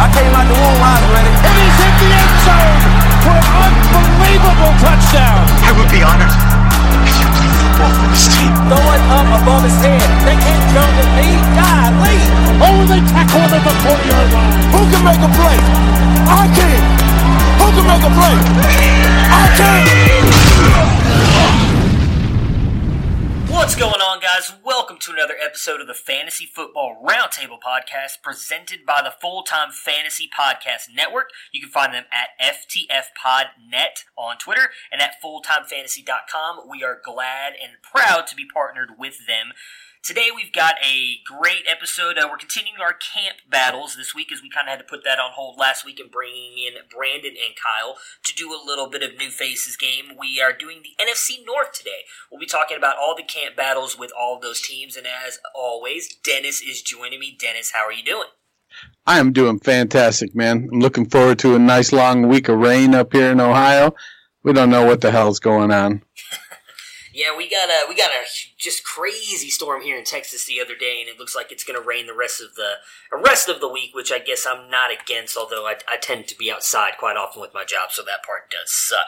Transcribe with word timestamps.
I 0.00 0.08
came 0.16 0.32
out 0.32 0.48
the 0.48 0.56
womb, 0.56 0.80
I 0.80 0.96
was 0.96 1.12
ready. 1.12 1.28
And 1.28 1.54
he's 1.60 1.76
hit 1.76 1.94
the 2.00 2.08
end 2.08 2.34
zone 2.48 2.80
for 3.20 3.36
an 3.36 3.72
unbelievable 4.00 4.72
touchdown. 4.80 5.44
I 5.60 5.76
would 5.76 5.92
be 5.92 6.00
honored 6.00 6.32
if 7.04 7.20
you 7.20 7.28
played 7.36 7.52
football 7.60 7.92
for 8.00 8.08
this 8.08 8.24
team. 8.32 8.48
Throw 8.64 8.80
it 8.80 9.02
up 9.12 9.28
above 9.44 9.60
his 9.60 9.76
head. 9.84 10.00
They 10.24 10.40
can't 10.40 10.64
jump 10.72 10.88
with 10.96 11.12
me. 11.20 11.36
God, 11.52 11.92
lead. 12.00 12.28
Oh, 12.64 12.80
they 12.88 13.04
tackle 13.12 13.44
him 13.44 13.52
at 13.52 13.60
the 13.60 13.74
40 13.76 14.08
yard 14.08 14.28
line. 14.32 14.56
Who 14.72 14.80
can 14.88 15.02
make 15.04 15.20
a 15.20 15.30
play? 15.36 15.58
I 16.32 16.48
can. 16.48 16.80
Who 17.60 17.66
can 17.76 17.84
make 17.84 18.04
a 18.08 18.12
play? 18.16 18.36
I 19.36 19.44
can. 19.52 20.99
What's 23.60 23.76
going 23.76 24.00
on, 24.00 24.20
guys? 24.20 24.54
Welcome 24.64 24.96
to 25.00 25.12
another 25.12 25.34
episode 25.38 25.82
of 25.82 25.86
the 25.86 25.92
Fantasy 25.92 26.46
Football 26.46 27.04
Roundtable 27.06 27.58
Podcast 27.60 28.22
presented 28.22 28.86
by 28.86 29.02
the 29.04 29.12
Full 29.20 29.42
Time 29.42 29.70
Fantasy 29.70 30.30
Podcast 30.34 30.94
Network. 30.94 31.28
You 31.52 31.60
can 31.60 31.68
find 31.68 31.92
them 31.92 32.04
at 32.10 32.30
FTFPodNet 32.42 34.04
on 34.16 34.38
Twitter 34.38 34.70
and 34.90 35.02
at 35.02 35.20
FullTimeFantasy.com. 35.22 36.70
We 36.70 36.82
are 36.82 37.02
glad 37.04 37.52
and 37.62 37.72
proud 37.82 38.26
to 38.28 38.34
be 38.34 38.46
partnered 38.50 38.92
with 38.98 39.26
them. 39.26 39.52
Today 40.02 40.28
we've 40.34 40.52
got 40.52 40.76
a 40.82 41.20
great 41.26 41.64
episode. 41.68 42.16
Uh, 42.16 42.26
we're 42.30 42.38
continuing 42.38 42.80
our 42.80 42.94
camp 42.94 43.36
battles 43.50 43.96
this 43.96 44.14
week 44.14 44.32
as 44.32 44.40
we 44.40 44.48
kind 44.48 44.66
of 44.66 44.70
had 44.70 44.78
to 44.78 44.84
put 44.84 45.04
that 45.04 45.18
on 45.18 45.32
hold 45.34 45.58
last 45.58 45.84
week 45.84 46.00
and 46.00 46.10
bringing 46.10 46.56
in 46.56 46.72
Brandon 46.88 47.32
and 47.32 47.54
Kyle 47.54 47.96
to 48.24 48.34
do 48.34 48.48
a 48.48 48.64
little 48.64 48.88
bit 48.88 49.02
of 49.02 49.18
New 49.18 49.28
Faces 49.28 49.76
game. 49.76 50.16
We 50.18 50.40
are 50.40 50.54
doing 50.54 50.80
the 50.82 50.96
NFC 51.04 51.44
North 51.46 51.72
today. 51.72 52.08
We'll 52.32 52.40
be 52.40 52.46
talking 52.46 52.78
about 52.78 52.96
all 52.96 53.14
the 53.14 53.22
camp 53.22 53.56
battles 53.56 53.98
with 53.98 54.10
all 54.18 54.36
of 54.36 54.40
those 54.40 54.62
teams, 54.62 54.96
and 54.96 55.06
as 55.06 55.38
always, 55.54 56.16
Dennis 56.24 56.62
is 56.62 56.80
joining 56.80 57.20
me. 57.20 57.36
Dennis, 57.38 57.72
how 57.74 57.84
are 57.84 57.92
you 57.92 58.02
doing? 58.02 58.28
I 59.06 59.18
am 59.18 59.34
doing 59.34 59.58
fantastic, 59.58 60.34
man. 60.34 60.70
I'm 60.72 60.80
looking 60.80 61.10
forward 61.10 61.38
to 61.40 61.56
a 61.56 61.58
nice 61.58 61.92
long 61.92 62.26
week 62.26 62.48
of 62.48 62.58
rain 62.58 62.94
up 62.94 63.12
here 63.12 63.30
in 63.30 63.40
Ohio. 63.40 63.94
We 64.42 64.54
don't 64.54 64.70
know 64.70 64.86
what 64.86 65.02
the 65.02 65.10
hell's 65.10 65.40
going 65.40 65.70
on. 65.70 66.02
Yeah, 67.12 67.36
we 67.36 67.50
got 67.50 67.68
a 67.68 67.88
we 67.88 67.96
got 67.96 68.10
a 68.10 68.24
just 68.56 68.84
crazy 68.84 69.50
storm 69.50 69.82
here 69.82 69.98
in 69.98 70.04
Texas 70.04 70.44
the 70.44 70.60
other 70.60 70.76
day, 70.76 71.00
and 71.00 71.08
it 71.08 71.18
looks 71.18 71.34
like 71.34 71.50
it's 71.50 71.64
going 71.64 71.80
to 71.80 71.86
rain 71.86 72.06
the 72.06 72.14
rest 72.14 72.40
of 72.40 72.54
the 72.54 72.74
rest 73.12 73.48
of 73.48 73.60
the 73.60 73.68
week, 73.68 73.94
which 73.94 74.12
I 74.12 74.18
guess 74.18 74.46
I'm 74.48 74.70
not 74.70 74.90
against. 74.92 75.36
Although 75.36 75.66
I, 75.66 75.76
I 75.88 75.96
tend 75.96 76.28
to 76.28 76.38
be 76.38 76.50
outside 76.50 76.92
quite 76.98 77.16
often 77.16 77.40
with 77.40 77.54
my 77.54 77.64
job, 77.64 77.90
so 77.90 78.02
that 78.02 78.22
part 78.24 78.50
does 78.50 78.70
suck. 78.72 79.06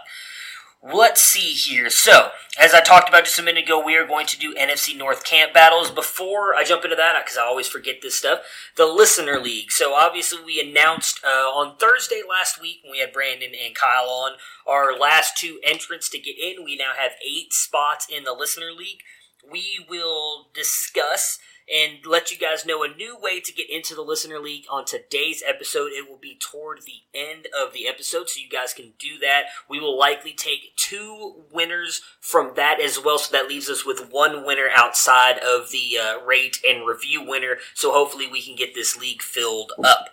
Let's 0.84 1.22
see 1.22 1.52
here. 1.52 1.90
So, 1.90 2.30
as 2.58 2.74
I 2.74 2.80
talked 2.80 3.08
about 3.08 3.24
just 3.24 3.38
a 3.38 3.42
minute 3.42 3.64
ago, 3.64 3.80
we 3.80 3.94
are 3.94 4.04
going 4.04 4.26
to 4.26 4.36
do 4.36 4.52
NFC 4.54 4.98
North 4.98 5.22
camp 5.22 5.54
battles. 5.54 5.92
Before 5.92 6.56
I 6.56 6.64
jump 6.64 6.82
into 6.82 6.96
that, 6.96 7.14
because 7.24 7.38
I 7.38 7.42
always 7.42 7.68
forget 7.68 8.02
this 8.02 8.16
stuff, 8.16 8.40
the 8.76 8.86
Listener 8.86 9.38
League. 9.38 9.70
So, 9.70 9.94
obviously, 9.94 10.40
we 10.44 10.60
announced 10.60 11.20
uh, 11.24 11.28
on 11.28 11.76
Thursday 11.76 12.22
last 12.28 12.60
week 12.60 12.80
when 12.82 12.90
we 12.90 12.98
had 12.98 13.12
Brandon 13.12 13.52
and 13.64 13.76
Kyle 13.76 14.08
on 14.08 14.32
our 14.66 14.98
last 14.98 15.38
two 15.38 15.60
entrants 15.62 16.08
to 16.08 16.18
get 16.18 16.34
in. 16.36 16.64
We 16.64 16.76
now 16.76 16.94
have 16.98 17.12
eight 17.24 17.52
spots 17.52 18.08
in 18.10 18.24
the 18.24 18.32
Listener 18.32 18.72
League. 18.76 19.02
We 19.48 19.86
will 19.88 20.48
discuss 20.52 21.38
and 21.72 22.04
let 22.06 22.30
you 22.30 22.38
guys 22.38 22.66
know 22.66 22.82
a 22.82 22.88
new 22.88 23.16
way 23.20 23.40
to 23.40 23.52
get 23.52 23.70
into 23.70 23.94
the 23.94 24.02
listener 24.02 24.38
league 24.38 24.64
on 24.70 24.84
today's 24.84 25.42
episode. 25.46 25.92
It 25.92 26.08
will 26.08 26.18
be 26.18 26.38
toward 26.38 26.80
the 26.82 27.02
end 27.18 27.46
of 27.58 27.72
the 27.72 27.86
episode, 27.88 28.28
so 28.28 28.40
you 28.40 28.48
guys 28.48 28.72
can 28.72 28.94
do 28.98 29.18
that. 29.20 29.44
We 29.68 29.80
will 29.80 29.98
likely 29.98 30.32
take 30.32 30.76
two 30.76 31.44
winners 31.52 32.02
from 32.20 32.52
that 32.56 32.80
as 32.80 32.98
well, 33.02 33.18
so 33.18 33.32
that 33.32 33.48
leaves 33.48 33.68
us 33.68 33.86
with 33.86 34.10
one 34.10 34.44
winner 34.44 34.68
outside 34.74 35.38
of 35.38 35.70
the 35.70 35.98
uh, 35.98 36.24
rate 36.24 36.58
and 36.66 36.86
review 36.86 37.22
winner. 37.24 37.58
So 37.74 37.92
hopefully 37.92 38.28
we 38.30 38.42
can 38.42 38.56
get 38.56 38.74
this 38.74 38.96
league 38.96 39.22
filled 39.22 39.72
up. 39.82 40.10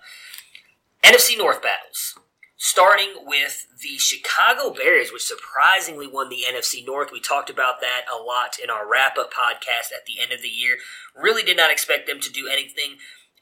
NFC 1.04 1.38
North 1.38 1.62
battles. 1.62 2.18
Starting 2.62 3.24
with 3.26 3.68
the 3.82 3.98
Chicago 3.98 4.70
Bears, 4.70 5.14
which 5.14 5.24
surprisingly 5.24 6.08
won 6.08 6.28
the 6.28 6.44
NFC 6.46 6.86
North. 6.86 7.10
We 7.10 7.22
talked 7.22 7.50
about 7.50 7.80
that 7.80 8.02
a 8.12 8.22
lot 8.22 8.60
in 8.62 8.70
our 8.70 8.86
wrap 8.86 9.18
up 9.18 9.32
podcast 9.32 9.96
at 9.96 10.06
the 10.06 10.20
end 10.22 10.34
of 10.34 10.42
the 10.42 10.50
year. 10.50 10.76
Really 11.16 11.42
did 11.42 11.56
not 11.56 11.72
expect 11.72 12.06
them 12.06 12.20
to 12.20 12.30
do 12.30 12.50
anything. 12.52 12.98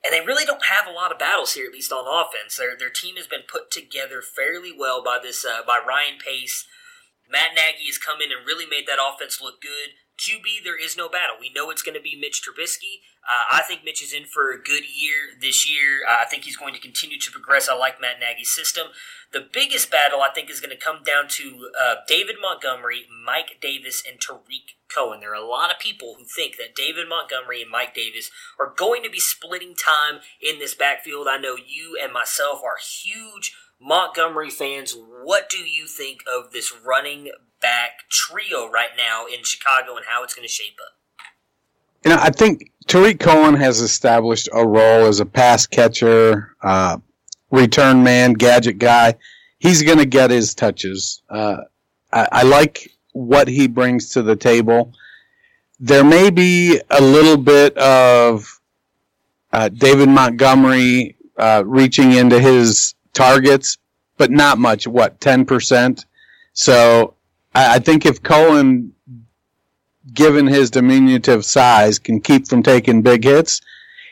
And 0.05 0.13
they 0.13 0.23
really 0.23 0.45
don't 0.45 0.67
have 0.69 0.85
a 0.85 0.91
lot 0.91 1.11
of 1.11 1.17
battles 1.17 1.55
here, 1.55 1.65
at 1.65 1.73
least 1.73 1.91
on 1.91 2.05
offense. 2.05 2.57
Their, 2.57 2.77
their 2.77 2.91
team 2.91 3.15
has 3.15 3.25
been 3.25 3.41
put 3.51 3.71
together 3.71 4.21
fairly 4.21 4.71
well 4.71 5.03
by 5.03 5.17
this 5.19 5.43
uh, 5.43 5.65
by 5.65 5.79
Ryan 5.79 6.19
Pace. 6.23 6.67
Matt 7.27 7.55
Nagy 7.55 7.87
has 7.87 7.97
come 7.97 8.21
in 8.21 8.31
and 8.31 8.45
really 8.45 8.67
made 8.69 8.85
that 8.87 9.01
offense 9.01 9.41
look 9.41 9.59
good. 9.63 9.97
QB, 10.17 10.63
there 10.63 10.79
is 10.79 10.97
no 10.97 11.07
battle. 11.07 11.35
We 11.39 11.51
know 11.53 11.69
it's 11.69 11.83
going 11.83 11.95
to 11.95 12.01
be 12.01 12.15
Mitch 12.15 12.41
Trubisky. 12.41 13.01
Uh, 13.27 13.57
I 13.57 13.61
think 13.61 13.83
Mitch 13.83 14.01
is 14.01 14.13
in 14.13 14.25
for 14.25 14.51
a 14.51 14.61
good 14.61 14.83
year 14.83 15.35
this 15.39 15.69
year. 15.69 15.99
Uh, 16.07 16.17
I 16.21 16.25
think 16.25 16.43
he's 16.43 16.55
going 16.55 16.73
to 16.73 16.79
continue 16.79 17.19
to 17.19 17.31
progress. 17.31 17.67
I 17.69 17.75
like 17.75 18.01
Matt 18.01 18.19
Nagy's 18.19 18.49
system. 18.49 18.87
The 19.33 19.45
biggest 19.51 19.91
battle, 19.91 20.21
I 20.21 20.29
think, 20.33 20.49
is 20.49 20.61
going 20.61 20.75
to 20.75 20.83
come 20.83 21.03
down 21.03 21.27
to 21.29 21.69
uh, 21.79 21.95
David 22.07 22.37
Montgomery, 22.41 23.05
Mike 23.25 23.57
Davis, 23.61 24.01
and 24.09 24.19
Tarik 24.19 24.77
Cohen. 24.93 25.19
There 25.19 25.31
are 25.31 25.35
a 25.35 25.45
lot 25.45 25.71
of 25.71 25.79
people 25.79 26.15
who 26.17 26.23
think 26.23 26.55
that 26.57 26.75
David 26.75 27.09
Montgomery 27.09 27.61
and 27.61 27.69
Mike 27.69 27.93
Davis 27.93 28.31
are 28.59 28.73
going 28.75 29.03
to 29.03 29.09
be 29.09 29.19
splitting 29.19 29.75
time 29.75 30.21
in 30.41 30.59
this 30.59 30.73
backfield. 30.73 31.27
I 31.29 31.37
know 31.37 31.57
you 31.57 31.99
and 32.01 32.13
myself 32.13 32.61
are 32.63 32.77
huge 32.81 33.55
Montgomery 33.79 34.49
fans. 34.49 34.95
What 34.95 35.49
do 35.49 35.59
you 35.59 35.85
think 35.85 36.21
of 36.27 36.51
this 36.51 36.73
running 36.73 37.29
back 37.61 38.09
trio 38.09 38.69
right 38.69 38.89
now 38.97 39.25
in 39.25 39.43
Chicago 39.43 39.95
and 39.95 40.05
how 40.09 40.23
it's 40.23 40.33
going 40.33 40.47
to 40.47 40.51
shape 40.51 40.77
up? 40.85 40.93
You 42.05 42.11
know, 42.11 42.21
I 42.21 42.29
think 42.29 42.71
Tarik 42.87 43.19
Cohen 43.19 43.55
has 43.55 43.81
established 43.81 44.47
a 44.53 44.65
role 44.65 45.05
as 45.05 45.19
a 45.19 45.25
pass 45.25 45.67
catcher, 45.67 46.55
uh, 46.61 46.97
return 47.51 48.03
man, 48.03 48.33
gadget 48.33 48.77
guy. 48.77 49.15
He's 49.59 49.81
going 49.81 49.97
to 49.97 50.05
get 50.05 50.29
his 50.29 50.53
touches. 50.53 51.21
Uh, 51.29 51.57
I, 52.13 52.27
I 52.31 52.43
like 52.43 52.91
what 53.11 53.47
he 53.47 53.67
brings 53.67 54.09
to 54.11 54.21
the 54.21 54.35
table. 54.35 54.93
There 55.79 56.03
may 56.03 56.29
be 56.29 56.79
a 56.89 57.01
little 57.01 57.37
bit 57.37 57.77
of 57.77 58.59
uh, 59.51 59.69
David 59.69 60.09
Montgomery 60.09 61.17
uh, 61.37 61.63
reaching 61.65 62.13
into 62.13 62.39
his 62.39 62.95
targets, 63.13 63.77
but 64.17 64.31
not 64.31 64.59
much. 64.59 64.87
What 64.87 65.19
ten 65.19 65.45
percent? 65.45 66.05
So 66.53 67.15
I, 67.57 67.75
I 67.75 67.79
think 67.79 68.05
if 68.05 68.21
Cohen, 68.21 68.93
given 70.13 70.45
his 70.45 70.69
diminutive 70.69 71.43
size, 71.43 71.97
can 71.97 72.21
keep 72.21 72.47
from 72.47 72.61
taking 72.61 73.01
big 73.01 73.23
hits, 73.23 73.61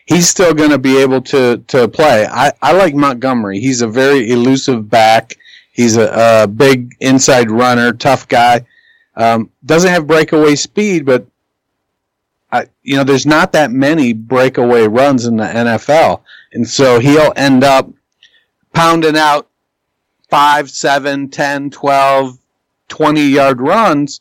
he's 0.06 0.27
still 0.27 0.53
going 0.53 0.71
to 0.71 0.80
be 0.80 0.97
able 0.97 1.21
to 1.21 1.57
to 1.68 1.88
play. 1.88 2.25
I, 2.25 2.51
I 2.62 2.74
like 2.74 2.95
Montgomery. 2.95 3.59
He's 3.59 3.81
a 3.81 3.88
very 3.88 4.31
elusive 4.31 4.89
back. 4.89 5.38
He's 5.71 5.95
a, 5.97 6.44
a 6.44 6.47
big 6.47 6.95
inside 7.00 7.51
runner, 7.51 7.94
tough 7.94 8.27
guy. 8.27 8.65
Um, 9.15 9.51
doesn't 9.65 9.91
have 9.91 10.07
breakaway 10.07 10.56
speed, 10.56 11.06
but 11.06 11.27
I, 12.51 12.68
you 12.81 12.95
know, 12.95 13.03
there's 13.03 13.25
not 13.25 13.51
that 13.51 13.71
many 13.71 14.13
breakaway 14.13 14.88
runs 14.88 15.25
in 15.25 15.38
the 15.38 15.45
NFL, 15.45 16.21
and 16.53 16.68
so 16.68 17.00
he'll 17.00 17.33
end 17.36 17.63
up 17.63 17.89
pounding 18.74 19.18
out 19.18 19.50
five, 20.30 20.69
seven, 20.69 21.30
10, 21.30 21.69
12, 21.69 22.38
20 22.90 23.22
yard 23.22 23.62
runs 23.62 24.20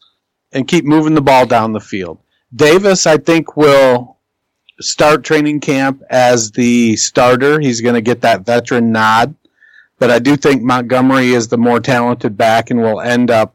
and 0.53 0.69
keep 0.69 0.85
moving 0.85 1.15
the 1.15 1.21
ball 1.21 1.47
down 1.47 1.73
the 1.73 1.81
field. 1.81 2.19
Davis, 2.55 3.07
I 3.07 3.17
think, 3.17 3.57
will 3.57 4.19
start 4.81 5.25
training 5.25 5.61
camp 5.61 6.03
as 6.11 6.51
the 6.53 6.97
starter. 6.97 7.61
He's 7.61 7.81
going 7.81 7.95
to 7.95 8.01
get 8.01 8.21
that 8.23 8.45
veteran 8.47 8.93
nod. 8.93 9.35
But 9.99 10.11
I 10.11 10.19
do 10.19 10.37
think 10.37 10.63
Montgomery 10.63 11.33
is 11.33 11.49
the 11.49 11.59
more 11.59 11.81
talented 11.81 12.37
back 12.37 12.71
and 12.71 12.81
will 12.81 13.01
end 13.01 13.31
up 13.31 13.55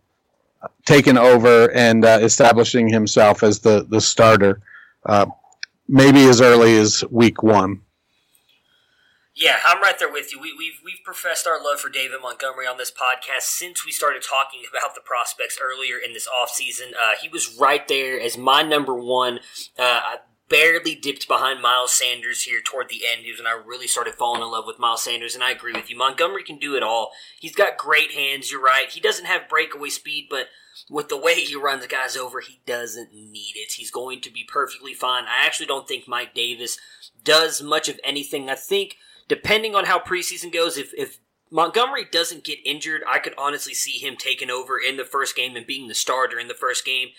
taking 0.86 1.18
over 1.18 1.72
and 1.72 2.04
uh, 2.04 2.20
establishing 2.22 2.90
himself 2.90 3.44
as 3.44 3.60
the, 3.60 3.86
the 3.90 4.02
starter, 4.02 4.62
uh, 5.06 5.26
maybe 5.88 6.26
as 6.26 6.42
early 6.42 6.78
as 6.78 7.04
week 7.12 7.44
one. 7.44 7.82
Yeah, 9.39 9.59
I'm 9.63 9.81
right 9.81 9.97
there 9.97 10.12
with 10.12 10.33
you. 10.33 10.39
We, 10.39 10.53
we've 10.57 10.81
we've 10.83 11.03
professed 11.06 11.47
our 11.47 11.63
love 11.63 11.80
for 11.80 11.89
David 11.89 12.18
Montgomery 12.21 12.68
on 12.68 12.77
this 12.77 12.91
podcast 12.91 13.44
since 13.44 13.86
we 13.86 13.91
started 13.94 14.21
talking 14.21 14.63
about 14.69 14.95
the 14.95 15.01
prospects 15.01 15.57
earlier 15.63 15.95
in 15.97 16.12
this 16.12 16.27
offseason. 16.27 16.91
Uh, 16.91 17.13
he 17.21 17.30
was 17.30 17.57
right 17.57 17.88
there 17.88 18.19
as 18.19 18.38
my 18.38 18.63
number 18.63 18.94
one. 18.94 19.39
Uh, 19.77 20.01
I 20.03 20.15
barely 20.50 20.94
dipped 20.94 21.30
behind 21.30 21.62
Miles 21.62 21.94
Sanders 21.94 22.44
here 22.44 22.59
toward 22.62 22.89
the 22.89 23.03
end. 23.09 23.24
He 23.24 23.31
was 23.31 23.39
when 23.39 23.47
I 23.47 23.62
really 23.65 23.88
started 23.88 24.15
falling 24.15 24.41
in 24.41 24.51
love 24.51 24.65
with 24.68 24.77
Miles 24.77 25.03
Sanders, 25.03 25.36
and 25.36 25.44
I 25.44 25.51
agree 25.51 25.71
with 25.71 25.89
you. 25.89 25.95
Montgomery 25.95 26.44
can 26.44 26.59
do 26.59 26.75
it 26.75 26.83
all. 26.83 27.12
He's 27.39 27.56
got 27.56 27.77
great 27.77 28.12
hands. 28.12 28.51
You're 28.51 28.62
right. 28.62 28.89
He 28.89 29.00
doesn't 29.00 29.25
have 29.25 29.47
breakaway 29.47 29.89
speed, 29.89 30.27
but 30.30 30.47
with 30.89 31.07
the 31.07 31.18
way 31.18 31.36
he 31.36 31.56
runs 31.56 31.88
guys 31.88 32.18
over, 32.18 32.41
he 32.41 32.59
doesn't 32.65 33.13
need 33.13 33.53
it. 33.56 33.74
He's 33.77 33.91
going 33.91 34.19
to 34.21 34.33
be 34.33 34.44
perfectly 34.44 34.94
fine. 34.94 35.24
I 35.25 35.45
actually 35.45 35.68
don't 35.68 35.88
think 35.88 36.09
Mike 36.09 36.33
Davis 36.33 36.77
does 37.24 37.62
much 37.62 37.88
of 37.88 38.01
anything. 38.03 38.50
I 38.50 38.56
think 38.56 38.97
depending 39.30 39.76
on 39.76 39.86
how 39.86 40.00
preseason 40.00 40.52
goes, 40.52 40.78
if, 40.78 40.92
if 40.98 41.20
Montgomery 41.50 42.06
doesn't 42.12 42.44
get 42.44 42.60
injured, 42.66 43.04
I 43.10 43.20
could 43.20 43.34
honestly 43.38 43.74
see 43.74 44.00
him 44.00 44.18
taking 44.18 44.50
over 44.50 44.78
in 44.78 44.98
the 44.98 45.06
first 45.06 45.36
game 45.36 45.56
and 45.56 45.66
being 45.66 45.88
the 45.88 45.96
starter 45.96 46.38
in 46.38 46.50
the 46.50 46.54
first 46.54 46.84
game. 46.84 47.10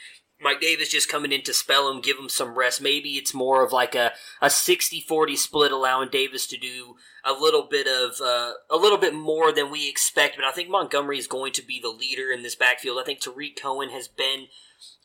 Mike 0.43 0.61
Davis 0.61 0.89
just 0.89 1.09
coming 1.09 1.33
in 1.33 1.43
to 1.43 1.53
spell 1.53 1.91
him, 1.91 2.01
give 2.01 2.19
him 2.19 2.29
some 2.29 2.57
rest. 2.57 2.81
Maybe 2.81 3.11
it's 3.11 3.35
more 3.35 3.63
of 3.63 3.73
like 3.73 3.95
a, 3.95 4.13
a 4.41 4.47
60-40 4.47 5.37
split, 5.37 5.71
allowing 5.71 6.09
Davis 6.09 6.47
to 6.47 6.57
do 6.57 6.97
a 7.25 7.33
little 7.33 7.67
bit 7.71 7.87
of 7.87 8.21
uh, 8.23 8.53
a 8.71 8.77
little 8.77 8.97
bit 8.97 9.15
more 9.15 9.53
than 9.53 9.71
we 9.71 9.89
expect. 9.89 10.37
But 10.37 10.47
I 10.47 10.53
think 10.53 10.71
Montgomery 10.71 11.19
is 11.19 11.27
going 11.27 11.53
to 11.53 11.63
be 11.63 11.79
the 11.79 11.91
leader 11.91 12.31
in 12.31 12.43
this 12.43 12.55
backfield. 12.55 12.99
I 12.99 13.05
think 13.05 13.21
Tarik 13.21 13.61
Cohen 13.61 13.91
has 13.91 14.09
been 14.09 14.47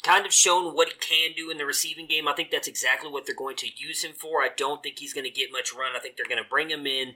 kind 0.06 0.26
of 0.26 0.34
shown 0.34 0.76
what 0.76 0.90
he 0.90 0.96
can 0.96 1.36
do 1.36 1.50
in 1.50 1.58
the 1.58 1.66
receiving 1.66 2.06
game. 2.06 2.28
I 2.28 2.34
think 2.34 2.52
that's 2.52 2.68
exactly 2.68 3.10
what 3.10 3.26
they're 3.26 3.36
going 3.36 3.56
to 3.58 3.68
use 3.76 4.04
him 4.04 4.14
for. 4.14 4.42
I 4.42 4.50
don't 4.56 4.84
think 4.84 5.00
he's 5.00 5.14
going 5.14 5.26
to 5.26 5.32
get 5.32 5.52
much 5.52 5.74
run. 5.74 5.96
I 5.96 6.00
think 6.00 6.16
they're 6.16 6.26
going 6.28 6.44
to 6.44 6.50
bring 6.50 6.70
him 6.70 6.86
in 6.86 7.16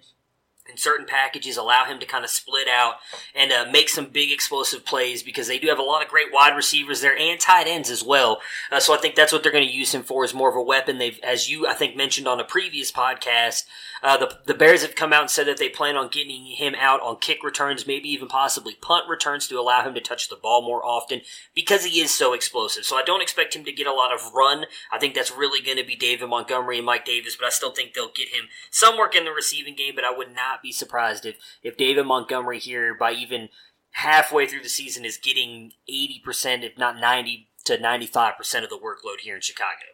in 0.70 0.78
certain 0.78 1.06
packages, 1.06 1.58
allow 1.58 1.86
him 1.86 2.00
to 2.00 2.06
kind 2.06 2.24
of 2.24 2.30
split 2.30 2.68
out 2.68 2.96
and 3.34 3.52
uh, 3.52 3.66
make 3.72 3.90
some 3.90 4.06
big 4.06 4.32
explosive 4.32 4.86
plays 4.86 5.24
because 5.24 5.48
they 5.48 5.58
do 5.58 5.68
have 5.68 5.80
a 5.80 5.84
lot 5.84 6.04
of 6.04 6.10
great 6.10 6.32
wide 6.32 6.56
receivers 6.56 7.02
there 7.02 7.18
and 7.18 7.40
tight 7.40 7.68
ends 7.68 7.90
as 7.90 8.04
well. 8.04 8.40
Uh, 8.72 8.80
so 8.80 8.94
I 8.94 8.98
think 8.98 9.16
that's 9.16 9.34
what 9.34 9.42
they're 9.42 9.52
going 9.52 9.68
to 9.68 9.74
use 9.74 9.94
him 9.94 10.04
for 10.04 10.24
is 10.24 10.34
more 10.34 10.50
of 10.50 10.56
a 10.56 10.62
weapon. 10.62 10.98
They've, 10.98 11.20
as 11.24 11.50
you 11.50 11.68
I 11.68 11.74
think 11.74 11.96
mentioned 11.96 12.28
on 12.28 12.40
a 12.40 12.44
previous 12.44 12.92
podcast, 12.92 13.66
uh, 14.02 14.18
the 14.18 14.40
the 14.46 14.54
Bears 14.54 14.82
have 14.82 14.96
come 14.96 15.14
out 15.14 15.22
and 15.22 15.30
said 15.30 15.48
that 15.48 15.58
they 15.58 15.70
plan 15.70 15.96
on 15.96 16.08
getting 16.10 16.46
him 16.46 16.76
out 16.80 17.02
on 17.02 17.18
kick 17.18 17.44
returns, 17.44 17.88
maybe 17.88 18.10
even 18.10 18.28
possibly 18.28 18.76
punt 18.76 19.10
returns 19.10 19.48
to 19.48 19.60
allow 19.60 19.84
him 19.84 19.94
to 19.94 20.02
touch 20.02 20.30
the 20.30 20.36
ball 20.36 20.62
more 20.62 20.86
often 20.86 21.22
because 21.54 21.86
he 21.86 22.02
is 22.02 22.16
so 22.16 22.34
explosive. 22.34 22.86
So 22.86 22.96
I 22.96 23.04
don't 23.04 23.22
expect 23.22 23.56
him 23.56 23.64
to 23.66 23.72
get 23.72 23.88
a 23.88 23.94
lot 23.94 24.14
of 24.14 24.34
run. 24.34 24.66
I 24.92 25.00
think 25.00 25.16
that's 25.16 25.32
really 25.32 25.62
going 25.62 25.78
to 25.78 25.86
be 25.86 25.96
David 25.96 26.30
Montgomery 26.30 26.78
and 26.78 26.86
Mike 26.86 27.06
Davis, 27.06 27.36
but 27.36 27.46
I 27.46 27.50
still 27.50 27.72
think 27.72 27.94
they'll 27.94 28.12
get 28.12 28.30
him 28.30 28.46
some 28.70 28.98
work 28.98 29.16
in 29.16 29.26
the 29.26 29.32
receiving 29.32 29.76
game. 29.76 29.94
But 29.96 30.06
I 30.06 30.16
would 30.16 30.34
not 30.34 30.62
be 30.62 30.72
surprised 30.72 31.26
if 31.26 31.38
if 31.64 31.78
David 31.78 32.06
Montgomery 32.06 32.60
here 32.60 32.94
by 32.94 33.12
even 33.12 33.50
halfway 33.92 34.48
through 34.48 34.64
the 34.64 34.70
season 34.70 35.04
is 35.06 35.18
getting 35.18 35.74
eighty 35.88 36.22
percent, 36.24 36.64
if 36.64 36.78
not 36.78 37.00
ninety 37.00 37.50
to 37.66 37.80
ninety 37.80 38.08
five 38.08 38.38
percent 38.38 38.64
of 38.64 38.70
the 38.70 38.78
workload 38.78 39.22
here 39.22 39.36
in 39.36 39.42
Chicago. 39.42 39.86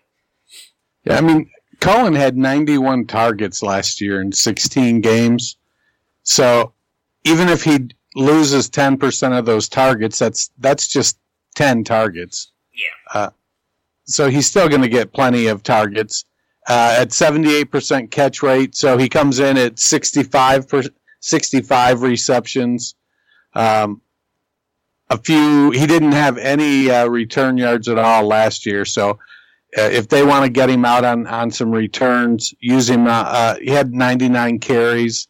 Yeah, 1.03 1.17
I 1.17 1.21
mean, 1.21 1.49
Cohen 1.79 2.13
had 2.13 2.37
91 2.37 3.05
targets 3.07 3.61
last 3.63 4.01
year 4.01 4.21
in 4.21 4.31
16 4.31 5.01
games. 5.01 5.57
So 6.23 6.73
even 7.23 7.49
if 7.49 7.63
he 7.63 7.89
loses 8.15 8.69
10% 8.69 9.37
of 9.37 9.45
those 9.45 9.69
targets, 9.69 10.19
that's 10.19 10.51
that's 10.57 10.87
just 10.87 11.17
10 11.55 11.83
targets. 11.83 12.51
Yeah. 12.73 13.19
Uh, 13.19 13.29
so 14.05 14.29
he's 14.29 14.47
still 14.47 14.69
going 14.69 14.81
to 14.81 14.89
get 14.89 15.13
plenty 15.13 15.47
of 15.47 15.63
targets 15.63 16.25
uh, 16.67 16.97
at 16.99 17.09
78% 17.09 18.11
catch 18.11 18.43
rate. 18.43 18.75
So 18.75 18.97
he 18.97 19.09
comes 19.09 19.39
in 19.39 19.57
at 19.57 19.79
65 19.79 20.67
per, 20.67 20.83
65 21.19 22.01
receptions. 22.01 22.95
Um, 23.53 24.01
a 25.09 25.17
few. 25.17 25.71
He 25.71 25.85
didn't 25.85 26.13
have 26.13 26.37
any 26.37 26.89
uh, 26.89 27.07
return 27.07 27.57
yards 27.57 27.87
at 27.87 27.97
all 27.97 28.23
last 28.25 28.65
year. 28.65 28.85
So 28.85 29.19
if 29.75 30.07
they 30.07 30.23
want 30.23 30.45
to 30.45 30.49
get 30.49 30.69
him 30.69 30.85
out 30.85 31.03
on, 31.03 31.27
on 31.27 31.51
some 31.51 31.71
returns, 31.71 32.53
use 32.59 32.89
him. 32.89 33.07
Uh, 33.07 33.23
uh, 33.27 33.55
he 33.57 33.69
had 33.69 33.93
99 33.93 34.59
carries. 34.59 35.27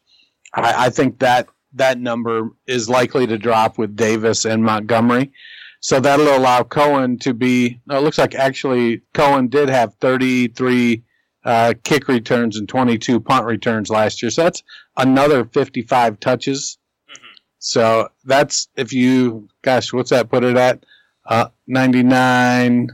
I, 0.53 0.85
I, 0.85 0.89
think 0.89 1.19
that 1.19 1.47
that 1.73 1.99
number 1.99 2.51
is 2.67 2.87
likely 2.87 3.27
to 3.27 3.37
drop 3.37 3.77
with 3.77 3.95
Davis 3.95 4.45
and 4.45 4.63
Montgomery. 4.63 5.31
So 5.79 5.99
that'll 5.99 6.35
allow 6.35 6.63
Cohen 6.63 7.19
to 7.19 7.33
be. 7.33 7.79
No, 7.85 7.97
it 7.97 8.01
looks 8.01 8.17
like 8.17 8.35
actually 8.35 9.01
Cohen 9.13 9.47
did 9.47 9.69
have 9.69 9.95
33 9.95 11.03
uh, 11.43 11.73
kick 11.83 12.07
returns 12.07 12.57
and 12.57 12.67
22 12.67 13.19
punt 13.19 13.45
returns 13.45 13.89
last 13.89 14.21
year. 14.21 14.31
So 14.31 14.43
that's 14.43 14.63
another 14.97 15.45
55 15.45 16.19
touches. 16.19 16.77
Mm-hmm. 17.09 17.35
So 17.59 18.09
that's 18.23 18.67
if 18.75 18.93
you, 18.93 19.47
gosh, 19.61 19.93
what's 19.93 20.09
that 20.09 20.29
put 20.29 20.43
it 20.43 20.57
at? 20.57 20.85
Uh, 21.25 21.49
99 21.67 22.89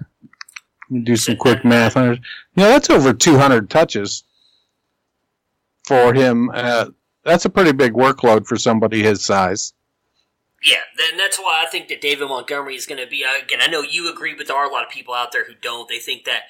do 0.99 1.15
some 1.15 1.35
quick 1.37 1.63
math 1.63 1.97
on 1.97 2.13
it. 2.13 2.19
Yeah, 2.55 2.67
that's 2.67 2.89
over 2.89 3.13
200 3.13 3.69
touches 3.69 4.23
for 5.85 6.13
him. 6.13 6.51
Uh, 6.53 6.87
that's 7.23 7.45
a 7.45 7.49
pretty 7.49 7.71
big 7.71 7.93
workload 7.93 8.47
for 8.47 8.57
somebody 8.57 9.03
his 9.03 9.23
size. 9.23 9.73
Yeah, 10.63 10.77
and 11.09 11.19
that's 11.19 11.39
why 11.39 11.63
I 11.65 11.69
think 11.69 11.87
that 11.87 12.01
David 12.01 12.27
Montgomery 12.27 12.75
is 12.75 12.85
going 12.85 13.01
to 13.01 13.09
be. 13.09 13.23
Uh, 13.23 13.43
again, 13.43 13.59
I 13.61 13.67
know 13.67 13.81
you 13.81 14.11
agree, 14.11 14.35
but 14.35 14.47
there 14.47 14.55
are 14.55 14.69
a 14.69 14.71
lot 14.71 14.85
of 14.85 14.91
people 14.91 15.13
out 15.13 15.31
there 15.31 15.45
who 15.45 15.53
don't. 15.59 15.89
They 15.89 15.97
think 15.97 16.25
that 16.25 16.43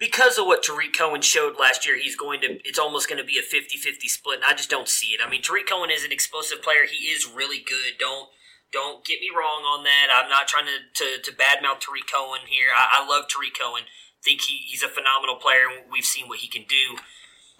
because 0.00 0.36
of 0.36 0.46
what 0.46 0.64
Tarik 0.64 0.96
Cohen 0.96 1.22
showed 1.22 1.60
last 1.60 1.86
year, 1.86 1.96
he's 1.96 2.16
going 2.16 2.40
to. 2.40 2.58
It's 2.64 2.78
almost 2.78 3.08
going 3.08 3.20
to 3.20 3.24
be 3.24 3.38
a 3.38 3.42
50-50 3.42 4.08
split, 4.08 4.36
and 4.36 4.44
I 4.44 4.54
just 4.54 4.70
don't 4.70 4.88
see 4.88 5.08
it. 5.08 5.20
I 5.24 5.30
mean, 5.30 5.42
Tarik 5.42 5.68
Cohen 5.68 5.90
is 5.90 6.04
an 6.04 6.10
explosive 6.10 6.60
player. 6.60 6.86
He 6.90 7.06
is 7.06 7.30
really 7.32 7.58
good. 7.58 7.98
Don't 8.00 8.30
don't 8.72 9.04
get 9.04 9.20
me 9.20 9.28
wrong 9.30 9.62
on 9.62 9.84
that. 9.84 10.08
I'm 10.12 10.28
not 10.28 10.48
trying 10.48 10.66
to 10.66 10.80
to, 11.04 11.22
to 11.22 11.30
badmouth 11.36 11.80
Tarik 11.80 12.08
Cohen 12.12 12.48
here. 12.48 12.68
I, 12.74 13.00
I 13.00 13.08
love 13.08 13.28
Tarik 13.28 13.58
Cohen 13.58 13.84
think 14.22 14.42
he, 14.42 14.58
he's 14.66 14.82
a 14.82 14.88
phenomenal 14.88 15.36
player, 15.36 15.66
and 15.70 15.90
we've 15.90 16.04
seen 16.04 16.28
what 16.28 16.38
he 16.38 16.48
can 16.48 16.64
do. 16.68 17.00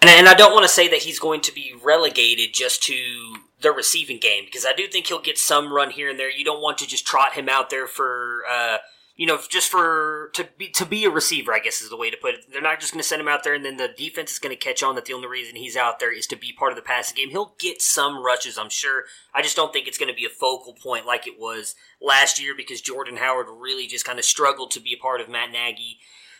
And, 0.00 0.10
and 0.10 0.28
I 0.28 0.34
don't 0.34 0.52
want 0.52 0.64
to 0.64 0.72
say 0.72 0.88
that 0.88 1.00
he's 1.00 1.18
going 1.18 1.40
to 1.42 1.54
be 1.54 1.74
relegated 1.82 2.54
just 2.54 2.82
to 2.84 3.36
the 3.60 3.72
receiving 3.72 4.18
game 4.18 4.44
because 4.44 4.66
I 4.66 4.72
do 4.72 4.86
think 4.88 5.06
he'll 5.06 5.20
get 5.20 5.38
some 5.38 5.72
run 5.72 5.90
here 5.90 6.10
and 6.10 6.18
there. 6.18 6.30
You 6.30 6.44
don't 6.44 6.62
want 6.62 6.78
to 6.78 6.86
just 6.86 7.06
trot 7.06 7.34
him 7.34 7.48
out 7.48 7.70
there 7.70 7.86
for, 7.86 8.40
uh, 8.50 8.78
you 9.14 9.26
know, 9.26 9.38
just 9.48 9.70
for 9.70 10.30
to 10.34 10.48
be 10.56 10.68
to 10.70 10.86
be 10.86 11.04
a 11.04 11.10
receiver. 11.10 11.52
I 11.52 11.58
guess 11.58 11.82
is 11.82 11.90
the 11.90 11.96
way 11.96 12.10
to 12.10 12.16
put 12.16 12.34
it. 12.34 12.40
They're 12.50 12.62
not 12.62 12.80
just 12.80 12.92
going 12.92 13.02
to 13.02 13.08
send 13.08 13.20
him 13.20 13.28
out 13.28 13.44
there 13.44 13.54
and 13.54 13.64
then 13.64 13.76
the 13.76 13.88
defense 13.88 14.32
is 14.32 14.38
going 14.38 14.56
to 14.56 14.64
catch 14.64 14.82
on 14.82 14.94
that 14.94 15.04
the 15.04 15.12
only 15.12 15.28
reason 15.28 15.56
he's 15.56 15.76
out 15.76 16.00
there 16.00 16.12
is 16.12 16.26
to 16.28 16.36
be 16.36 16.52
part 16.52 16.72
of 16.72 16.76
the 16.76 16.82
passing 16.82 17.16
game. 17.16 17.30
He'll 17.30 17.54
get 17.58 17.82
some 17.82 18.24
rushes, 18.24 18.56
I'm 18.58 18.70
sure. 18.70 19.04
I 19.34 19.42
just 19.42 19.56
don't 19.56 19.72
think 19.72 19.86
it's 19.86 19.98
going 19.98 20.10
to 20.12 20.16
be 20.16 20.24
a 20.24 20.30
focal 20.30 20.74
point 20.74 21.06
like 21.06 21.26
it 21.26 21.38
was 21.38 21.74
last 22.00 22.42
year 22.42 22.54
because 22.56 22.80
Jordan 22.80 23.16
Howard 23.16 23.46
really 23.48 23.86
just 23.86 24.06
kind 24.06 24.18
of 24.18 24.24
struggled 24.24 24.70
to 24.72 24.80
be 24.80 24.94
a 24.94 25.02
part 25.02 25.20
of 25.20 25.28
Matt 25.28 25.50
Nagy 25.50 25.98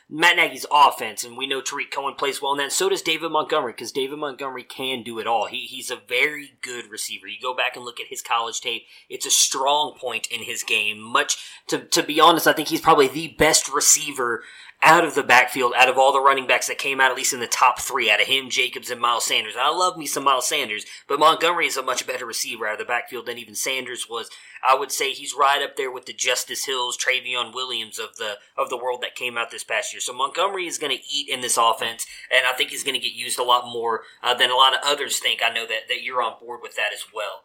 Matt 0.08 0.36
Nagy's 0.36 0.66
offense, 0.70 1.24
and 1.24 1.36
we 1.36 1.46
know 1.46 1.60
Tarik 1.60 1.90
Cohen 1.90 2.14
plays 2.14 2.42
well 2.42 2.52
in 2.52 2.58
that. 2.58 2.72
So 2.72 2.88
does 2.88 3.02
David 3.02 3.30
Montgomery, 3.30 3.72
because 3.72 3.92
David 3.92 4.18
Montgomery 4.18 4.64
can 4.64 5.02
do 5.02 5.18
it 5.18 5.26
all. 5.26 5.46
He, 5.46 5.66
he's 5.66 5.90
a 5.90 5.96
very 5.96 6.54
good 6.60 6.90
receiver. 6.90 7.26
You 7.26 7.38
go 7.40 7.54
back 7.54 7.76
and 7.76 7.84
look 7.84 8.00
at 8.00 8.08
his 8.08 8.22
college 8.22 8.60
tape; 8.60 8.84
it's 9.08 9.26
a 9.26 9.30
strong 9.30 9.96
point 9.98 10.26
in 10.28 10.42
his 10.42 10.62
game. 10.62 11.00
Much 11.00 11.38
to 11.68 11.84
to 11.84 12.02
be 12.02 12.20
honest, 12.20 12.46
I 12.46 12.52
think 12.52 12.68
he's 12.68 12.80
probably 12.80 13.08
the 13.08 13.34
best 13.38 13.72
receiver 13.72 14.42
out 14.82 15.04
of 15.04 15.14
the 15.14 15.22
backfield, 15.22 15.72
out 15.76 15.88
of 15.88 15.96
all 15.96 16.12
the 16.12 16.20
running 16.20 16.46
backs 16.46 16.66
that 16.66 16.76
came 16.76 17.00
out, 17.00 17.10
at 17.10 17.16
least 17.16 17.32
in 17.32 17.38
the 17.38 17.46
top 17.46 17.80
three, 17.80 18.10
out 18.10 18.20
of 18.20 18.26
him, 18.26 18.50
Jacobs, 18.50 18.90
and 18.90 19.00
Miles 19.00 19.24
Sanders. 19.24 19.54
And 19.54 19.62
I 19.62 19.70
love 19.70 19.96
me 19.96 20.06
some 20.06 20.24
Miles 20.24 20.48
Sanders, 20.48 20.84
but 21.06 21.20
Montgomery 21.20 21.66
is 21.66 21.76
a 21.76 21.82
much 21.82 22.04
better 22.06 22.26
receiver 22.26 22.66
out 22.66 22.74
of 22.74 22.78
the 22.80 22.84
backfield 22.84 23.26
than 23.26 23.38
even 23.38 23.54
Sanders 23.54 24.08
was. 24.10 24.28
I 24.68 24.76
would 24.76 24.90
say 24.90 25.12
he's 25.12 25.34
right 25.38 25.62
up 25.62 25.76
there 25.76 25.90
with 25.90 26.06
the 26.06 26.12
Justice 26.12 26.64
Hills, 26.64 26.98
Trayveon 26.98 27.54
Williams 27.54 27.98
of 27.98 28.16
the 28.16 28.38
of 28.56 28.70
the 28.70 28.76
world 28.76 29.02
that 29.02 29.14
came 29.14 29.38
out 29.38 29.50
this 29.50 29.64
past 29.64 29.92
year. 29.92 30.00
So 30.00 30.12
Montgomery 30.12 30.66
is 30.66 30.78
going 30.78 30.96
to 30.96 31.02
eat 31.12 31.28
in 31.28 31.40
this 31.40 31.56
offense, 31.56 32.06
and 32.30 32.46
I 32.46 32.52
think 32.52 32.70
he's 32.70 32.84
going 32.84 32.94
to 32.94 33.00
get 33.00 33.14
used 33.14 33.38
a 33.38 33.44
lot 33.44 33.66
more 33.66 34.02
uh, 34.22 34.34
than 34.34 34.50
a 34.50 34.56
lot 34.56 34.74
of 34.74 34.80
others 34.84 35.18
think. 35.18 35.40
I 35.44 35.52
know 35.52 35.66
that 35.66 35.88
that 35.88 36.02
you're 36.02 36.22
on 36.22 36.38
board 36.40 36.60
with 36.62 36.76
that 36.76 36.92
as 36.92 37.04
well. 37.14 37.42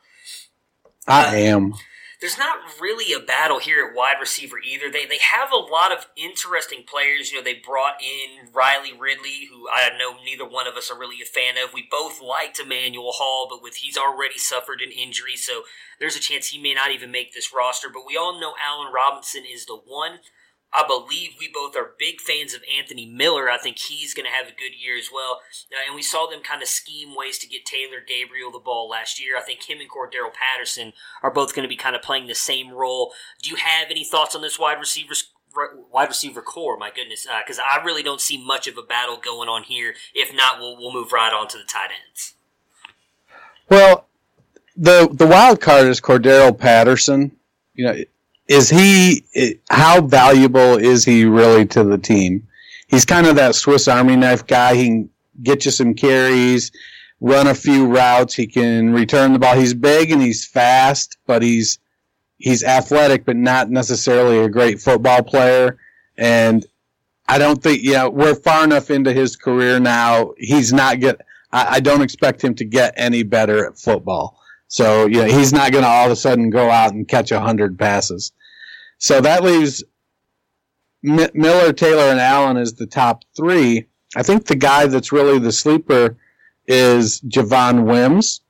I 1.07 1.27
uh, 1.27 1.31
am 1.35 1.73
there's 2.19 2.37
not 2.37 2.57
really 2.81 3.13
a 3.13 3.23
battle 3.23 3.59
here 3.59 3.85
at 3.85 3.95
wide 3.95 4.15
receiver 4.19 4.57
either. 4.59 4.89
They 4.91 5.05
they 5.05 5.19
have 5.19 5.51
a 5.51 5.55
lot 5.55 5.91
of 5.91 6.07
interesting 6.15 6.83
players. 6.83 7.31
You 7.31 7.37
know, 7.37 7.43
they 7.43 7.53
brought 7.53 8.01
in 8.01 8.51
Riley 8.51 8.91
Ridley, 8.97 9.47
who 9.51 9.67
I 9.69 9.89
know 9.97 10.17
neither 10.25 10.47
one 10.47 10.67
of 10.67 10.75
us 10.75 10.89
are 10.89 10.97
really 10.97 11.21
a 11.21 11.25
fan 11.25 11.55
of. 11.63 11.73
We 11.73 11.87
both 11.89 12.19
liked 12.21 12.59
Emmanuel 12.59 13.11
Hall, 13.13 13.47
but 13.49 13.61
with 13.61 13.77
he's 13.77 13.97
already 13.97 14.39
suffered 14.39 14.81
an 14.81 14.91
injury, 14.91 15.35
so 15.35 15.63
there's 15.99 16.15
a 16.15 16.21
chance 16.21 16.47
he 16.47 16.61
may 16.61 16.73
not 16.73 16.91
even 16.91 17.11
make 17.11 17.33
this 17.33 17.53
roster. 17.53 17.87
But 17.93 18.07
we 18.07 18.17
all 18.17 18.39
know 18.39 18.53
Allen 18.63 18.91
Robinson 18.91 19.43
is 19.45 19.65
the 19.65 19.77
one. 19.85 20.19
I 20.73 20.85
believe 20.85 21.31
we 21.39 21.49
both 21.51 21.75
are 21.75 21.95
big 21.97 22.19
fans 22.19 22.53
of 22.53 22.61
Anthony 22.77 23.05
Miller. 23.05 23.49
I 23.49 23.57
think 23.57 23.79
he's 23.79 24.13
going 24.13 24.25
to 24.25 24.31
have 24.31 24.47
a 24.47 24.57
good 24.57 24.75
year 24.77 24.97
as 24.97 25.09
well. 25.11 25.39
Uh, 25.71 25.77
and 25.87 25.95
we 25.95 26.01
saw 26.01 26.27
them 26.27 26.41
kind 26.41 26.61
of 26.61 26.67
scheme 26.67 27.15
ways 27.15 27.37
to 27.39 27.47
get 27.47 27.65
Taylor 27.65 27.99
Gabriel 28.05 28.51
the 28.51 28.59
ball 28.59 28.89
last 28.89 29.19
year. 29.23 29.37
I 29.37 29.41
think 29.41 29.69
him 29.69 29.79
and 29.79 29.89
Cordarrelle 29.89 30.33
Patterson 30.33 30.93
are 31.23 31.31
both 31.31 31.55
going 31.55 31.63
to 31.63 31.69
be 31.69 31.77
kind 31.77 31.95
of 31.95 32.01
playing 32.01 32.27
the 32.27 32.35
same 32.35 32.71
role. 32.71 33.13
Do 33.41 33.49
you 33.49 33.55
have 33.55 33.89
any 33.89 34.03
thoughts 34.03 34.35
on 34.35 34.41
this 34.41 34.59
wide 34.59 34.79
receivers? 34.79 35.31
Wide 35.91 36.09
receiver 36.09 36.43
core, 36.43 36.77
my 36.77 36.91
goodness, 36.93 37.25
because 37.43 37.57
uh, 37.57 37.63
I 37.63 37.83
really 37.83 38.03
don't 38.03 38.21
see 38.21 38.37
much 38.37 38.67
of 38.67 38.77
a 38.77 38.83
battle 38.83 39.17
going 39.17 39.49
on 39.49 39.63
here. 39.63 39.95
If 40.13 40.31
not, 40.31 40.59
we'll 40.59 40.77
we'll 40.77 40.93
move 40.93 41.11
right 41.11 41.33
on 41.33 41.47
to 41.47 41.57
the 41.57 41.63
tight 41.63 41.89
ends. 42.07 42.35
Well, 43.67 44.07
the 44.75 45.09
the 45.11 45.25
wild 45.25 45.59
card 45.59 45.87
is 45.87 45.99
Cordarrelle 45.99 46.55
Patterson. 46.55 47.31
You 47.73 47.85
know, 47.85 48.03
is 48.47 48.69
he 48.69 49.25
how 49.69 50.01
valuable 50.01 50.77
is 50.77 51.03
he 51.05 51.25
really 51.25 51.65
to 51.67 51.83
the 51.83 51.97
team? 51.97 52.47
He's 52.87 53.05
kind 53.05 53.27
of 53.27 53.35
that 53.35 53.55
Swiss 53.55 53.87
Army 53.87 54.15
knife 54.15 54.47
guy. 54.47 54.75
He 54.75 54.85
can 54.85 55.09
get 55.43 55.65
you 55.65 55.71
some 55.71 55.93
carries, 55.93 56.71
run 57.19 57.47
a 57.47 57.55
few 57.55 57.85
routes. 57.85 58.33
He 58.33 58.47
can 58.47 58.93
return 58.93 59.33
the 59.33 59.39
ball. 59.39 59.55
He's 59.55 59.73
big 59.73 60.11
and 60.11 60.21
he's 60.21 60.45
fast, 60.45 61.17
but 61.25 61.41
he's 61.41 61.79
he's 62.37 62.63
athletic, 62.63 63.25
but 63.25 63.35
not 63.35 63.69
necessarily 63.69 64.39
a 64.39 64.49
great 64.49 64.79
football 64.79 65.23
player. 65.23 65.77
And 66.17 66.65
I 67.27 67.37
don't 67.37 67.61
think 67.61 67.81
yeah 67.83 68.07
we're 68.07 68.35
far 68.35 68.63
enough 68.63 68.89
into 68.89 69.11
his 69.11 69.35
career 69.35 69.79
now. 69.79 70.33
He's 70.37 70.71
not 70.71 70.99
get. 70.99 71.21
I, 71.51 71.75
I 71.75 71.79
don't 71.81 72.01
expect 72.01 72.41
him 72.41 72.55
to 72.55 72.65
get 72.65 72.93
any 72.95 73.23
better 73.23 73.67
at 73.67 73.77
football. 73.77 74.39
So 74.67 75.05
you 75.05 75.21
know, 75.21 75.25
he's 75.25 75.53
not 75.53 75.71
going 75.71 75.83
to 75.83 75.89
all 75.89 76.05
of 76.05 76.11
a 76.11 76.15
sudden 76.15 76.49
go 76.49 76.69
out 76.69 76.93
and 76.93 77.07
catch 77.07 77.29
hundred 77.29 77.77
passes. 77.77 78.31
So 78.97 79.21
that 79.21 79.43
leaves 79.43 79.83
M- 81.05 81.29
Miller, 81.33 81.73
Taylor, 81.73 82.11
and 82.11 82.19
Allen 82.19 82.57
as 82.57 82.73
the 82.73 82.87
top 82.87 83.23
three. 83.35 83.85
I 84.15 84.23
think 84.23 84.45
the 84.45 84.55
guy 84.55 84.87
that's 84.87 85.11
really 85.11 85.39
the 85.39 85.51
sleeper 85.51 86.17
is 86.67 87.21
Javon 87.21 87.85
Wims. 87.85 88.41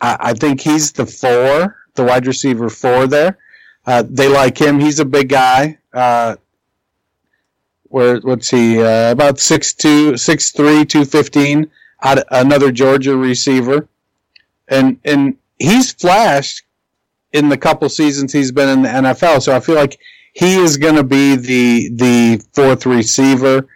I, 0.00 0.16
I 0.20 0.32
think 0.34 0.60
he's 0.60 0.92
the 0.92 1.06
four, 1.06 1.76
the 1.94 2.04
wide 2.04 2.26
receiver 2.26 2.68
four 2.68 3.06
there. 3.06 3.38
Uh, 3.86 4.02
they 4.08 4.28
like 4.28 4.58
him. 4.58 4.80
He's 4.80 4.98
a 4.98 5.04
big 5.04 5.28
guy. 5.28 5.78
Uh, 5.92 6.36
where 7.88 8.20
let's 8.20 8.48
see, 8.48 8.82
uh, 8.82 9.12
about 9.12 9.38
six 9.38 9.72
two, 9.72 10.16
six 10.16 10.50
three, 10.50 10.84
two 10.84 11.04
fifteen. 11.04 11.70
Another 12.02 12.70
Georgia 12.70 13.16
receiver, 13.16 13.88
and 14.68 15.00
and 15.04 15.36
he's 15.58 15.92
flashed 15.92 16.62
in 17.32 17.48
the 17.48 17.56
couple 17.56 17.88
seasons 17.88 18.32
he's 18.32 18.52
been 18.52 18.68
in 18.68 18.82
the 18.82 18.88
NFL. 18.88 19.42
So 19.42 19.54
I 19.54 19.60
feel 19.60 19.74
like 19.74 19.98
he 20.32 20.56
is 20.56 20.76
going 20.76 20.96
to 20.96 21.04
be 21.04 21.36
the 21.36 21.90
the 21.90 22.44
fourth 22.52 22.86
receiver. 22.86 23.66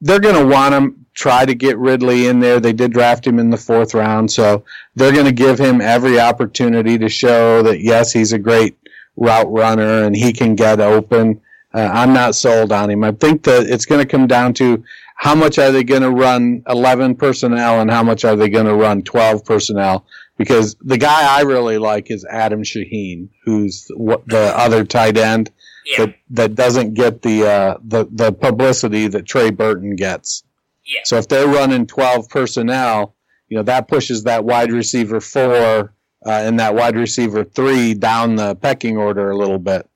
They're 0.00 0.20
going 0.20 0.36
to 0.36 0.46
want 0.46 0.74
him 0.74 1.06
try 1.14 1.44
to 1.44 1.54
get 1.54 1.78
Ridley 1.78 2.26
in 2.26 2.40
there. 2.40 2.58
They 2.58 2.72
did 2.72 2.92
draft 2.92 3.26
him 3.26 3.38
in 3.38 3.50
the 3.50 3.56
fourth 3.56 3.94
round, 3.94 4.30
so 4.30 4.64
they're 4.94 5.12
going 5.12 5.26
to 5.26 5.32
give 5.32 5.58
him 5.58 5.80
every 5.80 6.18
opportunity 6.18 6.98
to 6.98 7.08
show 7.08 7.62
that 7.62 7.80
yes, 7.80 8.12
he's 8.12 8.32
a 8.32 8.38
great 8.38 8.76
route 9.16 9.50
runner 9.50 10.04
and 10.04 10.16
he 10.16 10.32
can 10.32 10.54
get 10.54 10.80
open. 10.80 11.40
Uh, 11.74 11.90
I'm 11.92 12.12
not 12.12 12.34
sold 12.34 12.72
on 12.72 12.90
him. 12.90 13.04
I 13.04 13.12
think 13.12 13.44
that 13.44 13.66
it's 13.66 13.86
going 13.86 14.00
to 14.00 14.06
come 14.06 14.26
down 14.26 14.54
to 14.54 14.82
how 15.16 15.34
much 15.34 15.58
are 15.58 15.70
they 15.70 15.84
going 15.84 16.02
to 16.02 16.10
run 16.10 16.62
11 16.68 17.14
personnel 17.14 17.80
and 17.80 17.90
how 17.90 18.02
much 18.02 18.24
are 18.24 18.36
they 18.36 18.48
going 18.48 18.66
to 18.66 18.74
run 18.74 19.02
12 19.02 19.44
personnel 19.44 20.04
because 20.42 20.76
the 20.80 20.98
guy 20.98 21.38
I 21.38 21.42
really 21.42 21.78
like 21.78 22.10
is 22.10 22.24
Adam 22.24 22.62
Shaheen, 22.62 23.28
who's 23.44 23.86
the 23.86 24.52
other 24.56 24.84
tight 24.84 25.16
end 25.16 25.50
yeah. 25.86 26.06
that 26.06 26.14
that 26.30 26.54
doesn't 26.54 26.94
get 26.94 27.22
the 27.22 27.46
uh, 27.46 27.78
the 27.84 28.06
the 28.10 28.32
publicity 28.32 29.08
that 29.08 29.26
Trey 29.26 29.50
Burton 29.50 29.96
gets. 29.96 30.44
Yeah. 30.84 31.00
So 31.04 31.16
if 31.16 31.28
they're 31.28 31.48
running 31.48 31.86
twelve 31.86 32.28
personnel, 32.28 33.14
you 33.48 33.56
know 33.56 33.62
that 33.64 33.88
pushes 33.88 34.24
that 34.24 34.44
wide 34.44 34.72
receiver 34.72 35.20
four 35.20 35.94
uh, 36.24 36.30
and 36.30 36.58
that 36.60 36.74
wide 36.74 36.96
receiver 36.96 37.44
three 37.44 37.94
down 37.94 38.36
the 38.36 38.54
pecking 38.56 38.96
order 38.96 39.30
a 39.30 39.36
little 39.36 39.58
bit. 39.58 39.88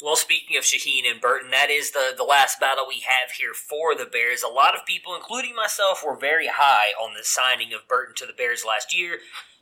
Well, 0.00 0.14
speaking 0.14 0.56
of 0.56 0.62
Shaheen 0.62 1.10
and 1.10 1.20
Burton, 1.20 1.50
that 1.50 1.70
is 1.70 1.90
the, 1.90 2.14
the 2.16 2.22
last 2.22 2.60
battle 2.60 2.84
we 2.86 3.02
have 3.02 3.32
here 3.32 3.52
for 3.52 3.96
the 3.96 4.04
Bears. 4.04 4.44
A 4.44 4.48
lot 4.48 4.76
of 4.76 4.86
people, 4.86 5.16
including 5.16 5.56
myself, 5.56 6.04
were 6.06 6.14
very 6.14 6.46
high 6.46 6.92
on 7.02 7.14
the 7.14 7.24
signing 7.24 7.72
of 7.72 7.88
Burton 7.88 8.14
to 8.18 8.26
the 8.26 8.32
Bears 8.32 8.64
last 8.64 8.96
year, 8.96 9.18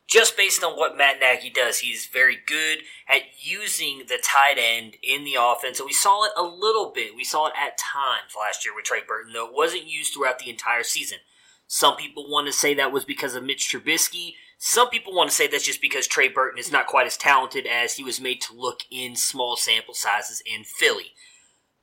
just 0.07 0.37
based 0.37 0.63
on 0.63 0.77
what 0.77 0.95
Matt 0.95 1.21
Nagy 1.21 1.49
does. 1.49 1.79
He's 1.79 2.05
very 2.05 2.37
good 2.47 2.81
at 3.09 3.23
using 3.41 4.03
the 4.09 4.23
tight 4.23 4.59
end 4.59 4.97
in 5.03 5.25
the 5.25 5.37
offense, 5.41 5.81
and 5.81 5.87
we 5.87 5.95
saw 5.95 6.25
it 6.27 6.33
a 6.37 6.43
little 6.43 6.93
bit. 6.95 7.17
We 7.17 7.25
saw 7.25 7.47
it 7.47 7.55
at 7.57 7.79
times 7.79 8.35
last 8.39 8.63
year 8.63 8.75
with 8.75 8.85
Trey 8.85 9.01
Burton, 9.09 9.33
though 9.33 9.47
it 9.47 9.55
wasn't 9.55 9.87
used 9.87 10.13
throughout 10.13 10.39
the 10.39 10.51
entire 10.51 10.83
season. 10.83 11.19
Some 11.67 11.97
people 11.97 12.29
want 12.29 12.47
to 12.47 12.53
say 12.53 12.75
that 12.75 12.93
was 12.93 13.07
because 13.07 13.35
of 13.35 13.43
Mitch 13.43 13.73
Trubisky. 13.73 14.35
Some 14.59 14.89
people 14.89 15.15
want 15.15 15.31
to 15.31 15.37
say 15.37 15.47
that's 15.47 15.65
just 15.65 15.83
because 15.83 16.07
Trey 16.07 16.29
Burton 16.29 16.59
is 16.59 16.73
not 16.73 16.87
quite 16.87 17.07
as 17.07 17.17
talented 17.17 17.67
as 17.67 17.95
he 17.95 18.05
was 18.05 18.21
made 18.21 18.41
to 18.43 18.55
look 18.55 18.81
in 18.91 19.15
small 19.15 19.57
sample 19.57 19.95
sizes 19.95 20.43
in 20.47 20.65
Philly. 20.65 21.13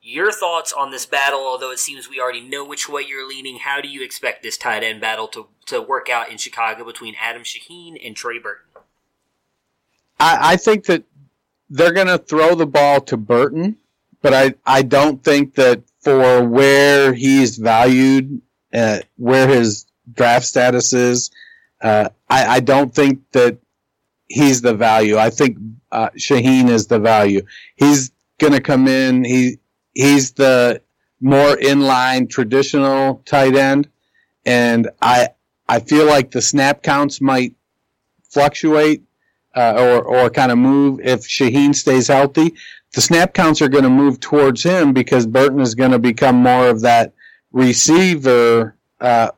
Your 0.02 0.32
thoughts 0.32 0.72
on 0.72 0.90
this 0.90 1.06
battle, 1.06 1.40
although 1.40 1.70
it 1.70 1.78
seems 1.78 2.10
we 2.10 2.20
already 2.20 2.42
know 2.42 2.64
which 2.64 2.88
way 2.88 3.02
you're 3.02 3.26
leaning, 3.26 3.58
how 3.58 3.80
do 3.80 3.88
you 3.88 4.04
expect 4.04 4.42
this 4.42 4.58
tight 4.58 4.82
end 4.82 5.00
battle 5.00 5.28
to, 5.28 5.46
to 5.66 5.80
work 5.80 6.10
out 6.10 6.30
in 6.30 6.36
Chicago 6.36 6.84
between 6.84 7.14
Adam 7.18 7.42
Shaheen 7.42 7.96
and 8.04 8.14
Trey 8.14 8.38
Burton? 8.38 8.66
I, 10.20 10.52
I 10.52 10.56
think 10.56 10.84
that 10.86 11.04
they're 11.70 11.92
going 11.92 12.08
to 12.08 12.18
throw 12.18 12.54
the 12.54 12.66
ball 12.66 13.00
to 13.02 13.16
Burton, 13.16 13.76
but 14.20 14.34
I, 14.34 14.54
I 14.66 14.82
don't 14.82 15.22
think 15.22 15.54
that 15.54 15.82
for 16.00 16.46
where 16.46 17.14
he's 17.14 17.56
valued, 17.56 18.42
uh, 18.74 18.98
where 19.16 19.48
his 19.48 19.86
draft 20.12 20.44
status 20.44 20.92
is, 20.92 21.30
uh, 21.84 22.08
I, 22.30 22.46
I, 22.46 22.60
don't 22.60 22.94
think 22.94 23.20
that 23.32 23.58
he's 24.26 24.62
the 24.62 24.74
value. 24.74 25.18
I 25.18 25.28
think 25.28 25.58
uh, 25.92 26.08
Shaheen 26.16 26.70
is 26.70 26.86
the 26.86 26.98
value. 26.98 27.42
He's 27.76 28.10
going 28.40 28.54
to 28.54 28.60
come 28.60 28.88
in. 28.88 29.22
He 29.22 29.58
he's 29.92 30.32
the 30.32 30.80
more 31.20 31.56
inline 31.56 32.30
traditional 32.30 33.22
tight 33.26 33.54
end, 33.54 33.88
and 34.46 34.88
I 35.02 35.28
I 35.68 35.80
feel 35.80 36.06
like 36.06 36.30
the 36.30 36.40
snap 36.40 36.82
counts 36.82 37.20
might 37.20 37.54
fluctuate 38.30 39.02
uh, 39.54 39.74
or 39.76 40.02
or 40.02 40.30
kind 40.30 40.52
of 40.52 40.56
move 40.56 41.00
if 41.00 41.20
Shaheen 41.20 41.74
stays 41.74 42.08
healthy. 42.08 42.54
The 42.94 43.02
snap 43.02 43.34
counts 43.34 43.60
are 43.60 43.68
going 43.68 43.84
to 43.84 43.90
move 43.90 44.20
towards 44.20 44.62
him 44.62 44.94
because 44.94 45.26
Burton 45.26 45.60
is 45.60 45.74
going 45.74 45.90
to 45.90 45.98
become 45.98 46.36
more 46.36 46.68
of 46.68 46.80
that 46.80 47.12
receiver 47.52 48.74
uh, 49.00 49.32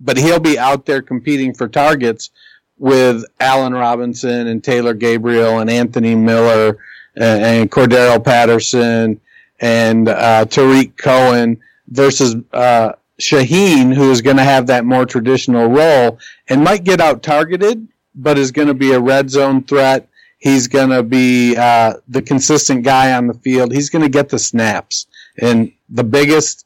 but 0.00 0.16
he'll 0.16 0.40
be 0.40 0.58
out 0.58 0.86
there 0.86 1.02
competing 1.02 1.54
for 1.54 1.68
targets 1.68 2.30
with 2.78 3.24
Allen 3.40 3.72
Robinson 3.72 4.48
and 4.48 4.62
Taylor 4.62 4.94
Gabriel 4.94 5.60
and 5.60 5.70
Anthony 5.70 6.14
Miller 6.14 6.78
and, 7.14 7.44
and 7.44 7.70
Cordarrelle 7.70 8.24
Patterson 8.24 9.20
and 9.60 10.08
uh, 10.08 10.44
Tarik 10.46 10.96
Cohen 10.96 11.60
versus 11.88 12.36
uh, 12.52 12.92
Shaheen, 13.20 13.94
who 13.94 14.10
is 14.10 14.22
going 14.22 14.36
to 14.36 14.44
have 14.44 14.66
that 14.66 14.84
more 14.84 15.06
traditional 15.06 15.68
role 15.68 16.18
and 16.48 16.64
might 16.64 16.84
get 16.84 17.00
out 17.00 17.22
targeted, 17.22 17.86
but 18.14 18.38
is 18.38 18.50
going 18.50 18.68
to 18.68 18.74
be 18.74 18.92
a 18.92 19.00
red 19.00 19.30
zone 19.30 19.62
threat. 19.62 20.08
He's 20.38 20.66
going 20.66 20.90
to 20.90 21.02
be 21.02 21.56
uh, 21.56 21.94
the 22.08 22.20
consistent 22.20 22.84
guy 22.84 23.12
on 23.12 23.28
the 23.28 23.34
field. 23.34 23.72
He's 23.72 23.88
going 23.88 24.02
to 24.02 24.10
get 24.10 24.28
the 24.28 24.38
snaps. 24.38 25.06
And 25.40 25.72
the 25.88 26.04
biggest 26.04 26.63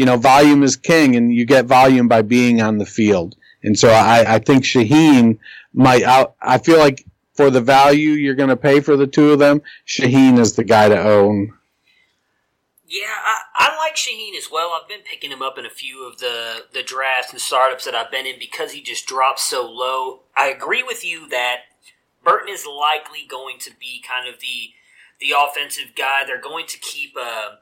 you 0.00 0.06
know, 0.06 0.16
volume 0.16 0.62
is 0.62 0.76
king, 0.76 1.14
and 1.14 1.30
you 1.30 1.44
get 1.44 1.66
volume 1.66 2.08
by 2.08 2.22
being 2.22 2.62
on 2.62 2.78
the 2.78 2.86
field. 2.86 3.36
And 3.62 3.78
so 3.78 3.90
I, 3.90 4.36
I 4.36 4.38
think 4.38 4.64
Shaheen 4.64 5.38
might. 5.74 6.04
I, 6.04 6.26
I 6.40 6.56
feel 6.56 6.78
like 6.78 7.04
for 7.34 7.50
the 7.50 7.60
value 7.60 8.12
you're 8.12 8.34
going 8.34 8.48
to 8.48 8.56
pay 8.56 8.80
for 8.80 8.96
the 8.96 9.06
two 9.06 9.32
of 9.32 9.38
them, 9.38 9.60
Shaheen 9.86 10.38
is 10.38 10.56
the 10.56 10.64
guy 10.64 10.88
to 10.88 10.98
own. 10.98 11.52
Yeah, 12.86 13.12
I, 13.12 13.42
I 13.58 13.76
like 13.76 13.94
Shaheen 13.94 14.38
as 14.38 14.48
well. 14.50 14.70
I've 14.72 14.88
been 14.88 15.02
picking 15.02 15.30
him 15.30 15.42
up 15.42 15.58
in 15.58 15.66
a 15.66 15.70
few 15.70 16.08
of 16.08 16.16
the, 16.16 16.62
the 16.72 16.82
drafts 16.82 17.32
and 17.32 17.40
startups 17.40 17.84
that 17.84 17.94
I've 17.94 18.10
been 18.10 18.24
in 18.24 18.38
because 18.38 18.72
he 18.72 18.80
just 18.80 19.06
drops 19.06 19.42
so 19.42 19.70
low. 19.70 20.20
I 20.34 20.48
agree 20.48 20.82
with 20.82 21.04
you 21.04 21.28
that 21.28 21.56
Burton 22.24 22.48
is 22.48 22.64
likely 22.64 23.26
going 23.28 23.58
to 23.58 23.70
be 23.78 24.02
kind 24.02 24.26
of 24.26 24.40
the 24.40 24.70
the 25.20 25.34
offensive 25.38 25.94
guy. 25.94 26.22
They're 26.26 26.40
going 26.40 26.66
to 26.68 26.78
keep 26.78 27.12
uh, 27.20 27.56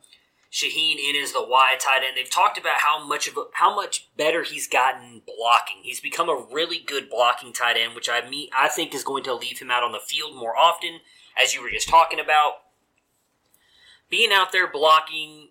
Shaheen 0.50 0.96
in 0.98 1.14
as 1.22 1.32
the 1.32 1.44
wide 1.44 1.78
tight 1.78 2.02
end. 2.06 2.16
They've 2.16 2.30
talked 2.30 2.56
about 2.56 2.78
how 2.78 3.04
much 3.04 3.28
of 3.28 3.36
a, 3.36 3.44
how 3.52 3.74
much 3.74 4.08
better 4.16 4.42
he's 4.42 4.66
gotten 4.66 5.22
blocking. 5.26 5.82
He's 5.82 6.00
become 6.00 6.28
a 6.28 6.46
really 6.50 6.78
good 6.78 7.10
blocking 7.10 7.52
tight 7.52 7.76
end, 7.76 7.94
which 7.94 8.08
I 8.08 8.26
mean 8.28 8.48
I 8.56 8.68
think 8.68 8.94
is 8.94 9.04
going 9.04 9.24
to 9.24 9.34
leave 9.34 9.58
him 9.58 9.70
out 9.70 9.82
on 9.82 9.92
the 9.92 9.98
field 9.98 10.34
more 10.34 10.56
often, 10.56 11.00
as 11.42 11.54
you 11.54 11.62
were 11.62 11.70
just 11.70 11.88
talking 11.88 12.18
about. 12.18 12.62
Being 14.08 14.32
out 14.32 14.52
there 14.52 14.66
blocking, 14.66 15.48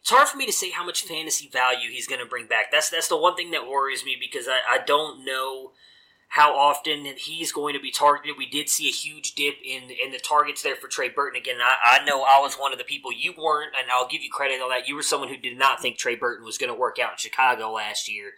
it's 0.00 0.10
hard 0.10 0.28
for 0.28 0.36
me 0.36 0.46
to 0.46 0.52
say 0.52 0.70
how 0.70 0.84
much 0.84 1.02
fantasy 1.02 1.48
value 1.48 1.90
he's 1.90 2.06
going 2.06 2.20
to 2.20 2.26
bring 2.26 2.46
back. 2.46 2.70
That's 2.70 2.88
that's 2.88 3.08
the 3.08 3.16
one 3.16 3.34
thing 3.34 3.50
that 3.50 3.66
worries 3.66 4.04
me 4.04 4.16
because 4.18 4.46
I, 4.46 4.60
I 4.76 4.78
don't 4.78 5.24
know 5.24 5.72
how 6.30 6.56
often 6.56 7.06
he's 7.16 7.50
going 7.50 7.74
to 7.74 7.80
be 7.80 7.90
targeted. 7.90 8.36
We 8.38 8.48
did 8.48 8.68
see 8.68 8.88
a 8.88 8.92
huge 8.92 9.34
dip 9.34 9.56
in 9.64 9.90
in 9.90 10.12
the 10.12 10.18
targets 10.18 10.62
there 10.62 10.76
for 10.76 10.86
Trey 10.86 11.08
Burton. 11.08 11.40
Again, 11.40 11.56
I, 11.60 12.00
I 12.00 12.04
know 12.04 12.22
I 12.22 12.38
was 12.38 12.54
one 12.54 12.72
of 12.72 12.78
the 12.78 12.84
people 12.84 13.12
you 13.12 13.34
weren't, 13.36 13.72
and 13.76 13.90
I'll 13.90 14.06
give 14.06 14.22
you 14.22 14.30
credit 14.30 14.60
on 14.60 14.70
that. 14.70 14.86
You 14.86 14.94
were 14.94 15.02
someone 15.02 15.28
who 15.28 15.36
did 15.36 15.58
not 15.58 15.82
think 15.82 15.98
Trey 15.98 16.14
Burton 16.14 16.44
was 16.44 16.56
going 16.56 16.72
to 16.72 16.78
work 16.78 16.98
out 17.00 17.12
in 17.12 17.18
Chicago 17.18 17.72
last 17.72 18.08
year. 18.08 18.34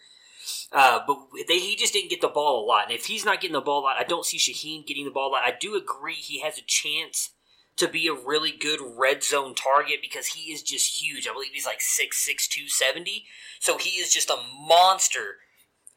Uh, 0.72 1.00
but 1.06 1.18
they, 1.46 1.58
he 1.58 1.76
just 1.76 1.92
didn't 1.92 2.08
get 2.08 2.22
the 2.22 2.28
ball 2.28 2.64
a 2.64 2.66
lot. 2.66 2.84
And 2.84 2.98
if 2.98 3.06
he's 3.06 3.26
not 3.26 3.42
getting 3.42 3.52
the 3.52 3.60
ball 3.60 3.82
a 3.82 3.84
lot, 3.84 3.98
I 3.98 4.04
don't 4.04 4.24
see 4.24 4.38
Shaheen 4.38 4.86
getting 4.86 5.04
the 5.04 5.10
ball 5.10 5.28
a 5.28 5.32
lot. 5.32 5.42
I 5.44 5.54
do 5.58 5.76
agree 5.76 6.14
he 6.14 6.40
has 6.40 6.56
a 6.56 6.62
chance 6.66 7.30
to 7.76 7.86
be 7.88 8.08
a 8.08 8.14
really 8.14 8.52
good 8.52 8.80
red 8.96 9.22
zone 9.22 9.54
target 9.54 9.98
because 10.00 10.28
he 10.28 10.50
is 10.50 10.62
just 10.62 11.02
huge. 11.02 11.28
I 11.28 11.32
believe 11.34 11.52
he's 11.52 11.66
like 11.66 11.80
6'6", 11.80 12.48
270. 12.48 13.26
So 13.60 13.76
he 13.76 13.90
is 14.00 14.12
just 14.12 14.30
a 14.30 14.42
monster 14.66 15.36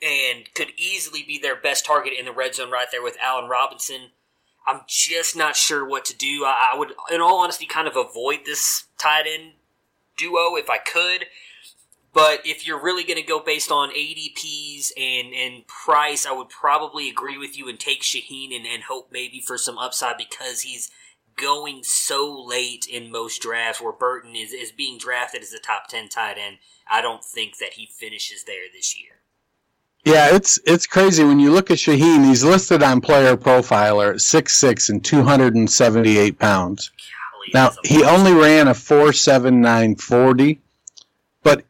and 0.01 0.53
could 0.53 0.71
easily 0.77 1.23
be 1.23 1.39
their 1.39 1.55
best 1.55 1.85
target 1.85 2.13
in 2.17 2.25
the 2.25 2.31
red 2.31 2.55
zone 2.55 2.71
right 2.71 2.87
there 2.91 3.03
with 3.03 3.17
Allen 3.21 3.49
Robinson. 3.49 4.11
I'm 4.67 4.81
just 4.87 5.35
not 5.35 5.55
sure 5.55 5.87
what 5.87 6.05
to 6.05 6.15
do. 6.15 6.43
I, 6.45 6.71
I 6.73 6.77
would, 6.77 6.93
in 7.11 7.21
all 7.21 7.39
honesty, 7.39 7.65
kind 7.65 7.87
of 7.87 7.95
avoid 7.95 8.39
this 8.45 8.85
tight 8.97 9.25
end 9.27 9.53
duo 10.17 10.55
if 10.55 10.69
I 10.69 10.77
could. 10.77 11.27
But 12.13 12.45
if 12.45 12.65
you're 12.65 12.81
really 12.81 13.03
going 13.03 13.19
to 13.19 13.27
go 13.27 13.41
based 13.41 13.71
on 13.71 13.91
ADPs 13.91 14.91
and, 14.97 15.33
and 15.33 15.67
price, 15.67 16.25
I 16.25 16.31
would 16.31 16.47
probably 16.47 17.09
agree 17.09 17.37
with 17.37 17.57
you 17.57 17.67
and 17.67 17.77
take 17.77 18.03
Shaheen 18.03 18.55
and, 18.55 18.65
and 18.65 18.83
hope 18.83 19.09
maybe 19.11 19.41
for 19.41 19.57
some 19.57 19.77
upside 19.77 20.17
because 20.17 20.61
he's 20.61 20.89
going 21.35 21.83
so 21.83 22.41
late 22.41 22.85
in 22.89 23.11
most 23.11 23.41
drafts 23.41 23.81
where 23.81 23.91
Burton 23.91 24.33
is, 24.33 24.53
is 24.53 24.71
being 24.71 24.97
drafted 24.97 25.41
as 25.41 25.51
a 25.51 25.59
top 25.59 25.89
10 25.89 26.07
tight 26.07 26.37
end. 26.37 26.59
I 26.89 27.01
don't 27.01 27.23
think 27.23 27.57
that 27.57 27.73
he 27.73 27.85
finishes 27.85 28.45
there 28.45 28.63
this 28.73 28.97
year. 28.97 29.19
Yeah, 30.05 30.35
it's 30.35 30.59
it's 30.65 30.85
crazy 30.85 31.23
when 31.23 31.39
you 31.39 31.51
look 31.51 31.71
at 31.71 31.79
Shaheen. 31.79 32.25
He's 32.25 32.43
listed 32.43 32.83
on 32.83 33.01
Player 33.01 33.35
Profiler 33.35 34.13
at 34.13 34.21
six 34.21 34.55
six 34.55 34.89
and 34.89 35.03
two 35.03 35.23
hundred 35.23 35.55
and 35.55 35.69
seventy 35.69 36.19
eight 36.19 36.37
pounds. 36.37 36.91
Golly, 37.33 37.51
Now 37.55 37.75
he 37.83 38.03
only 38.03 38.31
ran 38.31 38.67
a 38.67 38.75
four 38.75 39.13
seven 39.13 39.61
nine 39.61 39.95
forty, 39.95 40.59
but 41.41 41.65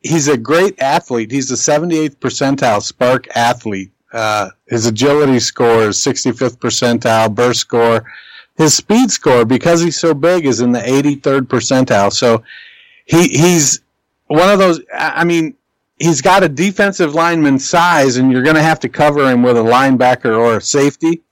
he's 0.00 0.28
a 0.28 0.36
great 0.36 0.78
athlete. 0.82 1.30
He's 1.30 1.50
a 1.50 1.56
seventy 1.56 1.98
eighth 1.98 2.20
percentile 2.20 2.82
SPARQ 2.86 3.26
athlete. 3.34 3.90
Uh, 4.12 4.50
his 4.66 4.84
agility 4.84 5.40
score 5.40 5.84
is 5.88 5.98
sixty 5.98 6.30
fifth 6.32 6.60
percentile. 6.60 7.34
Burst 7.34 7.60
score, 7.60 8.04
his 8.58 8.74
speed 8.74 9.10
score 9.10 9.46
because 9.46 9.80
he's 9.80 9.98
so 9.98 10.12
big 10.12 10.44
is 10.44 10.60
in 10.60 10.72
the 10.72 10.86
eighty 10.86 11.14
third 11.14 11.48
percentile. 11.48 12.12
So 12.12 12.42
he 13.06 13.28
he's 13.28 13.80
one 14.26 14.50
of 14.50 14.58
those. 14.58 14.82
I 14.94 15.24
mean, 15.24 15.54
he's 15.98 16.20
got 16.22 16.42
a 16.42 16.48
defensive 16.48 17.14
lineman 17.14 17.58
size, 17.58 18.16
and 18.16 18.32
you're 18.32 18.42
going 18.42 18.56
to 18.56 18.62
have 18.62 18.80
to 18.80 18.88
cover 18.88 19.30
him 19.30 19.42
with 19.42 19.56
a 19.56 19.62
linebacker 19.62 20.36
or 20.36 20.56
a 20.56 20.60
safety. 20.60 21.22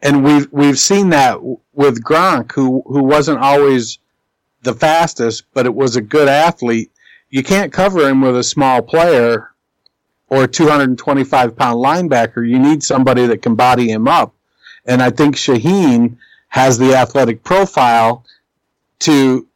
And 0.00 0.24
we've 0.24 0.48
we've 0.50 0.78
seen 0.78 1.10
that 1.10 1.38
with 1.72 2.02
Gronk, 2.02 2.52
who 2.52 2.82
who 2.86 3.02
wasn't 3.04 3.38
always 3.38 3.98
the 4.62 4.74
fastest, 4.74 5.44
but 5.54 5.66
it 5.66 5.74
was 5.74 5.96
a 5.96 6.00
good 6.00 6.28
athlete. 6.28 6.90
You 7.30 7.42
can't 7.42 7.72
cover 7.72 8.08
him 8.08 8.20
with 8.20 8.36
a 8.36 8.44
small 8.44 8.82
player 8.82 9.50
or 10.28 10.44
a 10.44 10.48
225 10.48 11.56
pound 11.56 11.76
linebacker. 11.76 12.48
You 12.48 12.58
need 12.58 12.82
somebody 12.82 13.26
that 13.26 13.42
can 13.42 13.54
body 13.54 13.90
him 13.90 14.08
up. 14.08 14.34
And 14.86 15.02
I 15.02 15.10
think 15.10 15.36
Shaheen 15.36 16.16
has 16.48 16.78
the 16.78 16.94
athletic 16.94 17.44
profile 17.44 18.24
to 19.00 19.46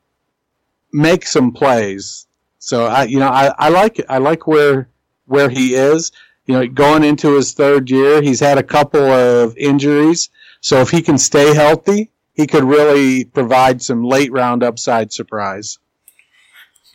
make 0.92 1.26
some 1.26 1.52
plays. 1.52 2.25
So 2.66 2.86
I, 2.86 3.04
you 3.04 3.20
know, 3.20 3.28
I, 3.28 3.54
I 3.60 3.68
like 3.68 4.04
I 4.08 4.18
like 4.18 4.48
where 4.48 4.88
where 5.26 5.48
he 5.48 5.76
is. 5.76 6.10
You 6.46 6.54
know, 6.54 6.66
going 6.66 7.04
into 7.04 7.36
his 7.36 7.52
third 7.52 7.88
year, 7.88 8.20
he's 8.20 8.40
had 8.40 8.58
a 8.58 8.62
couple 8.64 9.04
of 9.04 9.56
injuries. 9.56 10.30
So 10.60 10.80
if 10.80 10.90
he 10.90 11.00
can 11.00 11.16
stay 11.16 11.54
healthy, 11.54 12.10
he 12.34 12.48
could 12.48 12.64
really 12.64 13.24
provide 13.24 13.82
some 13.82 14.02
late 14.02 14.32
round 14.32 14.64
upside 14.64 15.12
surprise. 15.12 15.78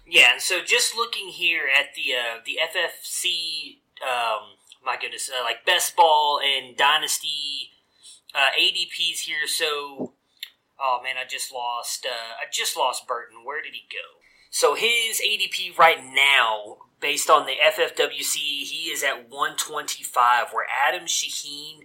Yeah, 0.06 0.34
and 0.34 0.42
so 0.42 0.60
just 0.62 0.94
looking 0.94 1.30
here 1.30 1.64
at 1.80 1.96
the 1.96 2.16
uh, 2.16 2.40
the 2.46 2.58
FFC, 2.62 3.78
um, 4.04 4.58
my 4.86 4.98
goodness, 5.00 5.30
uh, 5.30 5.42
like 5.46 5.66
best 5.66 5.96
ball 5.96 6.42
and 6.44 6.76
dynasty 6.76 7.72
uh, 8.36 8.52
ADPs 8.60 9.22
here. 9.22 9.48
So, 9.48 10.16
oh 10.82 11.00
man, 11.02 11.16
I 11.18 11.26
just 11.26 11.54
lost. 11.54 12.06
Uh, 12.06 12.34
I 12.42 12.52
just 12.52 12.76
lost 12.76 13.08
Burton. 13.08 13.46
Where 13.46 13.62
did 13.62 13.72
he 13.72 13.88
go? 13.90 14.21
So 14.52 14.76
his 14.76 15.22
ADP 15.26 15.78
right 15.78 16.04
now, 16.04 16.78
based 17.00 17.30
on 17.30 17.46
the 17.46 17.54
FFWC, 17.54 18.36
he 18.36 18.92
is 18.92 19.02
at 19.02 19.30
125. 19.30 20.48
Where 20.52 20.66
Adam 20.88 21.08
Shaheen, 21.08 21.84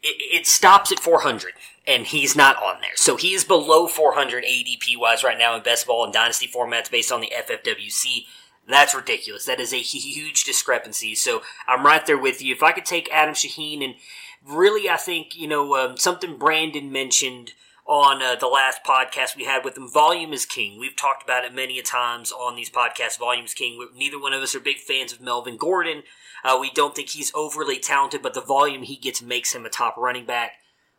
it, 0.00 0.40
it 0.40 0.46
stops 0.46 0.92
at 0.92 1.00
400, 1.00 1.54
and 1.88 2.06
he's 2.06 2.36
not 2.36 2.56
on 2.62 2.80
there. 2.80 2.94
So 2.94 3.16
he 3.16 3.34
is 3.34 3.42
below 3.42 3.88
400 3.88 4.44
ADP 4.44 4.96
wise 4.96 5.24
right 5.24 5.36
now 5.36 5.56
in 5.56 5.64
best 5.64 5.88
ball 5.88 6.04
and 6.04 6.12
dynasty 6.12 6.46
formats 6.46 6.88
based 6.88 7.10
on 7.10 7.20
the 7.20 7.32
FFWC. 7.36 8.26
That's 8.68 8.94
ridiculous. 8.94 9.44
That 9.44 9.60
is 9.60 9.74
a 9.74 9.78
huge 9.78 10.44
discrepancy. 10.44 11.16
So 11.16 11.42
I'm 11.66 11.84
right 11.84 12.06
there 12.06 12.16
with 12.16 12.40
you. 12.40 12.54
If 12.54 12.62
I 12.62 12.70
could 12.70 12.86
take 12.86 13.12
Adam 13.12 13.34
Shaheen 13.34 13.84
and 13.84 13.96
really, 14.46 14.88
I 14.88 14.96
think, 14.96 15.36
you 15.36 15.48
know, 15.48 15.74
um, 15.74 15.96
something 15.96 16.38
Brandon 16.38 16.92
mentioned 16.92 17.54
on 17.86 18.22
uh, 18.22 18.34
the 18.34 18.46
last 18.46 18.82
podcast 18.82 19.36
we 19.36 19.44
had 19.44 19.64
with 19.64 19.76
him, 19.76 19.88
volume 19.88 20.32
is 20.32 20.46
king. 20.46 20.78
We've 20.78 20.96
talked 20.96 21.22
about 21.22 21.44
it 21.44 21.54
many 21.54 21.78
a 21.78 21.82
times 21.82 22.32
on 22.32 22.56
these 22.56 22.70
podcasts. 22.70 23.18
Volume 23.18 23.44
is 23.44 23.54
king. 23.54 23.86
Neither 23.94 24.20
one 24.20 24.32
of 24.32 24.42
us 24.42 24.54
are 24.54 24.60
big 24.60 24.78
fans 24.78 25.12
of 25.12 25.20
Melvin 25.20 25.56
Gordon. 25.56 26.02
Uh, 26.42 26.58
we 26.60 26.70
don't 26.70 26.94
think 26.94 27.10
he's 27.10 27.32
overly 27.34 27.78
talented, 27.78 28.22
but 28.22 28.34
the 28.34 28.40
volume 28.40 28.82
he 28.82 28.96
gets 28.96 29.22
makes 29.22 29.54
him 29.54 29.66
a 29.66 29.70
top 29.70 29.96
running 29.96 30.24
back. 30.24 30.52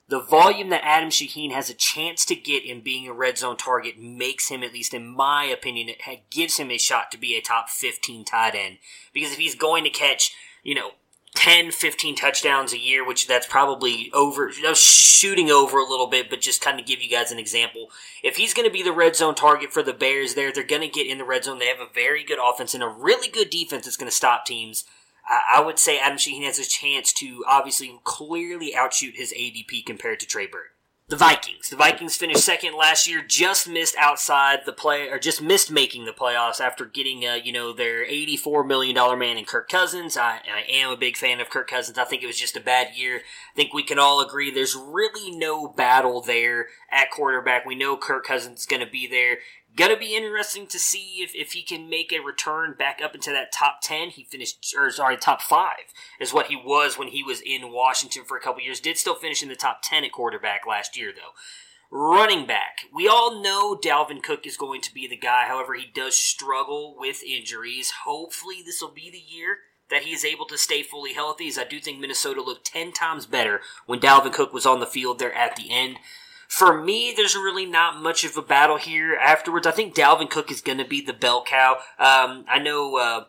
The 0.07 0.21
volume 0.21 0.69
that 0.69 0.85
Adam 0.85 1.09
Shaheen 1.09 1.51
has 1.51 1.69
a 1.69 1.73
chance 1.73 2.25
to 2.25 2.35
get 2.35 2.63
in 2.63 2.81
being 2.81 3.07
a 3.07 3.13
red 3.13 3.39
zone 3.39 3.57
target 3.57 3.99
makes 3.99 4.49
him, 4.49 4.61
at 4.61 4.71
least 4.71 4.93
in 4.93 5.07
my 5.07 5.45
opinion, 5.45 5.89
it 5.89 6.29
gives 6.29 6.57
him 6.57 6.69
a 6.69 6.77
shot 6.77 7.11
to 7.11 7.17
be 7.17 7.35
a 7.35 7.41
top 7.41 7.69
15 7.69 8.23
tight 8.23 8.53
end. 8.53 8.77
Because 9.13 9.31
if 9.31 9.39
he's 9.39 9.55
going 9.55 9.83
to 9.83 9.89
catch, 9.89 10.31
you 10.63 10.75
know, 10.75 10.91
10, 11.35 11.71
15 11.71 12.15
touchdowns 12.15 12.73
a 12.73 12.79
year, 12.79 13.05
which 13.05 13.27
that's 13.27 13.45
probably 13.45 14.09
over, 14.13 14.49
you 14.49 14.63
know, 14.63 14.73
shooting 14.73 15.51
over 15.51 15.77
a 15.77 15.87
little 15.87 16.07
bit, 16.07 16.29
but 16.29 16.41
just 16.41 16.61
kind 16.61 16.79
of 16.79 16.85
give 16.85 17.01
you 17.01 17.09
guys 17.09 17.31
an 17.31 17.39
example. 17.39 17.91
If 18.23 18.37
he's 18.37 18.53
going 18.53 18.67
to 18.67 18.73
be 18.73 18.81
the 18.81 18.91
red 18.91 19.15
zone 19.15 19.35
target 19.35 19.71
for 19.71 19.83
the 19.83 19.93
Bears 19.93 20.33
there, 20.33 20.51
they're 20.51 20.63
going 20.63 20.81
to 20.81 20.87
get 20.87 21.07
in 21.07 21.17
the 21.17 21.23
red 21.23 21.43
zone. 21.43 21.59
They 21.59 21.67
have 21.67 21.79
a 21.79 21.93
very 21.93 22.23
good 22.23 22.39
offense 22.43 22.73
and 22.73 22.83
a 22.83 22.87
really 22.87 23.27
good 23.27 23.49
defense 23.49 23.85
that's 23.85 23.97
going 23.97 24.09
to 24.09 24.15
stop 24.15 24.45
teams. 24.45 24.85
I 25.27 25.59
would 25.59 25.79
say 25.79 25.97
Adam 25.99 26.17
Shaheen 26.17 26.45
has 26.45 26.59
a 26.59 26.67
chance 26.67 27.11
to 27.13 27.43
obviously 27.47 27.99
clearly 28.03 28.75
outshoot 28.75 29.15
his 29.15 29.33
ADP 29.33 29.85
compared 29.85 30.19
to 30.19 30.27
Trey 30.27 30.47
Bird. 30.47 30.69
The 31.07 31.15
Vikings. 31.15 31.69
The 31.69 31.75
Vikings 31.75 32.15
finished 32.15 32.43
second 32.43 32.75
last 32.75 33.07
year, 33.07 33.21
just 33.21 33.69
missed 33.69 33.95
outside 33.95 34.61
the 34.65 34.73
play, 34.73 35.07
or 35.07 35.19
just 35.19 35.39
missed 35.39 35.69
making 35.69 36.05
the 36.05 36.11
playoffs 36.11 36.59
after 36.59 36.83
getting, 36.83 37.23
uh, 37.23 37.35
you 37.35 37.51
know, 37.51 37.73
their 37.73 38.03
$84 38.07 38.65
million 38.65 38.95
man 39.19 39.37
in 39.37 39.45
Kirk 39.45 39.69
Cousins. 39.69 40.17
I, 40.17 40.39
I 40.51 40.63
am 40.67 40.89
a 40.89 40.97
big 40.97 41.15
fan 41.15 41.39
of 41.39 41.51
Kirk 41.51 41.69
Cousins. 41.69 41.99
I 41.99 42.05
think 42.05 42.23
it 42.23 42.27
was 42.27 42.39
just 42.39 42.57
a 42.57 42.61
bad 42.61 42.95
year. 42.95 43.17
I 43.17 43.55
think 43.55 43.71
we 43.71 43.83
can 43.83 43.99
all 43.99 44.19
agree 44.19 44.49
there's 44.49 44.75
really 44.75 45.29
no 45.29 45.67
battle 45.67 46.21
there 46.21 46.69
at 46.89 47.11
quarterback. 47.11 47.67
We 47.67 47.75
know 47.75 47.97
Kirk 47.97 48.25
Cousins 48.25 48.61
is 48.61 48.65
going 48.65 48.83
to 48.83 48.91
be 48.91 49.05
there. 49.05 49.37
Gonna 49.75 49.97
be 49.97 50.15
interesting 50.15 50.67
to 50.67 50.79
see 50.79 51.21
if, 51.21 51.35
if 51.35 51.51
he 51.51 51.61
can 51.61 51.89
make 51.89 52.13
a 52.13 52.19
return 52.19 52.75
back 52.77 53.01
up 53.03 53.13
into 53.13 53.31
that 53.31 53.51
top 53.51 53.79
10. 53.81 54.11
He 54.11 54.23
finished, 54.23 54.73
or 54.77 54.89
sorry, 54.89 55.17
top 55.17 55.41
5 55.41 55.73
is 56.19 56.33
what 56.33 56.47
he 56.47 56.55
was 56.55 56.97
when 56.97 57.09
he 57.09 57.23
was 57.23 57.41
in 57.41 57.73
Washington 57.73 58.23
for 58.23 58.38
a 58.38 58.41
couple 58.41 58.61
years. 58.61 58.79
Did 58.79 58.97
still 58.97 59.15
finish 59.15 59.43
in 59.43 59.49
the 59.49 59.55
top 59.55 59.81
10 59.83 60.05
at 60.05 60.13
quarterback 60.13 60.65
last 60.65 60.97
year, 60.97 61.11
though. 61.13 61.33
Running 61.91 62.45
back. 62.45 62.79
We 62.93 63.07
all 63.07 63.41
know 63.41 63.75
Dalvin 63.75 64.23
Cook 64.23 64.47
is 64.47 64.57
going 64.57 64.81
to 64.81 64.93
be 64.93 65.07
the 65.07 65.17
guy. 65.17 65.45
However, 65.47 65.73
he 65.73 65.85
does 65.93 66.15
struggle 66.15 66.95
with 66.97 67.23
injuries. 67.23 67.93
Hopefully, 68.05 68.61
this 68.65 68.81
will 68.81 68.91
be 68.91 69.11
the 69.11 69.17
year 69.17 69.57
that 69.89 70.03
he 70.03 70.13
is 70.13 70.25
able 70.25 70.45
to 70.47 70.57
stay 70.57 70.83
fully 70.83 71.13
healthy, 71.13 71.47
as 71.47 71.59
I 71.59 71.63
do 71.63 71.79
think 71.79 71.99
Minnesota 71.99 72.41
looked 72.41 72.65
10 72.65 72.91
times 72.91 73.25
better 73.25 73.61
when 73.85 73.99
Dalvin 73.99 74.33
Cook 74.33 74.53
was 74.53 74.65
on 74.65 74.79
the 74.79 74.85
field 74.85 75.19
there 75.19 75.33
at 75.33 75.55
the 75.55 75.71
end. 75.71 75.97
For 76.47 76.81
me, 76.81 77.13
there's 77.15 77.36
really 77.36 77.65
not 77.65 78.01
much 78.01 78.23
of 78.23 78.38
a 78.38 78.41
battle 78.41 78.77
here 78.77 79.15
afterwards. 79.15 79.67
I 79.67 79.71
think 79.71 79.95
Dalvin 79.95 80.29
Cook 80.29 80.51
is 80.51 80.62
going 80.62 80.77
to 80.77 80.86
be 80.86 81.01
the 81.01 81.13
bell 81.13 81.43
cow. 81.43 81.77
Um, 81.99 82.45
I 82.47 82.60
know 82.60 82.97
uh, 82.97 83.25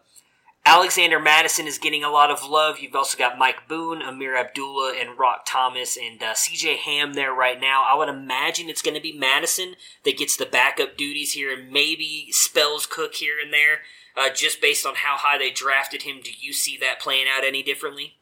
Alexander 0.65 1.21
Mattison 1.21 1.69
is 1.69 1.79
getting 1.79 2.03
a 2.03 2.11
lot 2.11 2.33
of 2.33 2.45
love. 2.45 2.81
You've 2.81 2.97
also 2.97 3.17
got 3.17 3.39
Mike 3.39 3.69
Boone, 3.69 4.03
Ameer 4.03 4.37
Abdullah, 4.37 4.95
and 5.01 5.17
Roc 5.17 5.47
Thomas, 5.47 5.97
and 5.97 6.21
uh, 6.21 6.35
CJ 6.35 6.79
Ham 6.79 7.15
there 7.15 7.33
right 7.33 7.61
now. 7.61 7.85
I 7.89 7.97
would 7.97 8.09
imagine 8.09 8.69
it's 8.69 8.83
going 8.83 8.97
to 8.97 9.01
be 9.01 9.17
Mattison 9.17 9.77
that 10.05 10.19
gets 10.19 10.37
the 10.37 10.45
backup 10.45 10.97
duties 10.97 11.35
here 11.35 11.57
and 11.57 11.71
maybe 11.71 12.29
spells 12.31 12.85
Cook 12.85 13.15
here 13.15 13.37
and 13.43 13.53
there, 13.53 13.83
uh, 14.17 14.35
just 14.35 14.61
based 14.61 14.85
on 14.85 14.97
how 14.97 15.17
high 15.17 15.39
they 15.39 15.51
drafted 15.51 16.03
him. 16.03 16.21
Do 16.21 16.31
you 16.37 16.53
see 16.53 16.77
that 16.79 17.01
playing 17.01 17.27
out 17.33 17.45
any 17.45 17.63
differently? 17.63 18.17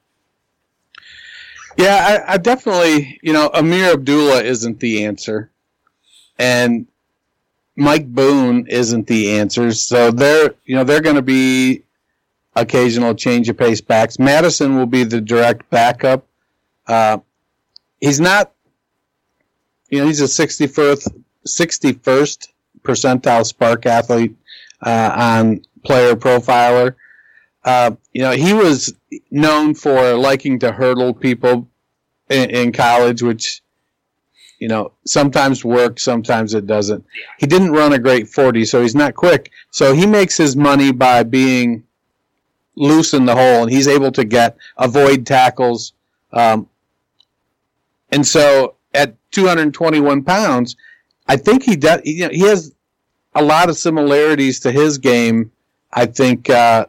Yeah, 1.77 2.25
I, 2.29 2.35
I 2.35 2.39
definitely, 2.39 3.19
you 3.23 3.33
know, 3.33 3.51
Ameer 3.55 3.95
Abdullah 3.95 4.43
isn't 4.43 4.81
the 4.81 5.05
answer, 5.05 5.51
and 6.39 6.87
Mike 7.77 8.07
Boone 8.07 8.67
isn't 8.69 9.07
the 9.09 9.39
answer. 9.39 9.73
So 9.73 10.11
they're, 10.11 10.55
you 10.65 10.77
know, 10.77 10.85
they're 10.85 11.01
going 11.01 11.17
to 11.17 11.23
be 11.23 11.83
occasional 12.57 13.15
change 13.15 13.49
of 13.49 13.57
pace 13.59 13.81
backs. 13.81 14.19
Mattison 14.19 14.77
will 14.77 14.87
be 14.87 15.05
the 15.05 15.21
direct 15.21 15.69
backup 15.71 16.27
Uh, 16.87 17.19
he's 18.01 18.21
not, 18.21 18.53
you 19.91 20.01
know, 20.01 20.07
he's 20.07 20.21
a 20.21 20.25
61st, 20.25 21.09
61st 21.47 22.49
percentile 22.83 23.51
SPARQ 23.53 23.87
athlete 23.87 24.37
uh, 24.83 25.13
on 25.17 25.63
Player 25.85 26.15
Profiler. 26.15 26.97
Uh, 27.65 27.93
you 28.13 28.23
know, 28.23 28.33
he 28.33 28.53
was 28.53 28.95
known 29.31 29.75
for 29.75 30.15
liking 30.15 30.59
to 30.59 30.73
hurdle 30.73 31.15
people 31.15 31.69
in, 32.29 32.51
in 32.51 32.73
college, 32.73 33.23
which 33.23 33.63
you 34.59 34.69
know, 34.69 34.93
sometimes 35.05 35.65
works, 35.65 36.03
sometimes 36.03 36.55
it 36.55 36.67
doesn't. 36.67 37.05
He 37.39 37.47
didn't 37.47 37.73
run 37.73 37.93
a 37.93 37.99
great 37.99 38.29
40, 38.29 38.65
so 38.65 38.81
he's 38.81 38.95
not 38.95 39.15
quick. 39.15 39.51
So 39.71 39.93
he 39.93 40.07
makes 40.07 40.37
his 40.37 40.57
money 40.57 40.93
by 40.93 41.23
being 41.23 41.85
loose 42.77 43.15
in 43.15 43.27
the 43.27 43.35
hole, 43.35 43.65
and 43.65 43.71
he's 43.71 43.89
able 43.89 44.13
to 44.13 44.25
get 44.25 44.57
avoid 44.79 45.27
tackles. 45.27 45.93
Um, 46.33 46.69
and 48.11 48.27
so 48.27 48.77
at 48.95 49.17
221 49.33 50.23
pounds, 50.25 50.77
I 51.27 51.37
think 51.37 51.63
he 51.63 51.77
does. 51.77 52.01
You 52.05 52.29
know, 52.29 52.33
he 52.33 52.47
has 52.47 52.75
a 53.35 53.43
lot 53.43 53.69
of 53.69 53.77
similarities 53.77 54.61
to 54.61 54.73
his 54.73 54.99
game. 54.99 55.51
I 55.93 56.07
think 56.07 56.49
uh, 56.49 56.87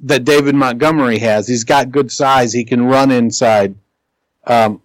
that 0.00 0.24
David 0.24 0.54
Montgomery 0.54 1.18
has. 1.18 1.48
He's 1.48 1.64
got 1.64 1.90
good 1.90 2.10
size. 2.10 2.52
He 2.52 2.64
can 2.64 2.86
run 2.86 3.10
inside. 3.10 3.74
Um, 4.46 4.82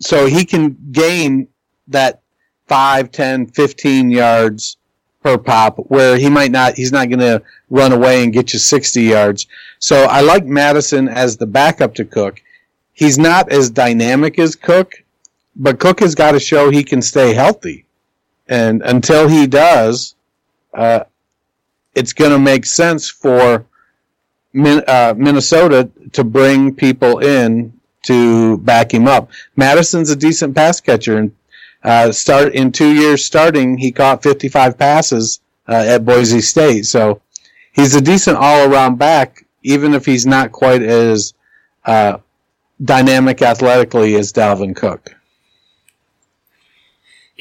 so 0.00 0.26
he 0.26 0.44
can 0.44 0.76
gain 0.92 1.48
that 1.88 2.20
5, 2.68 3.10
10, 3.10 3.46
15 3.46 4.10
yards 4.10 4.76
per 5.22 5.38
pop 5.38 5.78
where 5.88 6.16
he 6.16 6.28
might 6.28 6.50
not, 6.50 6.74
he's 6.74 6.92
not 6.92 7.08
going 7.08 7.20
to 7.20 7.42
run 7.70 7.92
away 7.92 8.24
and 8.24 8.32
get 8.32 8.52
you 8.52 8.58
60 8.58 9.02
yards. 9.02 9.46
So 9.78 10.04
I 10.04 10.20
like 10.20 10.44
Mattison 10.44 11.08
as 11.08 11.36
the 11.36 11.46
backup 11.46 11.94
to 11.96 12.04
Cook. 12.04 12.42
He's 12.92 13.18
not 13.18 13.50
as 13.50 13.70
dynamic 13.70 14.38
as 14.38 14.56
Cook, 14.56 15.02
but 15.56 15.78
Cook 15.78 16.00
has 16.00 16.14
got 16.14 16.32
to 16.32 16.40
show 16.40 16.70
he 16.70 16.84
can 16.84 17.02
stay 17.02 17.34
healthy. 17.34 17.84
And 18.48 18.82
until 18.82 19.28
he 19.28 19.46
does, 19.46 20.14
uh, 20.74 21.04
it's 21.94 22.12
going 22.12 22.32
to 22.32 22.38
make 22.38 22.66
sense 22.66 23.08
for 23.08 23.64
Uh, 24.54 25.14
Minnesota 25.16 25.90
to 26.12 26.24
bring 26.24 26.74
people 26.74 27.20
in 27.20 27.72
to 28.02 28.58
back 28.58 28.92
him 28.92 29.08
up. 29.08 29.30
Mattison's 29.56 30.10
a 30.10 30.16
decent 30.16 30.54
pass 30.54 30.80
catcher, 30.80 31.16
and 31.16 31.32
uh, 31.82 32.12
start 32.12 32.54
in 32.54 32.70
two 32.70 32.92
years 32.92 33.24
starting, 33.24 33.78
he 33.78 33.92
caught 33.92 34.22
55 34.22 34.76
passes 34.76 35.40
uh, 35.68 35.84
at 35.86 36.04
Boise 36.04 36.40
State. 36.40 36.84
So 36.86 37.22
he's 37.72 37.94
a 37.94 38.00
decent 38.00 38.36
all-around 38.36 38.98
back, 38.98 39.46
even 39.62 39.94
if 39.94 40.04
he's 40.04 40.26
not 40.26 40.52
quite 40.52 40.82
as 40.82 41.32
uh, 41.84 42.18
dynamic 42.84 43.40
athletically 43.42 44.16
as 44.16 44.32
Dalvin 44.32 44.76
Cook. 44.76 45.14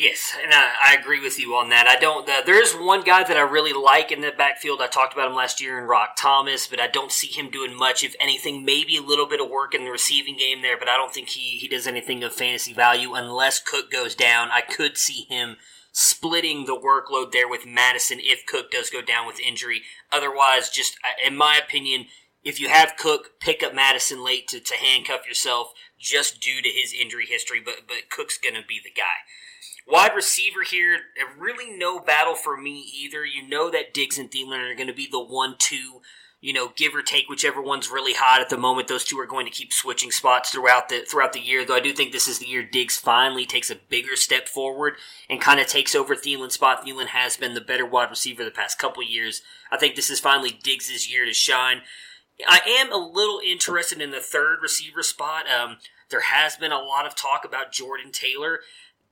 Yes, 0.02 0.36
and 0.42 0.52
I, 0.52 0.72
I, 0.84 0.96
agree 0.96 1.20
with 1.20 1.38
you 1.38 1.54
on 1.54 1.70
that. 1.70 1.86
I 1.88 1.96
don't. 1.96 2.28
Uh, 2.28 2.42
there 2.44 2.60
is 2.60 2.74
one 2.74 3.04
guy 3.04 3.24
that 3.24 3.38
I 3.38 3.42
really 3.42 3.72
like 3.72 4.12
in 4.12 4.22
the 4.22 4.32
backfield. 4.36 4.82
I 4.82 4.88
talked 4.88 5.14
about 5.14 5.30
him 5.30 5.36
last 5.36 5.62
year 5.62 5.78
in 5.78 5.84
Roc 5.84 6.16
Thomas, 6.18 6.66
but 6.66 6.80
I 6.80 6.88
don't 6.88 7.12
see 7.12 7.28
him 7.28 7.52
doing 7.52 7.78
much. 7.78 8.04
If 8.04 8.16
anything, 8.20 8.66
maybe 8.66 8.98
a 8.98 9.04
little 9.04 9.28
bit 9.28 9.40
of 9.40 9.48
work 9.48 9.76
in 9.76 9.86
the 9.86 9.92
receiving 9.92 10.38
game 10.38 10.64
there, 10.64 10.76
but 10.76 10.90
I 10.90 10.98
don't 10.98 11.14
think 11.14 11.30
he 11.30 11.60
he 11.60 11.68
does 11.68 11.86
anything 11.86 12.24
of 12.24 12.34
fantasy 12.34 12.74
value 12.74 13.14
unless 13.14 13.60
Cook 13.60 13.92
goes 13.92 14.16
down. 14.16 14.50
I 14.52 14.62
could 14.62 14.98
see 14.98 15.28
him 15.30 15.58
splitting 15.92 16.66
the 16.66 16.76
workload 16.76 17.32
there 17.32 17.48
with 17.48 17.68
Mattison 17.68 18.18
if 18.22 18.44
Cook 18.48 18.72
does 18.72 18.90
go 18.90 19.04
down 19.04 19.28
with 19.28 19.40
injury. 19.40 19.84
Otherwise, 20.12 20.72
just 20.72 20.98
uh, 21.04 21.28
in 21.28 21.38
my 21.38 21.60
opinion, 21.64 22.08
if 22.44 22.60
you 22.60 22.70
have 22.70 22.98
Cook, 22.98 23.40
pick 23.40 23.62
up 23.62 23.76
Mattison 23.76 24.24
late 24.24 24.48
to, 24.48 24.60
to 24.60 24.74
handcuff 24.78 25.28
yourself 25.28 25.74
just 26.00 26.42
due 26.42 26.64
to 26.64 26.70
his 26.70 26.92
injury 26.92 27.28
history. 27.28 27.62
But 27.64 27.82
but 27.88 28.10
Cook's 28.10 28.40
gonna 28.40 28.66
be 28.68 28.80
the 28.84 28.90
guy. 28.90 29.22
Wide 29.92 30.16
receiver 30.16 30.64
here, 30.64 30.98
really 31.38 31.78
no 31.78 32.00
battle 32.00 32.36
for 32.36 32.56
me 32.56 32.90
either. 32.96 33.26
You 33.26 33.46
know 33.46 33.70
that 33.70 33.94
Diggs 33.94 34.18
and 34.18 34.32
Thielen 34.32 34.72
are 34.72 34.76
going 34.76 34.88
to 34.88 34.94
be 34.94 35.08
the 35.12 35.22
one, 35.22 35.56
two, 35.60 36.02
you 36.40 36.54
know, 36.54 36.72
give 36.78 36.96
or 36.96 37.02
take 37.02 37.28
whichever 37.28 37.62
one's 37.62 37.92
really 37.92 38.14
hot 38.14 38.40
at 38.40 38.50
the 38.50 38.58
moment. 38.58 38.88
Those 38.88 39.04
two 39.04 39.20
are 39.20 39.26
going 39.26 39.46
to 39.46 39.52
keep 39.52 39.74
switching 39.74 40.10
spots 40.10 40.50
throughout 40.50 40.88
the 40.88 41.02
throughout 41.02 41.34
the 41.34 41.42
year. 41.42 41.66
Though 41.66 41.76
I 41.76 41.82
do 41.82 41.92
think 41.92 42.14
this 42.14 42.30
is 42.30 42.40
the 42.40 42.48
year 42.48 42.64
Diggs 42.64 42.98
finally 42.98 43.46
takes 43.46 43.70
a 43.70 43.76
bigger 43.76 44.16
step 44.16 44.48
forward 44.48 44.94
and 45.30 45.42
kind 45.42 45.60
of 45.60 45.68
takes 45.68 45.94
over 45.94 46.16
Thielen's 46.16 46.54
spot. 46.54 46.86
Thielen 46.86 47.08
has 47.08 47.36
been 47.36 47.54
the 47.54 47.60
better 47.60 47.86
wide 47.86 48.10
receiver 48.10 48.46
the 48.46 48.52
past 48.52 48.80
couple 48.80 49.04
years. 49.04 49.42
I 49.72 49.78
think 49.78 49.96
this 49.96 50.10
is 50.10 50.22
finally 50.22 50.58
Diggs' 50.64 51.12
year 51.12 51.26
to 51.26 51.34
shine. 51.34 51.82
I 52.48 52.62
am 52.80 52.94
a 52.94 52.98
little 52.98 53.42
interested 53.46 54.02
in 54.02 54.12
the 54.12 54.22
third 54.22 54.60
receiver 54.62 55.04
spot. 55.04 55.46
Um, 55.50 55.78
there 56.10 56.22
has 56.22 56.56
been 56.56 56.72
a 56.72 56.80
lot 56.80 57.06
of 57.06 57.16
talk 57.16 57.44
about 57.46 57.72
Jordan 57.72 58.12
Taylor 58.12 58.60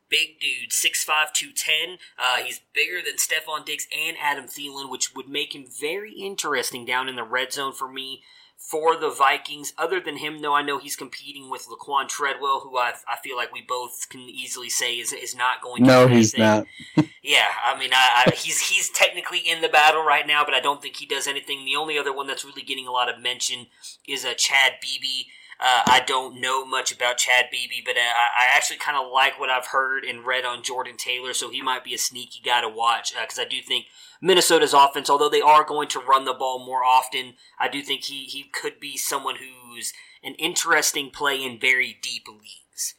big 0.09 0.39
dude, 0.39 0.71
6'5", 0.71 1.33
210. 1.33 1.97
Uh, 2.17 2.43
he's 2.43 2.61
bigger 2.73 2.99
than 3.05 3.17
Stefon 3.17 3.65
Diggs 3.65 3.87
and 3.95 4.17
Adam 4.21 4.45
Thielen, 4.45 4.89
which 4.89 5.15
would 5.15 5.29
make 5.29 5.55
him 5.55 5.65
very 5.79 6.13
interesting 6.13 6.85
down 6.85 7.07
in 7.07 7.15
the 7.15 7.23
red 7.23 7.53
zone 7.53 7.73
for 7.73 7.91
me 7.91 8.23
for 8.59 8.97
the 8.97 9.09
Vikings. 9.09 9.73
Other 9.77 9.99
than 9.99 10.17
him, 10.17 10.41
though, 10.41 10.53
I 10.53 10.61
know 10.61 10.77
he's 10.77 10.95
competing 10.95 11.49
with 11.49 11.67
Laquan 11.67 12.07
Treadwell, 12.07 12.59
who 12.59 12.77
I, 12.77 12.93
I 13.07 13.17
feel 13.23 13.37
like 13.37 13.53
we 13.53 13.61
both 13.61 14.07
can 14.09 14.21
easily 14.21 14.69
say 14.69 14.95
is, 14.95 15.13
is 15.13 15.35
not 15.35 15.61
going 15.61 15.83
to 15.83 15.87
No, 15.87 16.07
he's 16.07 16.37
not. 16.37 16.65
yeah, 17.23 17.47
I 17.65 17.79
mean, 17.79 17.91
I, 17.93 18.25
I, 18.27 18.31
he's 18.35 18.59
he's 18.69 18.89
technically 18.89 19.39
in 19.39 19.61
the 19.61 19.69
battle 19.69 20.03
right 20.03 20.27
now, 20.27 20.43
but 20.43 20.53
I 20.53 20.59
don't 20.59 20.81
think 20.81 20.97
he 20.97 21.05
does 21.05 21.25
anything. 21.25 21.65
The 21.65 21.77
only 21.77 21.97
other 21.97 22.13
one 22.13 22.27
that's 22.27 22.45
really 22.45 22.61
getting 22.61 22.85
a 22.85 22.91
lot 22.91 23.11
of 23.11 23.21
mention 23.21 23.67
is 24.07 24.25
a 24.25 24.31
uh, 24.31 24.33
Chad 24.35 24.73
Beebe. 24.81 25.29
Uh, 25.61 25.81
I 25.87 26.01
don't 26.05 26.39
know 26.39 26.65
much 26.65 26.91
about 26.91 27.17
Chad 27.17 27.47
Beebe, 27.51 27.83
but 27.85 27.97
uh, 27.97 27.99
I, 27.99 28.43
I 28.53 28.55
actually 28.55 28.77
kind 28.77 28.97
of 28.97 29.11
like 29.11 29.37
what 29.37 29.49
I've 29.49 29.67
heard 29.67 30.05
and 30.05 30.25
read 30.25 30.45
on 30.45 30.63
Jordan 30.63 30.95
Taylor, 30.95 31.33
so 31.33 31.49
he 31.49 31.61
might 31.61 31.83
be 31.83 31.93
a 31.93 31.97
sneaky 31.97 32.39
guy 32.43 32.61
to 32.61 32.69
watch 32.69 33.13
because 33.13 33.37
uh, 33.37 33.41
I 33.41 33.45
do 33.45 33.61
think 33.61 33.87
Minnesota's 34.21 34.73
offense, 34.73 35.09
although 35.09 35.29
they 35.29 35.41
are 35.41 35.65
going 35.65 35.89
to 35.89 35.99
run 35.99 36.23
the 36.23 36.33
ball 36.33 36.65
more 36.65 36.85
often, 36.85 37.33
I 37.59 37.67
do 37.67 37.81
think 37.81 38.05
he, 38.05 38.23
he 38.23 38.43
could 38.43 38.79
be 38.79 38.95
someone 38.95 39.35
who's 39.35 39.91
an 40.23 40.35
interesting 40.35 41.09
play 41.09 41.43
in 41.43 41.59
very 41.59 41.97
deep 42.01 42.27
leagues. 42.27 42.95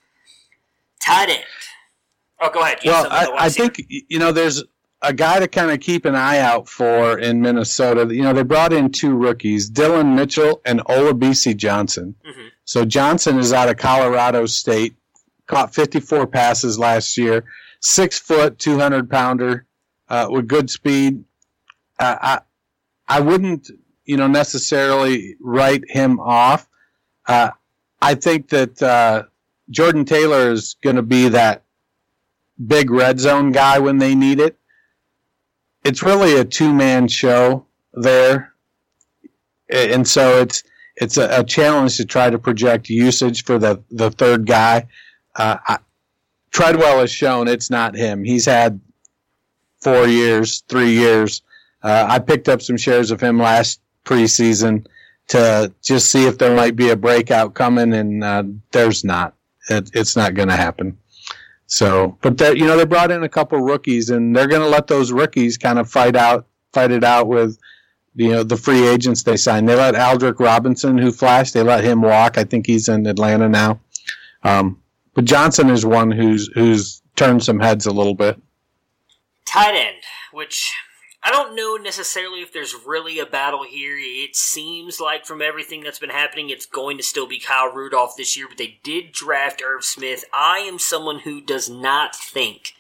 Tight 1.00 1.30
end. 1.30 1.44
Oh, 2.40 2.50
go 2.50 2.60
ahead. 2.60 2.78
You 2.82 2.90
well, 2.90 3.06
I, 3.10 3.46
I 3.46 3.48
think 3.48 3.84
you 3.88 4.18
know 4.18 4.32
there's 4.32 4.62
a 5.02 5.12
guy 5.12 5.40
to 5.40 5.48
kind 5.48 5.70
of 5.70 5.80
keep 5.80 6.04
an 6.04 6.14
eye 6.14 6.38
out 6.38 6.68
for 6.68 7.18
in 7.18 7.40
Minnesota. 7.40 8.14
You 8.14 8.22
know, 8.22 8.32
they 8.32 8.42
brought 8.42 8.72
in 8.72 8.90
two 8.90 9.14
rookies, 9.14 9.68
Dillon 9.68 10.14
Mitchell 10.14 10.60
and 10.64 10.80
Olabisi 10.80 11.56
Johnson. 11.56 12.14
Mm-hmm. 12.26 12.48
So 12.64 12.84
Johnson 12.84 13.38
is 13.38 13.52
out 13.52 13.68
of 13.68 13.78
Colorado 13.78 14.46
State, 14.46 14.94
caught 15.46 15.74
54 15.74 16.26
passes 16.26 16.78
last 16.78 17.16
year, 17.16 17.44
six 17.80 18.18
foot, 18.18 18.58
200 18.58 19.08
pounder 19.10 19.66
uh, 20.08 20.28
with 20.30 20.46
good 20.46 20.68
speed. 20.68 21.24
Uh, 21.98 22.16
I 22.20 22.40
I 23.08 23.20
wouldn't 23.20 23.70
you 24.04 24.16
know 24.16 24.28
necessarily 24.28 25.36
write 25.40 25.84
him 25.88 26.20
off. 26.20 26.68
Uh, 27.26 27.50
I 28.02 28.14
think 28.14 28.50
that 28.50 28.82
uh, 28.82 29.24
Jordan 29.70 30.04
Taylor 30.04 30.50
is 30.50 30.76
going 30.82 30.96
to 30.96 31.02
be 31.02 31.28
that 31.28 31.64
big 32.66 32.90
red 32.90 33.18
zone 33.18 33.52
guy 33.52 33.78
when 33.78 33.98
they 33.98 34.14
need 34.14 34.40
it 34.40 34.59
it's 35.84 36.02
really 36.02 36.36
a 36.36 36.44
two 36.44 36.72
man 36.72 37.08
show 37.08 37.66
there, 37.92 38.52
and 39.70 40.06
so 40.06 40.40
it's 40.40 40.62
it's 40.96 41.16
a, 41.16 41.40
a, 41.40 41.44
challenge 41.44 41.96
to 41.96 42.04
try 42.04 42.28
to 42.28 42.38
project 42.38 42.88
usage 42.88 43.44
for 43.44 43.58
the 43.58 43.82
the 43.90 44.10
third 44.10 44.46
guy. 44.46 44.86
Uh, 45.34 45.56
I, 45.66 45.78
Treadwell 46.50 47.00
has 47.00 47.10
shown 47.10 47.48
it's 47.48 47.70
not 47.70 47.94
him. 47.94 48.24
He's 48.24 48.44
had 48.44 48.80
four 49.80 50.06
years, 50.06 50.62
three 50.68 50.92
years. 50.92 51.42
Uh, 51.82 52.06
I 52.08 52.18
picked 52.18 52.48
up 52.48 52.60
some 52.60 52.76
shares 52.76 53.10
of 53.10 53.20
him 53.20 53.38
last 53.38 53.80
preseason 54.04 54.86
to 55.28 55.72
just 55.82 56.10
see 56.10 56.26
if 56.26 56.38
there 56.38 56.54
might 56.54 56.76
be 56.76 56.90
a 56.90 56.96
breakout 56.96 57.54
coming, 57.54 57.92
and 57.94 58.22
uh, 58.22 58.42
there's 58.72 59.04
not. 59.04 59.34
It, 59.68 59.90
it's 59.94 60.16
not 60.16 60.34
going 60.34 60.48
to 60.48 60.56
happen. 60.56 60.98
So, 61.70 62.18
but 62.20 62.36
that 62.38 62.56
you 62.56 62.66
know 62.66 62.76
they 62.76 62.84
brought 62.84 63.12
in 63.12 63.22
a 63.22 63.28
couple 63.28 63.60
rookies, 63.60 64.10
and 64.10 64.34
they're 64.34 64.48
going 64.48 64.60
to 64.60 64.68
let 64.68 64.88
those 64.88 65.12
rookies 65.12 65.56
kind 65.56 65.78
of 65.78 65.88
fight 65.88 66.16
out, 66.16 66.46
fight 66.72 66.90
it 66.90 67.04
out 67.04 67.28
with 67.28 67.56
you 68.16 68.32
know 68.32 68.42
the 68.42 68.56
free 68.56 68.88
agents 68.88 69.22
they 69.22 69.36
signed. 69.36 69.68
They 69.68 69.76
let 69.76 69.94
Aldrick 69.94 70.40
Robinson, 70.40 70.98
who 70.98 71.12
flashed, 71.12 71.54
they 71.54 71.62
let 71.62 71.84
him 71.84 72.02
walk. 72.02 72.38
I 72.38 72.42
think 72.42 72.66
he's 72.66 72.88
in 72.88 73.06
Atlanta 73.06 73.48
now. 73.48 73.78
Um, 74.42 74.82
but 75.14 75.26
Johnson 75.26 75.70
is 75.70 75.86
one 75.86 76.10
who's 76.10 76.50
who's 76.54 77.02
turned 77.14 77.44
some 77.44 77.60
heads 77.60 77.86
a 77.86 77.92
little 77.92 78.16
bit. 78.16 78.36
Tight 79.46 79.76
end, 79.76 80.02
which 80.32 80.74
I 81.22 81.30
don't 81.30 81.54
know 81.54 81.76
necessarily 81.76 82.40
if 82.40 82.52
there's 82.52 82.74
really 82.86 83.18
a 83.18 83.26
battle 83.26 83.64
here. 83.64 83.96
It 83.98 84.34
seems 84.34 85.00
like 85.00 85.26
from 85.26 85.42
everything 85.42 85.82
that's 85.82 85.98
been 85.98 86.10
happening, 86.10 86.48
it's 86.48 86.64
going 86.64 86.96
to 86.96 87.02
still 87.02 87.26
be 87.26 87.38
Kyle 87.38 87.70
Rudolph 87.70 88.16
this 88.16 88.36
year, 88.36 88.46
but 88.48 88.56
they 88.56 88.78
did 88.82 89.12
draft 89.12 89.62
Irv 89.62 89.84
Smith. 89.84 90.24
I 90.32 90.58
am 90.60 90.78
someone 90.78 91.20
who 91.20 91.42
does 91.42 91.68
not 91.68 92.16
think 92.16 92.72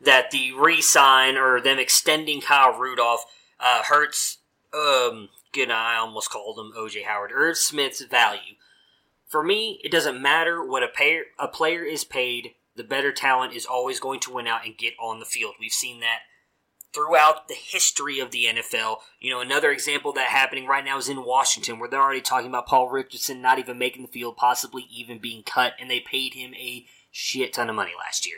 that 0.00 0.32
the 0.32 0.52
re-sign 0.52 1.36
or 1.36 1.60
them 1.60 1.78
extending 1.78 2.40
Kyle 2.40 2.76
Rudolph 2.76 3.24
uh, 3.60 3.84
hurts. 3.84 4.38
Um, 4.72 5.28
good, 5.52 5.70
I 5.70 5.96
almost 5.96 6.30
called 6.30 6.58
him 6.58 6.72
OJ 6.76 7.04
Howard. 7.04 7.30
Irv 7.32 7.56
Smith's 7.56 8.04
value 8.04 8.56
For 9.28 9.44
me, 9.44 9.80
it 9.84 9.92
doesn't 9.92 10.20
matter 10.20 10.64
what 10.64 10.82
a 10.82 11.22
a 11.38 11.46
player 11.46 11.84
is 11.84 12.02
paid. 12.02 12.54
The 12.74 12.82
better 12.82 13.12
talent 13.12 13.54
is 13.54 13.66
always 13.66 14.00
going 14.00 14.18
to 14.20 14.32
win 14.32 14.48
out 14.48 14.66
and 14.66 14.76
get 14.76 14.94
on 15.00 15.20
the 15.20 15.24
field. 15.24 15.54
We've 15.60 15.70
seen 15.70 16.00
that 16.00 16.22
throughout 16.94 17.48
the 17.48 17.54
history 17.54 18.20
of 18.20 18.30
the 18.30 18.46
NFL. 18.46 18.98
You 19.20 19.30
know, 19.30 19.40
another 19.40 19.70
example 19.70 20.12
that 20.12 20.28
happening 20.28 20.66
right 20.66 20.84
now 20.84 20.98
is 20.98 21.08
in 21.08 21.24
Washington, 21.24 21.78
where 21.78 21.88
they're 21.88 22.00
already 22.00 22.20
talking 22.20 22.48
about 22.48 22.66
Paul 22.66 22.88
Richardson 22.88 23.42
not 23.42 23.58
even 23.58 23.78
making 23.78 24.02
the 24.02 24.08
field, 24.08 24.36
possibly 24.36 24.86
even 24.90 25.18
being 25.18 25.42
cut, 25.42 25.74
and 25.80 25.90
they 25.90 26.00
paid 26.00 26.34
him 26.34 26.54
a 26.54 26.86
shit 27.10 27.52
ton 27.52 27.68
of 27.68 27.76
money 27.76 27.92
last 27.98 28.26
year. 28.26 28.36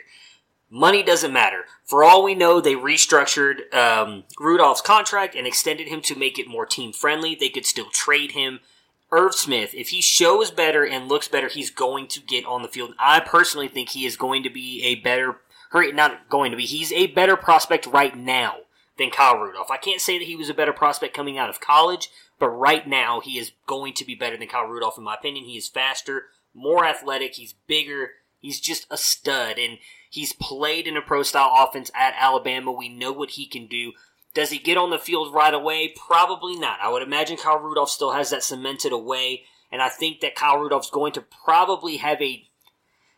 Money 0.69 1.01
doesn't 1.01 1.31
matter. 1.31 1.63
For 1.85 2.03
all 2.03 2.23
we 2.23 2.35
know, 2.35 2.59
they 2.59 2.75
restructured 2.75 3.73
um, 3.73 4.25
Rudolph's 4.37 4.81
contract 4.81 5.33
and 5.33 5.47
extended 5.47 5.87
him 5.87 6.01
to 6.01 6.15
make 6.15 6.37
it 6.37 6.47
more 6.47 6.65
team 6.65 6.91
friendly. 6.91 7.35
They 7.35 7.49
could 7.49 7.65
still 7.65 7.89
trade 7.89 8.31
him. 8.31 8.59
Irv 9.09 9.33
Smith, 9.33 9.73
if 9.73 9.89
he 9.89 10.01
shows 10.01 10.51
better 10.51 10.85
and 10.85 11.07
looks 11.07 11.29
better, 11.29 11.47
he's 11.47 11.71
going 11.71 12.07
to 12.07 12.19
get 12.19 12.45
on 12.45 12.61
the 12.61 12.67
field. 12.67 12.93
I 12.99 13.21
personally 13.21 13.69
think 13.69 13.89
he 13.89 14.05
is 14.05 14.17
going 14.17 14.43
to 14.43 14.49
be 14.49 14.83
a 14.83 14.95
better, 14.95 15.37
or 15.73 15.91
not 15.91 16.29
going 16.29 16.51
to 16.51 16.57
be, 16.57 16.65
he's 16.65 16.91
a 16.91 17.07
better 17.07 17.35
prospect 17.35 17.85
right 17.85 18.15
now 18.15 18.57
than 18.97 19.11
Kyle 19.11 19.37
Rudolph. 19.37 19.71
I 19.71 19.77
can't 19.77 20.01
say 20.01 20.17
that 20.17 20.27
he 20.27 20.35
was 20.35 20.49
a 20.49 20.53
better 20.53 20.73
prospect 20.73 21.15
coming 21.15 21.37
out 21.37 21.49
of 21.49 21.59
college, 21.59 22.09
but 22.39 22.49
right 22.49 22.87
now 22.87 23.19
he 23.19 23.37
is 23.37 23.51
going 23.67 23.93
to 23.93 24.05
be 24.05 24.15
better 24.15 24.37
than 24.37 24.47
Kyle 24.47 24.65
Rudolph 24.65 24.97
in 24.97 25.03
my 25.03 25.15
opinion. 25.15 25.45
He 25.45 25.57
is 25.57 25.67
faster, 25.67 26.25
more 26.53 26.85
athletic, 26.85 27.35
he's 27.35 27.53
bigger, 27.67 28.11
he's 28.39 28.59
just 28.59 28.87
a 28.89 28.97
stud, 28.97 29.59
and 29.59 29.77
he's 30.09 30.33
played 30.33 30.87
in 30.87 30.97
a 30.97 31.01
pro 31.01 31.23
style 31.23 31.51
offense 31.55 31.91
at 31.95 32.15
Alabama. 32.17 32.71
We 32.71 32.89
know 32.89 33.11
what 33.11 33.31
he 33.31 33.45
can 33.45 33.67
do. 33.67 33.93
Does 34.33 34.49
he 34.51 34.59
get 34.59 34.77
on 34.77 34.91
the 34.91 34.99
field 34.99 35.33
right 35.33 35.53
away? 35.53 35.93
Probably 35.95 36.57
not. 36.57 36.79
I 36.81 36.89
would 36.89 37.01
imagine 37.01 37.37
Kyle 37.37 37.59
Rudolph 37.59 37.89
still 37.89 38.11
has 38.11 38.29
that 38.29 38.43
cemented 38.43 38.91
away, 38.91 39.43
and 39.71 39.81
I 39.81 39.89
think 39.89 40.19
that 40.21 40.35
Kyle 40.35 40.57
Rudolph's 40.57 40.91
going 40.91 41.13
to 41.13 41.21
probably 41.21 41.97
have 41.97 42.21
a. 42.21 42.46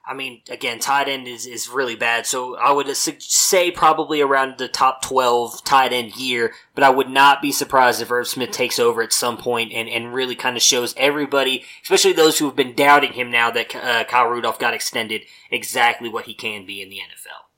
I 0.09 0.15
mean, 0.15 0.41
again, 0.49 0.79
tight 0.79 1.07
end 1.07 1.27
is, 1.27 1.45
is 1.45 1.69
really 1.69 1.95
bad, 1.95 2.25
so 2.25 2.57
I 2.57 2.71
would 2.71 2.87
say 2.97 3.69
probably 3.69 4.21
around 4.21 4.57
the 4.57 4.67
top 4.67 5.03
12 5.03 5.63
tight 5.63 5.93
end 5.93 6.15
year, 6.15 6.53
but 6.73 6.83
I 6.83 6.89
would 6.89 7.09
not 7.09 7.43
be 7.43 7.51
surprised 7.51 8.01
if 8.01 8.11
Irv 8.11 8.27
Smith 8.27 8.49
takes 8.49 8.79
over 8.79 9.03
at 9.03 9.13
some 9.13 9.37
point 9.37 9.71
and, 9.71 9.87
and 9.87 10.11
really 10.11 10.35
kind 10.35 10.57
of 10.57 10.63
shows 10.63 10.95
everybody, 10.97 11.63
especially 11.83 12.13
those 12.13 12.39
who 12.39 12.45
have 12.45 12.55
been 12.55 12.73
doubting 12.73 13.13
him 13.13 13.29
now 13.29 13.51
that 13.51 13.75
uh, 13.75 14.03
Kyle 14.05 14.25
Rudolph 14.25 14.57
got 14.57 14.73
extended, 14.73 15.21
exactly 15.51 16.09
what 16.09 16.25
he 16.25 16.33
can 16.33 16.65
be 16.65 16.81
in 16.81 16.89
the 16.89 16.97
NFL. 16.97 17.49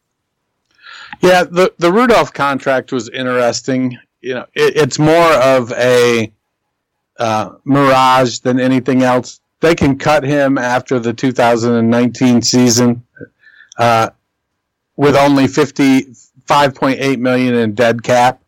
Yeah, 1.21 1.43
the 1.43 1.73
the 1.77 1.91
Rudolph 1.91 2.33
contract 2.33 2.91
was 2.91 3.07
interesting. 3.09 3.97
You 4.21 4.35
know, 4.35 4.45
it, 4.53 4.75
it's 4.75 4.99
more 4.99 5.33
of 5.33 5.71
a 5.73 6.31
uh, 7.17 7.51
mirage 7.63 8.39
than 8.39 8.59
anything 8.59 9.03
else. 9.03 9.40
They 9.62 9.76
can 9.76 9.97
cut 9.97 10.24
him 10.24 10.58
after 10.58 11.00
the 11.00 11.13
2019 11.13 12.41
season 12.41 13.04
uh, 13.78 14.10
with 14.95 15.15
only 15.15 15.45
55.8 15.45 17.19
million 17.19 17.56
in 17.56 17.74
dead 17.74 18.04
cap. 18.04 18.41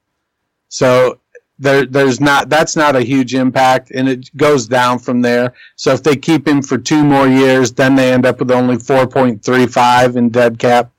So 0.69 1.19
there, 1.59 1.85
there's 1.85 2.19
not 2.19 2.49
that's 2.49 2.75
not 2.75 2.95
a 2.95 3.01
huge 3.01 3.35
impact, 3.35 3.91
and 3.91 4.09
it 4.09 4.35
goes 4.35 4.67
down 4.67 4.99
from 4.99 5.21
there. 5.21 5.53
So 5.75 5.93
if 5.93 6.01
they 6.01 6.15
keep 6.15 6.47
him 6.47 6.63
for 6.63 6.77
two 6.79 7.03
more 7.03 7.27
years, 7.27 7.71
then 7.71 7.95
they 7.95 8.11
end 8.11 8.25
up 8.25 8.39
with 8.39 8.51
only 8.51 8.77
4.35 8.77 10.15
in 10.15 10.29
dead 10.29 10.57
cap. 10.57 10.91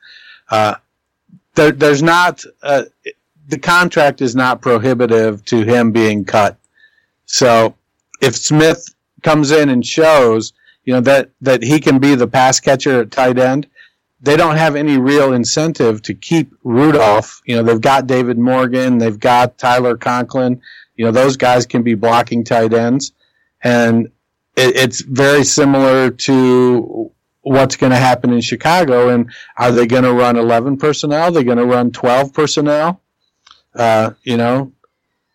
Uh, 0.48 0.76
there, 1.56 1.72
there's 1.72 2.02
not 2.02 2.44
uh, 2.62 2.84
the 3.48 3.58
contract 3.58 4.22
is 4.22 4.34
not 4.34 4.62
prohibitive 4.62 5.44
to 5.46 5.62
him 5.62 5.92
being 5.92 6.24
cut. 6.24 6.56
So 7.26 7.74
if 8.20 8.36
Smith 8.36 8.93
comes 9.24 9.50
in 9.50 9.68
and 9.68 9.84
shows, 9.84 10.52
you 10.84 10.92
know, 10.92 11.00
that, 11.00 11.30
that 11.40 11.62
he 11.62 11.80
can 11.80 11.98
be 11.98 12.14
the 12.14 12.28
pass 12.28 12.60
catcher 12.60 13.00
at 13.00 13.10
tight 13.10 13.38
end, 13.38 13.66
they 14.20 14.36
don't 14.36 14.56
have 14.56 14.76
any 14.76 14.96
real 14.96 15.32
incentive 15.32 16.00
to 16.02 16.14
keep 16.14 16.54
Rudolph. 16.62 17.42
You 17.44 17.56
know, 17.56 17.62
they've 17.62 17.80
got 17.80 18.06
David 18.06 18.38
Morgan, 18.38 18.98
they've 18.98 19.18
got 19.18 19.58
Tyler 19.58 19.96
Conklin. 19.96 20.62
You 20.96 21.06
know, 21.06 21.10
those 21.10 21.36
guys 21.36 21.66
can 21.66 21.82
be 21.82 21.94
blocking 21.94 22.44
tight 22.44 22.72
ends. 22.72 23.12
And 23.62 24.06
it, 24.56 24.76
it's 24.76 25.00
very 25.00 25.44
similar 25.44 26.10
to 26.10 27.10
what's 27.44 27.76
going 27.76 27.90
to 27.90 27.98
happen 27.98 28.32
in 28.32 28.40
Chicago, 28.40 29.10
and 29.10 29.30
are 29.56 29.70
they 29.70 29.86
going 29.86 30.02
to 30.02 30.12
run 30.12 30.36
11 30.36 30.78
personnel? 30.78 31.24
Are 31.24 31.30
they 31.30 31.44
going 31.44 31.58
to 31.58 31.66
run 31.66 31.92
12 31.92 32.32
personnel? 32.32 33.02
Uh, 33.74 34.12
you 34.22 34.36
know, 34.36 34.72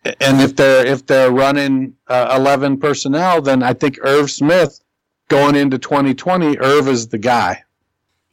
and 0.04 0.40
if 0.40 0.56
they're 0.56 0.86
if 0.86 1.06
they're 1.06 1.30
running 1.30 1.94
uh, 2.08 2.34
11 2.36 2.78
personnel, 2.78 3.42
then 3.42 3.62
I 3.62 3.74
think 3.74 3.98
Irv 4.02 4.30
Smith 4.30 4.80
going 5.28 5.56
into 5.56 5.78
2020, 5.78 6.58
Irv 6.58 6.88
is 6.88 7.08
the 7.08 7.18
guy. 7.18 7.64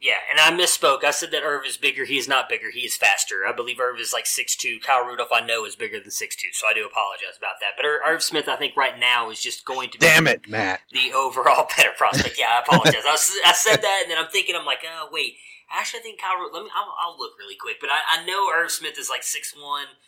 Yeah, 0.00 0.18
and 0.30 0.38
I 0.38 0.56
misspoke. 0.56 1.02
I 1.02 1.10
said 1.10 1.32
that 1.32 1.42
Irv 1.42 1.66
is 1.66 1.76
bigger. 1.76 2.04
He 2.04 2.18
is 2.18 2.28
not 2.28 2.48
bigger. 2.48 2.70
He 2.70 2.86
is 2.86 2.96
faster. 2.96 3.42
I 3.44 3.52
believe 3.52 3.80
Irv 3.80 3.98
is 3.98 4.12
like 4.12 4.26
six 4.26 4.54
two. 4.54 4.78
Kyle 4.78 5.04
Rudolph, 5.04 5.32
I 5.32 5.44
know, 5.44 5.64
is 5.64 5.74
bigger 5.74 5.98
than 5.98 6.12
six 6.12 6.36
two. 6.36 6.48
So 6.52 6.68
I 6.68 6.72
do 6.72 6.86
apologize 6.86 7.36
about 7.36 7.58
that. 7.60 7.74
But 7.76 7.84
Irv 7.84 8.22
Smith, 8.22 8.48
I 8.48 8.54
think 8.54 8.76
right 8.76 8.96
now 8.96 9.28
is 9.30 9.42
just 9.42 9.64
going 9.64 9.90
to. 9.90 9.98
Be 9.98 10.06
Damn 10.06 10.28
it, 10.28 10.48
Matt. 10.48 10.82
The 10.92 11.12
overall 11.12 11.66
better 11.76 11.90
prospect. 11.96 12.38
Yeah, 12.38 12.46
I 12.46 12.60
apologize. 12.60 13.02
I, 13.06 13.10
was, 13.10 13.38
I, 13.44 13.52
said 13.52 13.82
that, 13.82 14.00
and 14.04 14.10
then 14.10 14.18
I'm 14.18 14.30
thinking, 14.30 14.54
I'm 14.54 14.66
like, 14.66 14.84
oh 14.86 15.08
wait. 15.10 15.34
Actually, 15.68 16.00
I 16.00 16.02
think 16.04 16.20
Kyle. 16.20 16.46
Let 16.52 16.62
me. 16.62 16.70
I'll, 16.76 16.94
I'll 17.02 17.18
look 17.18 17.32
really 17.36 17.56
quick. 17.56 17.78
But 17.80 17.90
I, 17.90 18.20
I 18.20 18.24
know 18.24 18.52
Irv 18.54 18.70
Smith 18.70 18.98
is 18.98 19.10
like 19.10 19.24
six 19.24 19.52
one. 19.58 19.98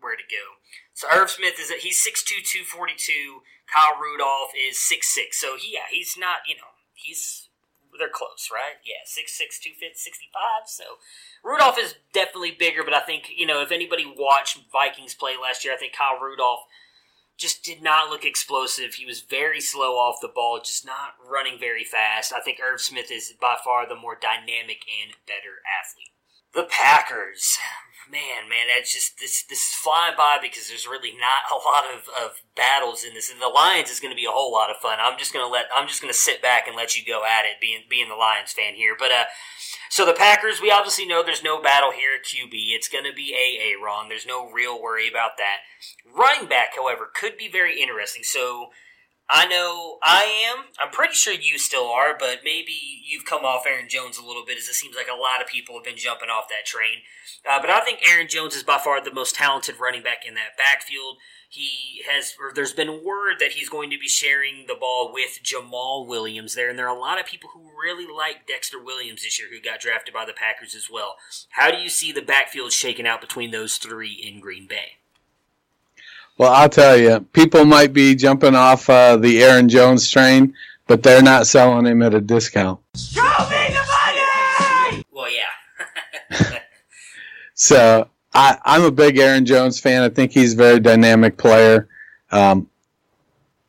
Where 0.00 0.16
to 0.16 0.22
go? 0.22 0.56
So 0.96 1.06
Irv 1.12 1.28
Smith 1.28 1.60
is 1.60 1.68
he's 1.84 2.00
6'2", 2.00 2.40
242. 2.40 3.44
Kyle 3.68 4.00
Rudolph 4.00 4.56
is 4.56 4.80
six 4.80 5.12
six. 5.12 5.38
So 5.38 5.56
he, 5.60 5.74
yeah, 5.74 5.92
he's 5.92 6.16
not. 6.16 6.48
You 6.48 6.56
know, 6.56 6.72
he's 6.94 7.50
they're 7.98 8.08
close, 8.08 8.48
right? 8.52 8.76
Yeah, 8.84 9.04
6'6", 9.08 9.56
265. 9.62 10.68
So 10.68 10.84
Rudolph 11.42 11.78
is 11.78 11.94
definitely 12.12 12.50
bigger, 12.50 12.84
but 12.84 12.94
I 12.94 13.00
think, 13.00 13.30
you 13.34 13.46
know, 13.46 13.62
if 13.62 13.72
anybody 13.72 14.04
watched 14.04 14.58
Vikings 14.70 15.14
play 15.14 15.32
last 15.40 15.64
year, 15.64 15.72
I 15.72 15.78
think 15.78 15.94
Kyle 15.94 16.20
Rudolph 16.20 16.60
just 17.38 17.64
did 17.64 17.82
not 17.82 18.10
look 18.10 18.24
explosive. 18.24 18.94
He 18.94 19.06
was 19.06 19.20
very 19.20 19.60
slow 19.60 19.96
off 19.96 20.20
the 20.20 20.28
ball, 20.28 20.60
just 20.62 20.84
not 20.84 21.14
running 21.26 21.58
very 21.58 21.84
fast. 21.84 22.32
I 22.32 22.40
think 22.40 22.58
Irv 22.60 22.80
Smith 22.80 23.10
is 23.10 23.32
by 23.40 23.56
far 23.62 23.88
the 23.88 23.96
more 23.96 24.18
dynamic 24.20 24.84
and 24.88 25.12
better 25.26 25.60
athlete. 25.64 26.12
The 26.54 26.64
Packers 26.64 27.58
man, 28.10 28.48
man, 28.48 28.66
that's 28.68 28.92
just 28.92 29.18
this 29.18 29.44
this 29.44 29.60
is 29.60 29.74
flying 29.74 30.16
by 30.16 30.38
because 30.40 30.68
there's 30.68 30.86
really 30.86 31.12
not 31.12 31.46
a 31.50 31.56
lot 31.56 31.84
of, 31.86 32.08
of 32.08 32.40
battles 32.54 33.04
in 33.04 33.14
this. 33.14 33.30
And 33.30 33.40
the 33.40 33.48
Lions 33.48 33.90
is 33.90 34.00
going 34.00 34.12
to 34.12 34.18
be 34.18 34.26
a 34.26 34.30
whole 34.30 34.52
lot 34.52 34.70
of 34.70 34.76
fun. 34.76 34.98
I'm 35.00 35.18
just 35.18 35.32
going 35.32 35.44
to 35.44 35.50
let 35.50 35.66
I'm 35.74 35.88
just 35.88 36.00
going 36.00 36.12
to 36.12 36.18
sit 36.18 36.42
back 36.42 36.66
and 36.66 36.76
let 36.76 36.96
you 36.96 37.04
go 37.04 37.22
at 37.24 37.44
it, 37.44 37.60
being 37.60 37.82
being 37.88 38.08
the 38.08 38.14
Lions 38.14 38.52
fan 38.52 38.74
here. 38.74 38.96
But 38.98 39.10
uh, 39.10 39.24
so 39.90 40.04
the 40.04 40.12
Packers, 40.12 40.60
we 40.60 40.70
obviously 40.70 41.06
know 41.06 41.22
there's 41.22 41.42
no 41.42 41.60
battle 41.60 41.92
here 41.92 42.10
at 42.18 42.26
QB. 42.26 42.52
It's 42.74 42.88
going 42.88 43.04
to 43.04 43.14
be 43.14 43.34
Aaron. 43.34 44.08
There's 44.08 44.26
no 44.26 44.50
real 44.50 44.80
worry 44.80 45.08
about 45.08 45.36
that. 45.38 45.66
Running 46.04 46.48
back, 46.48 46.76
however, 46.76 47.10
could 47.12 47.36
be 47.36 47.48
very 47.48 47.80
interesting. 47.80 48.22
So 48.22 48.70
I 49.28 49.46
know 49.46 49.98
I 50.02 50.24
am. 50.52 50.66
I'm 50.80 50.92
pretty 50.92 51.14
sure 51.14 51.32
you 51.32 51.58
still 51.58 51.86
are, 51.86 52.16
but 52.16 52.40
maybe 52.44 53.02
you've 53.04 53.24
come 53.24 53.44
off 53.44 53.64
Aaron 53.66 53.88
Jones 53.88 54.18
a 54.18 54.24
little 54.24 54.44
bit, 54.46 54.56
as 54.56 54.68
it 54.68 54.74
seems 54.74 54.94
like 54.94 55.08
a 55.08 55.20
lot 55.20 55.42
of 55.42 55.48
people 55.48 55.74
have 55.74 55.84
been 55.84 55.96
jumping 55.96 56.28
off 56.28 56.48
that 56.48 56.64
train. 56.64 57.02
Uh, 57.48 57.60
but 57.60 57.70
I 57.70 57.80
think 57.80 58.00
Aaron 58.08 58.28
Jones 58.28 58.54
is 58.54 58.62
by 58.62 58.78
far 58.78 59.02
the 59.02 59.12
most 59.12 59.34
talented 59.34 59.80
running 59.80 60.02
back 60.02 60.24
in 60.26 60.34
that 60.34 60.56
backfield. 60.56 61.16
He 61.48 62.02
has, 62.08 62.34
or 62.40 62.52
there's 62.54 62.72
been 62.72 63.04
word 63.04 63.36
that 63.40 63.52
he's 63.52 63.68
going 63.68 63.90
to 63.90 63.98
be 63.98 64.08
sharing 64.08 64.66
the 64.66 64.74
ball 64.78 65.12
with 65.12 65.40
Jamaal 65.42 66.06
Williams 66.06 66.54
there, 66.54 66.70
and 66.70 66.78
there 66.78 66.88
are 66.88 66.96
a 66.96 67.00
lot 67.00 67.20
of 67.20 67.26
people 67.26 67.50
who 67.52 67.70
really 67.80 68.06
like 68.06 68.46
Dexter 68.46 68.82
Williams 68.82 69.22
this 69.22 69.38
year 69.38 69.48
who 69.50 69.60
got 69.60 69.80
drafted 69.80 70.14
by 70.14 70.24
the 70.24 70.32
Packers 70.32 70.74
as 70.74 70.88
well. 70.90 71.16
How 71.50 71.70
do 71.70 71.78
you 71.78 71.88
see 71.88 72.12
the 72.12 72.22
backfield 72.22 72.72
shaking 72.72 73.06
out 73.06 73.20
between 73.20 73.50
those 73.50 73.76
three 73.76 74.12
in 74.12 74.40
Green 74.40 74.66
Bay? 74.68 74.98
Well, 76.38 76.52
I'll 76.52 76.68
tell 76.68 76.96
you, 76.96 77.20
people 77.32 77.64
might 77.64 77.92
be 77.92 78.14
jumping 78.14 78.54
off 78.54 78.90
uh, 78.90 79.16
the 79.16 79.42
Aaron 79.42 79.68
Jones 79.68 80.10
train, 80.10 80.54
but 80.86 81.02
they're 81.02 81.22
not 81.22 81.46
selling 81.46 81.86
him 81.86 82.02
at 82.02 82.12
a 82.12 82.20
discount. 82.20 82.78
Show 82.94 83.22
me 83.22 83.74
the 83.74 83.84
money! 84.92 85.04
Well, 85.10 85.30
yeah. 85.30 86.58
so 87.54 88.10
I, 88.34 88.58
I'm 88.64 88.84
a 88.84 88.90
big 88.90 89.18
Aaron 89.18 89.46
Jones 89.46 89.80
fan. 89.80 90.02
I 90.02 90.10
think 90.10 90.32
he's 90.32 90.52
a 90.52 90.56
very 90.56 90.78
dynamic 90.78 91.38
player. 91.38 91.88
Um, 92.30 92.68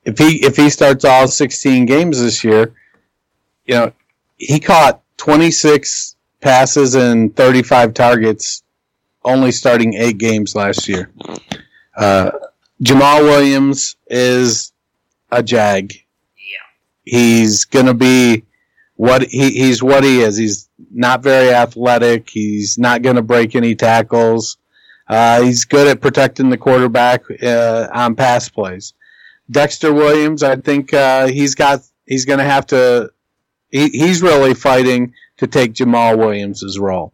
if 0.03 0.17
he 0.17 0.43
if 0.45 0.57
he 0.57 0.69
starts 0.69 1.05
all 1.05 1.27
16 1.27 1.85
games 1.85 2.19
this 2.19 2.43
year, 2.43 2.73
you 3.65 3.75
know, 3.75 3.93
he 4.37 4.59
caught 4.59 5.01
26 5.17 6.15
passes 6.41 6.95
and 6.95 7.35
35 7.35 7.93
targets, 7.93 8.63
only 9.23 9.51
starting 9.51 9.93
eight 9.93 10.17
games 10.17 10.55
last 10.55 10.87
year. 10.87 11.11
Uh, 11.95 12.31
Jamaal 12.83 13.23
Williams 13.23 13.95
is 14.07 14.71
a 15.31 15.41
jag. 15.41 15.93
Yeah. 15.93 16.57
He's 17.03 17.65
gonna 17.65 17.93
be 17.93 18.43
what 18.95 19.23
he, 19.23 19.51
he's 19.51 19.81
what 19.81 20.03
he 20.03 20.21
is. 20.21 20.37
He's 20.37 20.69
not 20.91 21.23
very 21.23 21.51
athletic. 21.53 22.29
He's 22.29 22.77
not 22.77 23.01
gonna 23.01 23.21
break 23.21 23.55
any 23.55 23.75
tackles. 23.75 24.57
Uh, 25.07 25.41
he's 25.41 25.65
good 25.65 25.87
at 25.87 26.01
protecting 26.01 26.49
the 26.49 26.57
quarterback 26.57 27.23
uh, 27.41 27.87
on 27.93 28.15
pass 28.15 28.49
plays. 28.49 28.93
Dexter 29.49 29.93
Williams, 29.93 30.43
I 30.43 30.57
think 30.57 30.93
uh, 30.93 31.27
he's 31.27 31.55
got 31.55 31.81
he's 32.05 32.25
going 32.25 32.39
to 32.39 32.45
have 32.45 32.67
to. 32.67 33.11
He, 33.69 33.89
he's 33.89 34.21
really 34.21 34.53
fighting 34.53 35.13
to 35.37 35.47
take 35.47 35.73
Jamaal 35.73 36.17
Williams' 36.17 36.79
role. 36.79 37.13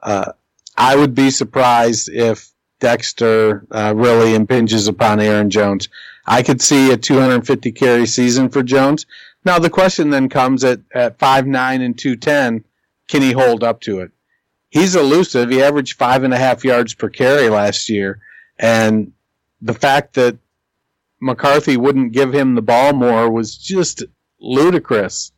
Uh, 0.00 0.32
I 0.76 0.96
would 0.96 1.14
be 1.14 1.30
surprised 1.30 2.08
if 2.08 2.50
Dexter 2.80 3.66
uh, 3.70 3.92
really 3.96 4.34
impinges 4.34 4.88
upon 4.88 5.20
Aaron 5.20 5.50
Jones. 5.50 5.88
I 6.26 6.42
could 6.42 6.60
see 6.60 6.92
a 6.92 6.96
250 6.96 7.72
carry 7.72 8.06
season 8.06 8.48
for 8.48 8.62
Jones. 8.62 9.06
Now 9.44 9.58
the 9.58 9.70
question 9.70 10.10
then 10.10 10.28
comes 10.28 10.64
at 10.64 10.80
at 10.94 11.18
five 11.18 11.46
nine 11.46 11.80
and 11.80 11.98
210, 11.98 12.64
can 13.08 13.22
he 13.22 13.32
hold 13.32 13.64
up 13.64 13.80
to 13.82 14.00
it? 14.00 14.10
He's 14.70 14.94
elusive. 14.94 15.50
He 15.50 15.62
averaged 15.62 15.98
five 15.98 16.22
and 16.24 16.34
a 16.34 16.38
half 16.38 16.64
yards 16.64 16.94
per 16.94 17.08
carry 17.08 17.48
last 17.48 17.88
year, 17.88 18.20
and 18.58 19.12
the 19.62 19.74
fact 19.74 20.14
that 20.14 20.36
McCarthy 21.20 21.76
wouldn't 21.76 22.12
give 22.12 22.34
him 22.34 22.54
the 22.54 22.62
ball 22.62 22.92
more 22.92 23.30
was 23.30 23.56
just 23.56 24.04
ludicrous. 24.40 25.32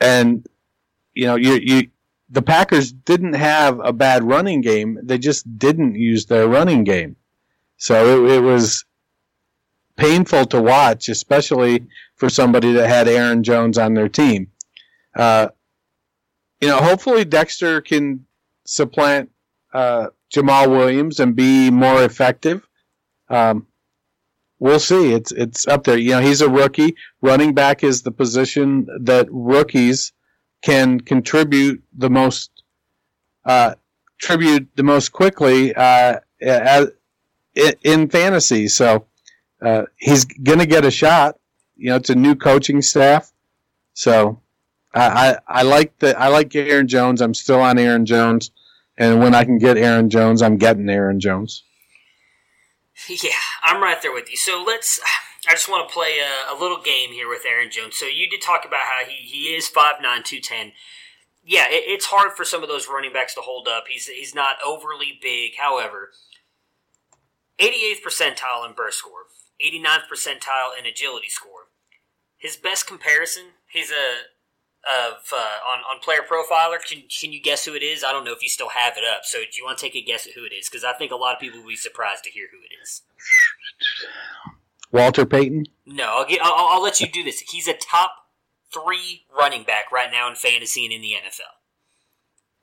And 0.00 0.46
you 1.12 1.26
know, 1.26 1.34
you 1.34 1.54
you 1.54 1.88
the 2.28 2.42
Packers 2.42 2.92
didn't 2.92 3.34
have 3.34 3.80
a 3.80 3.92
bad 3.92 4.24
running 4.24 4.60
game. 4.60 4.98
They 5.02 5.18
just 5.18 5.58
didn't 5.58 5.94
use 5.94 6.26
their 6.26 6.48
running 6.48 6.84
game. 6.84 7.16
So 7.76 8.24
it, 8.24 8.32
it 8.32 8.40
was 8.40 8.84
painful 9.96 10.46
to 10.46 10.60
watch, 10.60 11.08
especially 11.08 11.86
for 12.16 12.28
somebody 12.28 12.72
that 12.72 12.88
had 12.88 13.08
Aaron 13.08 13.42
Jones 13.42 13.78
on 13.78 13.94
their 13.94 14.08
team. 14.08 14.50
Uh, 15.14 15.48
you 16.60 16.68
know, 16.68 16.78
hopefully 16.78 17.24
Dexter 17.24 17.80
can 17.80 18.26
supplant 18.64 19.30
uh, 19.72 20.08
Jamaal 20.34 20.70
Williams 20.70 21.20
and 21.20 21.36
be 21.36 21.70
more 21.70 22.02
effective. 22.02 22.66
Um, 23.28 23.66
we'll 24.58 24.80
see. 24.80 25.12
It's 25.12 25.32
it's 25.32 25.66
up 25.66 25.84
there. 25.84 25.98
You 25.98 26.12
know, 26.12 26.20
he's 26.20 26.40
a 26.40 26.48
rookie. 26.48 26.96
Running 27.20 27.54
back 27.54 27.84
is 27.84 28.02
the 28.02 28.10
position 28.10 28.86
that 29.04 29.28
rookies 29.30 30.12
can 30.66 30.98
contribute 30.98 31.80
the 31.96 32.10
most, 32.10 32.50
uh, 33.44 33.76
tribute 34.18 34.68
the 34.74 34.82
most 34.82 35.12
quickly 35.12 35.72
uh, 35.76 36.18
as, 36.40 36.90
in 37.84 38.08
fantasy. 38.08 38.66
So 38.66 39.06
uh, 39.62 39.84
he's 39.96 40.24
going 40.24 40.58
to 40.58 40.66
get 40.66 40.84
a 40.84 40.90
shot. 40.90 41.38
You 41.76 41.90
know, 41.90 41.96
it's 41.96 42.10
a 42.10 42.16
new 42.16 42.34
coaching 42.34 42.82
staff. 42.82 43.30
So 43.94 44.40
I, 44.92 45.06
I, 45.06 45.60
I 45.60 45.62
like 45.62 45.96
the 46.00 46.18
I 46.18 46.28
like 46.28 46.52
Aaron 46.56 46.88
Jones. 46.88 47.20
I'm 47.22 47.34
still 47.34 47.60
on 47.60 47.78
Aaron 47.78 48.04
Jones, 48.04 48.50
and 48.98 49.20
when 49.20 49.36
I 49.36 49.44
can 49.44 49.58
get 49.58 49.76
Aaron 49.76 50.10
Jones, 50.10 50.42
I'm 50.42 50.56
getting 50.56 50.88
Aaron 50.88 51.20
Jones. 51.20 51.62
Yeah, 53.08 53.30
I'm 53.62 53.80
right 53.80 54.02
there 54.02 54.12
with 54.12 54.30
you. 54.30 54.36
So 54.36 54.64
let's. 54.66 55.00
I 55.48 55.52
just 55.52 55.68
want 55.68 55.88
to 55.88 55.92
play 55.92 56.18
a, 56.18 56.52
a, 56.52 56.58
little 56.58 56.80
game 56.80 57.12
here 57.12 57.28
with 57.28 57.42
Aaron 57.48 57.70
Jones. 57.70 57.96
So 57.96 58.06
you 58.06 58.28
did 58.28 58.42
talk 58.42 58.64
about 58.64 58.80
how 58.80 59.08
he, 59.08 59.14
he 59.14 59.54
is 59.54 59.68
5'9", 59.68 60.00
210. 60.00 60.72
Yeah, 61.44 61.66
it, 61.68 61.84
it's 61.86 62.06
hard 62.06 62.32
for 62.36 62.44
some 62.44 62.62
of 62.62 62.68
those 62.68 62.88
running 62.88 63.12
backs 63.12 63.34
to 63.34 63.40
hold 63.40 63.68
up. 63.68 63.84
He's 63.88 64.06
he's 64.08 64.34
not 64.34 64.56
overly 64.66 65.18
big. 65.22 65.52
However, 65.58 66.10
88th 67.60 68.02
percentile 68.04 68.66
in 68.66 68.74
burst 68.74 68.98
score, 68.98 69.26
89th 69.64 70.08
percentile 70.12 70.76
in 70.78 70.86
agility 70.86 71.28
score. 71.28 71.68
His 72.36 72.56
best 72.56 72.86
comparison, 72.86 73.44
he's 73.68 73.90
a 73.90 74.26
of 74.86 75.32
uh, 75.32 75.58
on 75.72 75.80
on 75.90 76.00
Player 76.00 76.20
Profiler. 76.22 76.78
Can 76.84 77.02
can 77.08 77.32
you 77.32 77.40
guess 77.40 77.64
who 77.64 77.74
it 77.74 77.82
is? 77.82 78.04
I 78.04 78.12
don't 78.12 78.24
know 78.24 78.32
if 78.32 78.42
you 78.42 78.48
still 78.48 78.70
have 78.70 78.96
it 78.96 79.04
up. 79.04 79.24
So 79.24 79.38
do 79.38 79.56
you 79.56 79.64
want 79.64 79.78
to 79.78 79.84
take 79.84 79.96
a 79.96 80.02
guess 80.02 80.26
at 80.26 80.34
who 80.34 80.44
it 80.44 80.52
is? 80.52 80.68
Because 80.68 80.84
I 80.84 80.92
think 80.92 81.12
a 81.12 81.16
lot 81.16 81.34
of 81.34 81.40
people 81.40 81.60
will 81.60 81.68
be 81.68 81.76
surprised 81.76 82.24
to 82.24 82.30
hear 82.30 82.46
who 82.50 82.58
it 82.58 82.82
is. 82.82 83.02
Walter 84.96 85.26
Payton? 85.26 85.66
No, 85.84 86.18
I'll, 86.18 86.26
get, 86.26 86.40
I'll, 86.42 86.68
I'll 86.70 86.82
let 86.82 87.00
you 87.00 87.08
do 87.08 87.22
this. 87.22 87.40
He's 87.40 87.68
a 87.68 87.74
top 87.74 88.12
three 88.72 89.24
running 89.36 89.62
back 89.62 89.92
right 89.92 90.10
now 90.10 90.28
in 90.28 90.34
fantasy 90.34 90.84
and 90.84 90.92
in 90.92 91.02
the 91.02 91.12
NFL. 91.12 91.54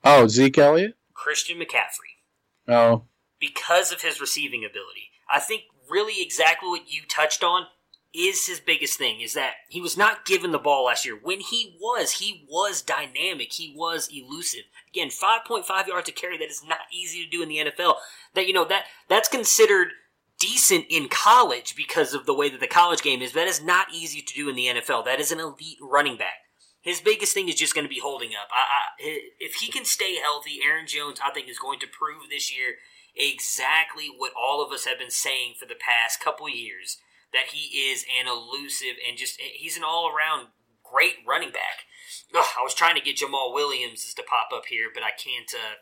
Oh, 0.04 0.28
Zeke 0.28 0.58
Elliott? 0.58 0.96
Christian 1.14 1.58
McCaffrey. 1.58 2.68
Oh. 2.68 3.04
Because 3.40 3.92
of 3.92 4.02
his 4.02 4.20
receiving 4.20 4.64
ability. 4.64 5.10
I 5.30 5.40
think 5.40 5.62
really 5.88 6.22
exactly 6.22 6.68
what 6.68 6.92
you 6.92 7.02
touched 7.08 7.42
on 7.42 7.66
is 8.12 8.46
his 8.46 8.60
biggest 8.60 8.96
thing 8.96 9.20
is 9.20 9.34
that 9.34 9.54
he 9.68 9.80
was 9.80 9.96
not 9.96 10.24
given 10.24 10.52
the 10.52 10.58
ball 10.58 10.84
last 10.84 11.04
year. 11.04 11.18
When 11.20 11.40
he 11.40 11.76
was, 11.80 12.12
he 12.12 12.46
was 12.48 12.80
dynamic. 12.80 13.52
He 13.52 13.74
was 13.76 14.08
elusive. 14.12 14.64
Again, 14.88 15.08
5.5 15.08 15.86
yards 15.86 16.08
a 16.08 16.12
carry, 16.12 16.38
that 16.38 16.50
is 16.50 16.62
not 16.66 16.78
easy 16.92 17.24
to 17.24 17.30
do 17.30 17.42
in 17.42 17.48
the 17.48 17.58
NFL. 17.58 17.94
That, 18.34 18.46
you 18.46 18.52
know, 18.52 18.64
that 18.66 18.84
that's 19.08 19.28
considered– 19.28 19.88
decent 20.38 20.86
in 20.90 21.08
college 21.08 21.74
because 21.76 22.14
of 22.14 22.26
the 22.26 22.34
way 22.34 22.48
that 22.48 22.60
the 22.60 22.66
college 22.66 23.02
game 23.02 23.22
is. 23.22 23.32
That 23.32 23.46
is 23.46 23.62
not 23.62 23.88
easy 23.92 24.20
to 24.20 24.34
do 24.34 24.48
in 24.48 24.56
the 24.56 24.66
NFL. 24.66 25.04
That 25.04 25.20
is 25.20 25.32
an 25.32 25.40
elite 25.40 25.78
running 25.80 26.16
back. 26.16 26.44
His 26.80 27.00
biggest 27.00 27.32
thing 27.32 27.48
is 27.48 27.54
just 27.54 27.74
going 27.74 27.86
to 27.86 27.94
be 27.94 28.00
holding 28.00 28.30
up. 28.30 28.48
I, 28.52 29.06
I, 29.06 29.18
if 29.40 29.54
he 29.54 29.72
can 29.72 29.86
stay 29.86 30.16
healthy, 30.16 30.58
Aaron 30.62 30.86
Jones, 30.86 31.18
I 31.24 31.30
think, 31.30 31.48
is 31.48 31.58
going 31.58 31.80
to 31.80 31.86
prove 31.86 32.28
this 32.28 32.54
year 32.54 32.76
exactly 33.16 34.10
what 34.14 34.32
all 34.36 34.64
of 34.64 34.72
us 34.72 34.84
have 34.84 34.98
been 34.98 35.10
saying 35.10 35.54
for 35.58 35.66
the 35.66 35.78
past 35.78 36.20
couple 36.20 36.48
years 36.48 36.98
that 37.32 37.54
he 37.54 37.90
is 37.90 38.04
an 38.20 38.26
elusive 38.28 38.96
and 39.06 39.16
just 39.16 39.40
he's 39.40 39.76
an 39.76 39.84
all 39.84 40.08
around 40.08 40.48
great 40.82 41.16
running 41.26 41.50
back. 41.50 41.86
Ugh, 42.34 42.44
I 42.58 42.62
was 42.62 42.74
trying 42.74 42.96
to 42.96 43.00
get 43.00 43.16
Jamaal 43.16 43.54
Williams 43.54 44.12
to 44.14 44.22
pop 44.22 44.48
up 44.54 44.66
here, 44.66 44.88
but 44.92 45.02
I 45.02 45.10
can't. 45.10 45.50
Uh, 45.54 45.80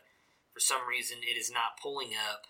for 0.53 0.59
some 0.59 0.87
reason, 0.87 1.17
it 1.21 1.37
is 1.37 1.51
not 1.51 1.81
pulling 1.81 2.11
up. 2.13 2.45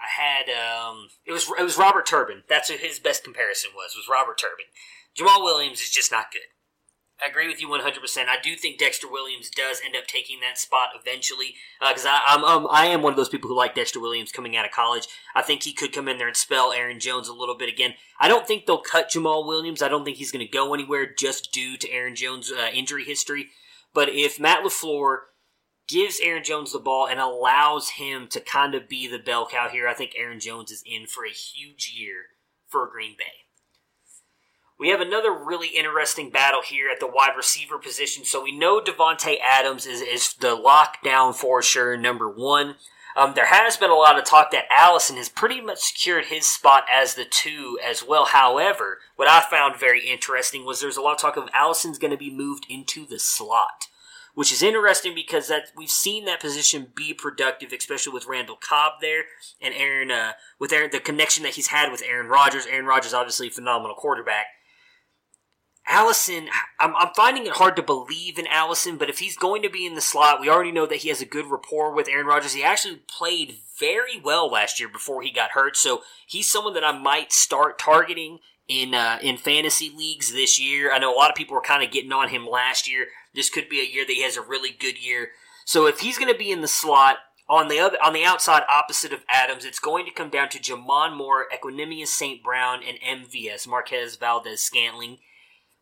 I 0.00 0.08
had 0.08 0.48
um, 0.48 1.08
it 1.26 1.32
was 1.32 1.50
it 1.58 1.62
was 1.62 1.76
Robert 1.76 2.06
Turbin. 2.06 2.42
That's 2.48 2.70
what 2.70 2.80
his 2.80 2.98
best 2.98 3.22
comparison 3.22 3.70
was. 3.74 3.94
Was 3.94 4.08
Robert 4.10 4.38
Turbin. 4.38 4.66
Jamaal 5.18 5.44
Williams 5.44 5.80
is 5.80 5.90
just 5.90 6.10
not 6.10 6.32
good. 6.32 6.48
I 7.22 7.28
agree 7.28 7.48
with 7.48 7.60
you 7.60 7.68
100%. 7.68 7.82
I 8.28 8.40
do 8.42 8.56
think 8.56 8.78
Dexter 8.78 9.10
Williams 9.10 9.50
does 9.50 9.82
end 9.84 9.94
up 9.94 10.06
taking 10.06 10.40
that 10.40 10.56
spot 10.56 10.90
eventually 10.98 11.54
because 11.78 12.06
uh, 12.06 12.18
I'm 12.26 12.42
um, 12.44 12.66
I 12.70 12.86
am 12.86 13.02
one 13.02 13.12
of 13.12 13.16
those 13.16 13.28
people 13.28 13.48
who 13.48 13.56
like 13.56 13.74
Dexter 13.74 14.00
Williams 14.00 14.32
coming 14.32 14.56
out 14.56 14.64
of 14.64 14.70
college. 14.70 15.06
I 15.34 15.42
think 15.42 15.62
he 15.62 15.74
could 15.74 15.92
come 15.92 16.08
in 16.08 16.16
there 16.16 16.28
and 16.28 16.36
spell 16.36 16.72
Aaron 16.72 16.98
Jones 16.98 17.28
a 17.28 17.34
little 17.34 17.56
bit 17.56 17.68
again. 17.68 17.94
I 18.18 18.28
don't 18.28 18.46
think 18.46 18.64
they'll 18.64 18.80
cut 18.80 19.10
Jamaal 19.10 19.46
Williams. 19.46 19.82
I 19.82 19.88
don't 19.88 20.04
think 20.04 20.16
he's 20.16 20.32
going 20.32 20.46
to 20.46 20.50
go 20.50 20.72
anywhere 20.72 21.12
just 21.12 21.52
due 21.52 21.76
to 21.76 21.90
Aaron 21.90 22.14
Jones' 22.14 22.50
uh, 22.50 22.70
injury 22.72 23.04
history. 23.04 23.48
But 23.92 24.08
if 24.08 24.40
Matt 24.40 24.64
LaFleur 24.64 25.16
gives 25.90 26.20
Aaron 26.20 26.44
Jones 26.44 26.72
the 26.72 26.78
ball 26.78 27.08
and 27.08 27.18
allows 27.18 27.90
him 27.90 28.28
to 28.28 28.40
kind 28.40 28.74
of 28.74 28.88
be 28.88 29.08
the 29.08 29.18
bell 29.18 29.48
cow 29.50 29.68
here, 29.68 29.88
I 29.88 29.94
think 29.94 30.12
Aaron 30.16 30.40
Jones 30.40 30.70
is 30.70 30.82
in 30.86 31.06
for 31.06 31.24
a 31.24 31.30
huge 31.30 31.92
year 31.96 32.36
for 32.68 32.86
Green 32.86 33.16
Bay. 33.18 33.46
We 34.78 34.88
have 34.90 35.00
another 35.00 35.32
really 35.32 35.68
interesting 35.68 36.30
battle 36.30 36.62
here 36.62 36.88
at 36.88 37.00
the 37.00 37.06
wide 37.06 37.36
receiver 37.36 37.76
position. 37.76 38.24
So 38.24 38.42
we 38.42 38.56
know 38.56 38.80
Davante 38.80 39.36
Adams 39.38 39.84
is, 39.84 40.00
is 40.00 40.32
the 40.34 40.56
lockdown 40.56 41.34
for 41.34 41.60
sure, 41.60 41.96
number 41.96 42.30
one. 42.30 42.76
Um, 43.16 43.34
there 43.34 43.46
has 43.46 43.76
been 43.76 43.90
a 43.90 43.94
lot 43.94 44.18
of 44.18 44.24
talk 44.24 44.52
that 44.52 44.64
Allison 44.70 45.16
has 45.16 45.28
pretty 45.28 45.60
much 45.60 45.80
secured 45.80 46.26
his 46.26 46.46
spot 46.46 46.84
as 46.90 47.14
the 47.14 47.26
two 47.26 47.78
as 47.84 48.02
well. 48.06 48.26
However, 48.26 49.00
what 49.16 49.28
I 49.28 49.42
found 49.42 49.78
very 49.78 50.08
interesting 50.08 50.64
was 50.64 50.80
there's 50.80 50.96
a 50.96 51.02
lot 51.02 51.16
of 51.16 51.20
talk 51.20 51.36
of 51.36 51.50
Allison's 51.52 51.98
going 51.98 52.12
to 52.12 52.16
be 52.16 52.30
moved 52.30 52.64
into 52.70 53.04
the 53.04 53.18
slot 53.18 53.88
which 54.34 54.52
is 54.52 54.62
interesting 54.62 55.14
because 55.14 55.48
that 55.48 55.72
we've 55.76 55.90
seen 55.90 56.24
that 56.24 56.40
position 56.40 56.92
be 56.94 57.12
productive, 57.14 57.72
especially 57.72 58.12
with 58.12 58.26
Randall 58.26 58.56
Cobb 58.56 58.94
there 59.00 59.24
and 59.60 59.74
Aaron 59.74 60.10
uh, 60.10 60.32
with 60.58 60.72
Aaron, 60.72 60.90
the 60.90 61.00
connection 61.00 61.42
that 61.44 61.54
he's 61.54 61.68
had 61.68 61.90
with 61.90 62.02
Aaron 62.06 62.28
Rodgers. 62.28 62.66
Aaron 62.66 62.86
Rodgers, 62.86 63.14
obviously, 63.14 63.48
a 63.48 63.50
phenomenal 63.50 63.96
quarterback. 63.96 64.46
Allison, 65.90 66.48
I'm, 66.78 66.94
I'm 66.94 67.12
finding 67.16 67.46
it 67.46 67.54
hard 67.54 67.74
to 67.74 67.82
believe 67.82 68.38
in 68.38 68.46
Allison, 68.46 68.96
but 68.96 69.10
if 69.10 69.18
he's 69.18 69.36
going 69.36 69.60
to 69.62 69.68
be 69.68 69.84
in 69.84 69.96
the 69.96 70.00
slot, 70.00 70.40
we 70.40 70.48
already 70.48 70.70
know 70.70 70.86
that 70.86 70.98
he 70.98 71.08
has 71.08 71.20
a 71.20 71.26
good 71.26 71.46
rapport 71.46 71.92
with 71.92 72.08
Aaron 72.08 72.26
Rodgers. 72.26 72.54
He 72.54 72.62
actually 72.62 73.00
played 73.08 73.56
very 73.76 74.20
well 74.20 74.48
last 74.48 74.78
year 74.78 74.88
before 74.88 75.22
he 75.22 75.32
got 75.32 75.50
hurt, 75.50 75.76
so 75.76 76.02
he's 76.28 76.50
someone 76.50 76.74
that 76.74 76.84
I 76.84 76.96
might 76.96 77.32
start 77.32 77.76
targeting 77.76 78.38
in 78.68 78.94
uh, 78.94 79.18
in 79.20 79.36
fantasy 79.36 79.90
leagues 79.94 80.32
this 80.32 80.60
year. 80.60 80.92
I 80.92 81.00
know 81.00 81.12
a 81.12 81.16
lot 81.16 81.28
of 81.28 81.34
people 81.34 81.56
were 81.56 81.60
kind 81.60 81.82
of 81.82 81.90
getting 81.90 82.12
on 82.12 82.28
him 82.28 82.46
last 82.46 82.88
year. 82.88 83.06
This 83.34 83.50
could 83.50 83.68
be 83.68 83.80
a 83.80 83.92
year 83.92 84.06
that 84.06 84.12
he 84.12 84.22
has 84.22 84.36
a 84.36 84.42
really 84.42 84.70
good 84.70 85.02
year. 85.02 85.30
So 85.64 85.86
if 85.86 86.00
he's 86.00 86.18
going 86.18 86.32
to 86.32 86.38
be 86.38 86.52
in 86.52 86.60
the 86.60 86.68
slot 86.68 87.16
on 87.48 87.66
the 87.66 87.80
other 87.80 87.98
on 88.00 88.12
the 88.12 88.24
outside 88.24 88.62
opposite 88.72 89.12
of 89.12 89.24
Adams, 89.28 89.64
it's 89.64 89.80
going 89.80 90.06
to 90.06 90.12
come 90.12 90.30
down 90.30 90.50
to 90.50 90.60
J'Mon 90.60 91.16
Moore, 91.16 91.46
Equanimeous 91.52 92.06
St. 92.06 92.44
Brown, 92.44 92.80
and 92.86 93.26
MVS 93.26 93.66
Marquez 93.66 94.14
Valdes 94.14 94.60
Scantling. 94.60 95.18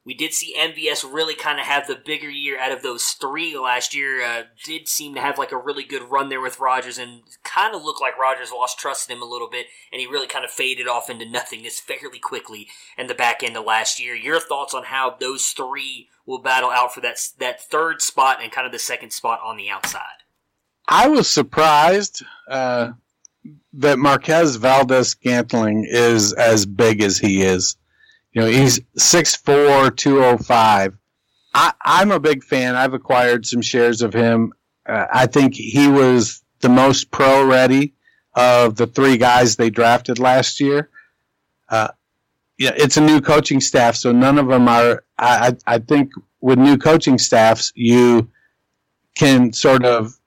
We 0.09 0.15
did 0.15 0.33
see 0.33 0.57
MVS 0.59 1.05
really 1.05 1.35
kind 1.35 1.61
of 1.61 1.67
have 1.67 1.87
the 1.87 1.95
bigger 1.95 2.31
year 2.31 2.59
out 2.59 2.73
of 2.73 2.83
those 2.83 3.09
three 3.09 3.59
last 3.59 3.95
year. 3.95 4.25
Uh, 4.25 4.45
did 4.65 4.89
seem 4.89 5.15
to 5.15 5.21
have 5.21 5.37
like 5.37 5.53
a 5.53 5.59
really 5.59 5.85
good 5.85 6.01
run 6.01 6.31
there 6.31 6.41
with 6.41 6.61
Rodgers, 6.61 6.97
and 6.97 7.21
kind 7.45 7.75
of 7.75 7.83
looked 7.83 8.01
like 8.01 8.17
Rodgers 8.17 8.51
lost 8.51 8.79
trust 8.79 9.11
in 9.11 9.15
him 9.19 9.23
a 9.23 9.27
little 9.27 9.51
bit, 9.51 9.67
and 9.93 10.01
he 10.01 10.07
really 10.07 10.27
kind 10.27 10.47
of 10.47 10.51
faded 10.51 10.89
off 10.89 11.11
into 11.11 11.29
nothingness 11.29 11.79
fairly 11.79 12.19
quickly 12.19 12.69
in 12.97 13.07
the 13.07 13.15
back 13.15 13.43
end 13.43 13.55
of 13.55 13.67
last 13.67 14.01
year. 14.01 14.15
Your 14.15 14.41
thoughts 14.41 14.73
on 14.73 14.85
how 14.85 15.15
those 15.21 15.49
three 15.49 16.09
will 16.25 16.41
battle 16.41 16.71
out 16.71 16.95
for 16.95 17.03
that 17.03 17.19
that 17.39 17.61
third 17.61 18.01
spot 18.01 18.39
and 18.43 18.51
kind 18.51 18.67
of 18.67 18.73
the 18.73 18.79
second 18.79 19.11
spot 19.11 19.41
on 19.45 19.59
the 19.59 19.69
outside? 19.69 20.25
I 20.89 21.09
was 21.09 21.29
surprised 21.29 22.25
uh, 22.49 22.93
that 23.75 23.99
Marquez 23.99 24.57
Valdes 24.57 25.11
Scantling 25.11 25.85
is 25.87 26.33
as 26.33 26.65
big 26.65 27.03
as 27.03 27.19
he 27.19 27.43
is. 27.43 27.77
Know, 28.39 28.47
he's 28.47 28.81
6'4", 28.97 29.97
205. 29.97 30.99
I, 31.55 31.73
I'm 31.85 32.11
a 32.11 32.21
big 32.21 32.45
fan. 32.45 32.77
I've 32.77 32.95
acquired 32.95 33.47
some 33.47 33.63
shares 33.63 34.03
of 34.03 34.13
him. 34.13 34.53
Uh, 34.87 35.07
I 35.13 35.27
think 35.27 35.55
he 35.55 35.89
was 35.89 36.43
the 36.61 36.69
most 36.69 37.11
pro 37.11 37.45
ready 37.45 37.95
of 38.35 38.77
the 38.77 38.87
three 38.87 39.17
guys 39.17 39.57
they 39.57 39.71
drafted 39.71 40.19
last 40.19 40.61
year. 40.61 40.89
Uh, 41.69 41.89
yeah, 42.59 42.73
it's 42.77 42.97
a 42.97 43.01
new 43.01 43.21
coaching 43.21 43.61
staff, 43.61 43.97
so 43.97 44.13
none 44.13 44.39
of 44.39 44.49
them 44.49 44.69
are. 44.69 45.05
I, 45.19 45.57
I 45.67 45.79
think 45.79 46.13
with 46.41 46.59
new 46.59 46.77
coaching 46.77 47.19
staffs, 47.19 47.73
you 47.75 48.31
can 49.17 49.53
sort 49.53 49.85
of 49.85 50.19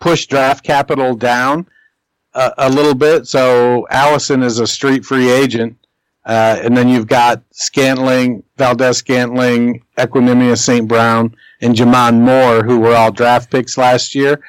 push 0.00 0.26
draft 0.26 0.64
capital 0.64 1.14
down 1.14 1.66
a, 2.34 2.52
a 2.58 2.70
little 2.70 2.94
bit. 2.94 3.26
So 3.26 3.86
Allison 3.90 4.42
is 4.42 4.58
a 4.58 4.66
street 4.66 5.04
free 5.04 5.30
agent. 5.30 5.76
Uh, 6.28 6.60
and 6.62 6.76
then 6.76 6.88
you've 6.88 7.06
got 7.06 7.42
Scantling, 7.52 8.42
Valdes 8.58 8.98
Scantling, 8.98 9.82
Equanimeous 9.96 10.58
St. 10.58 10.86
Brown, 10.86 11.34
and 11.62 11.74
J'Mon 11.74 12.20
Moore, 12.20 12.62
who 12.62 12.78
were 12.78 12.94
all 12.94 13.10
draft 13.10 13.50
picks 13.50 13.78
last 13.78 14.14
year. 14.14 14.40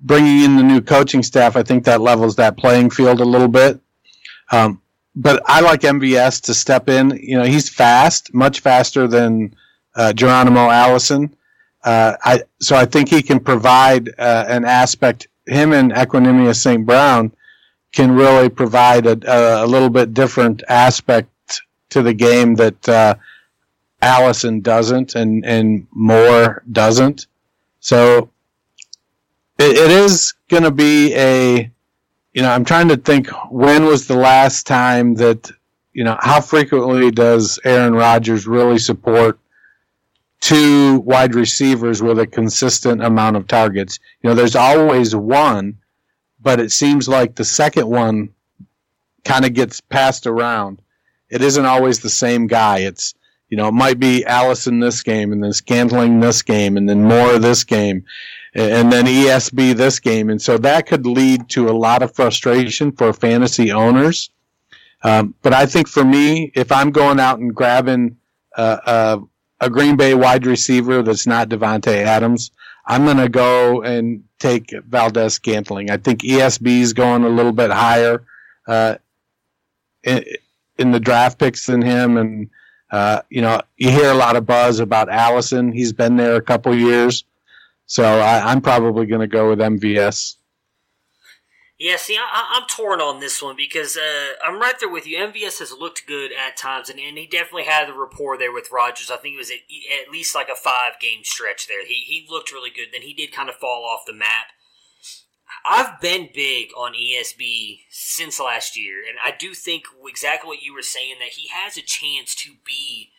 Bringing 0.00 0.42
in 0.42 0.56
the 0.56 0.62
new 0.62 0.80
coaching 0.80 1.22
staff, 1.22 1.54
I 1.54 1.62
think 1.62 1.84
that 1.84 2.00
levels 2.00 2.36
that 2.36 2.56
playing 2.56 2.88
field 2.88 3.20
a 3.20 3.24
little 3.24 3.48
bit. 3.48 3.78
Um, 4.50 4.80
but 5.14 5.42
I 5.46 5.60
like 5.60 5.82
MVS 5.82 6.40
to 6.44 6.54
step 6.54 6.88
in. 6.88 7.10
You 7.22 7.38
know, 7.38 7.44
he's 7.44 7.68
fast, 7.68 8.32
much 8.32 8.60
faster 8.60 9.06
than 9.06 9.54
uh, 9.94 10.14
Geronimo 10.14 10.70
Allison. 10.70 11.34
Uh, 11.84 12.16
I 12.24 12.42
so 12.60 12.76
I 12.76 12.86
think 12.86 13.10
he 13.10 13.22
can 13.22 13.40
provide 13.40 14.08
uh, 14.18 14.44
an 14.48 14.64
aspect. 14.64 15.28
Him 15.46 15.72
and 15.72 15.92
Equanimeous 15.92 16.56
St. 16.56 16.84
Brown 16.84 17.32
can 17.96 18.12
really 18.12 18.50
provide 18.50 19.06
a, 19.06 19.64
a, 19.64 19.66
little 19.66 19.88
bit 19.88 20.12
different 20.12 20.62
aspect 20.68 21.62
to 21.88 22.02
the 22.02 22.12
game 22.12 22.54
that 22.56 22.88
uh, 22.88 23.14
Allison 24.02 24.60
doesn't, 24.60 25.14
and 25.14 25.44
and 25.46 25.86
Moore 25.92 26.62
doesn't. 26.70 27.26
So 27.80 28.28
it, 29.58 29.76
it 29.76 29.90
is 29.90 30.34
going 30.48 30.64
to 30.64 30.70
be 30.70 31.14
a. 31.14 31.70
You 32.34 32.42
know, 32.42 32.50
I'm 32.50 32.66
trying 32.66 32.88
to 32.88 32.98
think 32.98 33.28
when 33.50 33.86
was 33.86 34.06
the 34.06 34.16
last 34.16 34.66
time 34.66 35.14
that 35.14 35.50
you 35.94 36.04
know 36.04 36.18
how 36.20 36.42
frequently 36.42 37.10
does 37.10 37.58
Aaron 37.64 37.94
Rodgers 37.94 38.46
really 38.46 38.78
support 38.78 39.38
two 40.40 40.98
wide 40.98 41.34
receivers 41.34 42.02
with 42.02 42.18
a 42.18 42.26
consistent 42.26 43.02
amount 43.02 43.36
of 43.36 43.46
targets. 43.46 43.98
You 44.20 44.28
know, 44.28 44.34
there's 44.34 44.54
always 44.54 45.16
one, 45.16 45.78
but 46.40 46.60
it 46.60 46.72
seems 46.72 47.08
like 47.08 47.34
the 47.34 47.44
second 47.44 47.88
one 47.88 48.30
kind 49.24 49.44
of 49.44 49.54
gets 49.54 49.80
passed 49.80 50.26
around. 50.26 50.80
It 51.28 51.42
isn't 51.42 51.66
always 51.66 52.00
the 52.00 52.10
same 52.10 52.46
guy. 52.46 52.78
It's, 52.78 53.14
you 53.48 53.56
know, 53.56 53.68
it 53.68 53.74
might 53.74 53.98
be 53.98 54.24
Allison 54.24 54.80
this 54.80 55.02
game 55.02 55.32
and 55.32 55.42
then 55.42 55.52
Scantling 55.52 56.20
this 56.20 56.42
game 56.42 56.76
and 56.76 56.88
then 56.88 57.02
Moore 57.02 57.38
this 57.38 57.64
game 57.64 58.04
and 58.54 58.90
then 58.90 59.04
ESB 59.04 59.74
this 59.76 59.98
game. 59.98 60.30
And 60.30 60.40
so 60.40 60.56
that 60.58 60.86
could 60.86 61.06
lead 61.06 61.48
to 61.50 61.68
a 61.68 61.72
lot 61.72 62.02
of 62.02 62.14
frustration 62.14 62.92
for 62.92 63.12
fantasy 63.12 63.70
owners. 63.70 64.30
Um, 65.02 65.34
but 65.42 65.52
I 65.52 65.66
think 65.66 65.88
for 65.88 66.04
me, 66.04 66.52
if 66.54 66.72
I'm 66.72 66.90
going 66.90 67.20
out 67.20 67.38
and 67.38 67.54
grabbing 67.54 68.16
uh, 68.56 68.78
uh, 68.86 69.18
a 69.60 69.68
Green 69.68 69.96
Bay 69.96 70.14
wide 70.14 70.46
receiver 70.46 71.02
that's 71.02 71.26
not 71.26 71.48
Davante 71.48 72.04
Adams, 72.04 72.50
I'm 72.86 73.04
going 73.04 73.18
to 73.18 73.28
go 73.28 73.82
and 73.82 74.24
take 74.38 74.72
Valdes 74.86 75.34
Scantling. 75.34 75.90
I 75.90 75.96
think 75.96 76.20
ESB 76.20 76.80
is 76.80 76.92
going 76.92 77.24
a 77.24 77.28
little 77.28 77.52
bit 77.52 77.70
higher 77.70 78.24
uh, 78.66 78.96
in, 80.02 80.24
in, 80.78 80.90
the 80.90 81.00
draft 81.00 81.38
picks 81.38 81.66
than 81.66 81.82
him, 81.82 82.16
and 82.16 82.50
uh, 82.90 83.22
you 83.30 83.40
know 83.40 83.60
you 83.76 83.90
hear 83.90 84.10
a 84.10 84.14
lot 84.14 84.36
of 84.36 84.46
buzz 84.46 84.80
about 84.80 85.08
Allison. 85.08 85.72
He's 85.72 85.92
been 85.92 86.16
there 86.16 86.36
a 86.36 86.42
couple 86.42 86.74
years, 86.74 87.24
so 87.86 88.04
I, 88.04 88.50
I'm 88.50 88.60
probably 88.60 89.06
going 89.06 89.20
to 89.20 89.26
go 89.26 89.50
with 89.50 89.58
MVS. 89.58 90.35
Yeah, 91.78 91.96
see, 91.96 92.16
I, 92.16 92.58
am 92.58 92.66
torn 92.68 93.02
on 93.02 93.20
this 93.20 93.42
one 93.42 93.54
because 93.54 93.98
uh, 93.98 94.32
I'm 94.42 94.58
right 94.58 94.74
there 94.80 94.88
with 94.88 95.06
you. 95.06 95.18
MVS 95.18 95.58
has 95.58 95.72
looked 95.72 96.06
good 96.06 96.30
at 96.32 96.56
times, 96.56 96.88
and, 96.88 96.98
and 96.98 97.18
he 97.18 97.26
definitely 97.26 97.64
had 97.64 97.88
the 97.88 97.92
rapport 97.92 98.38
there 98.38 98.52
with 98.52 98.72
Rodgers. 98.72 99.10
I 99.10 99.16
think 99.16 99.34
it 99.34 99.38
was 99.38 99.50
at, 99.50 99.58
at 99.58 100.10
least 100.10 100.34
like 100.34 100.48
a 100.48 100.54
five 100.54 100.98
game 101.00 101.20
stretch 101.22 101.68
there. 101.68 101.86
He, 101.86 102.04
he 102.06 102.26
looked 102.30 102.50
really 102.50 102.70
good. 102.70 102.88
Then 102.92 103.02
he 103.02 103.12
did 103.12 103.30
kind 103.30 103.50
of 103.50 103.56
fall 103.56 103.84
off 103.84 104.06
the 104.06 104.14
map. 104.14 104.46
I've 105.68 106.00
been 106.00 106.30
big 106.32 106.68
on 106.76 106.94
ESB 106.94 107.80
since 107.90 108.40
last 108.40 108.78
year, 108.78 109.00
and 109.06 109.18
I 109.22 109.36
do 109.36 109.52
think 109.52 109.84
exactly 110.06 110.48
what 110.48 110.62
you 110.62 110.72
were 110.72 110.82
saying 110.82 111.16
that 111.18 111.34
he 111.34 111.48
has 111.48 111.76
a 111.76 111.82
chance 111.82 112.34
to 112.36 112.52
be 112.64 113.10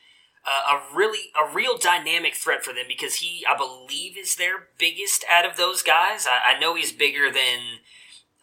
uh, 0.45 0.77
a 0.77 0.95
really 0.95 1.29
a 1.35 1.53
real 1.53 1.77
dynamic 1.77 2.35
threat 2.35 2.63
for 2.63 2.73
them 2.73 2.85
because 2.87 3.15
he, 3.15 3.45
I 3.45 3.55
believe, 3.55 4.17
is 4.17 4.35
their 4.35 4.69
biggest 4.79 5.25
out 5.29 5.45
of 5.45 5.57
those 5.57 5.83
guys. 5.83 6.25
I, 6.25 6.55
I 6.55 6.59
know 6.59 6.75
he's 6.75 6.91
bigger 6.91 7.29
than 7.31 7.81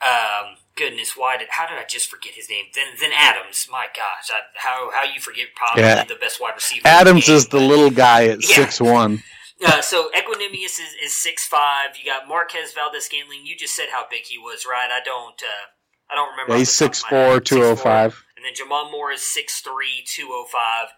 um, 0.03 0.57
goodness, 0.77 1.17
why 1.17 1.37
did 1.37 1.49
how 1.51 1.67
did 1.67 1.79
I 1.79 1.85
just 1.89 2.09
forget 2.09 2.35
his 2.35 2.49
name? 2.49 2.67
Then 2.75 2.87
then 3.01 3.11
Adams. 3.17 3.69
My 3.71 3.87
gosh, 3.95 4.31
I, 4.31 4.41
how 4.55 4.91
how 4.93 5.05
you 5.05 5.21
forget 5.21 5.47
probably 5.55 5.83
yeah. 5.83 6.05
the 6.05 6.17
best 6.17 6.41
wide 6.41 6.55
receiver. 6.55 6.87
Adams 6.87 7.29
is 7.29 7.49
the 7.49 7.61
little 7.61 7.91
guy 7.91 8.29
at 8.29 8.43
six 8.43 8.81
yeah. 8.81 8.93
one. 8.93 9.23
Uh, 9.65 9.81
so 9.81 10.11
Equanimeous 10.11 10.79
is, 10.79 10.95
is 11.03 11.15
six 11.15 11.47
five. 11.47 11.97
You 11.97 12.05
got 12.05 12.29
Marquez 12.29 12.75
Valdes 12.75 13.05
Scantling. 13.05 13.47
You 13.47 13.57
just 13.57 13.75
said 13.75 13.87
how 13.93 14.05
big 14.11 14.25
he 14.25 14.37
was, 14.37 14.67
right? 14.69 14.91
I 14.91 15.03
don't 15.03 15.41
uh, 15.41 16.11
I 16.11 16.17
don't 16.17 16.33
remember. 16.33 16.53
Yeah, 16.53 16.59
he's 16.59 16.73
six 16.73 17.03
four, 17.03 17.41
two 17.41 17.63
oh 17.63 17.77
five. 17.77 18.21
And 18.37 18.45
then 18.45 18.53
J'Mon 18.53 18.91
Moore 18.91 19.13
is 19.13 19.23
six 19.23 19.61
three, 19.61 20.05
two 20.05 20.29
oh 20.33 20.45
five 20.53 20.89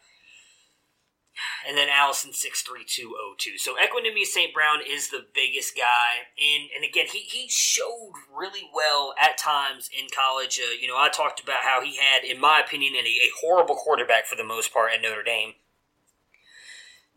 and 1.67 1.77
then 1.77 1.89
Allison 1.89 2.33
six 2.33 2.63
three 2.63 2.85
two 2.85 3.15
oh 3.19 3.35
two. 3.39 3.59
So 3.59 3.75
Equanimeous 3.75 4.27
St. 4.27 4.53
Brown 4.53 4.81
is 4.87 5.11
the 5.11 5.27
biggest 5.35 5.77
guy, 5.77 6.29
and 6.37 6.71
and 6.75 6.85
again 6.85 7.07
he 7.13 7.21
he 7.21 7.47
showed 7.49 8.13
really 8.35 8.69
well 8.75 9.15
at 9.21 9.39
times 9.39 9.89
in 9.97 10.07
college. 10.15 10.61
Uh, 10.61 10.75
you 10.81 10.89
know, 10.89 10.97
I 10.97 11.09
talked 11.09 11.43
about 11.43 11.63
how 11.63 11.83
he 11.83 11.97
had, 11.97 12.25
in 12.25 12.41
my 12.41 12.61
opinion, 12.65 12.95
a, 12.95 12.99
a 12.99 13.31
horrible 13.41 13.75
quarterback 13.75 14.27
for 14.27 14.37
the 14.37 14.45
most 14.45 14.73
part 14.73 14.93
at 14.95 15.03
Notre 15.03 15.23
Dame. 15.23 15.55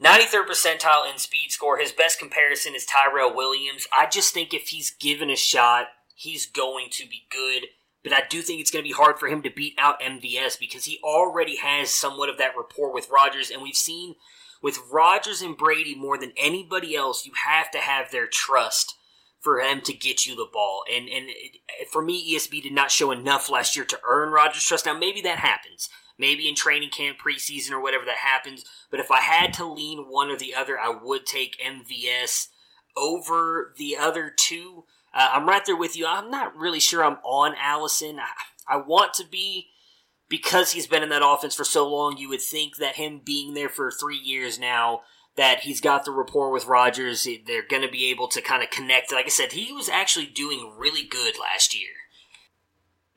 93rd 0.02 0.48
percentile 0.48 1.12
in 1.12 1.18
speed 1.18 1.52
score. 1.52 1.78
His 1.78 1.92
best 1.92 2.20
comparison 2.20 2.74
is 2.74 2.86
Tyrell 2.86 3.36
Williams. 3.36 3.86
I 3.98 4.06
just 4.06 4.34
think 4.34 4.54
if 4.54 4.70
he's 4.70 4.92
given 4.92 5.30
a 5.30 5.36
shot, 5.36 5.88
he's 6.16 6.46
going 6.46 6.88
to 6.92 7.06
be 7.06 7.28
good 7.30 7.68
but 8.04 8.14
I 8.14 8.24
do 8.30 8.42
think 8.42 8.62
it's 8.62 8.72
going 8.72 8.84
to 8.84 8.90
be 8.90 8.96
hard 8.96 9.20
for 9.20 9.28
him 9.28 9.42
to 9.44 9.50
beat 9.50 9.76
out 9.78 10.02
MVS 10.02 10.60
because 10.60 10.86
he 10.86 11.00
already 11.04 11.58
has 11.58 11.90
somewhat 11.90 12.30
of 12.30 12.38
that 12.38 12.54
rapport 12.58 12.94
with 12.94 13.10
Rodgers, 13.10 13.50
and 13.50 13.62
we've 13.62 13.76
seen 13.76 14.16
with 14.62 14.80
Rodgers 14.92 15.42
and 15.42 15.58
Brady 15.58 15.96
more 15.96 16.18
than 16.18 16.34
anybody 16.38 16.96
else, 16.96 17.26
you 17.26 17.32
have 17.46 17.72
to 17.72 17.80
have 17.80 18.12
their 18.12 18.28
trust 18.28 18.96
for 19.40 19.62
him 19.62 19.82
to 19.82 19.94
get 19.94 20.26
you 20.26 20.36
the 20.36 20.50
ball. 20.52 20.84
And 20.94 21.08
and 21.08 21.28
it, 21.30 21.88
for 21.92 22.02
me, 22.02 22.36
ESB 22.36 22.62
did 22.62 22.74
not 22.74 22.92
show 22.92 23.12
enough 23.12 23.50
last 23.50 23.76
year 23.76 23.86
to 23.86 24.00
earn 24.08 24.32
Rodgers' 24.32 24.64
trust. 24.64 24.86
Now 24.86 24.98
maybe 24.98 25.22
that 25.22 25.40
happens. 25.40 25.90
Maybe 26.18 26.50
in 26.50 26.56
training 26.56 26.90
camp, 26.90 27.18
preseason, 27.18 27.72
or 27.72 27.82
whatever 27.82 28.04
that 28.06 28.18
happens. 28.18 28.66
But 28.92 29.00
if 29.00 29.10
I 29.10 29.22
had 29.22 29.54
to 29.54 29.66
lean 29.66 30.00
one 30.10 30.30
or 30.30 30.36
the 30.36 30.54
other, 30.54 30.78
I 30.78 30.90
would 30.90 31.26
take 31.26 31.62
MVS 31.66 32.48
over 32.98 33.74
the 33.78 33.96
other 33.96 34.30
two. 34.36 34.84
Uh, 35.14 35.30
I'm 35.34 35.48
right 35.48 35.66
there 35.66 35.76
with 35.76 35.98
you. 35.98 36.06
I'm 36.08 36.30
not 36.30 36.56
really 36.56 36.80
sure 36.80 37.04
I'm 37.04 37.18
on 37.24 37.56
Allison. 37.60 38.20
I, 38.20 38.76
I 38.76 38.78
want 38.78 39.14
to 39.16 39.26
be 39.26 39.68
because 40.30 40.72
he's 40.72 40.88
been 40.88 41.04
in 41.04 41.10
that 41.10 41.26
offense 41.26 41.56
for 41.56 41.64
so 41.64 41.88
long. 41.88 42.18
You 42.18 42.30
would 42.30 42.42
think 42.42 42.78
that 42.78 42.96
him 42.96 43.22
being 43.24 43.54
there 43.54 43.70
for 43.70 43.92
three 43.92 44.18
years 44.18 44.60
now, 44.60 45.02
that 45.36 45.62
he's 45.62 45.82
got 45.82 46.06
the 46.06 46.12
rapport 46.12 46.52
with 46.52 46.68
Rodgers, 46.68 47.28
they're 47.48 47.68
going 47.68 47.82
to 47.82 47.92
be 47.92 48.12
able 48.12 48.28
to 48.30 48.42
kind 48.42 48.62
of 48.62 48.70
connect. 48.70 49.12
Like 49.12 49.26
I 49.26 49.30
said, 49.30 49.54
he 49.54 49.74
was 49.74 49.90
actually 49.90 50.28
doing 50.28 50.74
really 50.78 51.04
good 51.04 51.36
last 51.40 51.76
year. 51.76 51.90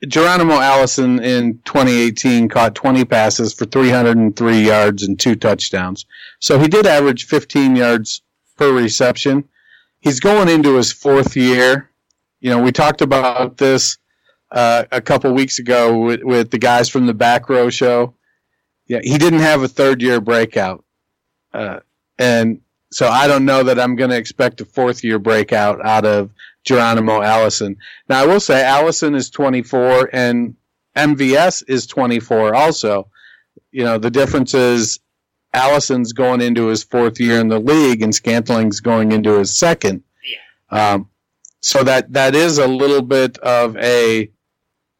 Geronimo 0.07 0.55
Allison 0.55 1.23
in 1.23 1.59
2018 1.63 2.49
caught 2.49 2.75
20 2.75 3.05
passes 3.05 3.53
for 3.53 3.65
303 3.65 4.59
yards 4.59 5.03
and 5.03 5.17
two 5.17 5.35
touchdowns. 5.35 6.05
So 6.39 6.59
he 6.59 6.67
did 6.67 6.85
average 6.85 7.25
15 7.25 7.75
yards 7.75 8.21
per 8.57 8.73
reception 8.73 9.45
he's 10.03 10.19
going 10.19 10.49
into 10.49 10.75
his 10.75 10.91
fourth 10.91 11.35
year. 11.35 11.89
You 12.41 12.49
know, 12.49 12.61
we 12.61 12.71
talked 12.71 13.01
about 13.01 13.57
this 13.57 13.97
uh, 14.51 14.83
a 14.91 15.01
couple 15.01 15.33
weeks 15.33 15.57
ago 15.59 15.97
with, 15.97 16.23
with 16.23 16.51
the 16.51 16.59
guys 16.59 16.89
from 16.89 17.07
the 17.07 17.13
back 17.13 17.49
row 17.49 17.69
show. 17.69 18.13
Yeah, 18.85 18.99
he 19.01 19.17
didn't 19.17 19.39
have 19.39 19.63
a 19.63 19.67
third 19.67 20.01
year 20.01 20.19
breakout, 20.19 20.83
uh, 21.53 21.79
and 22.19 22.59
so 22.91 23.07
I 23.07 23.27
don't 23.27 23.45
know 23.45 23.63
that 23.63 23.79
I'm 23.79 23.95
going 23.95 24.09
to 24.09 24.17
expect 24.17 24.59
a 24.59 24.65
fourth 24.65 25.03
year 25.05 25.19
breakout 25.19 25.83
out 25.85 26.05
of 26.05 26.31
Geronimo 26.65 27.21
Allison. 27.21 27.77
Now 28.09 28.21
I 28.21 28.27
will 28.27 28.41
say 28.41 28.63
Allison 28.63 29.15
is 29.15 29.29
24 29.29 30.09
and 30.13 30.55
MVS 30.97 31.63
is 31.67 31.87
24 31.87 32.53
also. 32.53 33.07
You 33.71 33.85
know, 33.85 33.97
the 33.97 34.11
difference 34.11 34.53
is 34.53 34.99
Allison's 35.53 36.13
going 36.13 36.41
into 36.41 36.67
his 36.67 36.83
fourth 36.83 37.19
year 37.19 37.39
in 37.39 37.47
the 37.47 37.59
league, 37.59 38.01
and 38.01 38.13
Scantling's 38.13 38.79
going 38.79 39.11
into 39.11 39.37
his 39.37 39.55
second. 39.55 40.03
Yeah. 40.71 40.93
Um, 40.93 41.09
so 41.61 41.83
that 41.83 42.11
that 42.13 42.35
is 42.35 42.57
a 42.57 42.67
little 42.67 43.01
bit 43.01 43.37
of 43.39 43.77
a 43.77 44.29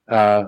uh, 0.07 0.45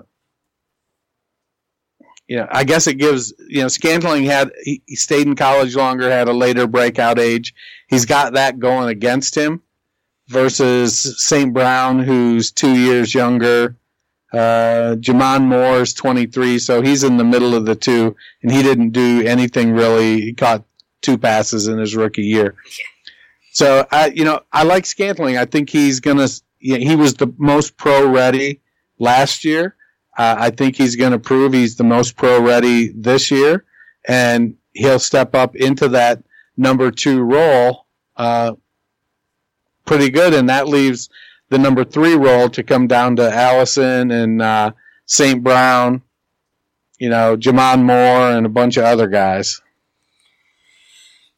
you 2.28 2.38
know, 2.38 2.48
I 2.50 2.64
guess 2.64 2.88
it 2.88 2.96
gives, 2.96 3.34
you 3.48 3.62
know, 3.62 3.68
Scantling 3.68 4.24
had, 4.24 4.52
he, 4.64 4.82
he 4.86 4.96
stayed 4.96 5.28
in 5.28 5.36
college 5.36 5.76
longer, 5.76 6.10
had 6.10 6.28
a 6.28 6.34
later 6.34 6.68
breakout 6.68 7.20
age. 7.20 7.54
He's 7.88 8.06
got 8.06 8.34
that 8.34 8.60
going 8.60 8.90
against 8.90 9.36
him 9.36 9.62
versus 10.28 11.24
St. 11.24 11.54
Brown, 11.54 12.00
who's 12.00 12.52
two 12.52 12.76
years 12.76 13.14
younger. 13.14 13.76
Uh, 14.36 14.96
J'Mon 14.96 15.44
Moore 15.44 15.82
is 15.82 15.94
23, 15.94 16.60
so 16.60 16.82
he's 16.82 17.04
in 17.04 17.18
the 17.18 17.24
middle 17.24 17.56
of 17.56 17.66
the 17.66 17.76
two, 17.76 18.16
and 18.42 18.52
he 18.52 18.62
didn't 18.62 18.90
do 18.90 19.24
anything 19.26 19.72
really. 19.72 20.22
He 20.22 20.34
caught 20.34 20.64
two 21.02 21.18
passes 21.18 21.68
in 21.68 21.78
his 21.78 21.96
rookie 21.96 22.24
year. 22.24 22.56
So 23.52 23.88
I, 23.92 24.08
you 24.08 24.26
know, 24.26 24.42
I 24.52 24.64
like 24.64 24.86
Scantling. 24.86 25.38
I 25.38 25.46
think 25.46 25.70
he's 25.70 26.00
gonna. 26.00 26.28
He 26.60 26.96
was 26.96 27.14
the 27.14 27.32
most 27.38 27.78
pro 27.78 28.10
ready 28.10 28.60
last 29.00 29.46
year. 29.46 29.76
Uh, 30.18 30.36
I 30.38 30.50
think 30.50 30.76
he's 30.76 30.96
going 30.96 31.12
to 31.12 31.20
prove 31.20 31.54
he's 31.54 31.76
the 31.76 31.84
most 31.84 32.16
pro 32.16 32.42
ready 32.42 32.90
this 32.90 33.30
year, 33.30 33.66
and 34.08 34.56
he'll 34.74 35.00
step 35.00 35.36
up 35.36 35.56
into 35.56 35.90
that 35.90 36.24
number 36.58 36.90
two 36.90 37.22
role 37.22 37.86
uh, 38.16 38.54
pretty 39.86 40.10
good. 40.10 40.34
And 40.34 40.50
that 40.50 40.68
leaves 40.68 41.10
the 41.50 41.58
number 41.58 41.84
three 41.84 42.16
role 42.16 42.50
to 42.50 42.64
come 42.64 42.88
down 42.88 43.16
to 43.18 43.32
Allison 43.32 44.12
and 44.12 44.42
uh, 44.42 44.72
St. 45.06 45.44
Brown, 45.44 46.02
you 47.00 47.10
know, 47.10 47.38
J'Mon 47.38 47.84
Moore, 47.84 48.32
and 48.32 48.46
a 48.46 48.50
bunch 48.50 48.78
of 48.78 48.86
other 48.86 49.08
guys. 49.08 49.62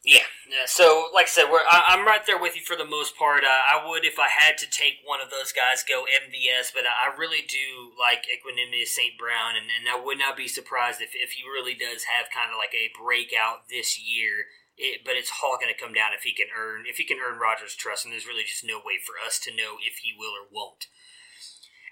Yeah. 0.04 0.22
So 0.68 1.08
like 1.14 1.26
I 1.26 1.28
said, 1.28 1.44
I, 1.48 1.96
am 1.96 2.06
right 2.06 2.24
there 2.26 2.40
with 2.40 2.54
you 2.54 2.62
for 2.62 2.76
the 2.76 2.84
most 2.84 3.16
part. 3.16 3.42
Uh, 3.42 3.48
I 3.48 3.88
would, 3.88 4.04
if 4.04 4.18
I 4.18 4.28
had 4.28 4.58
to 4.58 4.68
take 4.68 5.00
one 5.04 5.20
of 5.20 5.30
those 5.30 5.50
guys, 5.50 5.82
go 5.82 6.04
MVS, 6.04 6.76
but 6.76 6.84
I, 6.84 7.08
I 7.08 7.16
really 7.16 7.40
do 7.40 7.96
like 7.98 8.28
Equanimeous 8.28 8.92
St. 8.92 9.16
Brown, 9.16 9.56
and, 9.56 9.72
and 9.72 9.88
I 9.88 9.96
would 9.96 10.18
not 10.18 10.36
be 10.36 10.46
surprised 10.46 11.00
if, 11.00 11.16
if 11.16 11.32
he 11.32 11.42
really 11.42 11.72
does 11.72 12.04
have 12.04 12.28
kind 12.28 12.52
of 12.52 12.60
like 12.60 12.76
a 12.76 12.92
breakout 12.92 13.72
this 13.72 13.96
year. 13.96 14.52
It, 14.78 15.02
but 15.04 15.16
it's 15.16 15.32
all 15.42 15.58
going 15.60 15.72
to 15.74 15.78
come 15.78 15.92
down 15.92 16.14
if 16.14 16.22
he 16.22 16.32
can 16.32 16.46
earn 16.56 16.84
if 16.86 16.96
he 16.96 17.04
can 17.04 17.18
earn 17.18 17.40
Rodgers' 17.40 17.74
trust, 17.74 18.04
and 18.04 18.12
there's 18.12 18.26
really 18.26 18.44
just 18.44 18.64
no 18.64 18.78
way 18.78 18.94
for 19.04 19.14
us 19.24 19.38
to 19.40 19.50
know 19.50 19.76
if 19.84 19.98
he 19.98 20.14
will 20.16 20.30
or 20.30 20.46
won't. 20.50 20.86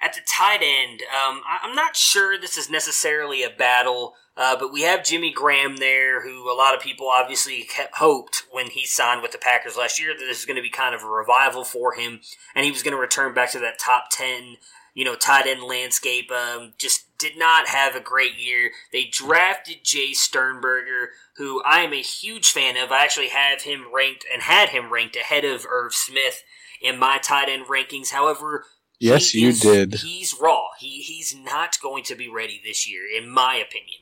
At 0.01 0.13
the 0.13 0.21
tight 0.29 0.61
end, 0.63 1.01
um, 1.03 1.43
I, 1.47 1.67
am 1.67 1.75
not 1.75 1.97
sure 1.97 2.39
this 2.39 2.59
is 2.59 2.69
necessarily 2.69 3.43
a 3.43 3.51
battle, 3.51 4.15
uh, 4.37 4.55
but 4.57 4.73
we 4.73 4.83
have 4.83 5.05
Jimmy 5.05 5.33
Graham 5.33 5.79
there, 5.79 6.23
who 6.23 6.53
a 6.53 6.55
lot 6.55 6.75
of 6.75 6.83
people 6.83 7.09
obviously 7.09 7.67
hoped 7.95 8.45
when 8.51 8.69
he 8.71 8.85
signed 8.85 9.23
with 9.23 9.33
the 9.33 9.39
Packers 9.39 9.77
last 9.77 9.99
year 9.99 10.13
that 10.13 10.25
this 10.25 10.39
is 10.39 10.45
going 10.45 10.57
to 10.57 10.63
be 10.63 10.71
kind 10.71 10.95
of 10.95 11.03
a 11.03 11.09
revival 11.09 11.65
for 11.65 11.95
him, 11.95 12.21
and 12.55 12.65
he 12.65 12.71
was 12.71 12.83
going 12.83 12.95
to 12.95 13.01
return 13.01 13.33
back 13.33 13.51
to 13.53 13.59
that 13.61 13.79
top 13.79 14.09
ten, 14.11 14.59
you 14.95 15.05
know, 15.05 15.15
tight 15.15 15.47
end 15.47 15.63
landscape. 15.63 16.31
Um, 16.31 16.75
just 16.77 17.06
did 17.19 17.39
not 17.39 17.69
have 17.69 17.95
a 17.95 18.01
great 18.01 18.39
year. 18.39 18.71
They 18.93 19.05
drafted 19.11 19.85
Jace 19.85 20.17
Sternberger, 20.17 21.11
who 21.37 21.63
I 21.63 21.81
am 21.81 21.93
a 21.93 22.03
huge 22.03 22.51
fan 22.51 22.77
of. 22.77 22.93
I 22.93 23.05
actually 23.05 23.29
have 23.29 23.63
him 23.63 23.87
ranked 23.95 24.25
and 24.33 24.43
had 24.43 24.71
him 24.71 24.93
ranked 24.93 25.17
ahead 25.17 25.45
of 25.45 25.67
Irv 25.69 25.95
Smith 25.95 26.43
in 26.81 26.99
my 26.99 27.19
tight 27.19 27.49
end 27.49 27.67
rankings. 27.67 28.11
However, 28.11 28.65
Yes, 28.99 29.35
you 29.35 29.49
is, 29.49 29.61
did. 29.61 29.95
He's 29.95 30.35
raw. 30.41 30.69
He 30.79 31.03
he's 31.03 31.35
not 31.35 31.79
going 31.81 32.05
to 32.05 32.15
be 32.15 32.29
ready 32.29 32.61
this 32.65 32.89
year, 32.89 33.03
in 33.07 33.29
my 33.29 33.57
opinion. 33.57 34.01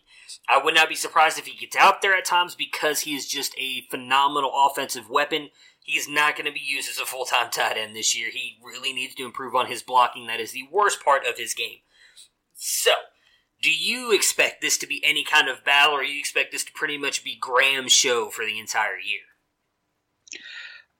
I 0.49 0.63
would 0.63 0.75
not 0.75 0.89
be 0.89 0.95
surprised 0.95 1.39
if 1.39 1.47
he 1.47 1.57
gets 1.57 1.77
out 1.77 2.03
there 2.03 2.17
at 2.17 2.25
times 2.25 2.55
because 2.55 3.01
he 3.01 3.15
is 3.15 3.27
just 3.27 3.55
a 3.59 3.83
phenomenal 3.91 4.53
offensive 4.55 5.09
weapon. 5.09 5.51
He 5.81 5.99
is 5.99 6.09
not 6.09 6.37
going 6.37 6.47
to 6.47 6.53
be 6.53 6.65
used 6.65 6.89
as 6.89 6.99
a 6.99 7.07
full 7.07 7.25
time 7.25 7.51
tight 7.51 7.77
end 7.77 7.97
this 7.97 8.17
year. 8.17 8.29
He 8.31 8.59
really 8.63 8.93
needs 8.93 9.15
to 9.17 9.25
improve 9.25 9.55
on 9.55 9.67
his 9.67 9.83
blocking. 9.83 10.27
That 10.27 10.41
is 10.41 10.53
the 10.53 10.69
worst 10.71 11.05
part 11.05 11.27
of 11.27 11.39
his 11.39 11.55
game. 11.55 11.79
So, 12.67 12.93
do 13.61 13.71
you 13.71 14.11
expect 14.11 14.63
this 14.63 14.79
to 14.79 14.87
be 14.87 15.05
any 15.05 15.23
kind 15.23 15.51
of 15.51 15.67
battle, 15.67 15.97
or 15.97 16.03
you 16.03 16.19
expect 16.19 16.51
this 16.51 16.65
to 16.65 16.73
pretty 16.75 16.97
much 16.97 17.23
be 17.23 17.37
Graham's 17.39 17.93
show 17.93 18.31
for 18.31 18.47
the 18.47 18.59
entire 18.59 18.97
year? 18.97 19.21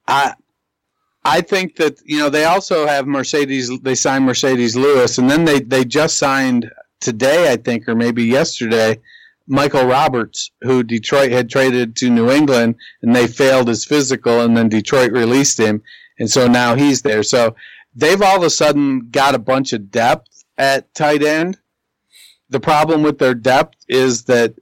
I 0.07 0.35
I 1.25 1.41
think 1.41 1.77
that 1.77 2.03
you 2.05 2.19
know 2.19 2.29
they 2.29 2.45
also 2.45 2.87
have 2.87 3.07
Marcedes. 3.07 3.83
They 3.83 3.95
signed 3.95 4.29
Marcedes 4.29 4.77
Lewis, 4.77 5.17
and 5.17 5.31
then 5.31 5.47
they 5.47 5.61
they 5.61 5.87
just 5.87 6.19
signed 6.19 6.71
today, 7.01 7.51
I 7.51 7.57
think, 7.57 7.89
or 7.89 7.95
maybe 7.95 8.25
yesterday, 8.25 9.01
Michael 9.47 9.87
Roberts, 9.87 10.51
who 10.61 10.83
Detroit 10.83 11.33
had 11.33 11.49
traded 11.49 11.97
to 11.97 12.11
New 12.11 12.31
England, 12.31 12.75
and 13.01 13.17
they 13.17 13.27
failed 13.27 13.69
his 13.69 13.87
physical, 13.87 14.43
and 14.43 14.55
then 14.55 14.69
Detroit 14.69 15.13
released 15.13 15.59
him, 15.59 15.83
and 16.19 16.31
so 16.31 16.47
now 16.47 16.75
he's 16.75 17.01
there. 17.01 17.23
So 17.23 17.57
they've 17.95 18.21
all 18.21 18.37
of 18.37 18.43
a 18.43 18.51
sudden 18.51 19.09
got 19.11 19.35
a 19.35 19.39
bunch 19.39 19.73
of 19.73 19.91
depth 19.91 20.34
at 20.59 20.93
tight 20.95 21.23
end. 21.23 21.59
The 22.51 22.61
problem 22.61 23.03
with 23.03 23.19
their 23.19 23.35
depth 23.35 23.77
is 23.89 24.25
that 24.25 24.55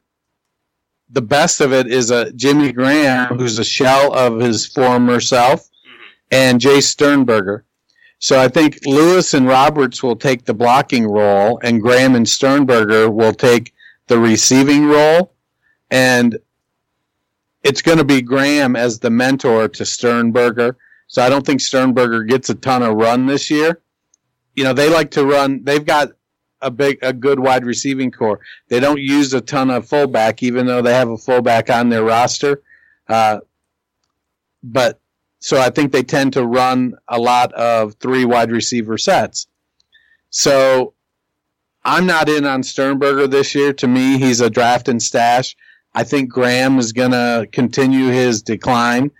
the 1.10 1.22
best 1.22 1.60
of 1.60 1.72
it 1.72 1.86
is 1.86 2.10
a 2.10 2.32
Jimmy 2.32 2.72
Graham, 2.72 3.36
who's 3.36 3.58
a 3.58 3.64
shell 3.64 4.12
of 4.14 4.40
his 4.40 4.66
former 4.66 5.20
self 5.20 5.64
mm-hmm. 5.64 6.02
and 6.30 6.60
Jace 6.60 6.84
Sternberger. 6.84 7.64
So 8.18 8.40
I 8.40 8.48
think 8.48 8.78
Lewis 8.86 9.34
and 9.34 9.46
Roberts 9.46 10.02
will 10.02 10.16
take 10.16 10.44
the 10.44 10.54
blocking 10.54 11.06
role, 11.06 11.58
and 11.62 11.82
Graham 11.82 12.14
and 12.14 12.28
Sternberger 12.28 13.10
will 13.10 13.34
take 13.34 13.74
the 14.06 14.18
receiving 14.18 14.86
role. 14.86 15.34
And 15.90 16.38
it's 17.62 17.82
going 17.82 17.98
to 17.98 18.04
be 18.04 18.22
Graham 18.22 18.76
as 18.76 18.98
the 18.98 19.10
mentor 19.10 19.68
to 19.68 19.84
Sternberger. 19.84 20.76
So 21.08 21.22
I 21.22 21.28
don't 21.28 21.44
think 21.44 21.60
Sternberger 21.60 22.22
gets 22.22 22.48
a 22.48 22.54
ton 22.54 22.82
of 22.82 22.94
run 22.94 23.26
this 23.26 23.50
year. 23.50 23.82
You 24.54 24.64
know, 24.64 24.72
they 24.72 24.88
like 24.88 25.12
to 25.12 25.24
run, 25.24 25.64
they've 25.64 25.84
got 25.84 26.10
a 26.60 26.70
big, 26.70 26.98
a 27.02 27.12
good 27.12 27.40
wide 27.40 27.64
receiving 27.64 28.10
core. 28.10 28.40
They 28.68 28.80
don't 28.80 29.00
use 29.00 29.34
a 29.34 29.40
ton 29.40 29.70
of 29.70 29.88
fullback, 29.88 30.42
even 30.42 30.66
though 30.66 30.82
they 30.82 30.94
have 30.94 31.10
a 31.10 31.18
fullback 31.18 31.70
on 31.70 31.88
their 31.88 32.04
roster. 32.04 32.62
Uh, 33.08 33.40
but 34.62 35.00
so 35.40 35.60
I 35.60 35.70
think 35.70 35.90
they 35.90 36.04
tend 36.04 36.34
to 36.34 36.46
run 36.46 36.94
a 37.08 37.18
lot 37.18 37.52
of 37.54 37.94
three 37.94 38.24
wide 38.24 38.52
receiver 38.52 38.96
sets. 38.96 39.48
So 40.30 40.94
I'm 41.84 42.06
not 42.06 42.28
in 42.28 42.46
on 42.46 42.62
Sternberger 42.62 43.26
this 43.26 43.54
year. 43.54 43.72
To 43.74 43.88
me, 43.88 44.18
he's 44.18 44.40
a 44.40 44.48
draft 44.48 44.88
and 44.88 45.02
stash. 45.02 45.56
I 45.94 46.04
think 46.04 46.30
Graham 46.30 46.78
is 46.78 46.92
going 46.92 47.10
to 47.10 47.48
continue 47.50 48.06
his 48.06 48.42
decline, 48.42 49.10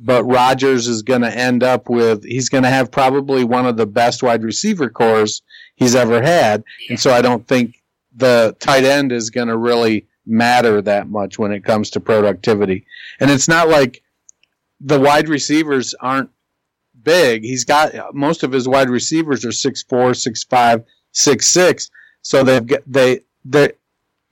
but 0.00 0.24
Rodgers 0.24 0.86
is 0.86 1.02
going 1.02 1.22
to 1.22 1.36
end 1.36 1.62
up 1.62 1.88
with, 1.88 2.24
he's 2.24 2.48
going 2.48 2.64
to 2.64 2.70
have 2.70 2.90
probably 2.90 3.44
one 3.44 3.66
of 3.66 3.76
the 3.76 3.86
best 3.86 4.22
wide 4.22 4.42
receiver 4.42 4.88
cores 4.88 5.42
he's 5.76 5.94
ever 5.94 6.22
had. 6.22 6.62
And 6.88 6.98
so 6.98 7.10
I 7.10 7.22
don't 7.22 7.46
think 7.46 7.82
the 8.14 8.56
tight 8.60 8.84
end 8.84 9.12
is 9.12 9.30
going 9.30 9.48
to 9.48 9.56
really 9.56 10.06
matter 10.26 10.82
that 10.82 11.08
much 11.08 11.38
when 11.38 11.52
it 11.52 11.64
comes 11.64 11.90
to 11.90 12.00
productivity. 12.00 12.86
And 13.20 13.30
it's 13.30 13.48
not 13.48 13.68
like 13.68 14.02
the 14.80 15.00
wide 15.00 15.28
receivers 15.28 15.94
aren't 16.00 16.30
big. 17.02 17.42
He's 17.42 17.64
got 17.64 18.14
most 18.14 18.42
of 18.42 18.52
his 18.52 18.68
wide 18.68 18.90
receivers 18.90 19.44
are 19.44 19.52
six 19.52 19.82
four, 19.82 20.14
six 20.14 20.44
five, 20.44 20.84
six 21.12 21.46
six. 21.46 21.90
So 22.22 22.44
they've 22.44 22.66
got, 22.66 22.80
they 22.86 23.20
they 23.44 23.72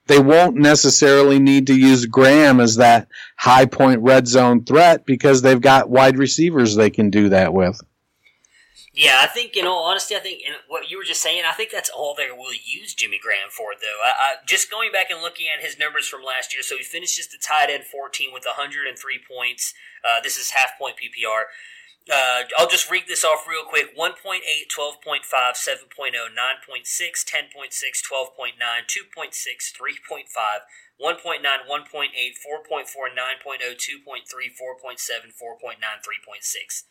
they 0.07 0.21
won't 0.21 0.57
necessarily 0.57 1.39
need 1.39 1.67
to 1.67 1.79
use 1.79 2.07
Graham 2.07 2.61
as 2.61 2.77
that 2.77 3.09
high 3.37 3.67
point 3.67 4.01
red 4.03 4.29
zone 4.29 4.65
threat 4.65 5.05
because 5.05 5.43
they've 5.43 5.61
got 5.61 5.91
wide 5.91 6.19
receivers 6.19 6.75
they 6.75 6.91
can 6.91 7.11
do 7.11 7.29
that 7.31 7.53
with. 7.53 7.81
Yeah, 8.97 9.21
I 9.21 9.27
think 9.27 9.59
in 9.59 9.67
all 9.67 9.85
honesty, 9.85 10.17
I 10.17 10.21
think 10.21 10.41
in 10.41 10.55
what 10.69 10.89
you 10.91 10.97
were 10.97 11.05
just 11.05 11.21
saying, 11.21 11.45
I 11.47 11.53
think 11.53 11.71
that's 11.71 11.91
all 11.91 12.15
they 12.17 12.31
will 12.31 12.55
use 12.55 12.95
Jimmy 12.95 13.21
Graham 13.23 13.51
for. 13.51 13.77
Though, 13.79 14.01
I, 14.03 14.09
I, 14.09 14.35
just 14.47 14.71
going 14.71 14.91
back 14.91 15.11
and 15.11 15.21
looking 15.21 15.49
at 15.53 15.63
his 15.63 15.79
numbers 15.79 16.09
from 16.09 16.25
last 16.25 16.55
year, 16.55 16.63
so 16.63 16.79
he 16.79 16.83
finished 16.83 17.15
just 17.15 17.31
the 17.31 17.37
tight 17.37 17.69
end 17.69 17.85
14 17.85 18.31
with 18.33 18.47
103 18.47 18.97
points. 19.29 19.75
Uh, 20.03 20.23
this 20.23 20.39
is 20.39 20.53
half 20.53 20.79
point 20.79 20.97
PPR. 20.97 21.53
Uh, 22.13 22.43
I'll 22.57 22.69
just 22.69 22.91
read 22.91 23.05
this 23.09 23.25
off 23.25 23.47
real 23.49 23.65
quick 23.65 23.97
1.8, 23.97 24.41
12.5, 24.71 25.23
7.0, 25.27 25.87
9.6, 25.99 27.25
10.6, 27.25 27.83
12.9, 28.13 28.55
2.6, 28.87 29.73
3.5, 29.73 30.25
1.9, 31.03 31.43
1.8, 31.43 31.43
4.4, 31.69 32.87
9.0, 32.87 33.75
2.3, 33.75 34.23
4.7, 34.55 35.33
4.9, 35.35 35.77
3.6 35.83 36.83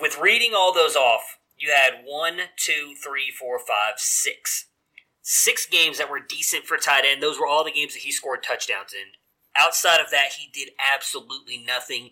with 0.00 0.18
reading 0.18 0.52
all 0.54 0.72
those 0.72 0.96
off, 0.96 1.38
you 1.56 1.70
had 1.70 2.04
one, 2.04 2.38
two, 2.56 2.94
three, 3.02 3.30
four, 3.30 3.58
five, 3.58 3.94
six. 3.98 4.66
Six 5.22 5.66
games 5.66 5.98
that 5.98 6.10
were 6.10 6.20
decent 6.20 6.64
for 6.64 6.76
tight 6.76 7.04
end. 7.06 7.22
Those 7.22 7.38
were 7.38 7.46
all 7.46 7.64
the 7.64 7.72
games 7.72 7.94
that 7.94 8.02
he 8.02 8.12
scored 8.12 8.42
touchdowns 8.42 8.92
in. 8.92 9.12
Outside 9.58 10.00
of 10.00 10.10
that, 10.10 10.32
he 10.38 10.50
did 10.52 10.72
absolutely 10.94 11.56
nothing. 11.56 12.10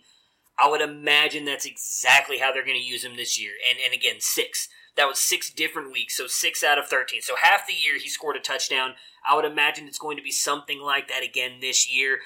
I 0.59 0.69
would 0.69 0.81
imagine 0.81 1.45
that's 1.45 1.65
exactly 1.65 2.37
how 2.39 2.51
they're 2.51 2.65
going 2.65 2.79
to 2.79 2.83
use 2.83 3.03
him 3.03 3.15
this 3.15 3.39
year. 3.39 3.53
And 3.69 3.79
and 3.83 3.93
again, 3.93 4.17
six. 4.19 4.67
That 4.95 5.07
was 5.07 5.17
six 5.17 5.49
different 5.49 5.91
weeks, 5.91 6.15
so 6.17 6.27
six 6.27 6.63
out 6.63 6.77
of 6.77 6.87
thirteen. 6.87 7.21
So 7.21 7.33
half 7.41 7.65
the 7.65 7.73
year 7.73 7.97
he 7.97 8.07
scored 8.09 8.35
a 8.35 8.39
touchdown. 8.39 8.93
I 9.27 9.35
would 9.35 9.45
imagine 9.45 9.87
it's 9.87 9.97
going 9.97 10.17
to 10.17 10.23
be 10.23 10.31
something 10.31 10.79
like 10.81 11.07
that 11.07 11.23
again 11.23 11.53
this 11.61 11.89
year. 11.91 12.19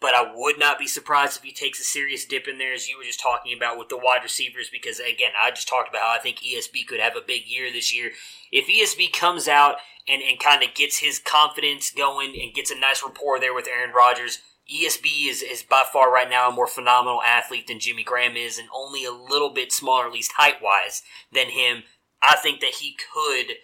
but 0.00 0.14
I 0.14 0.30
would 0.34 0.58
not 0.58 0.78
be 0.78 0.86
surprised 0.86 1.38
if 1.38 1.42
he 1.42 1.52
takes 1.52 1.80
a 1.80 1.84
serious 1.84 2.26
dip 2.26 2.46
in 2.46 2.58
there, 2.58 2.74
as 2.74 2.88
you 2.88 2.98
were 2.98 3.04
just 3.04 3.20
talking 3.20 3.56
about 3.56 3.78
with 3.78 3.88
the 3.88 3.96
wide 3.96 4.22
receivers. 4.22 4.68
Because 4.70 4.98
again, 5.00 5.32
I 5.40 5.50
just 5.50 5.68
talked 5.68 5.88
about 5.88 6.02
how 6.02 6.14
I 6.14 6.18
think 6.18 6.38
ESB 6.38 6.86
could 6.86 7.00
have 7.00 7.16
a 7.16 7.22
big 7.26 7.46
year 7.46 7.72
this 7.72 7.94
year. 7.94 8.10
If 8.52 8.68
ESB 8.68 9.12
comes 9.12 9.48
out 9.48 9.76
and, 10.08 10.22
and 10.22 10.38
kind 10.38 10.62
of 10.62 10.74
gets 10.74 10.98
his 10.98 11.18
confidence 11.18 11.90
going 11.90 12.38
and 12.40 12.54
gets 12.54 12.70
a 12.70 12.78
nice 12.78 13.02
rapport 13.02 13.40
there 13.40 13.54
with 13.54 13.68
Aaron 13.68 13.94
Rodgers, 13.94 14.38
ESB 14.72 15.28
is, 15.28 15.42
is 15.42 15.62
by 15.62 15.84
far 15.90 16.12
right 16.12 16.28
now 16.28 16.48
a 16.48 16.52
more 16.52 16.66
phenomenal 16.66 17.22
athlete 17.22 17.66
than 17.68 17.78
Jimmy 17.78 18.02
Graham 18.02 18.36
is, 18.36 18.58
and 18.58 18.68
only 18.74 19.04
a 19.04 19.12
little 19.12 19.50
bit 19.50 19.72
smaller, 19.72 20.06
at 20.06 20.12
least 20.12 20.32
height 20.36 20.60
wise, 20.60 21.02
than 21.32 21.50
him. 21.50 21.84
I 22.22 22.36
think 22.36 22.60
that 22.60 22.76
he 22.80 22.96
could 23.12 23.56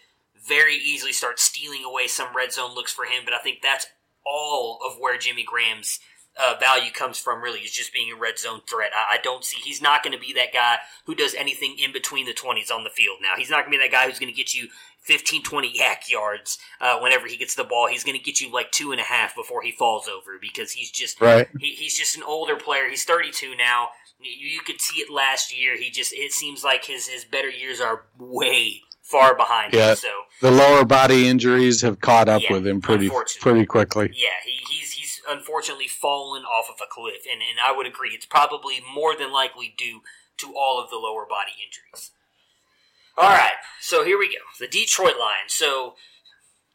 very 0.46 0.76
easily 0.76 1.12
start 1.12 1.40
stealing 1.40 1.84
away 1.84 2.06
some 2.06 2.36
red 2.36 2.52
zone 2.52 2.74
looks 2.74 2.92
for 2.92 3.04
him, 3.04 3.24
but 3.24 3.34
I 3.34 3.38
think 3.38 3.58
that's 3.62 3.86
all 4.24 4.78
of 4.86 4.98
where 4.98 5.18
Jimmy 5.18 5.44
Graham's 5.44 5.98
uh, 6.40 6.54
value 6.58 6.90
comes 6.90 7.18
from 7.18 7.42
really 7.42 7.60
is 7.60 7.72
just 7.72 7.92
being 7.92 8.10
a 8.12 8.16
red 8.18 8.38
zone 8.38 8.60
threat. 8.68 8.90
I, 8.94 9.16
I 9.16 9.18
don't 9.22 9.44
see 9.44 9.60
he's 9.62 9.82
not 9.82 10.02
going 10.02 10.14
to 10.14 10.20
be 10.20 10.32
that 10.34 10.52
guy 10.52 10.76
who 11.06 11.14
does 11.14 11.34
anything 11.34 11.76
in 11.78 11.92
between 11.92 12.26
the 12.26 12.32
20s 12.32 12.70
on 12.70 12.84
the 12.84 12.90
field 12.90 13.18
now. 13.22 13.34
He's 13.36 13.50
not 13.50 13.64
going 13.64 13.72
to 13.72 13.78
be 13.78 13.84
that 13.84 13.92
guy 13.92 14.06
who's 14.08 14.18
going 14.18 14.32
to 14.32 14.36
get 14.36 14.54
you 14.54 14.68
15, 15.00 15.42
20 15.42 15.78
YAC 15.78 16.10
yards 16.10 16.58
uh, 16.80 16.98
whenever 17.00 17.26
he 17.26 17.36
gets 17.36 17.54
the 17.54 17.64
ball. 17.64 17.88
He's 17.88 18.04
going 18.04 18.16
to 18.16 18.22
get 18.24 18.40
you 18.40 18.50
like 18.52 18.70
two 18.70 18.92
and 18.92 19.00
a 19.00 19.04
half 19.04 19.34
before 19.34 19.62
he 19.62 19.72
falls 19.72 20.08
over 20.08 20.38
because 20.40 20.72
he's 20.72 20.90
just 20.90 21.20
right. 21.20 21.48
he, 21.58 21.72
he's 21.74 21.98
just 21.98 22.16
an 22.16 22.22
older 22.22 22.56
player. 22.56 22.88
He's 22.88 23.04
32 23.04 23.54
now. 23.56 23.88
You, 24.20 24.48
you 24.48 24.60
could 24.60 24.80
see 24.80 25.00
it 25.00 25.10
last 25.10 25.56
year. 25.56 25.76
He 25.76 25.90
just 25.90 26.12
it 26.14 26.32
seems 26.32 26.62
like 26.62 26.84
his 26.84 27.08
his 27.08 27.24
better 27.24 27.50
years 27.50 27.80
are 27.80 28.04
way 28.16 28.82
far 29.02 29.36
behind 29.36 29.74
yeah. 29.74 29.90
him. 29.90 29.96
So 29.96 30.08
the 30.40 30.52
lower 30.52 30.84
body 30.84 31.26
injuries 31.26 31.82
have 31.82 32.00
caught 32.00 32.28
up 32.28 32.42
Yeah, 32.42 32.52
with 32.52 32.66
him 32.66 32.80
pretty 32.80 33.10
pretty 33.40 33.66
quickly. 33.66 34.12
yeah, 34.14 34.28
he, 34.44 34.60
he's 34.70 34.92
he's 34.92 35.01
unfortunately 35.28 35.88
fallen 35.88 36.42
off 36.44 36.68
of 36.68 36.80
a 36.82 36.90
cliff, 36.90 37.22
and, 37.30 37.40
and 37.40 37.58
I 37.62 37.76
would 37.76 37.86
agree. 37.86 38.10
It's 38.10 38.26
probably 38.26 38.80
more 38.94 39.16
than 39.16 39.32
likely 39.32 39.74
due 39.76 40.00
to 40.38 40.54
all 40.56 40.82
of 40.82 40.90
the 40.90 40.96
lower 40.96 41.26
body 41.26 41.52
injuries. 41.64 42.10
All 43.16 43.30
right, 43.30 43.52
so 43.80 44.04
here 44.04 44.18
we 44.18 44.28
go. 44.28 44.40
The 44.58 44.66
Detroit 44.66 45.16
Lions. 45.18 45.52
So 45.52 45.94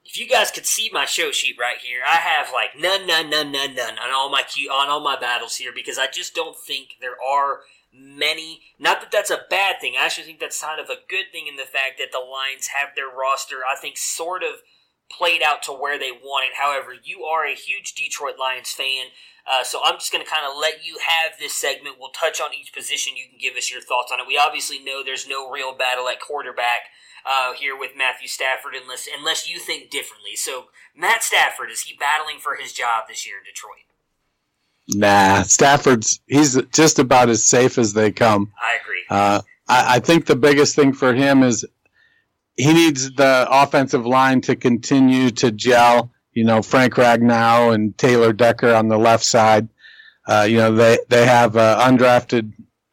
if 0.05 0.19
you 0.19 0.27
guys 0.27 0.51
could 0.51 0.65
see 0.65 0.89
my 0.91 1.05
show 1.05 1.31
sheet 1.31 1.57
right 1.59 1.77
here, 1.79 2.01
I 2.07 2.17
have 2.17 2.53
like 2.53 2.79
none, 2.79 3.05
none, 3.05 3.29
none, 3.29 3.51
none, 3.51 3.75
none 3.75 3.97
on 3.99 4.13
all 4.13 4.29
my 4.29 4.43
on 4.71 4.87
all 4.89 5.01
my 5.01 5.19
battles 5.19 5.57
here 5.57 5.71
because 5.73 5.97
I 5.97 6.07
just 6.07 6.33
don't 6.33 6.55
think 6.57 6.95
there 7.01 7.17
are 7.21 7.61
many. 7.93 8.61
Not 8.79 9.01
that 9.01 9.11
that's 9.11 9.31
a 9.31 9.45
bad 9.49 9.81
thing. 9.81 9.95
I 9.99 10.05
actually 10.05 10.25
think 10.25 10.39
that's 10.39 10.61
kind 10.61 10.79
of 10.79 10.89
a 10.89 11.01
good 11.09 11.25
thing 11.31 11.47
in 11.47 11.57
the 11.57 11.63
fact 11.63 11.97
that 11.97 12.11
the 12.11 12.19
Lions 12.19 12.67
have 12.67 12.89
their 12.95 13.09
roster. 13.09 13.57
I 13.69 13.79
think 13.79 13.97
sort 13.97 14.43
of 14.43 14.61
played 15.09 15.41
out 15.41 15.63
to 15.63 15.71
where 15.71 15.97
they 15.97 16.11
want 16.11 16.45
it. 16.45 16.57
However, 16.61 16.93
you 17.01 17.23
are 17.23 17.45
a 17.45 17.55
huge 17.55 17.93
Detroit 17.93 18.35
Lions 18.39 18.71
fan. 18.71 19.07
Uh, 19.49 19.63
so 19.63 19.79
I'm 19.83 19.95
just 19.95 20.11
going 20.11 20.23
to 20.23 20.29
kind 20.29 20.45
of 20.45 20.57
let 20.59 20.85
you 20.85 20.97
have 20.99 21.39
this 21.39 21.53
segment. 21.53 21.95
We'll 21.99 22.09
touch 22.09 22.41
on 22.41 22.49
each 22.53 22.73
position. 22.73 23.15
You 23.15 23.29
can 23.29 23.39
give 23.39 23.55
us 23.55 23.71
your 23.71 23.79
thoughts 23.79 24.11
on 24.11 24.19
it. 24.19 24.27
We 24.27 24.37
obviously 24.37 24.79
know 24.79 25.03
there's 25.03 25.27
no 25.27 25.49
real 25.49 25.73
battle 25.75 26.09
at 26.09 26.19
quarterback 26.19 26.81
uh, 27.25 27.53
here 27.53 27.77
with 27.77 27.91
Matthew 27.97 28.27
Stafford, 28.27 28.73
unless 28.81 29.07
unless 29.17 29.49
you 29.49 29.59
think 29.59 29.89
differently. 29.89 30.35
So 30.35 30.65
Matt 30.95 31.23
Stafford 31.23 31.71
is 31.71 31.81
he 31.81 31.95
battling 31.97 32.39
for 32.39 32.55
his 32.55 32.73
job 32.73 33.05
this 33.07 33.25
year 33.25 33.37
in 33.37 33.43
Detroit? 33.45 33.87
Nah, 34.95 35.43
Stafford's 35.43 36.21
he's 36.27 36.61
just 36.73 36.99
about 36.99 37.29
as 37.29 37.43
safe 37.43 37.77
as 37.77 37.93
they 37.93 38.11
come. 38.11 38.51
I 38.61 38.77
agree. 38.81 39.03
Uh, 39.09 39.41
I, 39.67 39.95
I 39.95 39.99
think 39.99 40.25
the 40.25 40.35
biggest 40.35 40.75
thing 40.75 40.93
for 40.93 41.13
him 41.13 41.43
is 41.43 41.65
he 42.57 42.73
needs 42.73 43.11
the 43.11 43.47
offensive 43.49 44.05
line 44.05 44.41
to 44.41 44.55
continue 44.55 45.29
to 45.31 45.51
gel. 45.51 46.11
You 46.33 46.43
know, 46.43 46.61
Frank 46.61 46.95
Ragnow 46.95 47.73
and 47.73 47.97
Taylor 47.97 48.33
Decker 48.33 48.73
on 48.73 48.89
the 48.89 48.97
left 48.97 49.23
side. 49.23 49.69
Uh, 50.27 50.45
you 50.49 50.57
know, 50.57 50.75
they 50.75 50.97
they 51.07 51.25
have 51.25 51.55
uh, 51.55 51.79
undrafted 51.87 52.51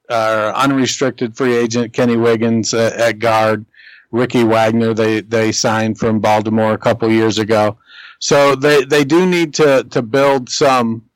uh, 0.09 0.53
unrestricted 0.55 1.37
free 1.37 1.57
agent 1.57 1.93
Kenny 1.93 2.17
Wiggins 2.17 2.73
uh, 2.73 2.95
at 2.97 3.19
guard. 3.19 3.65
Ricky 4.11 4.45
Wagner 4.45 4.95
they 4.95 5.23
they 5.23 5.51
signed 5.51 5.99
from 5.99 6.21
Baltimore 6.21 6.73
a 6.73 6.79
couple 6.79 7.11
years 7.11 7.39
ago. 7.39 7.79
So 8.21 8.55
they 8.55 8.85
they 8.85 9.05
do 9.05 9.27
need 9.27 9.55
to 9.55 9.85
to 9.91 10.03
build 10.03 10.49
some 10.49 11.09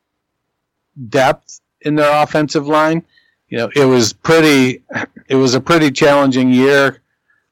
depth 1.09 1.61
in 1.83 1.95
their 1.95 2.23
offensive 2.23 2.67
line. 2.67 3.05
You 3.49 3.59
know, 3.59 3.71
it 3.77 3.85
was 3.85 4.13
pretty 4.13 4.83
it 5.29 5.37
was 5.37 5.55
a 5.55 5.61
pretty 5.61 5.91
challenging 5.93 6.51
year 6.51 7.03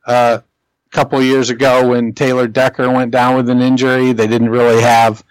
uh, 0.07 0.41
couple 0.91 1.23
years 1.23 1.51
ago 1.51 1.89
when 1.89 2.13
Taylor 2.13 2.47
Decker 2.47 2.91
went 2.91 3.11
down 3.11 3.37
with 3.37 3.49
an 3.49 3.61
injury. 3.61 4.13
They 4.13 4.27
didn't 4.27 4.51
really 4.51 4.81
have 4.83 5.23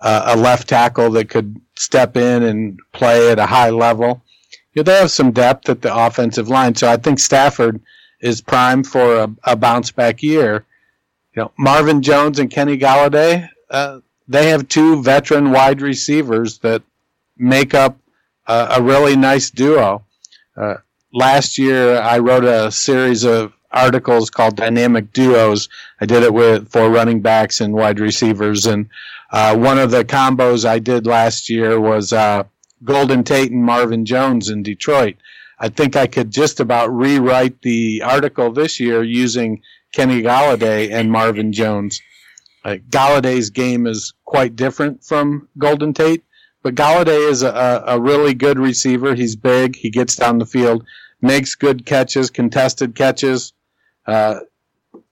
uh, 0.00 0.34
a 0.34 0.36
left 0.36 0.68
tackle 0.68 1.10
that 1.12 1.28
could 1.28 1.60
step 1.76 2.16
in 2.16 2.42
and 2.42 2.78
play 2.92 3.30
at 3.30 3.38
a 3.38 3.46
high 3.46 3.70
level. 3.70 4.22
You 4.74 4.80
know, 4.80 4.84
they 4.84 4.98
have 4.98 5.10
some 5.10 5.32
depth 5.32 5.68
at 5.68 5.82
the 5.82 5.94
offensive 5.94 6.48
line, 6.48 6.74
so 6.74 6.88
I 6.88 6.96
think 6.96 7.18
Stafford 7.18 7.80
is 8.20 8.40
primed 8.40 8.86
for 8.86 9.16
a, 9.16 9.30
a 9.44 9.56
bounce 9.56 9.90
back 9.90 10.22
year. 10.22 10.64
You 11.34 11.42
know, 11.42 11.52
Marvin 11.58 12.02
Jones 12.02 12.38
and 12.38 12.50
Kenny 12.50 12.76
Golladay, 12.76 13.48
uh, 13.70 14.00
they 14.28 14.48
have 14.48 14.68
two 14.68 15.02
veteran 15.02 15.50
wide 15.50 15.80
receivers 15.80 16.58
that 16.58 16.82
make 17.36 17.74
up 17.74 17.98
uh, 18.46 18.76
a 18.78 18.82
really 18.82 19.16
nice 19.16 19.50
duo. 19.50 20.04
Uh, 20.56 20.76
last 21.12 21.58
year, 21.58 21.98
I 22.00 22.18
wrote 22.18 22.44
a 22.44 22.70
series 22.70 23.24
of 23.24 23.52
articles 23.74 24.30
called 24.30 24.56
Dynamic 24.56 25.12
Duos. 25.12 25.68
I 26.00 26.06
did 26.06 26.22
it 26.22 26.32
with 26.32 26.70
for 26.70 26.88
running 26.88 27.20
backs 27.20 27.60
and 27.60 27.74
wide 27.74 28.00
receivers, 28.00 28.66
and 28.66 28.88
uh, 29.30 29.56
one 29.56 29.78
of 29.78 29.90
the 29.90 30.04
combos 30.04 30.64
I 30.64 30.78
did 30.78 31.06
last 31.06 31.50
year 31.50 31.80
was 31.80 32.12
uh, 32.12 32.44
Golden 32.84 33.24
Tate 33.24 33.50
and 33.50 33.64
Marvin 33.64 34.04
Jones 34.04 34.48
in 34.48 34.62
Detroit. 34.62 35.16
I 35.58 35.68
think 35.68 35.96
I 35.96 36.06
could 36.06 36.30
just 36.30 36.60
about 36.60 36.94
rewrite 36.94 37.62
the 37.62 38.02
article 38.02 38.52
this 38.52 38.78
year 38.80 39.02
using 39.02 39.62
Kenny 39.92 40.22
Golladay 40.22 40.90
and 40.90 41.10
Marvin 41.10 41.52
Jones. 41.52 42.02
Uh, 42.64 42.76
Golladay's 42.90 43.50
game 43.50 43.86
is 43.86 44.12
quite 44.24 44.56
different 44.56 45.02
from 45.04 45.48
Golden 45.56 45.94
Tate, 45.94 46.24
but 46.62 46.74
Golladay 46.74 47.30
is 47.30 47.42
a, 47.42 47.84
a 47.86 48.00
really 48.00 48.34
good 48.34 48.58
receiver. 48.58 49.14
He's 49.14 49.36
big. 49.36 49.76
He 49.76 49.90
gets 49.90 50.16
down 50.16 50.38
the 50.38 50.46
field, 50.46 50.84
makes 51.22 51.54
good 51.54 51.86
catches, 51.86 52.28
contested 52.30 52.94
catches. 52.94 53.53
Uh, 54.06 54.40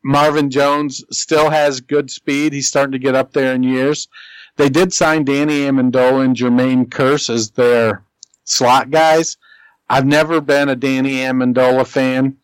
Marvin 0.05 0.51
Jones 0.51 1.05
still 1.11 1.51
has 1.51 1.80
good 1.80 2.11
speed. 2.11 2.53
He's 2.53 2.68
starting 2.68 2.93
to 2.93 2.99
get 2.99 3.14
up 3.14 3.32
there 3.32 3.55
in 3.55 3.62
years. 3.62 4.09
They 4.57 4.68
did 4.68 4.93
sign 4.93 5.24
Danny 5.24 5.61
Amendola 5.61 6.24
and 6.24 6.36
Jermaine 6.36 6.86
Kearse 6.86 7.30
as 7.30 7.51
their 7.51 8.03
slot 8.45 8.90
guys. 8.90 9.36
I've 9.88 10.07
never 10.07 10.40
been 10.40 10.68
a 10.68 10.76
Danny 10.76 11.16
Amendola 11.16 11.86
fan. 11.86 12.36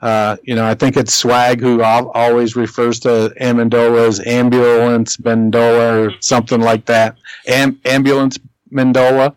Uh, 0.00 0.36
you 0.42 0.56
know, 0.56 0.66
I 0.66 0.74
think 0.74 0.96
it's 0.96 1.14
Swag 1.14 1.60
who 1.60 1.82
always 1.82 2.56
refers 2.56 2.98
to 3.00 3.32
Amendola 3.40 4.08
as 4.08 4.18
Ambulance 4.26 5.16
Mendola 5.18 6.08
or 6.08 6.20
something 6.20 6.60
like 6.60 6.86
that. 6.86 7.16
Am- 7.46 7.80
Ambulance 7.84 8.38
Mendola. 8.72 9.36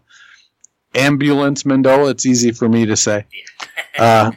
Ambulance 0.96 1.64
Mendola. 1.64 2.12
It's 2.12 2.26
easy 2.26 2.52
for 2.52 2.68
me 2.68 2.86
to 2.86 2.96
say. 2.96 3.26
Uh, 3.98 4.30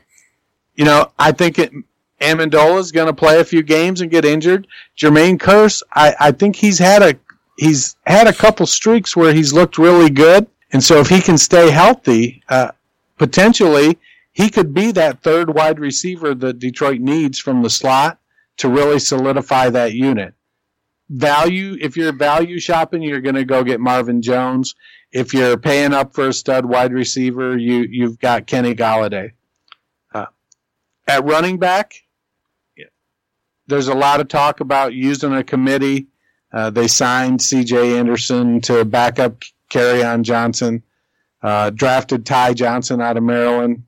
you 0.76 0.84
know, 0.84 1.10
I 1.18 1.32
think 1.32 1.58
it, 1.58 1.72
Amendola 2.20 2.78
is 2.78 2.92
going 2.92 3.06
to 3.06 3.12
play 3.12 3.40
a 3.40 3.44
few 3.44 3.62
games 3.62 4.00
and 4.00 4.10
get 4.10 4.24
injured. 4.24 4.66
Jermaine 4.96 5.38
Kearse, 5.38 5.82
I, 5.94 6.14
I 6.18 6.32
think 6.32 6.56
he's 6.56 6.78
had 6.78 7.02
a 7.02 7.14
he's 7.58 7.96
had 8.06 8.26
a 8.26 8.32
couple 8.32 8.66
streaks 8.66 9.16
where 9.16 9.32
he's 9.32 9.52
looked 9.52 9.78
really 9.78 10.10
good, 10.10 10.46
and 10.72 10.82
so 10.82 10.98
if 10.98 11.08
he 11.08 11.20
can 11.20 11.38
stay 11.38 11.70
healthy, 11.70 12.42
uh, 12.48 12.72
potentially 13.18 13.98
he 14.32 14.50
could 14.50 14.74
be 14.74 14.92
that 14.92 15.22
third 15.22 15.54
wide 15.54 15.78
receiver 15.78 16.34
that 16.34 16.58
Detroit 16.58 17.00
needs 17.00 17.38
from 17.38 17.62
the 17.62 17.70
slot 17.70 18.18
to 18.58 18.68
really 18.68 18.98
solidify 18.98 19.70
that 19.70 19.94
unit. 19.94 20.34
Value, 21.10 21.76
if 21.80 21.96
you're 21.96 22.12
value 22.12 22.60
shopping, 22.60 23.02
you're 23.02 23.20
going 23.20 23.34
to 23.34 23.44
go 23.44 23.64
get 23.64 23.80
Marvin 23.80 24.20
Jones. 24.20 24.74
If 25.10 25.32
you're 25.32 25.56
paying 25.56 25.94
up 25.94 26.14
for 26.14 26.28
a 26.28 26.32
stud 26.32 26.66
wide 26.66 26.92
receiver, 26.92 27.56
you 27.56 27.86
you've 27.90 28.18
got 28.18 28.46
Kenny 28.46 28.74
Golladay. 28.74 29.32
Uh, 30.12 30.26
at 31.06 31.24
running 31.24 31.58
back, 31.58 31.94
there's 33.68 33.88
a 33.88 33.94
lot 33.94 34.20
of 34.20 34.28
talk 34.28 34.60
about 34.60 34.94
using 34.94 35.32
a 35.34 35.44
committee. 35.44 36.08
Uh, 36.52 36.70
they 36.70 36.88
signed 36.88 37.42
C.J. 37.42 37.98
Anderson 37.98 38.60
to 38.62 38.84
back 38.84 39.18
up 39.18 39.42
on 40.02 40.24
Johnson. 40.24 40.82
Uh, 41.42 41.70
drafted 41.70 42.26
Ty 42.26 42.54
Johnson 42.54 43.00
out 43.00 43.16
of 43.16 43.22
Maryland. 43.22 43.84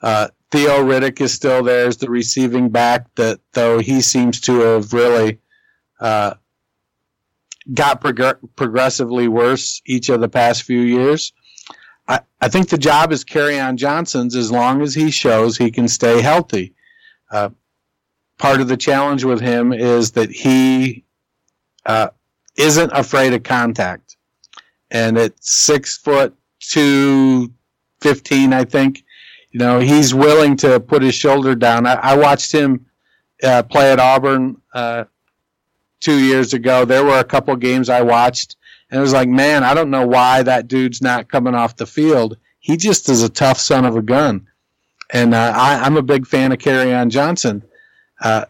Uh, 0.00 0.28
Theo 0.50 0.82
Riddick 0.82 1.20
is 1.20 1.32
still 1.32 1.62
there 1.62 1.86
as 1.86 1.98
the 1.98 2.08
receiving 2.08 2.70
back, 2.70 3.14
that 3.16 3.40
though 3.52 3.78
he 3.78 4.00
seems 4.00 4.40
to 4.42 4.60
have 4.60 4.92
really 4.92 5.38
uh, 6.00 6.34
got 7.74 8.00
prog- 8.00 8.38
progressively 8.56 9.28
worse 9.28 9.82
each 9.84 10.08
of 10.08 10.20
the 10.20 10.28
past 10.28 10.62
few 10.62 10.80
years. 10.80 11.32
I, 12.08 12.20
I 12.40 12.48
think 12.48 12.68
the 12.68 12.78
job 12.78 13.12
is 13.12 13.22
on 13.60 13.76
Johnson's 13.76 14.34
as 14.34 14.50
long 14.50 14.80
as 14.82 14.94
he 14.94 15.10
shows 15.10 15.56
he 15.56 15.70
can 15.70 15.86
stay 15.86 16.22
healthy. 16.22 16.74
Uh, 17.30 17.50
part 18.40 18.60
of 18.62 18.68
the 18.68 18.76
challenge 18.76 19.22
with 19.22 19.40
him 19.40 19.72
is 19.72 20.12
that 20.12 20.30
he 20.30 21.04
uh, 21.84 22.08
isn't 22.56 22.90
afraid 22.92 23.32
of 23.34 23.42
contact. 23.44 24.16
and 24.90 25.18
at 25.18 25.32
six 25.42 25.96
foot 25.96 26.34
two 26.58 27.52
fifteen, 28.00 28.52
I 28.52 28.64
think, 28.64 29.04
you 29.50 29.60
know, 29.60 29.78
he's 29.78 30.14
willing 30.14 30.56
to 30.58 30.80
put 30.80 31.02
his 31.02 31.14
shoulder 31.14 31.54
down. 31.54 31.86
I, 31.86 31.94
I 31.94 32.16
watched 32.16 32.52
him 32.52 32.86
uh, 33.42 33.62
play 33.62 33.92
at 33.92 34.00
Auburn 34.00 34.60
uh, 34.74 35.04
two 36.00 36.18
years 36.18 36.52
ago. 36.54 36.84
There 36.84 37.04
were 37.04 37.18
a 37.18 37.24
couple 37.24 37.54
games 37.56 37.88
I 37.88 38.02
watched, 38.02 38.56
and 38.90 38.98
it 38.98 39.02
was 39.02 39.12
like, 39.12 39.28
man, 39.28 39.64
I 39.64 39.74
don't 39.74 39.90
know 39.90 40.06
why 40.06 40.42
that 40.42 40.68
dude's 40.68 41.00
not 41.00 41.28
coming 41.28 41.54
off 41.54 41.76
the 41.76 41.86
field. 41.86 42.36
He 42.58 42.76
just 42.76 43.08
is 43.08 43.22
a 43.22 43.28
tough 43.28 43.58
son 43.58 43.84
of 43.84 43.96
a 43.96 44.02
gun, 44.02 44.46
and 45.10 45.34
uh, 45.34 45.52
I, 45.56 45.80
I'm 45.80 45.96
a 45.96 46.02
big 46.02 46.26
fan 46.26 46.52
of 46.52 46.58
Kerryon 46.58 47.08
Johnson. 47.10 47.62
Uh, 48.20 48.44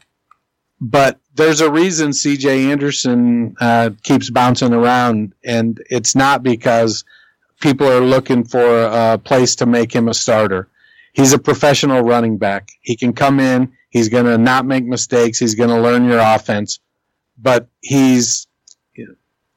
but 0.80 1.18
there's 1.34 1.60
a 1.60 1.70
reason 1.70 2.12
C.J. 2.12 2.70
Anderson 2.70 3.56
uh, 3.60 3.90
keeps 4.02 4.30
bouncing 4.30 4.72
around, 4.72 5.34
and 5.44 5.82
it's 5.90 6.14
not 6.14 6.42
because 6.42 7.04
people 7.60 7.86
are 7.86 8.00
looking 8.00 8.44
for 8.44 8.84
a 8.84 9.18
place 9.18 9.54
to 9.56 9.66
make 9.66 9.92
him 9.92 10.08
a 10.08 10.14
starter. 10.14 10.68
He's 11.12 11.32
a 11.32 11.38
professional 11.38 12.02
running 12.02 12.38
back. 12.38 12.70
He 12.80 12.96
can 12.96 13.12
come 13.12 13.40
in. 13.40 13.72
He's 13.90 14.08
going 14.08 14.24
to 14.24 14.38
not 14.38 14.64
make 14.66 14.84
mistakes. 14.84 15.38
He's 15.38 15.54
going 15.54 15.70
to 15.70 15.80
learn 15.80 16.04
your 16.04 16.20
offense, 16.20 16.78
but 17.38 17.68
he's 17.80 18.46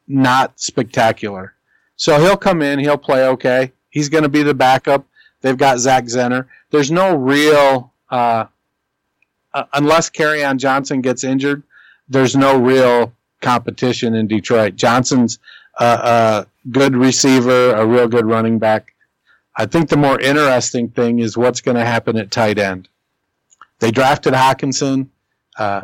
not 0.08 0.60
spectacular. 0.60 1.54
So 1.96 2.20
he'll 2.20 2.38
come 2.38 2.62
in. 2.62 2.80
He'll 2.80 2.98
play 2.98 3.28
okay. 3.30 3.72
He's 3.90 4.10
going 4.10 4.24
to 4.24 4.30
be 4.30 4.44
the 4.44 4.54
backup. 4.54 5.06
They've 5.42 5.58
got 5.58 5.80
Zach 5.80 6.06
Zenner. 6.06 6.48
There's 6.72 6.92
no 6.92 7.16
real, 7.16 7.94
uh, 8.10 8.46
uh, 9.54 9.66
unless 9.74 10.10
Kerryon 10.10 10.58
Johnson 10.58 11.02
gets 11.02 11.24
injured, 11.24 11.64
there's 12.10 12.36
no 12.36 12.60
real 12.60 13.14
competition 13.42 14.16
in 14.16 14.28
Detroit. 14.28 14.76
Johnson's 14.76 15.40
a 15.80 16.46
good 16.72 16.96
receiver, 16.96 17.74
a 17.74 17.86
real 17.86 18.08
good 18.08 18.26
running 18.26 18.60
back. 18.60 18.94
I 19.56 19.66
think 19.66 19.90
the 19.90 19.98
more 19.98 20.20
interesting 20.20 20.90
thing 20.90 21.20
is 21.20 21.38
what's 21.38 21.62
going 21.62 21.78
to 21.78 21.86
happen 21.86 22.18
at 22.18 22.32
tight 22.32 22.58
end. 22.58 22.88
They 23.80 23.92
drafted 23.92 24.34
Hockenson. 24.34 25.08
Uh, 25.58 25.82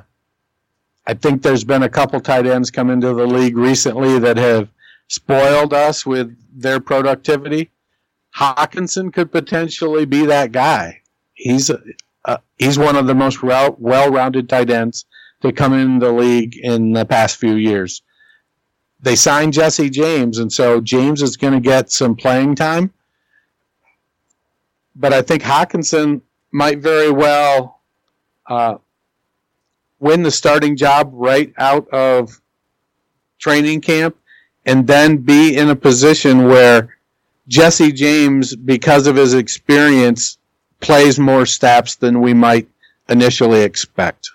I 1.05 1.13
think 1.13 1.41
there's 1.41 1.63
been 1.63 1.83
a 1.83 1.89
couple 1.89 2.19
tight 2.19 2.45
ends 2.45 2.71
come 2.71 2.89
into 2.89 3.13
the 3.13 3.27
league 3.27 3.57
recently 3.57 4.19
that 4.19 4.37
have 4.37 4.69
spoiled 5.07 5.73
us 5.73 6.05
with 6.05 6.35
their 6.53 6.79
productivity. 6.79 7.71
Hockenson 8.35 9.11
could 9.11 9.31
potentially 9.31 10.05
be 10.05 10.25
that 10.25 10.51
guy. 10.51 11.01
He's 11.33 11.69
a, 11.69 11.81
uh, 12.25 12.37
he's 12.57 12.77
one 12.77 12.95
of 12.95 13.07
the 13.07 13.15
most 13.15 13.41
well 13.43 14.11
rounded 14.11 14.49
tight 14.49 14.69
ends 14.69 15.05
to 15.41 15.51
come 15.51 15.73
in 15.73 15.99
the 15.99 16.11
league 16.11 16.57
in 16.57 16.91
the 16.93 17.05
past 17.05 17.37
few 17.37 17.55
years. 17.55 18.01
They 19.01 19.15
signed 19.15 19.53
Jesse 19.53 19.89
James, 19.89 20.39
and 20.39 20.51
so 20.51 20.81
James 20.81 21.21
is 21.21 21.37
going 21.37 21.53
to 21.53 21.61
get 21.61 21.89
some 21.89 22.15
playing 22.15 22.55
time. 22.55 22.93
But 24.95 25.13
I 25.13 25.21
think 25.21 25.41
Hockenson 25.43 26.21
might 26.51 26.79
very 26.79 27.09
well 27.09 27.79
uh, 28.47 28.75
win 29.99 30.23
the 30.23 30.31
starting 30.31 30.75
job 30.75 31.11
right 31.13 31.53
out 31.57 31.87
of 31.89 32.41
training 33.37 33.79
camp 33.79 34.17
and 34.65 34.85
then 34.85 35.17
be 35.17 35.55
in 35.55 35.69
a 35.69 35.75
position 35.75 36.45
where 36.45 36.97
Jesse 37.47 37.93
James, 37.93 38.55
because 38.55 39.07
of 39.07 39.15
his 39.15 39.33
experience, 39.33 40.38
plays 40.79 41.19
more 41.19 41.45
snaps 41.45 41.95
than 41.95 42.21
we 42.21 42.33
might 42.33 42.67
initially 43.07 43.61
expect. 43.61 44.31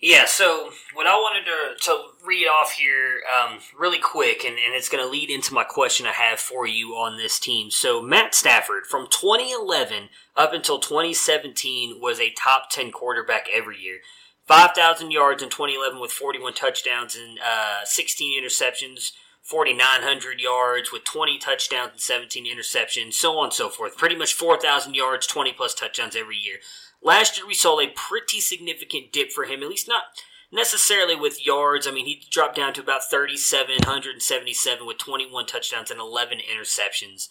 Yeah, 0.00 0.24
so 0.26 0.70
what 0.94 1.06
I 1.06 1.14
wanted 1.14 1.44
to, 1.44 1.84
to 1.86 2.26
read 2.26 2.46
off 2.46 2.72
here 2.72 3.20
um, 3.32 3.58
really 3.78 3.98
quick, 3.98 4.44
and, 4.44 4.54
and 4.54 4.74
it's 4.74 4.88
going 4.88 5.02
to 5.02 5.10
lead 5.10 5.30
into 5.30 5.54
my 5.54 5.64
question 5.64 6.06
I 6.06 6.12
have 6.12 6.38
for 6.38 6.66
you 6.66 6.90
on 6.90 7.16
this 7.16 7.38
team. 7.38 7.70
So, 7.70 8.02
Matt 8.02 8.34
Stafford, 8.34 8.86
from 8.86 9.06
2011 9.06 10.08
up 10.36 10.52
until 10.52 10.78
2017, 10.78 12.00
was 12.00 12.20
a 12.20 12.30
top 12.30 12.70
10 12.70 12.92
quarterback 12.92 13.46
every 13.52 13.78
year. 13.80 13.98
5,000 14.46 15.10
yards 15.10 15.42
in 15.42 15.50
2011 15.50 16.00
with 16.00 16.10
41 16.10 16.54
touchdowns 16.54 17.14
and 17.14 17.38
uh, 17.38 17.84
16 17.84 18.42
interceptions. 18.42 19.12
4,900 19.48 20.40
yards 20.40 20.92
with 20.92 21.04
20 21.04 21.38
touchdowns 21.38 21.92
and 21.92 22.00
17 22.00 22.44
interceptions, 22.44 23.14
so 23.14 23.38
on 23.38 23.44
and 23.44 23.52
so 23.52 23.70
forth. 23.70 23.96
Pretty 23.96 24.14
much 24.14 24.34
4,000 24.34 24.94
yards, 24.94 25.26
20 25.26 25.54
plus 25.54 25.72
touchdowns 25.72 26.14
every 26.14 26.36
year. 26.36 26.56
Last 27.02 27.38
year 27.38 27.46
we 27.46 27.54
saw 27.54 27.80
a 27.80 27.88
pretty 27.88 28.40
significant 28.40 29.10
dip 29.10 29.32
for 29.32 29.44
him, 29.44 29.62
at 29.62 29.70
least 29.70 29.88
not 29.88 30.02
necessarily 30.52 31.16
with 31.16 31.46
yards. 31.46 31.86
I 31.86 31.92
mean, 31.92 32.04
he 32.04 32.22
dropped 32.30 32.56
down 32.56 32.74
to 32.74 32.82
about 32.82 33.08
3,777 33.10 34.86
with 34.86 34.98
21 34.98 35.46
touchdowns 35.46 35.90
and 35.90 36.00
11 36.00 36.38
interceptions. 36.40 37.28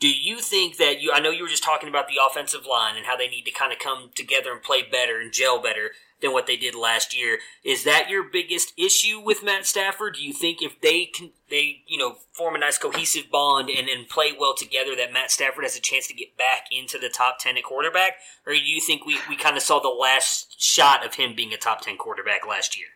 Do 0.00 0.08
you 0.08 0.40
think 0.40 0.76
that 0.78 1.00
you, 1.00 1.12
I 1.12 1.20
know 1.20 1.30
you 1.30 1.42
were 1.42 1.48
just 1.48 1.64
talking 1.64 1.88
about 1.88 2.08
the 2.08 2.20
offensive 2.24 2.66
line 2.68 2.96
and 2.96 3.06
how 3.06 3.16
they 3.16 3.28
need 3.28 3.44
to 3.44 3.52
kind 3.52 3.72
of 3.72 3.78
come 3.78 4.10
together 4.14 4.52
and 4.52 4.62
play 4.62 4.82
better 4.82 5.20
and 5.20 5.32
gel 5.32 5.60
better 5.60 5.92
than 6.20 6.32
what 6.32 6.46
they 6.46 6.56
did 6.56 6.74
last 6.74 7.16
year. 7.16 7.38
Is 7.64 7.84
that 7.84 8.08
your 8.08 8.24
biggest 8.24 8.72
issue 8.76 9.20
with 9.20 9.44
Matt 9.44 9.66
Stafford? 9.66 10.14
Do 10.14 10.22
you 10.22 10.32
think 10.32 10.62
if 10.62 10.80
they 10.80 11.06
can, 11.06 11.30
they, 11.50 11.82
you 11.86 11.98
know, 11.98 12.16
form 12.32 12.54
a 12.54 12.58
nice 12.58 12.78
cohesive 12.78 13.30
bond 13.30 13.70
and, 13.70 13.88
and 13.88 14.08
play 14.08 14.32
well 14.38 14.54
together 14.56 14.96
that 14.96 15.12
Matt 15.12 15.30
Stafford 15.30 15.64
has 15.64 15.76
a 15.76 15.80
chance 15.80 16.08
to 16.08 16.14
get 16.14 16.36
back 16.36 16.66
into 16.70 16.98
the 16.98 17.08
top 17.08 17.38
10 17.38 17.56
at 17.56 17.64
quarterback? 17.64 18.14
Or 18.46 18.52
do 18.52 18.60
you 18.60 18.80
think 18.80 19.06
we, 19.06 19.18
we 19.28 19.36
kind 19.36 19.56
of 19.56 19.62
saw 19.62 19.78
the 19.80 19.88
last 19.88 20.60
shot 20.60 21.06
of 21.06 21.14
him 21.14 21.34
being 21.34 21.52
a 21.52 21.56
top 21.56 21.82
10 21.82 21.96
quarterback 21.96 22.46
last 22.46 22.76
year? 22.76 22.88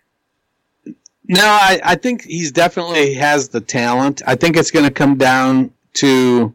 No, 1.29 1.45
I, 1.45 1.81
I 1.85 1.95
think 1.95 2.25
he's 2.25 2.51
definitely 2.51 3.15
has 3.15 3.49
the 3.49 3.61
talent. 3.61 4.23
I 4.27 4.35
think 4.35 4.57
it's 4.57 4.73
going 4.73 4.85
to 4.85 4.91
come 4.91 5.17
down 5.17 5.73
to 5.95 6.55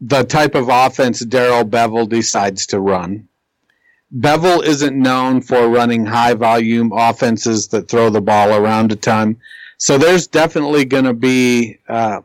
the 0.00 0.24
type 0.24 0.54
of 0.54 0.68
offense 0.70 1.20
Darrell 1.20 1.64
Bevell 1.64 2.08
decides 2.08 2.66
to 2.66 2.80
run. 2.80 3.28
Bevell 4.14 4.64
isn't 4.64 4.96
known 4.96 5.40
for 5.40 5.68
running 5.68 6.06
high 6.06 6.34
volume 6.34 6.92
offenses 6.94 7.68
that 7.68 7.88
throw 7.88 8.08
the 8.10 8.20
ball 8.20 8.54
around 8.54 8.92
a 8.92 8.96
ton. 8.96 9.36
So 9.78 9.98
there's 9.98 10.26
definitely 10.26 10.84
going 10.84 11.04
to 11.04 11.12
be 11.12 11.78
uh, 11.88 12.20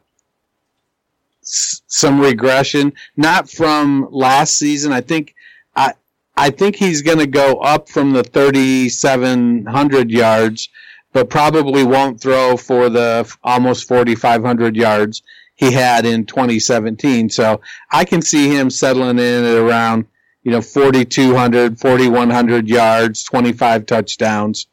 some 1.41 2.21
regression, 2.21 2.93
not 3.17 3.49
from 3.49 4.07
last 4.11 4.57
season. 4.57 4.93
I 4.93 5.01
think 5.01 5.35
I 5.75 5.93
I 6.37 6.49
think 6.51 6.75
he's 6.75 7.01
going 7.01 7.17
to 7.17 7.27
go 7.27 7.57
up 7.57 7.89
from 7.89 8.13
the 8.13 8.23
3,700 8.23 10.11
yards, 10.11 10.69
but 11.11 11.29
probably 11.29 11.83
won't 11.83 12.21
throw 12.21 12.55
for 12.57 12.89
the 12.89 13.29
almost 13.43 13.87
4,500 13.87 14.75
yards 14.75 15.23
he 15.55 15.71
had 15.71 16.05
in 16.05 16.25
2017. 16.25 17.29
So 17.29 17.59
I 17.91 18.05
can 18.05 18.21
see 18.21 18.47
him 18.49 18.69
settling 18.69 19.19
in 19.19 19.43
at 19.43 19.57
around 19.57 20.05
you 20.43 20.51
know, 20.51 20.61
4,200, 20.61 21.79
4,100 21.79 22.67
yards, 22.67 23.23
25 23.23 23.85
touchdowns. 23.85 24.67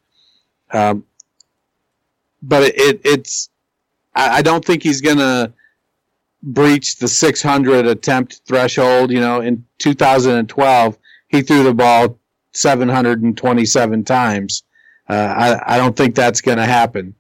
Um, 0.73 1.05
but 2.43 2.63
it, 2.63 2.79
it, 2.79 3.01
it's, 3.05 3.51
I, 4.15 4.39
I 4.39 4.43
don't 4.43 4.65
think 4.65 4.83
he's 4.83 5.01
going 5.01 5.19
to 5.19 5.53
breach 6.43 6.97
the 6.97 7.09
600 7.09 7.87
attempt 7.87 8.41
threshold. 8.47 9.11
You 9.11 9.21
know, 9.21 9.41
in 9.41 9.65
2012, 9.79 10.99
he 11.29 11.43
threw 11.43 11.63
the 11.63 11.75
ball 11.75 12.19
727 12.53 14.05
times. 14.05 14.63
Uh, 15.09 15.15
I, 15.15 15.75
I 15.75 15.79
don't 15.79 15.97
think 15.97 16.15
that's 16.15 16.41
going 16.41 16.59
to 16.59 16.65
happen. 16.65 17.15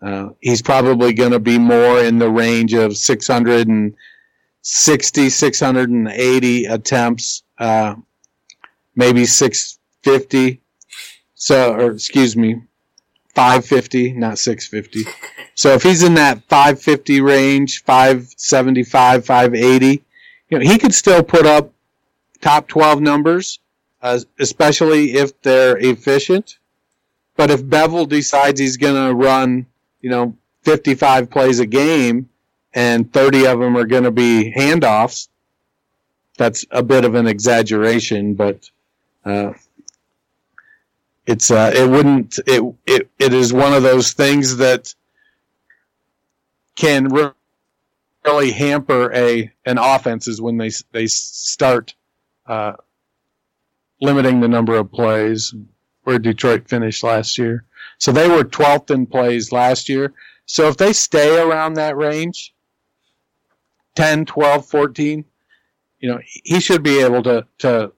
Uh, 0.00 0.28
he's 0.40 0.62
probably 0.62 1.12
going 1.12 1.32
to 1.32 1.40
be 1.40 1.58
more 1.58 2.00
in 2.00 2.18
the 2.18 2.30
range 2.30 2.74
of 2.74 2.96
660, 2.96 5.28
680 5.28 6.64
attempts 6.66 7.42
uh, 7.58 7.94
maybe 8.94 9.24
650. 9.24 10.60
So, 11.34 11.74
or 11.74 11.92
excuse 11.92 12.36
me, 12.36 12.62
550, 13.34 14.12
not 14.12 14.38
650. 14.38 15.10
So 15.58 15.74
if 15.74 15.82
he's 15.82 16.04
in 16.04 16.14
that 16.14 16.44
550 16.44 17.20
range, 17.20 17.82
575, 17.82 19.26
580, 19.26 20.04
you 20.50 20.58
know, 20.58 20.64
he 20.64 20.78
could 20.78 20.94
still 20.94 21.24
put 21.24 21.46
up 21.46 21.72
top 22.40 22.68
12 22.68 23.00
numbers, 23.00 23.58
uh, 24.00 24.20
especially 24.38 25.14
if 25.14 25.42
they're 25.42 25.76
efficient. 25.78 26.58
But 27.34 27.50
if 27.50 27.64
Bevell 27.64 28.08
decides 28.08 28.60
he's 28.60 28.76
going 28.76 29.08
to 29.08 29.12
run, 29.16 29.66
you 30.00 30.10
know, 30.10 30.36
55 30.62 31.28
plays 31.28 31.58
a 31.58 31.66
game 31.66 32.28
and 32.72 33.12
30 33.12 33.46
of 33.48 33.58
them 33.58 33.76
are 33.76 33.84
going 33.84 34.04
to 34.04 34.12
be 34.12 34.54
handoffs, 34.56 35.26
that's 36.38 36.64
a 36.70 36.82
bit 36.82 37.04
of 37.04 37.14
an 37.14 37.26
exaggeration, 37.26 38.34
but 38.34 38.70
uh, 39.24 39.52
it's 41.26 41.50
uh, 41.50 41.72
it 41.74 41.88
wouldn't 41.88 42.38
it, 42.46 42.62
it 42.86 43.10
it 43.18 43.34
is 43.34 43.52
one 43.52 43.74
of 43.74 43.82
those 43.82 44.12
things 44.12 44.56
that 44.56 44.94
can 46.76 47.08
really 47.08 48.52
hamper 48.52 49.12
a 49.14 49.52
an 49.66 49.78
offense 49.78 50.28
is 50.28 50.40
when 50.40 50.56
they 50.56 50.70
they 50.92 51.06
start 51.06 51.94
uh, 52.46 52.72
limiting 54.00 54.40
the 54.40 54.48
number 54.48 54.76
of 54.76 54.90
plays 54.90 55.54
where 56.04 56.18
Detroit 56.18 56.68
finished 56.68 57.04
last 57.04 57.36
year. 57.36 57.64
So 57.98 58.12
they 58.12 58.28
were 58.28 58.44
12th 58.44 58.90
in 58.90 59.06
plays 59.06 59.52
last 59.52 59.88
year. 59.88 60.14
So 60.46 60.68
if 60.68 60.76
they 60.78 60.94
stay 60.94 61.38
around 61.38 61.74
that 61.74 61.96
range, 61.96 62.54
10, 63.96 64.24
12, 64.24 64.64
14, 64.64 65.24
you 66.00 66.08
know, 66.08 66.20
he 66.24 66.60
should 66.60 66.82
be 66.82 67.00
able 67.00 67.22
to, 67.24 67.46
to 67.58 67.92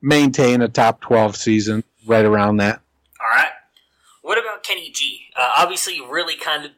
maintain 0.00 0.60
a 0.60 0.68
top 0.68 1.00
12 1.00 1.36
season 1.36 1.84
right 2.06 2.24
around 2.24 2.58
that. 2.58 2.80
All 3.20 3.28
right. 3.28 3.52
What 4.22 4.38
about 4.38 4.62
Kenny 4.62 4.90
G? 4.90 5.26
Uh, 5.36 5.50
obviously, 5.58 6.00
really 6.00 6.36
kind 6.36 6.64
of, 6.64 6.70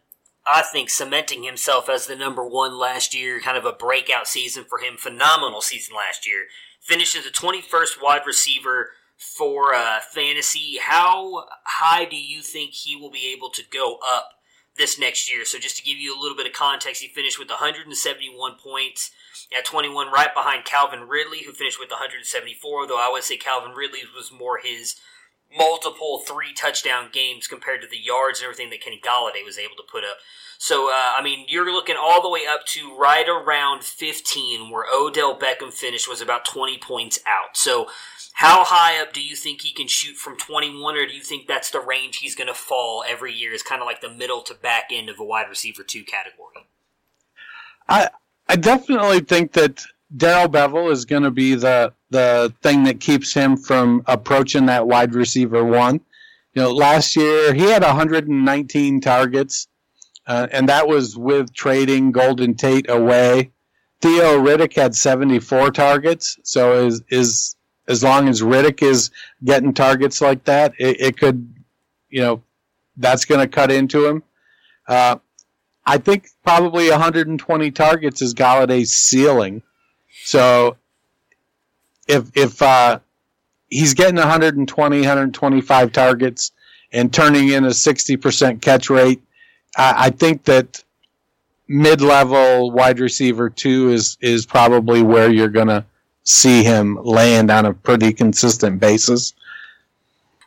I 0.46 0.62
think, 0.62 0.90
cementing 0.90 1.42
himself 1.42 1.88
as 1.88 2.06
the 2.06 2.16
number 2.16 2.46
one 2.46 2.78
last 2.78 3.14
year. 3.14 3.40
Kind 3.40 3.56
of 3.56 3.64
a 3.64 3.72
breakout 3.72 4.28
season 4.28 4.64
for 4.64 4.78
him. 4.78 4.96
Phenomenal 4.96 5.60
season 5.60 5.94
last 5.96 6.26
year. 6.26 6.44
Finishes 6.80 7.24
the 7.24 7.30
21st 7.30 8.02
wide 8.02 8.22
receiver 8.26 8.90
for 9.16 9.74
uh, 9.74 10.00
fantasy. 10.00 10.78
How 10.80 11.46
high 11.64 12.04
do 12.04 12.16
you 12.16 12.42
think 12.42 12.72
he 12.72 12.96
will 12.96 13.10
be 13.10 13.32
able 13.36 13.50
to 13.50 13.62
go 13.70 13.98
up 14.06 14.30
this 14.76 14.98
next 14.98 15.32
year? 15.32 15.44
So, 15.44 15.58
just 15.58 15.76
to 15.76 15.82
give 15.82 15.98
you 15.98 16.16
a 16.16 16.20
little 16.20 16.36
bit 16.36 16.46
of 16.46 16.52
context, 16.52 17.02
he 17.02 17.08
finished 17.08 17.38
with 17.38 17.48
171 17.48 18.54
points 18.62 19.10
at 19.56 19.64
21, 19.64 20.10
right 20.10 20.34
behind 20.34 20.64
Calvin 20.64 21.08
Ridley, 21.08 21.42
who 21.44 21.52
finished 21.52 21.78
with 21.78 21.90
174. 21.90 22.86
Though 22.86 22.98
I 22.98 23.10
would 23.10 23.24
say 23.24 23.36
Calvin 23.36 23.72
Ridley 23.72 24.00
was 24.14 24.32
more 24.32 24.58
his 24.58 24.96
multiple 25.56 26.20
three 26.26 26.52
touchdown 26.52 27.08
games 27.12 27.46
compared 27.46 27.80
to 27.82 27.88
the 27.88 27.98
yards 27.98 28.40
and 28.40 28.44
everything 28.44 28.70
that 28.70 28.80
Kenny 28.80 29.00
Golladay 29.02 29.44
was 29.44 29.58
able 29.58 29.76
to 29.76 29.82
put 29.90 30.04
up. 30.04 30.18
So, 30.58 30.88
uh, 30.88 31.12
I 31.18 31.20
mean, 31.22 31.46
you're 31.48 31.70
looking 31.72 31.96
all 32.00 32.22
the 32.22 32.28
way 32.28 32.42
up 32.48 32.64
to 32.68 32.96
right 32.96 33.28
around 33.28 33.84
15, 33.84 34.70
where 34.70 34.86
Odell 34.92 35.38
Beckham 35.38 35.72
finished 35.72 36.08
was 36.08 36.20
about 36.20 36.44
20 36.44 36.78
points 36.78 37.18
out. 37.26 37.56
So, 37.56 37.88
how 38.34 38.64
high 38.64 39.00
up 39.00 39.12
do 39.12 39.22
you 39.22 39.36
think 39.36 39.60
he 39.60 39.72
can 39.72 39.88
shoot 39.88 40.16
from 40.16 40.36
21, 40.36 40.96
or 40.96 41.06
do 41.06 41.14
you 41.14 41.22
think 41.22 41.46
that's 41.46 41.70
the 41.70 41.80
range 41.80 42.16
he's 42.16 42.34
going 42.34 42.48
to 42.48 42.54
fall 42.54 43.04
every 43.06 43.32
year? 43.32 43.52
Is 43.52 43.62
kind 43.62 43.80
of 43.80 43.86
like 43.86 44.00
the 44.00 44.08
middle 44.10 44.42
to 44.42 44.54
back 44.54 44.84
end 44.90 45.08
of 45.08 45.20
a 45.20 45.24
wide 45.24 45.48
receiver 45.48 45.82
two 45.82 46.02
category. 46.02 46.66
I 47.88 48.10
I 48.48 48.56
definitely 48.56 49.20
think 49.20 49.52
that 49.52 49.84
Darrell 50.16 50.48
Bevell 50.48 50.92
is 50.92 51.04
going 51.04 51.22
to 51.22 51.30
be 51.30 51.54
the 51.54 51.92
the 52.10 52.52
thing 52.62 52.84
that 52.84 53.00
keeps 53.00 53.34
him 53.34 53.56
from 53.56 54.02
approaching 54.06 54.66
that 54.66 54.86
wide 54.86 55.14
receiver 55.14 55.64
one. 55.64 56.00
You 56.54 56.62
know, 56.62 56.72
last 56.72 57.16
year 57.16 57.52
he 57.52 57.62
had 57.62 57.82
119 57.82 59.00
targets, 59.00 59.66
uh, 60.26 60.46
and 60.52 60.68
that 60.68 60.86
was 60.86 61.16
with 61.16 61.52
trading 61.52 62.12
Golden 62.12 62.54
Tate 62.54 62.88
away. 62.88 63.50
Theo 64.00 64.38
Riddick 64.38 64.74
had 64.74 64.94
74 64.94 65.70
targets, 65.72 66.38
so 66.44 66.86
is 66.86 67.02
is 67.08 67.56
as 67.88 68.02
long 68.02 68.28
as 68.28 68.42
Riddick 68.42 68.82
is 68.82 69.10
getting 69.44 69.74
targets 69.74 70.20
like 70.20 70.44
that, 70.44 70.72
it, 70.78 71.00
it 71.00 71.18
could, 71.18 71.54
you 72.08 72.22
know, 72.22 72.42
that's 72.96 73.24
going 73.24 73.40
to 73.40 73.48
cut 73.48 73.70
into 73.70 74.06
him. 74.06 74.22
Uh, 74.86 75.16
I 75.84 75.98
think 75.98 76.28
probably 76.42 76.88
120 76.88 77.70
targets 77.72 78.22
is 78.22 78.32
Golladay's 78.32 78.92
ceiling. 78.92 79.62
So 80.22 80.76
if 82.08 82.30
if 82.36 82.60
uh, 82.62 83.00
he's 83.68 83.94
getting 83.94 84.16
120, 84.16 84.98
125 84.98 85.92
targets 85.92 86.52
and 86.92 87.12
turning 87.12 87.48
in 87.48 87.64
a 87.64 87.70
60% 87.70 88.60
catch 88.60 88.88
rate, 88.88 89.20
I, 89.76 90.06
I 90.06 90.10
think 90.10 90.44
that 90.44 90.82
mid-level 91.66 92.70
wide 92.70 93.00
receiver 93.00 93.50
two 93.50 93.90
is 93.90 94.18
is 94.20 94.46
probably 94.46 95.02
where 95.02 95.30
you're 95.30 95.48
going 95.48 95.68
to 95.68 95.84
see 96.24 96.62
him 96.62 96.98
land 97.02 97.50
on 97.50 97.66
a 97.66 97.74
pretty 97.74 98.12
consistent 98.12 98.80
basis. 98.80 99.34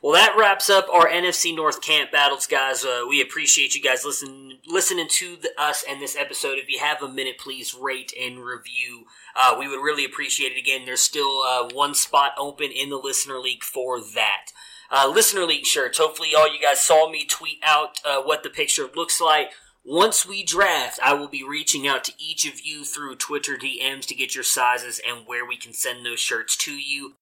Well, 0.01 0.13
that 0.13 0.35
wraps 0.37 0.69
up 0.69 0.87
our 0.93 1.07
NFC 1.07 1.55
North 1.55 1.81
camp 1.81 2.11
battles, 2.11 2.45
guys. 2.45 2.85
Uh, 2.85 3.05
we 3.09 3.21
appreciate 3.21 3.73
you 3.73 3.81
guys 3.81 4.05
listen, 4.05 4.59
listening 4.67 5.07
to 5.09 5.35
the, 5.37 5.49
us 5.57 5.83
and 5.89 6.01
this 6.01 6.15
episode. 6.15 6.59
If 6.59 6.69
you 6.69 6.79
have 6.79 7.01
a 7.01 7.11
minute, 7.11 7.39
please 7.39 7.73
rate 7.73 8.13
and 8.19 8.43
review. 8.43 9.05
Uh, 9.35 9.55
we 9.57 9.67
would 9.67 9.83
really 9.83 10.05
appreciate 10.05 10.51
it. 10.51 10.59
Again, 10.59 10.85
there's 10.85 11.01
still 11.01 11.41
uh, 11.41 11.69
one 11.73 11.95
spot 11.95 12.33
open 12.37 12.69
in 12.71 12.89
the 12.89 12.97
Listener 12.97 13.39
League 13.39 13.63
for 13.63 13.99
that. 13.99 14.47
Uh, 14.91 15.11
Listener 15.13 15.45
League 15.45 15.65
shirts. 15.65 15.97
Hopefully, 15.97 16.29
all 16.37 16.51
you 16.51 16.61
guys 16.61 16.81
saw 16.81 17.09
me 17.09 17.25
tweet 17.25 17.59
out 17.63 17.99
uh, 18.05 18.21
what 18.21 18.43
the 18.43 18.49
picture 18.49 18.87
looks 18.95 19.19
like. 19.19 19.51
Once 19.83 20.25
we 20.25 20.43
draft, 20.43 20.99
I 21.01 21.13
will 21.13 21.29
be 21.29 21.43
reaching 21.43 21.87
out 21.87 22.03
to 22.03 22.13
each 22.19 22.45
of 22.45 22.59
you 22.61 22.83
through 22.83 23.15
Twitter 23.15 23.57
DMs 23.57 24.05
to 24.07 24.15
get 24.15 24.35
your 24.35 24.43
sizes 24.43 24.99
and 25.07 25.25
where 25.25 25.45
we 25.45 25.57
can 25.57 25.73
send 25.73 26.05
those 26.05 26.19
shirts 26.19 26.55
to 26.57 26.73
you. 26.73 27.15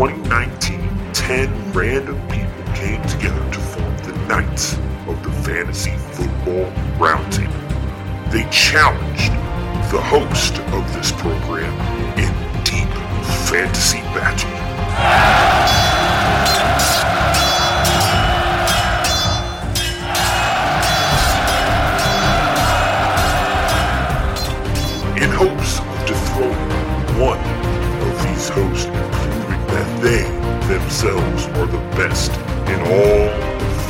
2019, 0.00 1.12
10 1.12 1.72
random 1.74 2.16
people 2.30 2.72
came 2.72 3.02
together 3.02 3.52
to 3.52 3.60
form 3.60 3.96
the 3.98 4.12
Knights 4.26 4.72
of 5.06 5.22
the 5.22 5.30
Fantasy 5.44 5.90
Football 5.90 6.72
Roundtable. 6.96 8.32
They 8.32 8.48
challenged 8.48 9.30
the 9.92 10.00
host 10.00 10.58
of 10.72 10.90
this 10.94 11.12
program 11.12 11.74
in 12.18 12.32
deep 12.64 12.88
fantasy 13.44 14.00
battle. 14.16 14.48
In 25.22 25.30
hopes 25.30 25.78
of 25.78 26.06
dethroning 26.06 27.20
one 27.20 27.38
of 28.08 28.22
these 28.22 28.48
hosts 28.48 28.89
they 30.00 30.22
themselves 30.66 31.46
are 31.60 31.66
the 31.66 31.84
best 31.92 32.32
in 32.72 32.80
all 32.80 33.28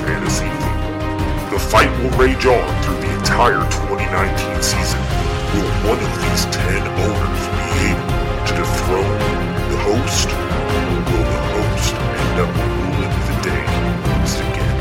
fantasy 0.03 0.51
football. 0.59 1.51
The 1.51 1.59
fight 1.59 1.91
will 2.03 2.11
rage 2.19 2.47
on 2.47 2.67
through 2.83 2.99
the 2.99 3.15
entire 3.15 3.63
2019 3.87 4.61
season. 4.61 4.99
Will 5.55 5.71
one 5.87 6.03
of 6.03 6.13
these 6.19 6.45
10 6.51 6.83
owners 7.07 7.43
be 7.55 7.95
able 7.95 8.11
to 8.43 8.53
dethrone 8.59 9.19
the 9.71 9.79
host? 9.87 10.29
Or 10.31 10.99
will 11.07 11.27
the 11.31 11.43
host 11.55 11.95
end 11.95 12.37
up 12.43 12.51
ruling 12.59 13.15
the 13.31 13.37
day 13.47 13.65
once 14.11 14.35
again? 14.41 14.77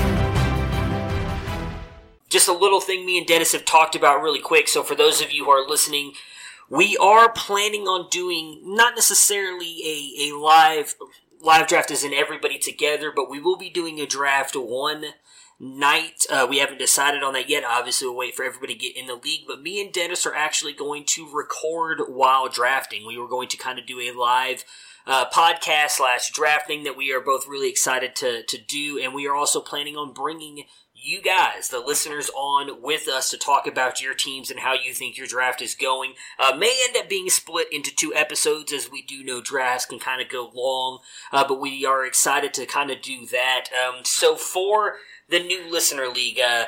just 2.29 2.47
a 2.47 2.53
little 2.53 2.79
thing 2.81 3.05
me 3.05 3.17
and 3.17 3.27
Dennis 3.27 3.51
have 3.51 3.65
talked 3.65 3.95
about 3.95 4.21
really 4.21 4.39
quick. 4.39 4.67
So 4.67 4.83
for 4.83 4.95
those 4.95 5.21
of 5.21 5.31
you 5.31 5.45
who 5.45 5.51
are 5.51 5.67
listening, 5.67 6.13
we 6.69 6.97
are 6.97 7.31
planning 7.31 7.83
on 7.83 8.09
doing 8.09 8.61
not 8.63 8.95
necessarily 8.95 9.81
a, 9.83 10.29
a 10.29 10.37
live 10.37 10.95
live 11.41 11.67
draft 11.67 11.91
in 11.91 12.13
everybody 12.13 12.59
together, 12.59 13.11
but 13.15 13.29
we 13.29 13.39
will 13.39 13.57
be 13.57 13.69
doing 13.69 13.99
a 13.99 14.05
draft 14.05 14.55
one 14.55 15.05
night. 15.59 16.25
Uh, 16.29 16.45
we 16.49 16.59
haven't 16.59 16.79
decided 16.79 17.23
on 17.23 17.33
that 17.33 17.49
yet. 17.49 17.63
Obviously, 17.65 18.07
we'll 18.07 18.17
wait 18.17 18.35
for 18.35 18.43
everybody 18.43 18.73
to 18.73 18.79
get 18.79 18.97
in 18.97 19.07
the 19.07 19.15
league. 19.15 19.45
But 19.47 19.61
me 19.61 19.81
and 19.81 19.91
Dennis 19.91 20.25
are 20.25 20.35
actually 20.35 20.73
going 20.73 21.05
to 21.07 21.29
record 21.33 22.01
while 22.07 22.49
drafting. 22.49 23.05
We 23.05 23.17
were 23.17 23.27
going 23.27 23.49
to 23.49 23.57
kind 23.57 23.79
of 23.79 23.85
do 23.85 23.99
a 23.99 24.11
live 24.11 24.63
uh, 25.07 25.29
podcast 25.29 25.91
slash 25.91 26.31
drafting 26.31 26.83
that 26.83 26.97
we 26.97 27.11
are 27.11 27.21
both 27.21 27.47
really 27.47 27.69
excited 27.69 28.15
to 28.17 28.43
to 28.43 28.57
do, 28.57 28.99
and 29.01 29.13
we 29.13 29.27
are 29.27 29.35
also 29.35 29.59
planning 29.59 29.95
on 29.95 30.13
bringing 30.13 30.65
you 31.01 31.21
guys, 31.21 31.69
the 31.69 31.79
listeners, 31.79 32.29
on 32.35 32.81
with 32.81 33.07
us 33.07 33.29
to 33.31 33.37
talk 33.37 33.65
about 33.67 34.01
your 34.01 34.13
teams 34.13 34.51
and 34.51 34.59
how 34.59 34.73
you 34.73 34.93
think 34.93 35.17
your 35.17 35.27
draft 35.27 35.61
is 35.61 35.75
going. 35.75 36.13
Uh, 36.37 36.55
may 36.57 36.81
end 36.87 36.97
up 36.97 37.09
being 37.09 37.29
split 37.29 37.71
into 37.71 37.95
two 37.95 38.13
episodes, 38.13 38.73
as 38.73 38.91
we 38.91 39.01
do 39.01 39.23
know 39.23 39.41
drafts 39.41 39.85
can 39.85 39.99
kind 39.99 40.21
of 40.21 40.29
go 40.29 40.51
long, 40.53 40.99
uh, 41.31 41.47
but 41.47 41.59
we 41.59 41.85
are 41.85 42.05
excited 42.05 42.53
to 42.53 42.65
kind 42.65 42.91
of 42.91 43.01
do 43.01 43.25
that. 43.27 43.65
Um, 43.85 44.03
so 44.03 44.35
for 44.35 44.97
the 45.29 45.39
new 45.39 45.71
listener 45.71 46.07
league, 46.07 46.39
uh, 46.39 46.65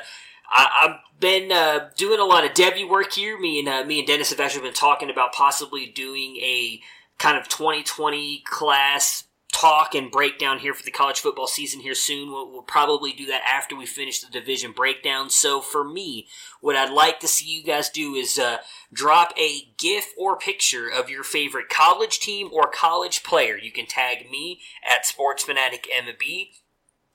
I, 0.50 0.68
I've 0.82 1.20
been 1.20 1.52
uh, 1.52 1.90
doing 1.96 2.20
a 2.20 2.24
lot 2.24 2.44
of 2.44 2.54
Debbie 2.54 2.84
work 2.84 3.12
here. 3.12 3.38
Me 3.38 3.58
and 3.58 3.68
uh, 3.68 3.84
me 3.84 3.98
and 3.98 4.06
Dennis 4.06 4.30
have 4.30 4.40
actually 4.40 4.62
been 4.62 4.74
talking 4.74 5.10
about 5.10 5.32
possibly 5.32 5.86
doing 5.86 6.36
a 6.36 6.80
kind 7.18 7.36
of 7.36 7.48
2020 7.48 8.42
class 8.46 9.24
talk 9.52 9.94
and 9.94 10.10
breakdown 10.10 10.58
here 10.58 10.74
for 10.74 10.82
the 10.82 10.90
college 10.90 11.20
football 11.20 11.46
season 11.46 11.80
here 11.80 11.94
soon. 11.94 12.30
We'll, 12.30 12.50
we'll, 12.50 12.62
probably 12.62 13.12
do 13.12 13.26
that 13.26 13.42
after 13.46 13.76
we 13.76 13.84
finish 13.84 14.20
the 14.20 14.30
division 14.30 14.72
breakdown. 14.72 15.28
So 15.28 15.60
for 15.60 15.84
me, 15.84 16.26
what 16.60 16.74
I'd 16.74 16.92
like 16.92 17.20
to 17.20 17.28
see 17.28 17.44
you 17.44 17.62
guys 17.62 17.90
do 17.90 18.14
is 18.14 18.38
uh, 18.38 18.58
drop 18.92 19.32
a 19.38 19.68
GIF 19.76 20.14
or 20.18 20.38
picture 20.38 20.88
of 20.88 21.10
your 21.10 21.22
favorite 21.22 21.68
college 21.68 22.18
team 22.18 22.48
or 22.50 22.70
college 22.72 23.22
player. 23.22 23.56
You 23.56 23.70
can 23.70 23.86
tag 23.86 24.30
me 24.30 24.60
at 24.82 25.04
SportsFanaticMB, 25.04 26.48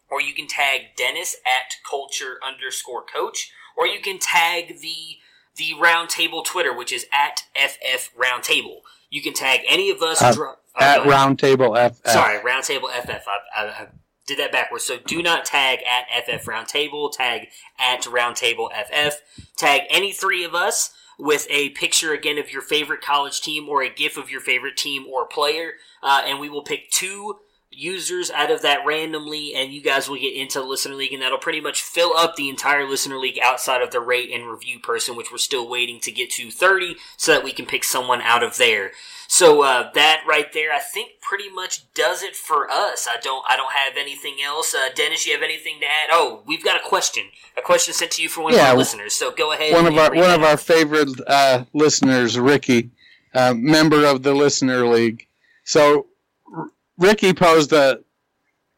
or 0.10 0.22
you 0.22 0.34
can 0.34 0.48
tag 0.48 0.96
Dennis 0.96 1.36
at 1.46 1.74
Culture 1.90 2.38
underscore 2.46 3.04
Coach, 3.04 3.52
or 3.76 3.88
you 3.88 4.00
can 4.00 4.20
tag 4.20 4.80
the 4.80 5.18
the 5.56 5.74
Roundtable 5.82 6.46
Twitter, 6.46 6.72
which 6.72 6.94
is 6.94 7.08
at 7.12 7.42
FF 7.56 8.16
Roundtable. 8.16 8.82
You 9.10 9.24
can 9.24 9.34
tag 9.34 9.62
any 9.68 9.90
of 9.90 10.04
us. 10.04 10.22
Uh, 10.22 10.34
dro- 10.34 10.56
at. 10.80 11.02
Roundtable 11.02 11.76
FF. 11.92 12.10
Sorry, 12.10 12.40
Roundtable 12.40 12.90
FF. 12.92 13.28
I, 13.28 13.40
I, 13.56 13.64
I 13.68 13.88
did 14.26 14.40
that 14.40 14.52
backwards. 14.52 14.84
So 14.84 14.98
do 14.98 15.22
not 15.24 15.46
tag 15.46 15.80
at 15.90 16.26
FF 16.26 16.46
Roundtable. 16.46 17.12
Tag 17.12 17.48
at 17.80 18.04
Roundtable 18.04 18.70
FF. 18.72 19.22
Tag 19.56 19.82
any 19.90 20.12
three 20.12 20.44
of 20.44 20.54
us. 20.56 20.94
with 21.20 21.48
a 21.50 21.70
picture 21.70 22.14
again 22.14 22.38
of 22.38 22.52
your 22.52 22.62
favorite 22.62 23.02
college 23.02 23.42
team 23.42 23.68
or 23.68 23.82
a 23.82 23.90
GIF 23.90 24.18
of 24.18 24.30
your 24.30 24.42
favorite 24.42 24.78
team 24.78 25.06
or 25.12 25.26
player, 25.26 25.72
uh, 26.04 26.22
and 26.26 26.40
we 26.40 26.48
will 26.50 26.62
pick 26.62 26.92
two 26.92 27.38
users 27.72 28.30
out 28.32 28.52
of 28.52 28.62
that 28.62 28.86
randomly, 28.86 29.54
and 29.56 29.72
you 29.74 29.82
guys 29.82 30.08
will 30.08 30.16
get 30.18 30.36
into 30.36 30.60
the 30.60 30.66
listener 30.66 30.96
league, 30.96 31.14
and 31.14 31.22
that'll 31.22 31.38
pretty 31.38 31.60
much 31.62 31.82
fill 31.82 32.16
up 32.16 32.36
the 32.36 32.50
entire 32.50 32.88
listener 32.88 33.18
league 33.18 33.40
outside 33.42 33.82
of 33.82 33.92
the 33.92 34.00
rate 34.00 34.32
and 34.32 34.50
review 34.50 34.80
person, 34.80 35.16
which 35.16 35.32
we're 35.32 35.38
still 35.38 35.68
waiting 35.68 36.00
to 36.00 36.12
get 36.12 36.30
to 36.32 36.50
30 36.52 36.96
so 37.18 37.32
that 37.34 37.44
we 37.44 37.52
can 37.52 37.66
pick 37.66 37.84
someone 37.84 38.22
out 38.22 38.44
of 38.44 38.58
there. 38.58 38.92
So 39.38 39.62
uh, 39.62 39.92
that 39.94 40.24
right 40.28 40.52
there, 40.52 40.74
I 40.74 40.80
think, 40.80 41.22
pretty 41.22 41.48
much 41.50 41.94
does 41.94 42.24
it 42.24 42.36
for 42.36 42.68
us. 42.72 43.08
I 43.08 43.18
don't, 43.22 43.46
I 43.48 43.56
don't 43.56 43.72
have 43.72 43.94
anything 43.96 44.38
else. 44.44 44.74
Uh, 44.74 44.90
Dennis, 44.96 45.28
you 45.28 45.34
have 45.34 45.44
anything 45.44 45.80
to 45.82 45.86
add? 45.86 46.10
Oh, 46.12 46.42
we've 46.48 46.64
got 46.64 46.76
a 46.84 46.84
question. 46.90 47.26
A 47.56 47.62
question 47.62 47.94
sent 47.94 48.12
to 48.14 48.24
you 48.24 48.30
from 48.30 48.46
one 48.46 48.54
Yeah, 48.54 48.64
of 48.64 48.68
our 48.72 48.78
listeners. 48.78 49.14
So 49.14 49.30
go 49.32 49.52
ahead. 49.54 49.74
one 49.74 49.86
of 49.86 49.96
our 49.96 50.10
one 50.16 50.32
of 50.32 50.42
our 50.42 50.58
favorite 50.58 51.10
uh, 51.28 51.66
listeners, 51.74 52.40
Ricky, 52.40 52.90
uh, 53.36 53.54
member 53.56 54.06
of 54.06 54.24
the 54.24 54.34
listener 54.34 54.88
league. 54.88 55.28
So 55.66 56.08
R- 56.52 56.72
Ricky 56.98 57.32
posed 57.34 57.72
a 57.74 58.00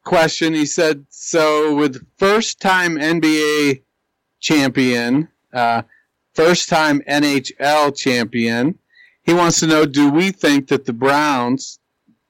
question. 0.03 0.53
He 0.53 0.65
said, 0.65 1.05
"So 1.09 1.73
with 1.73 2.05
first 2.17 2.59
time 2.59 2.97
NBA 2.97 3.81
champion, 4.41 5.29
uh, 5.53 5.83
first 6.33 6.67
time 6.67 7.01
NHL 7.07 7.95
champion, 7.95 8.77
he 9.29 9.35
wants 9.35 9.59
to 9.59 9.67
know: 9.67 9.85
Do 9.85 10.09
we 10.09 10.31
think 10.31 10.67
that 10.69 10.85
the 10.85 10.93
Browns, 10.93 11.79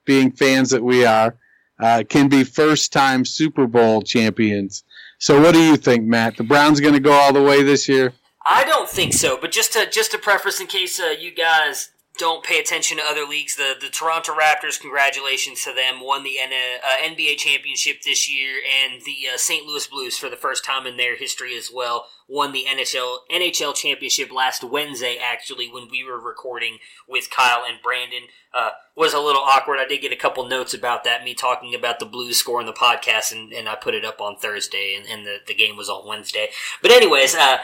being 0.06 0.32
fans 0.32 0.70
that 0.72 0.84
we 0.84 1.06
are, 1.06 1.38
uh, 1.80 2.04
can 2.08 2.28
be 2.28 2.44
first 2.44 2.92
time 2.92 3.24
Super 3.24 3.68
Bowl 3.68 4.02
champions?" 4.02 4.84
So 5.18 5.42
what 5.42 5.54
do 5.54 5.62
you 5.62 5.78
think, 5.78 6.06
Matt? 6.06 6.38
The 6.38 6.44
Browns 6.44 6.80
going 6.80 6.94
to 6.94 7.00
go 7.00 7.12
all 7.12 7.34
the 7.34 7.44
way 7.44 7.64
this 7.64 7.90
year? 7.90 8.14
I 8.46 8.64
don't 8.64 8.90
think 8.90 9.14
so, 9.14 9.38
but 9.40 9.52
just 9.52 9.74
to 9.74 9.90
just 9.90 10.12
to 10.12 10.18
preface, 10.18 10.60
in 10.60 10.68
case 10.68 11.00
uh, 11.00 11.14
you 11.18 11.34
guys 11.34 11.92
don't 12.18 12.44
pay 12.44 12.60
attention 12.60 12.98
to 12.98 13.04
other 13.04 13.24
leagues, 13.24 13.56
the 13.56 13.76
the 13.80 13.90
Toronto 13.90 14.34
Raptors, 14.34 14.80
congratulations 14.80 15.64
to 15.64 15.74
them, 15.74 16.02
won 16.02 16.24
the 16.24 16.40
N- 16.40 16.52
uh, 16.52 17.08
NBA 17.08 17.38
championship 17.38 18.02
this 18.02 18.30
year, 18.30 18.56
and 18.84 19.02
the 19.04 19.34
uh, 19.34 19.38
St. 19.38 19.66
Louis 19.66 19.88
Blues, 19.88 20.18
for 20.18 20.30
the 20.30 20.36
first 20.36 20.66
time 20.66 20.86
in 20.86 20.98
their 20.98 21.16
history 21.16 21.56
as 21.58 21.70
well, 21.74 22.08
won 22.30 22.52
the 22.52 22.66
NHL 22.70 23.18
NHL 23.32 23.76
championship 23.76 24.32
last 24.32 24.64
Wednesday. 24.64 25.18
Actually, 25.22 25.70
when 25.70 25.88
we 25.90 26.04
were 26.04 26.20
recording 26.20 26.78
with 27.08 27.30
Kyle 27.30 27.64
and 27.68 27.82
Brandon, 27.82 28.24
uh, 28.54 28.70
was 28.96 29.14
a 29.14 29.20
little 29.20 29.42
awkward. 29.42 29.80
I 29.80 29.88
did 29.88 30.02
get 30.02 30.12
a 30.12 30.18
couple 30.18 30.46
notes 30.48 30.74
about 30.74 31.04
that, 31.04 31.24
me 31.24 31.34
talking 31.34 31.74
about 31.74 32.00
the 32.00 32.06
Blues 32.06 32.38
score 32.38 32.60
in 32.60 32.68
the 32.68 32.74
podcast, 32.74 33.32
and, 33.32 33.52
and 33.52 33.68
I 33.68 33.76
put 33.76 33.96
it 33.96 34.06
up 34.06 34.22
on 34.22 34.38
Thursday, 34.38 34.96
and, 34.96 35.08
and 35.10 35.26
the, 35.26 35.38
the 35.48 35.54
game 35.54 35.76
was 35.76 35.90
on 35.90 36.08
Wednesday. 36.08 36.50
But 36.82 36.92
anyways, 36.92 37.36
uh, 37.36 37.58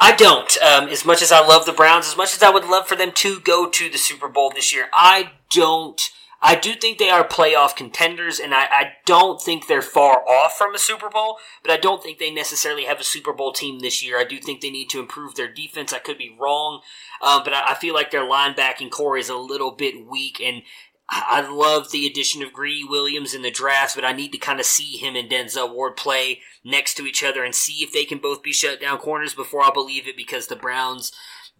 I 0.00 0.14
don't. 0.16 0.56
Um, 0.58 0.88
as 0.88 1.04
much 1.04 1.22
as 1.22 1.32
I 1.32 1.44
love 1.44 1.66
the 1.66 1.72
Browns, 1.72 2.06
as 2.06 2.16
much 2.16 2.34
as 2.34 2.42
I 2.42 2.50
would 2.50 2.64
love 2.64 2.88
for 2.88 2.96
them 2.96 3.12
to 3.12 3.40
go 3.40 3.68
to 3.68 3.88
the 3.88 3.98
Super 3.98 4.28
Bowl 4.28 4.50
this 4.50 4.74
year, 4.74 4.88
I 4.92 5.32
don't. 5.50 6.00
I 6.40 6.54
do 6.54 6.74
think 6.74 6.98
they 6.98 7.10
are 7.10 7.26
playoff 7.26 7.74
contenders, 7.74 8.38
and 8.38 8.54
I, 8.54 8.66
I 8.70 8.92
don't 9.04 9.40
think 9.40 9.66
they're 9.66 9.82
far 9.82 10.22
off 10.28 10.56
from 10.56 10.72
a 10.72 10.78
Super 10.78 11.10
Bowl, 11.10 11.38
but 11.62 11.72
I 11.72 11.76
don't 11.76 12.00
think 12.00 12.18
they 12.18 12.30
necessarily 12.30 12.84
have 12.84 13.00
a 13.00 13.04
Super 13.04 13.32
Bowl 13.32 13.52
team 13.52 13.80
this 13.80 14.04
year. 14.04 14.20
I 14.20 14.24
do 14.24 14.38
think 14.38 14.60
they 14.60 14.70
need 14.70 14.88
to 14.90 15.00
improve 15.00 15.34
their 15.34 15.52
defense. 15.52 15.92
I 15.92 15.98
could 15.98 16.16
be 16.16 16.36
wrong, 16.40 16.82
um, 17.20 17.42
but 17.42 17.52
I, 17.52 17.72
I 17.72 17.74
feel 17.74 17.92
like 17.92 18.12
their 18.12 18.22
linebacking 18.22 18.90
corps 18.90 19.18
is 19.18 19.28
a 19.28 19.36
little 19.36 19.72
bit 19.72 20.06
weak, 20.06 20.40
and 20.40 20.62
I 21.10 21.40
love 21.40 21.90
the 21.90 22.06
addition 22.06 22.42
of 22.42 22.52
Greedy 22.52 22.84
Williams 22.84 23.32
in 23.32 23.40
the 23.40 23.50
draft, 23.50 23.94
but 23.94 24.04
I 24.04 24.12
need 24.12 24.30
to 24.32 24.38
kind 24.38 24.60
of 24.60 24.66
see 24.66 24.98
him 24.98 25.16
and 25.16 25.30
Denzel 25.30 25.72
Ward 25.72 25.96
play 25.96 26.42
next 26.62 26.94
to 26.94 27.06
each 27.06 27.24
other 27.24 27.42
and 27.42 27.54
see 27.54 27.82
if 27.82 27.92
they 27.92 28.04
can 28.04 28.18
both 28.18 28.42
be 28.42 28.52
shut 28.52 28.80
down 28.80 28.98
corners 28.98 29.32
before 29.32 29.64
I 29.64 29.70
believe 29.72 30.06
it 30.06 30.18
because 30.18 30.48
the 30.48 30.56
Browns 30.56 31.10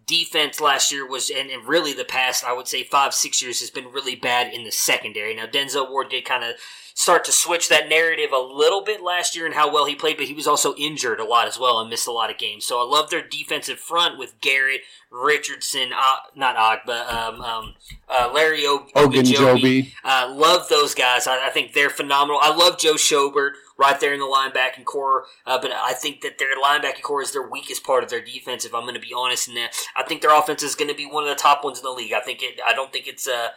defense 0.09 0.59
last 0.59 0.91
year 0.91 1.07
was, 1.07 1.29
and, 1.29 1.49
and 1.49 1.67
really 1.67 1.93
the 1.93 2.03
past, 2.03 2.43
I 2.43 2.53
would 2.53 2.67
say 2.67 2.83
five, 2.83 3.13
six 3.13 3.41
years 3.41 3.59
has 3.61 3.69
been 3.69 3.91
really 3.91 4.15
bad 4.15 4.51
in 4.51 4.63
the 4.63 4.71
secondary. 4.71 5.35
Now, 5.35 5.45
Denzel 5.45 5.89
Ward 5.89 6.09
did 6.09 6.25
kind 6.25 6.43
of 6.43 6.55
start 6.95 7.23
to 7.23 7.31
switch 7.31 7.69
that 7.69 7.87
narrative 7.87 8.31
a 8.33 8.37
little 8.37 8.83
bit 8.83 9.01
last 9.01 9.33
year 9.33 9.45
and 9.45 9.55
how 9.55 9.71
well 9.71 9.85
he 9.85 9.95
played, 9.95 10.17
but 10.17 10.25
he 10.25 10.33
was 10.33 10.47
also 10.47 10.73
injured 10.75 11.19
a 11.21 11.23
lot 11.23 11.47
as 11.47 11.57
well 11.57 11.79
and 11.79 11.89
missed 11.89 12.07
a 12.07 12.11
lot 12.11 12.29
of 12.29 12.37
games. 12.37 12.65
So 12.65 12.77
I 12.77 12.83
love 12.83 13.09
their 13.09 13.25
defensive 13.25 13.79
front 13.79 14.17
with 14.17 14.41
Garrett, 14.41 14.81
Richardson, 15.09 15.91
uh, 15.93 16.17
not 16.35 16.57
Og, 16.57 16.79
but 16.85 17.07
um, 17.07 17.41
um, 17.41 17.73
uh, 18.09 18.29
Larry 18.33 18.65
o- 18.65 18.85
Ogunjobi. 18.95 19.93
Uh, 20.03 20.33
love 20.35 20.67
those 20.67 20.93
guys. 20.93 21.25
I, 21.25 21.47
I 21.47 21.51
think 21.51 21.71
they're 21.71 21.89
phenomenal. 21.89 22.39
I 22.41 22.53
love 22.53 22.77
Joe 22.77 22.95
Schobert 22.95 23.51
right 23.79 23.99
there 23.99 24.13
in 24.13 24.19
the 24.19 24.25
linebacking 24.25 24.85
corps, 24.85 25.25
uh, 25.45 25.57
but 25.59 25.71
I 25.71 25.93
think 25.93 26.21
that 26.21 26.37
their 26.37 26.55
linebacking 26.61 27.01
corps 27.01 27.21
is 27.21 27.31
their 27.31 27.49
weakest 27.49 27.83
part 27.83 28.03
of 28.03 28.09
their 28.09 28.23
defense. 28.23 28.65
If 28.65 28.75
I'm 28.75 28.83
going 28.83 28.93
to 28.93 28.99
be 28.99 29.13
honest, 29.15 29.47
in 29.47 29.55
that 29.55 29.75
I 29.95 30.03
think 30.03 30.21
their 30.21 30.37
offense 30.37 30.61
is 30.61 30.75
going 30.75 30.89
to 30.89 30.95
be 30.95 31.05
one 31.05 31.23
of 31.23 31.29
the 31.29 31.35
top 31.35 31.63
ones 31.63 31.79
in 31.79 31.83
the 31.83 31.91
league. 31.91 32.13
I 32.13 32.19
think 32.19 32.43
it. 32.43 32.59
I 32.65 32.73
don't 32.73 32.91
think 32.91 33.07
it's 33.07 33.27
a. 33.27 33.51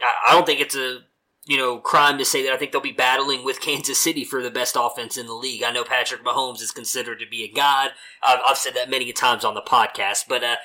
I 0.00 0.32
don't 0.32 0.46
think 0.46 0.60
it's 0.60 0.76
a 0.76 1.00
you 1.46 1.58
know, 1.58 1.78
crime 1.78 2.16
to 2.18 2.24
say 2.24 2.42
that 2.42 2.52
I 2.52 2.56
think 2.56 2.72
they'll 2.72 2.80
be 2.80 2.92
battling 2.92 3.44
with 3.44 3.60
Kansas 3.60 4.02
City 4.02 4.24
for 4.24 4.42
the 4.42 4.50
best 4.50 4.76
offense 4.78 5.18
in 5.18 5.26
the 5.26 5.34
league. 5.34 5.62
I 5.62 5.72
know 5.72 5.84
Patrick 5.84 6.24
Mahomes 6.24 6.62
is 6.62 6.70
considered 6.70 7.18
to 7.18 7.26
be 7.28 7.44
a 7.44 7.52
god. 7.52 7.90
I've, 8.22 8.40
I've 8.46 8.56
said 8.56 8.74
that 8.76 8.88
many 8.88 9.12
times 9.12 9.44
on 9.44 9.54
the 9.54 9.60
podcast, 9.60 10.24
but 10.26 10.42
uh, 10.42 10.56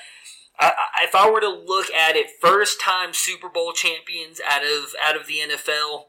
I, 0.58 0.72
I, 0.72 1.04
if 1.04 1.14
I 1.14 1.30
were 1.30 1.40
to 1.40 1.48
look 1.48 1.90
at 1.90 2.16
it, 2.16 2.28
first 2.40 2.80
time 2.80 3.12
Super 3.12 3.50
Bowl 3.50 3.72
champions 3.72 4.40
out 4.46 4.62
of 4.62 4.94
out 5.02 5.16
of 5.16 5.26
the 5.26 5.38
NFL. 5.38 6.04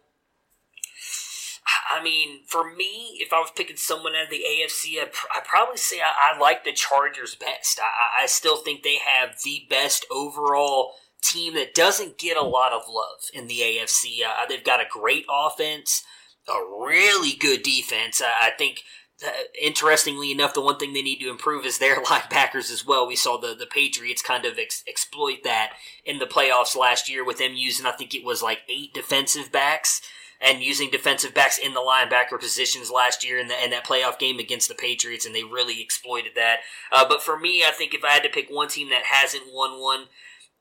I 1.68 2.04
mean, 2.04 2.42
for 2.48 2.74
me, 2.74 3.18
if 3.20 3.32
I 3.32 3.40
was 3.40 3.52
picking 3.56 3.78
someone 3.78 4.14
out 4.16 4.26
of 4.26 4.30
the 4.30 4.44
AFC, 4.48 5.02
I'd, 5.02 5.12
I'd 5.36 5.46
probably 5.46 5.78
say 5.78 6.00
I, 6.00 6.34
I 6.34 6.40
like 6.40 6.64
the 6.64 6.74
Chargers 6.74 7.36
best. 7.36 7.80
I, 7.80 8.24
I 8.24 8.26
still 8.28 8.58
think 8.58 8.84
they 8.84 8.98
have 8.98 9.42
the 9.44 9.66
best 9.70 10.06
overall 10.10 10.94
team 11.22 11.54
that 11.54 11.76
doesn't 11.76 12.18
get 12.18 12.38
a 12.38 12.42
lot 12.42 12.74
of 12.74 12.84
love 12.90 13.30
in 13.34 13.48
the 13.48 13.60
AFC. 13.60 14.26
Uh, 14.26 14.46
they've 14.48 14.64
got 14.64 14.80
a 14.80 14.90
great 14.90 15.26
offense, 15.30 16.04
a 16.48 16.54
really 16.54 17.34
good 17.38 17.62
defense. 17.62 18.22
Uh, 18.22 18.26
I 18.42 18.52
think, 18.58 18.82
uh, 19.26 19.30
interestingly 19.62 20.32
enough, 20.32 20.56
the 20.56 20.62
one 20.62 20.78
thing 20.80 20.94
they 20.94 21.04
need 21.04 21.20
to 21.20 21.30
improve 21.30 21.66
is 21.66 21.78
their 21.78 21.96
linebackers 22.04 22.72
as 22.72 22.86
well. 22.86 23.08
We 23.08 23.16
saw 23.16 23.38
the, 23.38 23.54
the 23.54 23.68
Patriots 23.68 24.24
kind 24.24 24.46
of 24.46 24.58
ex- 24.58 24.84
exploit 24.88 25.44
that 25.44 25.74
in 26.06 26.18
the 26.18 26.26
playoffs 26.26 26.76
last 26.76 27.10
year 27.10 27.24
with 27.24 27.38
them 27.38 27.54
using, 27.54 27.86
I 27.86 27.92
think 27.92 28.16
it 28.16 28.26
was 28.26 28.42
like 28.42 28.60
eight 28.68 28.94
defensive 28.94 29.52
backs 29.52 30.02
and 30.42 30.64
using 30.64 30.90
defensive 30.90 31.34
backs 31.34 31.58
in 31.58 31.74
the 31.74 31.80
linebacker 31.80 32.40
positions 32.40 32.90
last 32.90 33.24
year 33.24 33.40
in, 33.40 33.48
the, 33.48 33.64
in 33.64 33.70
that 33.70 33.86
playoff 33.86 34.18
game 34.18 34.40
against 34.40 34.68
the 34.68 34.76
Patriots, 34.76 35.26
and 35.26 35.36
they 35.36 35.44
really 35.44 35.82
exploited 35.82 36.32
that. 36.36 36.60
Uh, 36.92 37.08
but 37.08 37.22
for 37.22 37.38
me, 37.38 37.64
I 37.64 37.72
think 37.72 37.94
if 37.94 38.04
I 38.04 38.10
had 38.10 38.24
to 38.24 38.30
pick 38.30 38.50
one 38.50 38.68
team 38.68 38.90
that 38.90 39.04
hasn't 39.04 39.44
won 39.54 39.80
one, 39.80 40.06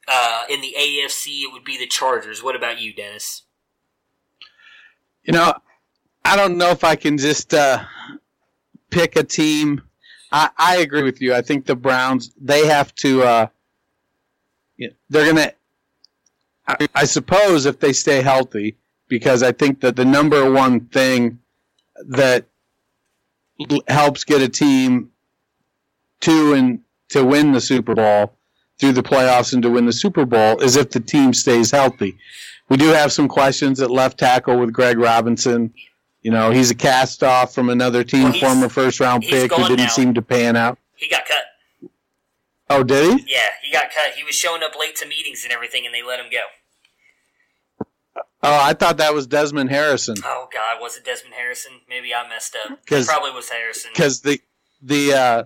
uh, 0.08 0.44
in 0.48 0.60
the 0.60 0.74
AFC, 0.78 1.42
it 1.42 1.52
would 1.52 1.64
be 1.64 1.78
the 1.78 1.86
Chargers. 1.86 2.42
What 2.42 2.56
about 2.56 2.80
you, 2.80 2.92
Dennis? 2.92 3.42
You 5.24 5.32
know, 5.32 5.54
I 6.24 6.36
don't 6.36 6.58
know 6.58 6.70
if 6.70 6.84
I 6.84 6.96
can 6.96 7.18
just 7.18 7.54
uh, 7.54 7.84
pick 8.90 9.16
a 9.16 9.22
team. 9.22 9.82
I, 10.32 10.50
I 10.56 10.76
agree 10.78 11.02
with 11.02 11.20
you. 11.20 11.34
I 11.34 11.42
think 11.42 11.66
the 11.66 11.76
Browns 11.76 12.32
they 12.40 12.66
have 12.66 12.94
to. 12.96 13.22
Uh, 13.22 13.46
they're 15.08 15.26
gonna. 15.26 15.52
I, 16.66 16.88
I 16.94 17.04
suppose 17.04 17.66
if 17.66 17.80
they 17.80 17.92
stay 17.92 18.22
healthy, 18.22 18.76
because 19.10 19.42
I 19.42 19.52
think 19.52 19.80
that 19.80 19.96
the 19.96 20.04
number 20.06 20.50
one 20.50 20.86
thing 20.86 21.40
that 22.06 22.46
l- 23.70 23.82
helps 23.88 24.24
get 24.24 24.40
a 24.40 24.48
team 24.48 25.10
to 26.20 26.54
and 26.54 26.80
to 27.10 27.24
win 27.24 27.52
the 27.52 27.60
Super 27.60 27.94
Bowl 27.94 28.32
through 28.78 28.92
the 28.92 29.02
playoffs 29.02 29.52
and 29.52 29.62
to 29.64 29.68
win 29.70 29.84
the 29.84 29.92
Super 29.92 30.24
Bowl 30.24 30.58
is 30.60 30.76
if 30.76 30.90
the 30.90 31.00
team 31.00 31.34
stays 31.34 31.70
healthy. 31.72 32.16
We 32.70 32.76
do 32.78 32.86
have 32.88 33.12
some 33.12 33.28
questions 33.28 33.80
at 33.80 33.90
left 33.90 34.18
tackle 34.18 34.58
with 34.58 34.72
Greg 34.72 34.96
Robinson. 34.98 35.74
You 36.22 36.30
know, 36.30 36.50
he's 36.50 36.70
a 36.70 36.74
cast 36.74 37.22
off 37.24 37.52
from 37.54 37.68
another 37.68 38.04
team, 38.04 38.30
he's- 38.30 38.40
former 38.40 38.68
first 38.68 39.00
round 39.00 39.24
pick 39.24 39.52
who 39.52 39.62
didn't 39.68 39.78
now. 39.86 39.88
seem 39.88 40.14
to 40.14 40.22
pan 40.22 40.56
out. 40.56 40.78
He 40.96 41.08
got 41.08 41.24
cut. 41.26 41.90
Oh, 42.68 42.84
did 42.84 43.18
he? 43.18 43.32
Yeah, 43.32 43.38
he 43.62 43.72
got 43.72 43.90
cut. 43.92 44.12
He 44.16 44.22
was 44.22 44.36
showing 44.36 44.62
up 44.62 44.78
late 44.78 44.94
to 44.96 45.06
meetings 45.06 45.42
and 45.42 45.52
everything, 45.52 45.84
and 45.84 45.92
they 45.94 46.02
let 46.02 46.20
him 46.20 46.26
go. 46.30 46.42
Oh, 48.42 48.58
I 48.62 48.72
thought 48.72 48.96
that 48.96 49.12
was 49.12 49.26
Desmond 49.26 49.68
Harrison 49.68 50.16
Oh 50.24 50.48
God, 50.52 50.80
was 50.80 50.96
it 50.96 51.04
Desmond 51.04 51.34
Harrison? 51.34 51.72
Maybe 51.88 52.14
I 52.14 52.26
messed 52.28 52.56
up. 52.64 52.78
It 52.90 53.06
probably 53.06 53.32
was 53.32 53.50
Harrison. 53.50 53.90
because 53.92 54.20
the 54.22 54.40
the 54.82 55.12
uh, 55.12 55.44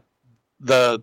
the 0.60 1.02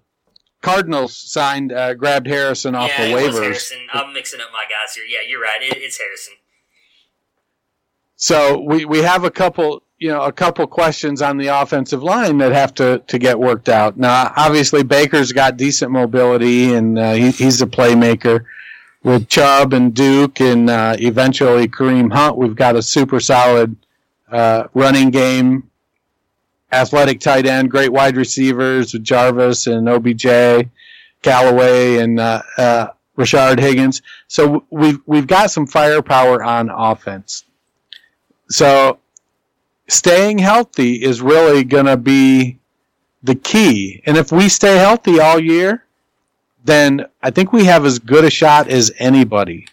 Cardinals 0.62 1.16
signed 1.18 1.72
uh, 1.72 1.94
grabbed 1.96 2.28
Harrison 2.28 2.76
off 2.76 2.90
yeah, 2.90 3.06
the 3.06 3.12
it 3.12 3.16
was 3.16 3.36
waivers. 3.36 3.42
Harrison. 3.42 3.78
I'm 3.94 4.14
mixing 4.14 4.40
up 4.40 4.48
my 4.54 4.64
guys 4.64 4.96
here. 4.96 5.04
Yeah, 5.06 5.28
you're 5.28 5.42
right. 5.42 5.62
It, 5.62 5.78
it's 5.78 5.98
Harrison. 6.00 6.34
So 8.16 8.62
we, 8.62 8.86
we 8.86 9.00
have 9.00 9.24
a 9.24 9.32
couple 9.32 9.82
you 9.98 10.10
know 10.10 10.22
a 10.22 10.32
couple 10.32 10.66
questions 10.68 11.22
on 11.22 11.38
the 11.38 11.48
offensive 11.48 12.04
line 12.04 12.38
that 12.40 12.52
have 12.52 12.74
to, 12.76 13.00
to 13.08 13.20
get 13.20 13.40
worked 13.40 13.70
out. 13.70 13.98
Now, 13.98 14.32
obviously 14.36 14.84
Baker's 14.84 15.32
got 15.32 15.58
decent 15.58 15.92
mobility 15.92 16.74
and 16.74 16.98
uh, 16.98 17.14
he, 17.14 17.32
he's 17.32 17.62
a 17.62 17.68
playmaker. 17.68 18.46
With 19.04 19.28
Chubb 19.30 19.74
and 19.74 19.94
Duke 19.94 20.42
and 20.42 20.70
uh, 20.70 20.96
eventually 21.00 21.68
Kareem 21.68 22.14
Hunt, 22.14 22.38
we've 22.38 22.56
got 22.56 22.76
a 22.76 22.82
super 22.84 23.20
solid 23.20 23.76
uh, 24.32 24.68
running 24.74 25.10
game, 25.10 25.70
athletic 26.72 27.20
tight 27.20 27.48
end, 27.48 27.72
great 27.72 27.92
wide 27.92 28.16
receivers 28.16 28.94
with 28.94 29.04
Jarvis 29.04 29.66
and 29.68 29.90
OBJ. 29.90 30.70
Callaway 31.22 31.98
and 31.98 32.20
uh, 32.20 32.42
uh, 32.58 32.88
Rashard 33.18 33.60
Higgins. 33.60 34.02
So 34.28 34.66
we've 34.70 35.00
we've 35.06 35.28
got 35.28 35.52
some 35.52 35.68
firepower 35.68 36.44
on 36.44 36.70
offense. 36.70 37.46
So 38.50 39.00
staying 39.88 40.40
healthy 40.40 41.04
is 41.04 41.22
really 41.22 41.64
going 41.64 41.86
to 41.86 41.98
be 41.98 42.60
the 43.24 43.36
key. 43.36 44.02
And 44.06 44.18
if 44.18 44.32
we 44.32 44.50
stay 44.50 44.78
healthy 44.78 45.20
all 45.20 45.40
year, 45.40 45.86
then 46.64 47.06
I 47.22 47.32
think 47.32 47.54
we 47.54 47.66
have 47.66 47.86
as 47.86 48.00
good 48.00 48.26
a 48.26 48.30
shot 48.30 48.68
as 48.68 48.92
anybody. 49.00 49.68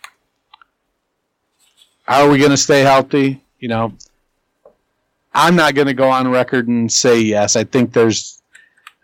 Are 2.07 2.29
we 2.29 2.39
going 2.39 2.51
to 2.51 2.57
stay 2.57 2.81
healthy? 2.81 3.43
You 3.59 3.69
know, 3.69 3.93
I'm 5.35 5.57
not 5.57 5.75
going 5.75 5.89
to 5.89 5.95
go 5.95 6.09
on 6.09 6.29
record 6.29 6.69
and 6.69 6.91
say 6.91 7.21
yes. 7.21 7.57
I 7.57 7.65
think 7.65 7.93
there's 7.93 8.41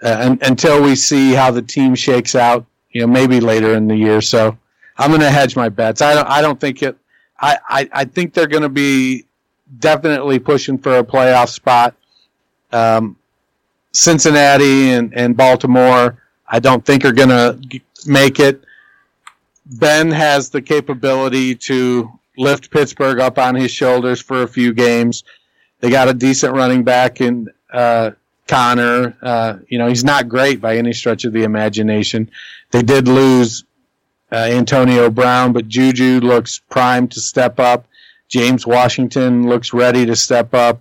uh, 0.03 0.37
until 0.43 0.83
we 0.83 0.97
see 0.97 1.33
how 1.33 1.51
the 1.51 1.63
team 1.63 1.95
shakes 1.95 2.35
out. 2.35 2.65
You 2.91 3.03
know, 3.03 3.07
maybe 3.09 3.41
later 3.41 3.75
in 3.75 3.89
the 3.89 3.97
year. 3.97 4.21
So 4.21 4.57
I'm 4.97 5.11
going 5.11 5.21
to 5.21 5.31
hedge 5.31 5.57
my 5.57 5.69
bets. 5.69 6.01
I 6.01 6.15
don't. 6.15 6.29
I 6.29 6.41
don't 6.41 6.61
think 6.61 6.83
it. 6.83 6.97
I, 7.41 7.59
I, 7.69 7.89
I 7.93 8.05
think 8.05 8.33
they're 8.33 8.47
going 8.47 8.63
to 8.63 8.69
be 8.69 9.27
definitely 9.81 10.39
pushing 10.39 10.79
for 10.79 10.99
a 10.99 11.05
playoff 11.05 11.49
spot. 11.49 11.95
Um, 12.73 13.17
Cincinnati 13.93 14.91
and, 14.91 15.13
and 15.15 15.37
Baltimore, 15.37 16.23
I 16.47 16.61
don't 16.61 16.85
think 16.85 17.05
are 17.05 17.13
going 17.13 17.29
to 17.31 17.59
make 18.07 18.41
it. 18.41 18.65
Ben 19.67 20.11
has 20.11 20.51
the 20.51 20.61
capability 20.61 21.55
to 21.55 22.11
lift 22.37 22.71
Pittsburgh 22.71 23.21
up 23.21 23.39
on 23.39 23.55
his 23.55 23.71
shoulders 23.71 24.21
for 24.21 24.43
a 24.43 24.49
few 24.49 24.73
games. 24.73 25.25
They 25.81 25.91
got 25.91 26.09
a 26.09 26.15
decent 26.15 26.55
running 26.55 26.85
back 26.85 27.21
in 27.21 27.49
uh, 27.73 28.13
Conner. 28.47 29.17
Uh, 29.23 29.57
you 29.69 29.79
know, 29.79 29.89
he's 29.89 30.05
not 30.05 30.29
great 30.29 30.61
by 30.61 30.77
any 30.77 30.93
stretch 30.93 31.25
of 31.25 31.33
the 31.33 31.45
imagination. 31.45 32.31
They 32.71 32.83
did 32.83 33.09
lose 33.09 33.65
uh, 34.33 34.37
Antonio 34.37 35.11
Brown, 35.11 35.53
but 35.53 35.69
Juju 35.69 36.21
looks 36.21 36.61
primed 36.71 37.13
to 37.13 37.21
step 37.21 37.59
up. 37.59 37.87
James 38.29 38.67
Washington 38.67 39.49
looks 39.49 39.73
ready 39.73 40.07
to 40.07 40.17
step 40.17 40.55
up. 40.55 40.81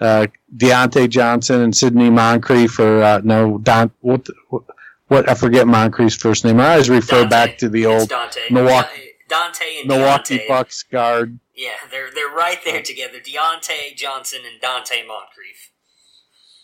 Uh, 0.00 0.26
Diontae 0.56 1.08
Johnson 1.08 1.60
and 1.60 1.76
Sidney 1.76 2.10
Moncrief 2.10 2.78
or 2.78 3.02
uh, 3.02 3.20
no 3.22 3.58
Don 3.58 3.90
what, 4.00 4.26
what 4.48 4.64
what 5.12 5.28
I 5.28 5.34
forget 5.34 5.66
Moncrief's 5.66 6.16
first 6.16 6.44
name. 6.44 6.58
I 6.58 6.72
always 6.72 6.88
refer 6.88 7.20
Dante. 7.20 7.28
back 7.28 7.58
to 7.58 7.68
the 7.68 7.86
old 7.86 8.08
Dante. 8.08 8.40
Milwaukee 8.50 9.10
Dante 9.28 9.80
and 9.80 9.88
Milwaukee 9.88 10.38
Deontay. 10.38 10.48
Bucks 10.48 10.82
guard. 10.82 11.38
Yeah, 11.54 11.70
they're 11.90 12.10
they're 12.14 12.34
right 12.34 12.58
there 12.64 12.82
together. 12.82 13.18
Diontae 13.18 13.94
Johnson 13.94 14.40
and 14.50 14.60
Dante 14.60 15.06
Moncrief. 15.06 15.70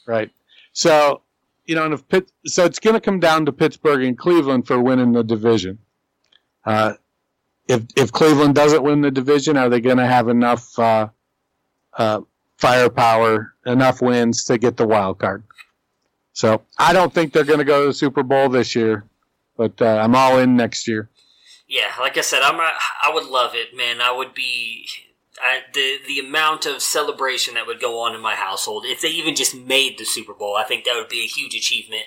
Right. 0.06 0.30
So, 0.72 1.22
you 1.66 1.74
know, 1.74 1.84
and 1.84 1.92
if 1.92 2.08
Pitt, 2.08 2.32
so 2.46 2.64
it's 2.64 2.78
going 2.78 2.94
to 2.94 3.00
come 3.00 3.20
down 3.20 3.44
to 3.46 3.52
Pittsburgh 3.52 4.02
and 4.02 4.16
Cleveland 4.16 4.66
for 4.66 4.80
winning 4.80 5.12
the 5.12 5.22
division. 5.22 5.78
Uh, 6.64 6.94
if 7.68 7.82
if 7.96 8.10
Cleveland 8.12 8.54
doesn't 8.54 8.82
win 8.82 9.02
the 9.02 9.10
division, 9.10 9.58
are 9.58 9.68
they 9.68 9.80
going 9.80 9.98
to 9.98 10.06
have 10.06 10.28
enough 10.28 10.78
uh, 10.78 11.08
uh, 11.98 12.22
firepower, 12.56 13.54
enough 13.66 14.00
wins 14.00 14.44
to 14.44 14.56
get 14.56 14.78
the 14.78 14.86
wild 14.86 15.18
card? 15.18 15.44
So 16.38 16.62
I 16.78 16.92
don't 16.92 17.12
think 17.12 17.32
they're 17.32 17.42
going 17.42 17.58
to 17.58 17.64
go 17.64 17.80
to 17.80 17.86
the 17.88 17.92
Super 17.92 18.22
Bowl 18.22 18.48
this 18.48 18.76
year, 18.76 19.02
but 19.56 19.82
uh, 19.82 19.86
I'm 19.86 20.14
all 20.14 20.38
in 20.38 20.54
next 20.54 20.86
year. 20.86 21.10
Yeah, 21.66 21.90
like 21.98 22.16
I 22.16 22.20
said, 22.20 22.42
I'm 22.42 22.56
not, 22.56 22.74
I 23.02 23.12
would 23.12 23.26
love 23.26 23.56
it, 23.56 23.76
man. 23.76 24.00
I 24.00 24.12
would 24.12 24.34
be 24.34 24.86
I, 25.42 25.62
the 25.74 25.96
the 26.06 26.20
amount 26.20 26.64
of 26.64 26.80
celebration 26.80 27.54
that 27.54 27.66
would 27.66 27.80
go 27.80 27.98
on 27.98 28.14
in 28.14 28.20
my 28.20 28.36
household 28.36 28.84
if 28.86 29.00
they 29.00 29.08
even 29.08 29.34
just 29.34 29.52
made 29.52 29.98
the 29.98 30.04
Super 30.04 30.32
Bowl. 30.32 30.54
I 30.54 30.62
think 30.62 30.84
that 30.84 30.94
would 30.94 31.08
be 31.08 31.24
a 31.24 31.26
huge 31.26 31.56
achievement. 31.56 32.04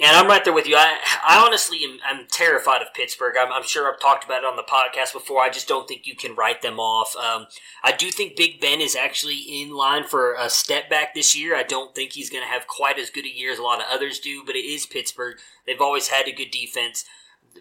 And 0.00 0.16
I'm 0.16 0.28
right 0.28 0.44
there 0.44 0.52
with 0.52 0.68
you. 0.68 0.76
I, 0.76 0.96
I 1.26 1.44
honestly 1.44 1.80
am 1.82 1.98
I'm 2.06 2.26
terrified 2.30 2.82
of 2.82 2.94
Pittsburgh. 2.94 3.34
I'm, 3.38 3.52
I'm 3.52 3.64
sure 3.64 3.92
I've 3.92 3.98
talked 3.98 4.24
about 4.24 4.44
it 4.44 4.46
on 4.46 4.54
the 4.54 4.62
podcast 4.62 5.12
before. 5.12 5.42
I 5.42 5.50
just 5.50 5.66
don't 5.66 5.88
think 5.88 6.06
you 6.06 6.14
can 6.14 6.36
write 6.36 6.62
them 6.62 6.78
off. 6.78 7.16
Um, 7.16 7.46
I 7.82 7.90
do 7.90 8.12
think 8.12 8.36
Big 8.36 8.60
Ben 8.60 8.80
is 8.80 8.94
actually 8.94 9.38
in 9.38 9.70
line 9.70 10.04
for 10.04 10.34
a 10.34 10.48
step 10.48 10.88
back 10.88 11.14
this 11.14 11.36
year. 11.36 11.56
I 11.56 11.64
don't 11.64 11.96
think 11.96 12.12
he's 12.12 12.30
going 12.30 12.44
to 12.44 12.50
have 12.50 12.68
quite 12.68 12.98
as 12.98 13.10
good 13.10 13.24
a 13.24 13.36
year 13.36 13.52
as 13.52 13.58
a 13.58 13.62
lot 13.62 13.80
of 13.80 13.86
others 13.90 14.20
do, 14.20 14.44
but 14.46 14.54
it 14.54 14.64
is 14.64 14.86
Pittsburgh. 14.86 15.38
They've 15.66 15.80
always 15.80 16.08
had 16.08 16.28
a 16.28 16.32
good 16.32 16.52
defense. 16.52 17.04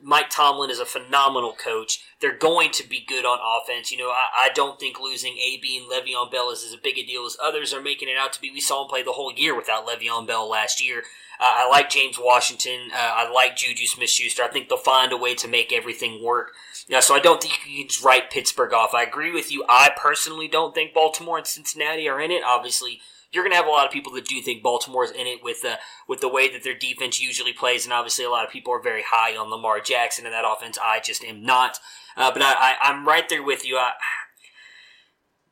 Mike 0.04 0.30
Tomlin 0.30 0.70
is 0.70 0.80
a 0.80 0.86
phenomenal 0.86 1.54
coach. 1.54 2.04
They're 2.20 2.38
going 2.38 2.72
to 2.72 2.88
be 2.88 3.06
good 3.08 3.26
on 3.26 3.40
offense. 3.40 3.92
You 3.92 3.98
know, 3.98 4.10
I, 4.10 4.46
I 4.46 4.50
don't 4.54 4.80
think 4.80 5.00
losing 5.00 5.38
AB 5.38 5.78
and 5.78 5.92
Le'Veon 5.92 6.32
Bell 6.32 6.52
is 6.52 6.64
as 6.64 6.76
big 6.76 6.98
a 6.98 7.06
deal 7.06 7.26
as 7.26 7.38
others 7.44 7.74
are 7.74 7.82
making 7.82 8.10
it 8.10 8.18
out 8.18 8.34
to 8.34 8.42
be. 8.42 8.52
We 8.52 8.62
saw 8.62 8.84
him 8.84 8.90
play 8.90 9.04
the 9.04 9.14
whole 9.14 9.34
year 9.34 9.56
without 9.56 9.88
Le'Veon 9.88 10.28
Bell 10.28 10.50
last 10.50 10.86
year. 10.86 11.04
Uh, 11.40 11.46
I 11.46 11.70
like 11.70 11.90
James 11.90 12.18
Washington. 12.20 12.90
Uh, 12.92 12.98
I 12.98 13.32
like 13.32 13.56
Juju 13.56 13.86
Smith-Schuster. 13.86 14.42
I 14.42 14.48
think 14.48 14.70
they'll 14.70 14.78
find 14.78 15.12
a 15.12 15.18
way 15.18 15.36
to 15.36 15.48
make 15.48 15.72
everything 15.72 16.24
work. 16.24 16.54
Yeah, 16.88 17.00
so 17.00 17.14
I 17.14 17.20
don't 17.20 17.42
think 17.42 17.54
you 17.68 17.82
can 17.82 17.90
just 17.90 18.04
write 18.04 18.32
Pittsburgh 18.32 18.74
off. 18.74 18.94
I 18.96 19.04
agree 19.04 19.32
with 19.32 19.52
you. 19.52 19.64
I 19.70 19.92
personally 19.96 20.48
don't 20.48 20.74
think 20.74 20.94
Baltimore 20.94 21.38
and 21.38 21.46
Cincinnati 21.46 22.10
are 22.10 22.20
in 22.20 22.32
it. 22.32 22.44
Obviously, 22.44 23.02
you're 23.32 23.44
going 23.44 23.52
to 23.52 23.58
have 23.58 23.68
a 23.68 23.72
lot 23.72 23.86
of 23.86 23.92
people 23.92 24.14
that 24.14 24.26
do 24.26 24.42
think 24.42 24.64
Baltimore's 24.64 25.12
in 25.12 25.28
it 25.28 25.44
with 25.44 25.62
the 25.62 25.80
with 26.08 26.22
the 26.22 26.30
way 26.30 26.52
that 26.52 26.64
their 26.64 26.78
defense 26.78 27.20
usually 27.20 27.54
plays, 27.54 27.86
and 27.86 27.94
obviously 27.94 28.26
a 28.26 28.30
lot 28.30 28.46
of 28.46 28.52
people 28.52 28.74
are 28.74 28.82
very 28.82 29.04
high 29.08 29.36
on 29.36 29.50
Lamar 29.50 29.80
Jackson 29.80 30.26
and 30.26 30.34
that 30.34 30.46
offense. 30.48 30.78
I 30.82 31.00
just 31.00 31.24
am 31.24 31.44
not. 31.44 31.80
Uh, 32.16 32.32
but 32.32 32.42
I, 32.42 32.76
I, 32.82 32.92
am 32.92 33.08
right 33.08 33.30
there 33.30 33.44
with 33.44 33.66
you. 33.66 33.80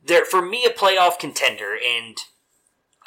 There 0.04 0.26
for 0.26 0.42
me 0.42 0.66
a 0.66 0.70
playoff 0.70 1.20
contender, 1.20 1.76
and 1.76 2.18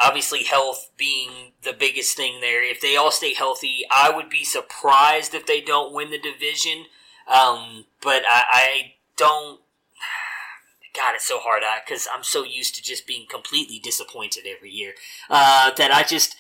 obviously 0.01 0.45
health 0.45 0.91
being 0.97 1.53
the 1.63 1.73
biggest 1.73 2.17
thing 2.17 2.41
there. 2.41 2.63
If 2.63 2.81
they 2.81 2.97
all 2.97 3.11
stay 3.11 3.35
healthy, 3.35 3.81
I 3.91 4.11
would 4.15 4.31
be 4.31 4.45
surprised 4.45 5.35
if 5.35 5.47
they 5.47 5.61
don't 5.61 5.93
win 5.93 6.11
the 6.11 6.19
division. 6.19 6.85
Um, 7.27 7.87
but 8.03 8.23
I, 8.29 8.45
I 8.53 8.95
don't. 9.17 9.61
God, 10.99 11.15
it's 11.15 11.29
so 11.29 11.39
hard 11.39 11.63
because 11.87 12.09
I'm 12.13 12.25
so 12.25 12.43
used 12.43 12.75
to 12.75 12.83
just 12.83 13.07
being 13.07 13.27
completely 13.29 13.79
disappointed 13.79 14.47
every 14.47 14.71
year 14.71 14.95
uh, 15.31 15.71
that 15.77 15.93
I 15.93 16.03
just 16.03 16.35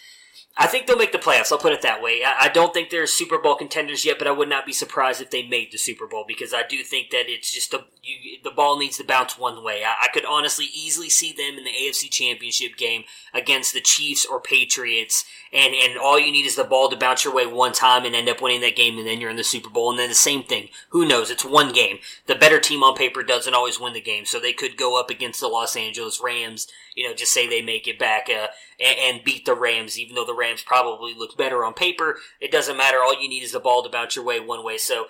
I 0.56 0.66
think 0.66 0.86
they'll 0.86 0.98
make 0.98 1.12
the 1.12 1.18
playoffs. 1.18 1.52
I'll 1.52 1.58
put 1.58 1.72
it 1.72 1.82
that 1.82 2.02
way. 2.02 2.22
I, 2.24 2.46
I 2.46 2.48
don't 2.48 2.74
think 2.74 2.90
they're 2.90 3.06
Super 3.06 3.38
Bowl 3.38 3.54
contenders 3.54 4.04
yet, 4.04 4.18
but 4.18 4.26
I 4.26 4.32
would 4.32 4.48
not 4.48 4.66
be 4.66 4.72
surprised 4.72 5.22
if 5.22 5.30
they 5.30 5.46
made 5.46 5.70
the 5.70 5.78
Super 5.78 6.08
Bowl 6.08 6.24
because 6.26 6.52
I 6.52 6.64
do 6.66 6.82
think 6.82 7.10
that 7.10 7.28
it's 7.28 7.52
just 7.52 7.72
a, 7.72 7.84
you, 8.08 8.38
the 8.42 8.50
ball 8.50 8.78
needs 8.78 8.96
to 8.96 9.04
bounce 9.04 9.38
one 9.38 9.62
way. 9.62 9.82
I, 9.84 10.06
I 10.06 10.08
could 10.08 10.24
honestly 10.24 10.66
easily 10.74 11.10
see 11.10 11.32
them 11.32 11.58
in 11.58 11.64
the 11.64 11.70
AFC 11.70 12.10
Championship 12.10 12.76
game 12.76 13.04
against 13.34 13.74
the 13.74 13.80
Chiefs 13.80 14.24
or 14.24 14.40
Patriots, 14.40 15.24
and 15.52 15.74
and 15.74 15.98
all 15.98 16.18
you 16.18 16.32
need 16.32 16.46
is 16.46 16.56
the 16.56 16.64
ball 16.64 16.88
to 16.88 16.96
bounce 16.96 17.24
your 17.24 17.34
way 17.34 17.46
one 17.46 17.72
time 17.72 18.04
and 18.04 18.14
end 18.14 18.28
up 18.28 18.40
winning 18.40 18.60
that 18.62 18.76
game, 18.76 18.98
and 18.98 19.06
then 19.06 19.20
you're 19.20 19.30
in 19.30 19.36
the 19.36 19.44
Super 19.44 19.70
Bowl. 19.70 19.90
And 19.90 19.98
then 19.98 20.08
the 20.08 20.14
same 20.14 20.42
thing. 20.42 20.68
Who 20.90 21.06
knows? 21.06 21.30
It's 21.30 21.44
one 21.44 21.72
game. 21.72 21.98
The 22.26 22.34
better 22.34 22.60
team 22.60 22.82
on 22.82 22.96
paper 22.96 23.22
doesn't 23.22 23.54
always 23.54 23.78
win 23.78 23.92
the 23.92 24.00
game, 24.00 24.24
so 24.24 24.38
they 24.38 24.52
could 24.52 24.76
go 24.76 24.98
up 24.98 25.10
against 25.10 25.40
the 25.40 25.48
Los 25.48 25.76
Angeles 25.76 26.20
Rams. 26.22 26.66
You 26.94 27.08
know, 27.08 27.14
just 27.14 27.32
say 27.32 27.48
they 27.48 27.62
make 27.62 27.86
it 27.86 27.98
back 27.98 28.28
uh, 28.28 28.48
and, 28.80 28.98
and 28.98 29.24
beat 29.24 29.44
the 29.44 29.54
Rams, 29.54 29.98
even 29.98 30.14
though 30.14 30.24
the 30.24 30.34
Rams 30.34 30.62
probably 30.62 31.14
look 31.14 31.36
better 31.36 31.64
on 31.64 31.74
paper. 31.74 32.16
It 32.40 32.50
doesn't 32.50 32.76
matter. 32.76 32.98
All 33.02 33.20
you 33.20 33.28
need 33.28 33.42
is 33.42 33.52
the 33.52 33.60
ball 33.60 33.82
to 33.82 33.88
bounce 33.88 34.16
your 34.16 34.24
way 34.24 34.40
one 34.40 34.64
way. 34.64 34.78
So. 34.78 35.06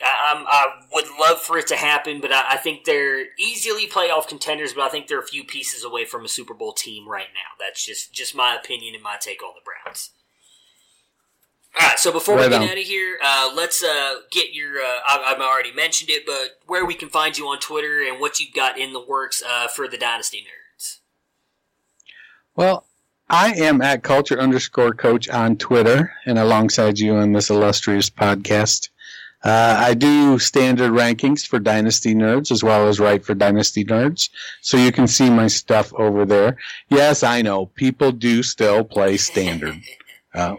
I, 0.00 0.44
I 0.46 0.86
would 0.92 1.06
love 1.18 1.40
for 1.40 1.58
it 1.58 1.66
to 1.68 1.76
happen, 1.76 2.20
but 2.20 2.30
I 2.48 2.56
think 2.56 2.84
they're 2.84 3.26
easily 3.38 3.86
playoff 3.86 4.28
contenders. 4.28 4.72
But 4.72 4.82
I 4.84 4.88
think 4.88 5.06
they're 5.06 5.20
a 5.20 5.26
few 5.26 5.44
pieces 5.44 5.84
away 5.84 6.04
from 6.04 6.24
a 6.24 6.28
Super 6.28 6.54
Bowl 6.54 6.72
team 6.72 7.08
right 7.08 7.28
now. 7.34 7.64
That's 7.64 7.84
just 7.84 8.12
just 8.12 8.34
my 8.34 8.56
opinion 8.56 8.94
and 8.94 9.02
my 9.02 9.16
take 9.20 9.42
on 9.42 9.52
the 9.54 9.62
Browns. 9.64 10.10
All 11.80 11.86
right, 11.86 11.98
so 11.98 12.10
before 12.10 12.36
Right 12.36 12.46
we 12.46 12.50
get 12.50 12.62
on. 12.62 12.68
out 12.68 12.78
of 12.78 12.84
here, 12.84 13.18
uh, 13.22 13.50
let's 13.54 13.84
uh, 13.84 14.14
get 14.30 14.52
your. 14.54 14.78
Uh, 14.78 15.00
I, 15.06 15.32
I've 15.34 15.40
already 15.40 15.72
mentioned 15.72 16.10
it, 16.10 16.24
but 16.26 16.58
where 16.66 16.84
we 16.84 16.94
can 16.94 17.08
find 17.08 17.36
you 17.36 17.46
on 17.48 17.60
Twitter 17.60 18.02
and 18.02 18.20
what 18.20 18.40
you've 18.40 18.54
got 18.54 18.78
in 18.78 18.92
the 18.92 19.00
works 19.04 19.42
uh, 19.46 19.68
for 19.68 19.86
the 19.86 19.98
Dynasty 19.98 20.38
Nerds. 20.38 20.98
Well, 22.56 22.86
I 23.30 23.52
am 23.52 23.82
at 23.82 24.02
culture 24.02 24.40
underscore 24.40 24.92
coach 24.92 25.28
on 25.28 25.56
Twitter 25.56 26.12
and 26.24 26.38
alongside 26.38 26.98
you 26.98 27.14
on 27.14 27.32
this 27.32 27.50
illustrious 27.50 28.08
podcast. 28.10 28.88
Uh, 29.44 29.76
I 29.78 29.94
do 29.94 30.38
standard 30.38 30.90
rankings 30.90 31.46
for 31.46 31.60
Dynasty 31.60 32.14
Nerds 32.14 32.50
as 32.50 32.64
well 32.64 32.88
as 32.88 32.98
write 32.98 33.24
for 33.24 33.34
Dynasty 33.34 33.84
Nerds. 33.84 34.30
So 34.60 34.76
you 34.76 34.90
can 34.90 35.06
see 35.06 35.30
my 35.30 35.46
stuff 35.46 35.92
over 35.94 36.24
there. 36.24 36.56
Yes, 36.88 37.22
I 37.22 37.42
know 37.42 37.66
people 37.66 38.10
do 38.10 38.42
still 38.42 38.82
play 38.82 39.16
standard. 39.16 39.76
Uh, 40.34 40.56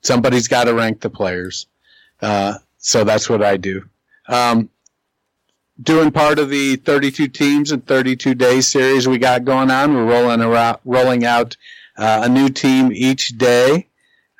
somebody's 0.00 0.48
got 0.48 0.64
to 0.64 0.74
rank 0.74 1.00
the 1.00 1.10
players. 1.10 1.66
Uh, 2.20 2.54
so 2.78 3.04
that's 3.04 3.28
what 3.28 3.42
I 3.42 3.56
do. 3.56 3.84
Um, 4.28 4.68
doing 5.80 6.10
part 6.10 6.40
of 6.40 6.50
the 6.50 6.76
32 6.76 7.28
teams 7.28 7.70
and 7.70 7.86
32 7.86 8.34
days 8.34 8.66
series 8.66 9.06
we 9.06 9.18
got 9.18 9.44
going 9.44 9.70
on. 9.70 9.94
We're 9.94 10.06
rolling 10.06 10.40
around, 10.40 10.78
rolling 10.84 11.24
out 11.24 11.56
uh, 11.96 12.22
a 12.24 12.28
new 12.28 12.48
team 12.48 12.90
each 12.92 13.38
day 13.38 13.88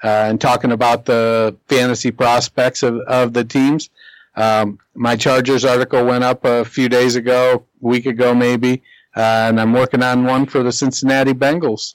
uh, 0.02 0.26
and 0.28 0.40
talking 0.40 0.72
about 0.72 1.04
the 1.04 1.56
fantasy 1.68 2.10
prospects 2.10 2.82
of, 2.82 2.98
of 3.00 3.32
the 3.32 3.44
teams. 3.44 3.90
Um, 4.34 4.78
my 4.94 5.16
Chargers 5.16 5.64
article 5.64 6.04
went 6.04 6.24
up 6.24 6.44
a 6.44 6.64
few 6.64 6.88
days 6.88 7.16
ago, 7.16 7.66
a 7.82 7.86
week 7.86 8.06
ago 8.06 8.34
maybe, 8.34 8.82
uh, 9.16 9.46
and 9.48 9.60
I'm 9.60 9.72
working 9.72 10.02
on 10.02 10.24
one 10.24 10.46
for 10.46 10.62
the 10.62 10.72
Cincinnati 10.72 11.32
Bengals. 11.32 11.94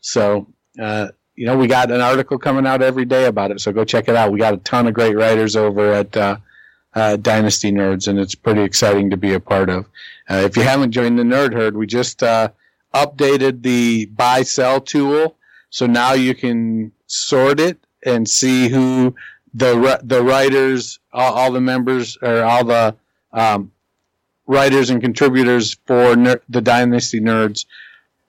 So 0.00 0.46
uh, 0.78 1.08
you 1.34 1.46
know, 1.46 1.56
we 1.56 1.66
got 1.66 1.90
an 1.90 2.02
article 2.02 2.38
coming 2.38 2.66
out 2.66 2.82
every 2.82 3.06
day 3.06 3.24
about 3.24 3.50
it, 3.50 3.60
so 3.60 3.72
go 3.72 3.82
check 3.84 4.08
it 4.08 4.14
out. 4.14 4.30
We 4.30 4.38
got 4.38 4.52
a 4.52 4.58
ton 4.58 4.86
of 4.86 4.92
great 4.92 5.16
writers 5.16 5.56
over 5.56 5.92
at 5.92 6.14
uh, 6.14 6.36
uh, 6.94 7.16
Dynasty 7.16 7.72
Nerds, 7.72 8.08
and 8.08 8.18
it's 8.18 8.34
pretty 8.34 8.62
exciting 8.62 9.08
to 9.08 9.16
be 9.16 9.32
a 9.32 9.40
part 9.40 9.70
of. 9.70 9.86
Uh, 10.28 10.42
if 10.44 10.56
you 10.56 10.62
haven't 10.64 10.92
joined 10.92 11.18
the 11.18 11.22
Nerd 11.22 11.54
Herd, 11.54 11.76
we 11.76 11.86
just 11.86 12.20
updated 12.92 13.62
the 13.62 14.04
buy 14.06 14.42
sell 14.42 14.82
tool, 14.82 15.36
so 15.70 15.86
now 15.86 16.12
you 16.12 16.34
can 16.34 16.92
sort 17.10 17.60
it 17.60 17.78
and 18.04 18.28
see 18.28 18.68
who 18.68 19.14
the 19.54 20.00
the 20.02 20.22
writers, 20.22 20.98
all, 21.12 21.34
all 21.34 21.52
the 21.52 21.60
members, 21.60 22.16
or 22.22 22.42
all 22.42 22.64
the 22.64 22.94
um, 23.32 23.72
writers 24.46 24.90
and 24.90 25.00
contributors 25.00 25.76
for 25.86 26.16
ner- 26.16 26.42
the 26.48 26.60
Dynasty 26.60 27.20
Nerds. 27.20 27.66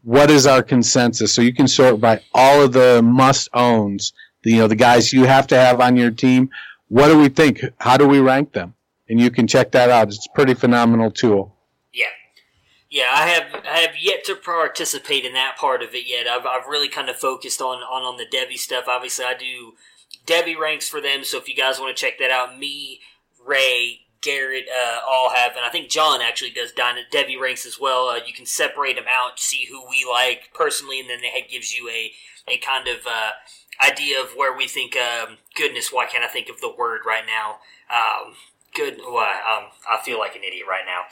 What 0.03 0.31
is 0.31 0.47
our 0.47 0.63
consensus? 0.63 1.33
So 1.33 1.41
you 1.41 1.53
can 1.53 1.67
sort 1.67 2.01
by 2.01 2.21
all 2.33 2.63
of 2.63 2.73
the 2.73 3.01
must 3.03 3.49
owns, 3.53 4.13
you 4.43 4.57
know, 4.57 4.67
the 4.67 4.75
guys 4.75 5.13
you 5.13 5.25
have 5.25 5.47
to 5.47 5.55
have 5.55 5.79
on 5.79 5.95
your 5.95 6.11
team. 6.11 6.49
What 6.87 7.07
do 7.07 7.19
we 7.19 7.29
think? 7.29 7.61
How 7.79 7.97
do 7.97 8.07
we 8.07 8.19
rank 8.19 8.53
them? 8.53 8.73
And 9.09 9.19
you 9.19 9.29
can 9.29 9.45
check 9.45 9.71
that 9.71 9.89
out. 9.89 10.07
It's 10.07 10.25
a 10.25 10.35
pretty 10.35 10.55
phenomenal 10.55 11.11
tool. 11.11 11.55
Yeah. 12.91 13.09
I 13.11 13.27
have 13.27 13.65
I 13.65 13.77
have 13.79 13.95
yet 13.99 14.23
to 14.25 14.35
participate 14.35 15.25
in 15.25 15.33
that 15.33 15.55
part 15.57 15.81
of 15.81 15.95
it 15.95 16.07
yet. 16.07 16.27
I've, 16.27 16.45
I've 16.45 16.67
really 16.67 16.89
kind 16.89 17.09
of 17.09 17.15
focused 17.15 17.61
on, 17.61 17.77
on 17.77 18.03
on 18.03 18.17
the 18.17 18.25
Devy 18.25 18.57
stuff. 18.57 18.85
Obviously, 18.87 19.25
I 19.25 19.33
do 19.33 19.73
Devy 20.27 20.55
ranks 20.55 20.87
for 20.87 21.01
them. 21.01 21.23
So 21.23 21.39
if 21.39 21.47
you 21.47 21.55
guys 21.55 21.79
want 21.79 21.95
to 21.95 21.99
check 21.99 22.19
that 22.19 22.29
out, 22.29 22.59
me, 22.59 22.99
Ray, 23.43 24.01
Garrett 24.21 24.65
uh, 24.69 24.99
all 25.09 25.31
have, 25.33 25.55
and 25.55 25.65
I 25.65 25.69
think 25.69 25.89
John 25.89 26.21
actually 26.21 26.51
does 26.51 26.71
Dyna, 26.71 27.01
Devy 27.11 27.39
ranks 27.39 27.65
as 27.65 27.79
well. 27.79 28.09
Uh, 28.09 28.19
you 28.25 28.33
can 28.33 28.45
separate 28.45 28.97
them 28.97 29.05
out, 29.09 29.39
see 29.39 29.65
who 29.69 29.81
we 29.89 30.05
like 30.07 30.51
personally, 30.53 30.99
and 30.99 31.09
then 31.09 31.19
it 31.23 31.49
gives 31.49 31.75
you 31.75 31.89
a 31.89 32.11
a 32.47 32.57
kind 32.57 32.87
of 32.87 33.07
uh, 33.07 33.31
idea 33.83 34.21
of 34.21 34.31
where 34.35 34.55
we 34.55 34.67
think. 34.67 34.95
Um, 34.95 35.37
goodness, 35.55 35.91
why 35.91 36.05
can't 36.05 36.23
I 36.23 36.27
think 36.27 36.49
of 36.49 36.61
the 36.61 36.73
word 36.77 37.01
right 37.05 37.23
now? 37.25 37.59
Um, 37.89 38.33
good. 38.73 38.99
Why? 39.03 39.31
Um, 39.31 39.71
I 39.89 40.01
feel 40.03 40.19
like 40.19 40.35
an 40.35 40.43
idiot 40.43 40.65
right 40.69 40.85
now. 40.85 41.03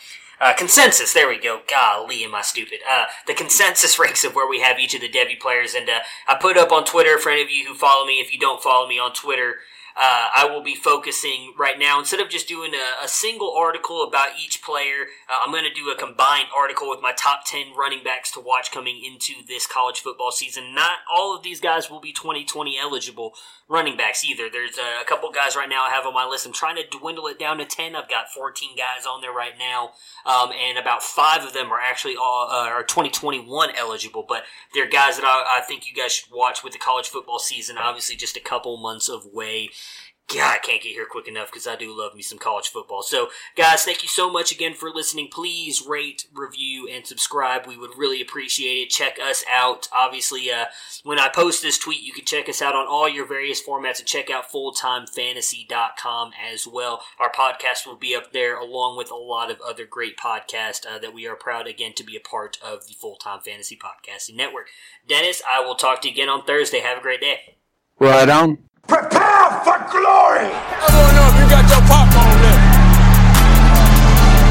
Uh, 0.41 0.53
consensus. 0.53 1.13
There 1.13 1.27
we 1.27 1.37
go. 1.37 1.61
Golly, 1.69 2.23
am 2.23 2.33
I 2.33 2.41
stupid? 2.41 2.79
Uh, 2.89 3.05
the 3.27 3.33
consensus 3.33 3.99
ranks 3.99 4.23
of 4.23 4.35
where 4.35 4.49
we 4.49 4.61
have 4.61 4.79
each 4.79 4.95
of 4.95 5.01
the 5.01 5.09
Devy 5.09 5.39
players, 5.39 5.73
and 5.73 5.89
uh, 5.89 5.99
I 6.27 6.35
put 6.35 6.57
up 6.57 6.71
on 6.71 6.85
Twitter 6.85 7.17
for 7.17 7.29
any 7.29 7.41
of 7.41 7.49
you 7.49 7.67
who 7.67 7.73
follow 7.73 8.05
me. 8.05 8.19
If 8.19 8.33
you 8.33 8.39
don't 8.39 8.63
follow 8.63 8.87
me 8.87 8.99
on 8.99 9.13
Twitter, 9.13 9.57
uh, 10.01 10.29
I 10.33 10.45
will 10.49 10.63
be 10.63 10.75
focusing 10.75 11.53
right 11.57 11.77
now 11.77 11.99
instead 11.99 12.21
of 12.21 12.29
just 12.29 12.47
doing 12.47 12.71
a, 12.73 13.03
a 13.03 13.07
single 13.07 13.53
article 13.53 14.03
about 14.03 14.29
each 14.41 14.61
player. 14.63 15.07
Uh, 15.29 15.39
I'm 15.45 15.51
going 15.51 15.65
to 15.65 15.73
do 15.73 15.91
a 15.91 15.97
combined 15.97 16.47
article 16.55 16.89
with 16.89 17.01
my 17.01 17.11
top 17.11 17.41
10 17.45 17.75
running 17.77 18.01
backs 18.01 18.31
to 18.31 18.39
watch 18.39 18.71
coming 18.71 19.03
into 19.03 19.45
this 19.45 19.67
college 19.67 19.99
football 19.99 20.31
season. 20.31 20.73
Not 20.73 20.99
all 21.13 21.35
of 21.35 21.43
these 21.43 21.59
guys 21.59 21.89
will 21.89 21.99
be 21.99 22.13
2020 22.13 22.79
eligible 22.79 23.33
running 23.67 23.97
backs 23.97 24.23
either. 24.23 24.49
There's 24.49 24.77
a, 24.77 25.01
a 25.01 25.05
couple 25.05 25.31
guys 25.31 25.57
right 25.57 25.69
now 25.69 25.83
I 25.83 25.89
have 25.89 26.05
on 26.05 26.13
my 26.13 26.25
list. 26.25 26.45
I'm 26.45 26.53
trying 26.53 26.77
to 26.77 26.97
dwindle 26.97 27.27
it 27.27 27.37
down 27.37 27.57
to 27.57 27.65
10. 27.65 27.95
I've 27.95 28.09
got 28.09 28.29
14 28.29 28.77
guys 28.77 29.05
on 29.05 29.21
there 29.21 29.33
right 29.33 29.53
now, 29.59 29.91
um, 30.25 30.51
and 30.51 30.77
about 30.77 31.03
five 31.03 31.43
of 31.43 31.53
them 31.53 31.71
are 31.71 31.79
actually 31.79 32.15
all, 32.15 32.47
uh, 32.49 32.69
are 32.69 32.83
2021 32.83 33.71
eligible. 33.77 34.25
But 34.27 34.43
they're 34.73 34.89
guys 34.89 35.17
that 35.17 35.25
I, 35.25 35.59
I 35.59 35.61
think 35.61 35.87
you 35.87 35.93
guys 35.93 36.13
should 36.13 36.33
watch 36.33 36.63
with 36.63 36.73
the 36.73 36.79
college 36.79 37.07
football 37.07 37.39
season. 37.39 37.77
Obviously, 37.77 38.15
just 38.15 38.37
a 38.37 38.41
couple 38.41 38.77
months 38.77 39.07
away. 39.07 39.69
God, 40.29 40.55
I 40.55 40.59
can't 40.59 40.81
get 40.81 40.93
here 40.93 41.07
quick 41.09 41.27
enough 41.27 41.51
because 41.51 41.65
I 41.65 41.75
do 41.75 41.97
love 41.97 42.13
me 42.13 42.21
some 42.21 42.37
college 42.37 42.67
football. 42.67 43.01
So, 43.01 43.29
guys, 43.55 43.83
thank 43.83 44.03
you 44.03 44.09
so 44.09 44.31
much 44.31 44.51
again 44.51 44.75
for 44.75 44.91
listening. 44.91 45.27
Please 45.31 45.83
rate, 45.85 46.27
review, 46.33 46.87
and 46.87 47.05
subscribe. 47.05 47.65
We 47.65 47.77
would 47.77 47.97
really 47.97 48.21
appreciate 48.21 48.83
it. 48.83 48.89
Check 48.91 49.17
us 49.19 49.43
out. 49.51 49.87
Obviously, 49.91 50.51
uh, 50.51 50.65
when 51.03 51.17
I 51.17 51.29
post 51.29 51.63
this 51.63 51.79
tweet, 51.79 52.01
you 52.01 52.13
can 52.13 52.25
check 52.25 52.47
us 52.47 52.61
out 52.61 52.75
on 52.75 52.85
all 52.85 53.09
your 53.09 53.25
various 53.25 53.61
formats 53.61 53.97
and 53.97 54.07
check 54.07 54.29
out 54.29 54.51
fulltimefantasy.com 54.51 56.31
as 56.53 56.67
well. 56.67 57.01
Our 57.19 57.31
podcast 57.31 57.87
will 57.87 57.97
be 57.97 58.15
up 58.15 58.31
there 58.31 58.55
along 58.59 58.97
with 58.97 59.09
a 59.09 59.15
lot 59.15 59.49
of 59.49 59.59
other 59.61 59.85
great 59.85 60.15
podcasts 60.15 60.85
uh, 60.85 60.99
that 60.99 61.13
we 61.13 61.27
are 61.27 61.35
proud 61.35 61.65
again 61.65 61.93
to 61.95 62.03
be 62.03 62.15
a 62.15 62.19
part 62.19 62.59
of 62.63 62.87
the 62.87 62.93
Full 62.93 63.15
Time 63.15 63.39
Fantasy 63.41 63.77
Podcasting 63.77 64.35
Network. 64.35 64.67
Dennis, 65.07 65.41
I 65.49 65.61
will 65.61 65.75
talk 65.75 66.01
to 66.01 66.07
you 66.07 66.13
again 66.13 66.29
on 66.29 66.45
Thursday. 66.45 66.81
Have 66.81 66.99
a 66.99 67.01
great 67.01 67.21
day. 67.21 67.55
Right 67.99 68.29
on. 68.29 68.68
Prepare 68.89 69.53
for 69.61 69.77
glory! 69.93 70.49
I 70.49 70.89
don't 70.89 71.13
know 71.13 71.29
if 71.29 71.35
you 71.37 71.45
got 71.45 71.61
your 71.69 71.77
popcorn 71.85 72.33
ready. 72.41 72.57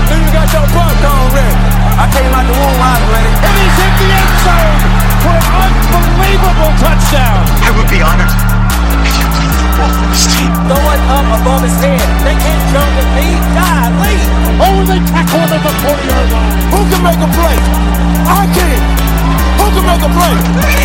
Do 0.07 0.15
you 0.15 0.31
got 0.31 0.47
your 0.55 0.63
popcorn 0.71 1.27
ready? 1.35 1.59
I 1.99 2.07
came 2.15 2.31
out 2.31 2.47
the 2.47 2.55
womb, 2.55 2.79
I 2.79 3.03
was 3.03 3.19
ready. 3.19 3.33
And 3.35 3.55
he's 3.59 3.77
hit 3.83 3.95
the 3.99 4.09
end 4.15 4.35
zone 4.47 4.79
for 5.27 5.35
an 5.35 5.73
unbelievable 5.91 6.71
touchdown. 6.79 7.51
I 7.67 7.71
would 7.75 7.91
be 7.91 7.99
honored 7.99 8.31
if 9.11 9.19
you 9.19 9.27
played 9.27 9.51
football 9.59 9.91
for 9.91 10.07
this 10.07 10.31
team. 10.31 10.55
Throw 10.71 10.87
it 10.87 11.03
up 11.19 11.29
above 11.43 11.67
his 11.67 11.75
head. 11.83 11.99
They 12.23 12.39
can't 12.39 12.65
jump 12.71 12.91
with 12.95 13.11
me. 13.19 13.43
Golly. 13.59 14.23
Oh, 14.63 14.79
they 14.87 15.03
tackle 15.03 15.43
him 15.43 15.51
at 15.51 15.63
the 15.67 15.75
40-yard 15.83 16.31
line. 16.31 16.55
Who 16.79 16.81
can 16.87 17.01
make 17.03 17.19
a 17.19 17.31
play? 17.35 17.59
I 18.23 18.47
can. 18.55 18.79
Who 19.59 19.67
can 19.75 19.83
make 19.83 20.03
a 20.07 20.11
play? 20.15 20.35
I 20.39 20.63
can. 20.63 20.78